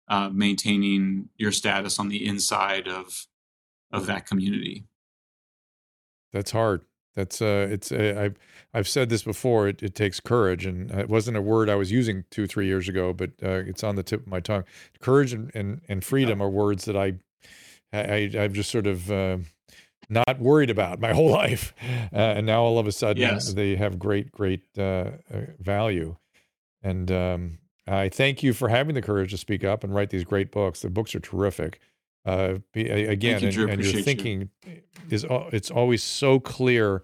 uh, 0.07 0.29
maintaining 0.29 1.29
your 1.37 1.51
status 1.51 1.99
on 1.99 2.09
the 2.09 2.25
inside 2.25 2.87
of 2.87 3.27
of 3.91 4.05
that 4.05 4.27
community. 4.27 4.85
That's 6.31 6.51
hard. 6.51 6.81
That's 7.15 7.41
uh, 7.41 7.67
it's 7.69 7.91
uh, 7.91 8.15
I've 8.17 8.37
I've 8.73 8.87
said 8.87 9.09
this 9.09 9.23
before. 9.23 9.67
It, 9.67 9.81
it 9.81 9.95
takes 9.95 10.19
courage, 10.19 10.65
and 10.65 10.91
it 10.91 11.09
wasn't 11.09 11.37
a 11.37 11.41
word 11.41 11.69
I 11.69 11.75
was 11.75 11.91
using 11.91 12.23
two 12.29 12.47
three 12.47 12.67
years 12.67 12.87
ago, 12.87 13.13
but 13.13 13.31
uh, 13.43 13.63
it's 13.65 13.83
on 13.83 13.95
the 13.95 14.03
tip 14.03 14.21
of 14.21 14.27
my 14.27 14.39
tongue. 14.39 14.63
Courage 14.99 15.33
and 15.33 15.51
and, 15.55 15.81
and 15.89 16.03
freedom 16.03 16.41
are 16.41 16.49
words 16.49 16.85
that 16.85 16.95
I, 16.95 17.13
I 17.91 18.31
I've 18.37 18.53
just 18.53 18.69
sort 18.69 18.87
of 18.87 19.11
uh, 19.11 19.37
not 20.09 20.39
worried 20.39 20.69
about 20.69 20.99
my 20.99 21.13
whole 21.13 21.29
life. 21.43 21.73
Uh, 22.11 22.17
and 22.17 22.45
now 22.45 22.61
all 22.61 22.79
of 22.79 22.87
a 22.87 22.91
sudden 22.91 23.21
yes. 23.21 23.53
they 23.53 23.75
have 23.75 23.99
great, 23.99 24.31
great 24.31 24.63
uh, 24.77 24.81
uh, 24.81 25.11
value. 25.59 26.15
And 26.81 27.11
um, 27.11 27.59
I 27.87 28.09
thank 28.09 28.43
you 28.43 28.53
for 28.53 28.69
having 28.69 28.95
the 28.95 29.01
courage 29.01 29.31
to 29.31 29.37
speak 29.37 29.63
up 29.63 29.83
and 29.83 29.93
write 29.93 30.09
these 30.09 30.23
great 30.23 30.51
books. 30.51 30.81
The 30.81 30.89
books 30.89 31.13
are 31.15 31.19
terrific. 31.19 31.79
Uh, 32.25 32.55
again, 32.75 33.41
you, 33.41 33.63
and, 33.63 33.71
and, 33.71 33.83
your 33.83 34.01
thinking 34.01 34.49
you. 34.65 34.81
is 35.09 35.25
it's 35.29 35.71
always 35.71 36.03
so 36.03 36.39
clear 36.39 37.01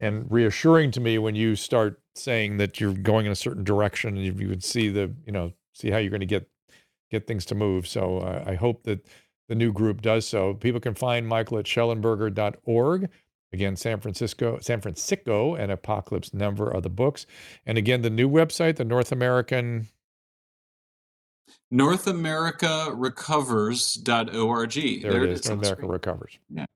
and 0.00 0.30
reassuring 0.30 0.90
to 0.92 1.00
me 1.00 1.18
when 1.18 1.34
you 1.34 1.56
start 1.56 2.00
saying 2.14 2.58
that 2.58 2.78
you're 2.80 2.92
going 2.92 3.26
in 3.26 3.32
a 3.32 3.36
certain 3.36 3.64
direction 3.64 4.16
and 4.16 4.24
you, 4.24 4.32
you 4.38 4.48
would 4.48 4.62
see 4.62 4.88
the 4.88 5.12
you 5.24 5.32
know 5.32 5.52
see 5.72 5.90
how 5.90 5.98
you're 5.98 6.10
going 6.10 6.20
to 6.20 6.26
get 6.26 6.48
get 7.10 7.26
things 7.26 7.44
to 7.46 7.54
move. 7.54 7.86
So 7.86 8.18
uh, 8.18 8.44
I 8.46 8.54
hope 8.54 8.84
that 8.84 9.06
the 9.48 9.54
new 9.54 9.72
group 9.72 10.02
does 10.02 10.26
so. 10.26 10.54
People 10.54 10.80
can 10.80 10.94
find 10.94 11.26
Michael 11.26 11.58
at 11.58 11.64
shellenberger.org. 11.64 13.08
Again, 13.52 13.76
San 13.76 13.98
Fransicko, 13.98 14.62
San 14.62 14.80
Fransicko 14.80 15.58
and 15.58 15.72
Apocalypse 15.72 16.34
Never 16.34 16.72
are 16.72 16.82
the 16.82 16.90
books. 16.90 17.26
And 17.64 17.78
again, 17.78 18.02
the 18.02 18.10
new 18.10 18.28
website, 18.28 18.76
the 18.76 18.84
North 18.84 19.10
American 19.10 19.88
North 21.70 22.06
America 22.06 22.90
Recovers.org. 22.94 24.72
There, 25.02 25.12
there 25.12 25.24
it 25.24 25.30
is. 25.30 25.48
North 25.48 25.60
America 25.60 25.86
Recovers. 25.86 26.38
Yeah. 26.50 26.66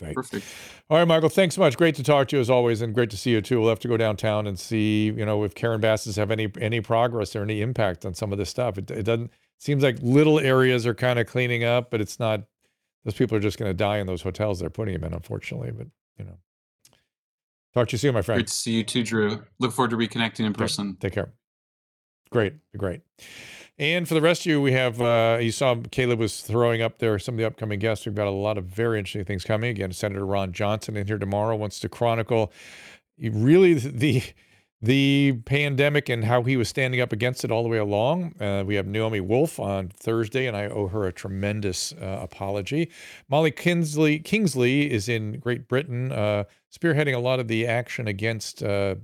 Right. 0.00 0.14
Perfect. 0.14 0.46
All 0.88 0.98
right, 0.98 1.08
Michael. 1.08 1.28
Thanks 1.28 1.56
so 1.56 1.60
much. 1.60 1.76
Great 1.76 1.96
to 1.96 2.04
talk 2.04 2.28
to 2.28 2.36
you 2.36 2.40
as 2.40 2.48
always, 2.48 2.80
and 2.80 2.94
great 2.94 3.10
to 3.10 3.16
see 3.16 3.32
you 3.32 3.40
too. 3.40 3.60
We'll 3.60 3.70
have 3.70 3.80
to 3.80 3.88
go 3.88 3.96
downtown 3.96 4.46
and 4.46 4.56
see, 4.56 5.06
you 5.06 5.26
know, 5.26 5.42
if 5.42 5.56
Karen 5.56 5.80
Basses 5.80 6.14
have 6.14 6.30
any 6.30 6.48
any 6.60 6.80
progress 6.80 7.34
or 7.34 7.42
any 7.42 7.60
impact 7.60 8.06
on 8.06 8.14
some 8.14 8.30
of 8.30 8.38
this 8.38 8.48
stuff. 8.48 8.78
It, 8.78 8.88
it 8.92 9.02
doesn't 9.02 9.32
seems 9.58 9.82
like 9.82 9.98
little 10.00 10.38
areas 10.38 10.86
are 10.86 10.94
kind 10.94 11.18
of 11.18 11.26
cleaning 11.26 11.64
up, 11.64 11.90
but 11.90 12.00
it's 12.00 12.18
not. 12.18 12.42
Those 13.04 13.14
people 13.14 13.36
are 13.36 13.40
just 13.40 13.58
going 13.58 13.70
to 13.70 13.74
die 13.74 13.98
in 13.98 14.06
those 14.06 14.22
hotels 14.22 14.60
they're 14.60 14.70
putting 14.70 14.94
them 14.94 15.04
in, 15.04 15.14
unfortunately. 15.14 15.70
But 15.70 15.86
you 16.18 16.24
know, 16.24 16.38
talk 17.74 17.88
to 17.88 17.92
you 17.92 17.98
soon, 17.98 18.14
my 18.14 18.22
friend. 18.22 18.38
Great 18.38 18.48
to 18.48 18.52
see 18.52 18.72
you 18.72 18.84
too, 18.84 19.02
Drew. 19.02 19.44
Look 19.58 19.72
forward 19.72 19.90
to 19.90 19.96
reconnecting 19.96 20.44
in 20.44 20.52
person. 20.52 20.96
Take 21.00 21.14
care. 21.14 21.32
Great, 22.30 22.54
great. 22.76 23.00
And 23.78 24.08
for 24.08 24.14
the 24.14 24.20
rest 24.20 24.42
of 24.42 24.46
you, 24.46 24.60
we 24.60 24.72
have 24.72 25.00
uh, 25.00 25.38
you 25.40 25.52
saw 25.52 25.76
Caleb 25.90 26.18
was 26.18 26.40
throwing 26.40 26.82
up 26.82 26.98
there 26.98 27.18
some 27.18 27.36
of 27.36 27.38
the 27.38 27.46
upcoming 27.46 27.78
guests. 27.78 28.04
We've 28.04 28.14
got 28.14 28.26
a 28.26 28.30
lot 28.30 28.58
of 28.58 28.64
very 28.64 28.98
interesting 28.98 29.24
things 29.24 29.44
coming. 29.44 29.70
Again, 29.70 29.92
Senator 29.92 30.26
Ron 30.26 30.52
Johnson 30.52 30.96
in 30.96 31.06
here 31.06 31.18
tomorrow 31.18 31.54
wants 31.54 31.78
to 31.80 31.88
chronicle 31.88 32.52
really 33.20 33.74
the 33.74 34.22
the 34.80 35.40
pandemic 35.44 36.08
and 36.08 36.24
how 36.24 36.42
he 36.42 36.56
was 36.56 36.68
standing 36.68 37.00
up 37.00 37.12
against 37.12 37.44
it 37.44 37.50
all 37.50 37.62
the 37.62 37.68
way 37.68 37.78
along. 37.78 38.40
Uh, 38.40 38.62
we 38.64 38.76
have 38.76 38.86
Naomi 38.86 39.20
Wolf 39.20 39.58
on 39.58 39.88
Thursday, 39.88 40.46
and 40.46 40.56
I 40.56 40.66
owe 40.66 40.88
her 40.88 41.04
a 41.04 41.12
tremendous 41.12 41.92
uh, 41.94 42.20
apology. 42.22 42.90
Molly 43.28 43.50
Kingsley, 43.50 44.20
Kingsley 44.20 44.90
is 44.90 45.08
in 45.08 45.40
Great 45.40 45.68
Britain, 45.68 46.12
uh, 46.12 46.44
spearheading 46.72 47.14
a 47.14 47.18
lot 47.18 47.40
of 47.40 47.48
the 47.48 47.66
action 47.66 48.06
against 48.06 48.62
uh, 48.62 48.94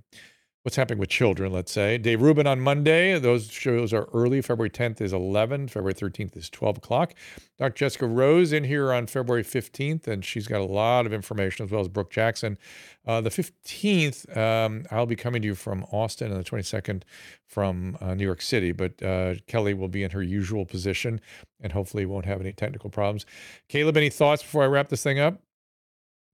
what's 0.64 0.76
happening 0.76 0.98
with 0.98 1.10
children, 1.10 1.52
let's 1.52 1.70
say. 1.70 1.98
Dave 1.98 2.22
Rubin 2.22 2.46
on 2.46 2.58
Monday. 2.58 3.18
Those 3.18 3.50
shows 3.50 3.92
are 3.92 4.08
early. 4.14 4.40
February 4.40 4.70
10th 4.70 5.02
is 5.02 5.12
11. 5.12 5.68
February 5.68 5.92
13th 5.92 6.34
is 6.38 6.48
12 6.48 6.78
o'clock. 6.78 7.14
Dr. 7.58 7.74
Jessica 7.74 8.06
Rose 8.06 8.50
in 8.50 8.64
here 8.64 8.90
on 8.90 9.06
February 9.06 9.44
15th, 9.44 10.08
and 10.08 10.24
she's 10.24 10.48
got 10.48 10.62
a 10.62 10.64
lot 10.64 11.04
of 11.04 11.12
information 11.12 11.66
as 11.66 11.70
well 11.70 11.82
as 11.82 11.88
Brook 11.88 12.10
Jackson. 12.10 12.56
Uh, 13.06 13.20
the 13.20 13.28
15th, 13.28 14.34
um, 14.34 14.86
I'll 14.90 15.04
be 15.04 15.16
coming 15.16 15.42
to 15.42 15.48
you 15.48 15.54
from 15.54 15.84
Austin, 15.92 16.32
and 16.32 16.42
the 16.42 16.50
22nd 16.50 17.02
from 17.46 17.98
uh, 18.00 18.14
New 18.14 18.24
York 18.24 18.40
City. 18.40 18.72
But 18.72 19.02
uh, 19.02 19.34
Kelly 19.46 19.74
will 19.74 19.88
be 19.88 20.02
in 20.02 20.12
her 20.12 20.22
usual 20.22 20.64
position 20.64 21.20
and 21.60 21.72
hopefully 21.72 22.06
won't 22.06 22.24
have 22.24 22.40
any 22.40 22.52
technical 22.52 22.88
problems. 22.88 23.26
Caleb, 23.68 23.98
any 23.98 24.08
thoughts 24.08 24.42
before 24.42 24.62
I 24.62 24.66
wrap 24.68 24.88
this 24.88 25.02
thing 25.02 25.18
up? 25.18 25.42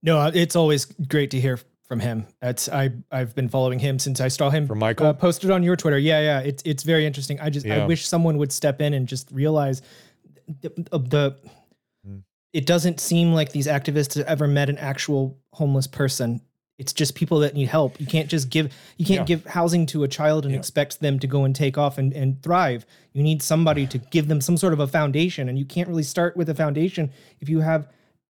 No, 0.05 0.31
it's 0.33 0.55
always 0.55 0.85
great 0.85 1.33
to 1.33 1.41
hear 1.41 1.59
from 1.91 1.99
him. 1.99 2.25
That's 2.41 2.69
I 2.69 2.91
I've 3.11 3.35
been 3.35 3.49
following 3.49 3.81
him 3.81 3.99
since 3.99 4.21
I 4.21 4.29
saw 4.29 4.49
him 4.49 4.69
from 4.69 4.79
Michael 4.79 5.07
uh, 5.07 5.13
posted 5.13 5.51
on 5.51 5.65
your 5.65 5.75
Twitter. 5.75 5.99
Yeah, 5.99 6.21
yeah, 6.21 6.39
it's 6.39 6.63
it's 6.65 6.85
very 6.85 7.05
interesting. 7.05 7.41
I 7.41 7.51
just 7.51 7.67
yeah. 7.67 7.83
I 7.83 7.87
wish 7.87 8.07
someone 8.07 8.37
would 8.39 8.53
step 8.53 8.81
in 8.81 8.95
and 8.95 9.09
just 9.09 9.29
realize 9.33 9.83
the, 10.61 10.71
the 10.87 11.37
mm. 12.09 12.23
it 12.53 12.65
doesn't 12.65 13.01
seem 13.01 13.33
like 13.33 13.51
these 13.51 13.67
activists 13.67 14.15
have 14.15 14.25
ever 14.27 14.47
met 14.47 14.71
an 14.71 14.79
actual 14.79 15.37
homeless 15.53 15.89
person. 15.89 16.41
It's 16.79 16.93
just 16.93 17.17
people 17.17 17.41
that 17.41 17.55
need 17.55 17.67
help. 17.67 17.99
You 17.99 18.07
can't 18.07 18.29
just 18.29 18.51
give 18.51 18.73
you 18.97 19.05
can't 19.05 19.29
yeah. 19.29 19.37
give 19.37 19.47
housing 19.47 19.85
to 19.87 20.05
a 20.05 20.09
child 20.09 20.45
and 20.45 20.55
yeah. 20.55 20.61
expect 20.61 21.01
them 21.01 21.19
to 21.19 21.27
go 21.27 21.43
and 21.43 21.57
take 21.57 21.77
off 21.77 21.99
and, 21.99 22.13
and 22.13 22.41
thrive. 22.41 22.87
You 23.15 23.25
need 23.25 23.43
somebody 23.43 23.89
to 23.89 23.99
give 23.99 24.29
them 24.29 24.41
some 24.41 24.57
sort 24.57 24.75
of 24.75 24.79
a 24.79 24.87
foundation. 24.87 25.49
And 25.49 25.59
you 25.59 25.65
can't 25.65 25.89
really 25.89 26.05
start 26.05 26.37
with 26.37 26.49
a 26.49 26.55
foundation 26.55 27.11
if 27.41 27.49
you 27.49 27.59
have 27.59 27.89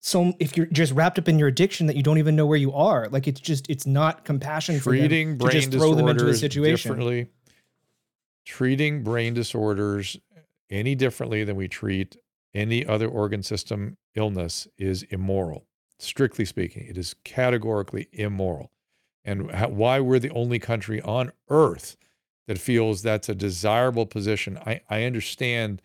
so 0.06 0.34
if 0.38 0.58
you're 0.58 0.66
just 0.66 0.92
wrapped 0.92 1.18
up 1.18 1.30
in 1.30 1.40
your 1.40 1.48
addiction 1.48 1.88
that 1.88 1.96
you 1.96 2.04
don't 2.04 2.18
even 2.18 2.36
know 2.36 2.46
where 2.46 2.58
you 2.58 2.74
are 2.74 3.08
like 3.10 3.26
it's 3.26 3.40
just 3.40 3.70
it's 3.70 3.88
not 3.88 4.26
compassion 4.26 4.78
treating 4.78 5.40
for 5.40 5.46
them 5.46 5.52
to 5.52 5.60
just 5.62 5.72
throw 5.72 5.96
them 5.96 6.10
into 6.10 6.28
a 6.28 6.36
situation. 6.36 6.92
differently. 6.92 7.28
Treating 8.46 9.02
brain 9.02 9.34
disorders 9.34 10.18
any 10.70 10.94
differently 10.94 11.46
than 11.46 11.56
we 11.56 11.70
treat 11.70 12.18
any 12.54 12.86
other 12.86 13.08
organ 13.08 13.42
system 13.42 13.96
illness 14.14 14.68
is 14.78 15.04
immoral. 15.04 15.66
Strictly 16.00 16.44
speaking 16.44 16.86
it 16.86 16.98
is 16.98 17.16
categorically 17.24 18.10
immoral. 18.12 18.72
And 19.24 19.52
how, 19.52 19.70
why 19.70 20.02
we're 20.02 20.20
the 20.20 20.32
only 20.32 20.60
country 20.60 21.02
on 21.02 21.32
earth 21.48 21.96
that 22.48 22.58
feels 22.58 23.04
that's 23.04 23.30
a 23.30 23.36
desirable 23.36 24.06
position 24.06 24.60
i, 24.66 24.82
I 24.90 25.06
understand 25.06 25.82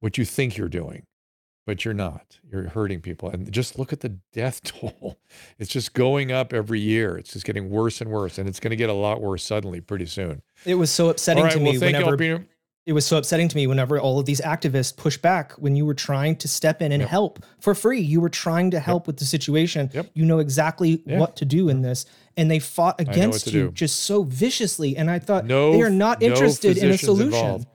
what 0.00 0.16
you 0.16 0.24
think 0.24 0.56
you're 0.56 0.68
doing, 0.68 1.02
but 1.68 1.84
you're 1.84 1.92
not. 1.92 2.38
You're 2.50 2.70
hurting 2.70 3.02
people. 3.02 3.28
And 3.28 3.52
just 3.52 3.78
look 3.78 3.92
at 3.92 4.00
the 4.00 4.08
death 4.32 4.62
toll. 4.64 5.18
It's 5.58 5.70
just 5.70 5.92
going 5.92 6.32
up 6.32 6.54
every 6.54 6.80
year. 6.80 7.18
It's 7.18 7.34
just 7.34 7.44
getting 7.44 7.68
worse 7.68 8.00
and 8.00 8.08
worse. 8.08 8.38
And 8.38 8.48
it's 8.48 8.58
going 8.58 8.70
to 8.70 8.76
get 8.76 8.88
a 8.88 8.94
lot 8.94 9.20
worse 9.20 9.44
suddenly 9.44 9.82
pretty 9.82 10.06
soon. 10.06 10.40
It 10.64 10.76
was 10.76 10.90
so 10.90 11.10
upsetting 11.10 11.44
right, 11.44 11.52
to 11.52 11.58
well, 11.58 11.74
me 11.74 11.78
whenever 11.78 12.46
it 12.86 12.92
was 12.94 13.04
so 13.04 13.18
upsetting 13.18 13.48
to 13.48 13.56
me 13.56 13.66
whenever 13.66 14.00
all 14.00 14.18
of 14.18 14.24
these 14.24 14.40
activists 14.40 14.96
push 14.96 15.18
back 15.18 15.52
when 15.58 15.76
you 15.76 15.84
were 15.84 15.92
trying 15.92 16.36
to 16.36 16.48
step 16.48 16.80
in 16.80 16.90
and 16.90 17.02
yep. 17.02 17.10
help 17.10 17.44
for 17.60 17.74
free. 17.74 18.00
You 18.00 18.22
were 18.22 18.30
trying 18.30 18.70
to 18.70 18.80
help 18.80 19.02
yep. 19.02 19.08
with 19.08 19.16
the 19.18 19.26
situation. 19.26 19.90
Yep. 19.92 20.12
You 20.14 20.24
know 20.24 20.38
exactly 20.38 21.02
what 21.04 21.36
to 21.36 21.44
do 21.44 21.68
in 21.68 21.82
this. 21.82 22.06
And 22.38 22.50
they 22.50 22.60
fought 22.60 22.98
against 22.98 23.48
you 23.48 23.64
do. 23.64 23.72
just 23.72 24.04
so 24.04 24.22
viciously. 24.22 24.96
And 24.96 25.10
I 25.10 25.18
thought 25.18 25.44
no, 25.44 25.72
they 25.72 25.82
are 25.82 25.90
not 25.90 26.22
interested 26.22 26.78
no 26.78 26.84
in 26.84 26.90
a 26.92 26.96
solution. 26.96 27.34
Involved. 27.34 27.66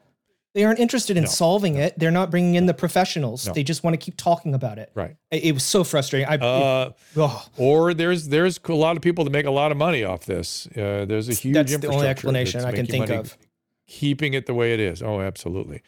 They 0.53 0.63
aren't 0.65 0.79
interested 0.79 1.17
in 1.17 1.23
no. 1.23 1.29
solving 1.29 1.77
it. 1.77 1.97
They're 1.97 2.11
not 2.11 2.29
bringing 2.29 2.55
in 2.55 2.67
the 2.67 2.73
professionals. 2.75 3.49
They 3.55 3.63
just 3.63 3.83
want 3.83 3.95
to 3.95 3.97
keep 3.97 4.17
talking 4.17 4.53
about 4.53 4.77
it. 4.77 4.91
Right. 4.93 5.15
It, 5.31 5.45
it 5.45 5.51
was 5.53 5.63
so 5.63 5.83
frustrating. 5.83 6.27
I, 6.29 6.35
uh, 6.35 6.89
it, 6.89 6.95
oh. 7.17 7.47
Or 7.57 7.93
there's 7.93 8.27
there's 8.27 8.59
a 8.63 8.73
lot 8.73 8.95
of 8.95 9.01
people 9.01 9.23
that 9.23 9.31
make 9.31 9.45
a 9.47 9.51
lot 9.51 9.71
of 9.71 9.77
money 9.77 10.03
off 10.03 10.25
this. 10.25 10.67
Uh, 10.67 11.05
there's 11.07 11.27
a 11.27 11.33
huge. 11.33 11.55
That's 11.55 11.77
the 11.77 11.87
only 11.87 12.07
explanation 12.07 12.63
I 12.65 12.71
can 12.71 12.85
think 12.85 13.09
of 13.09 13.35
keeping 13.87 14.33
it 14.33 14.45
the 14.45 14.53
way 14.53 14.73
it 14.73 14.79
is. 14.79 15.01
Oh, 15.01 15.21
absolutely. 15.21 15.81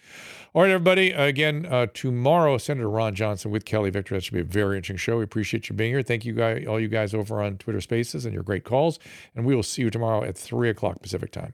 All 0.53 0.61
right, 0.61 0.71
everybody. 0.71 1.11
Again, 1.11 1.65
uh, 1.69 1.87
tomorrow, 1.93 2.57
Senator 2.57 2.89
Ron 2.89 3.13
Johnson 3.13 3.51
with 3.51 3.65
Kelly 3.65 3.89
Victory. 3.89 4.17
That 4.17 4.23
should 4.23 4.33
be 4.33 4.39
a 4.39 4.43
very 4.45 4.77
interesting 4.77 4.97
show. 4.97 5.17
We 5.17 5.23
appreciate 5.23 5.69
you 5.69 5.75
being 5.75 5.91
here. 5.91 6.01
Thank 6.01 6.23
you, 6.23 6.33
guys, 6.33 6.65
all 6.65 6.79
you 6.79 6.87
guys 6.87 7.13
over 7.13 7.41
on 7.41 7.57
Twitter 7.57 7.81
Spaces 7.81 8.25
and 8.25 8.33
your 8.33 8.43
great 8.43 8.63
calls. 8.63 8.97
And 9.35 9.45
we 9.45 9.53
will 9.53 9.63
see 9.63 9.81
you 9.81 9.89
tomorrow 9.89 10.23
at 10.23 10.37
three 10.37 10.69
o'clock 10.69 11.01
Pacific 11.01 11.31
time. 11.31 11.53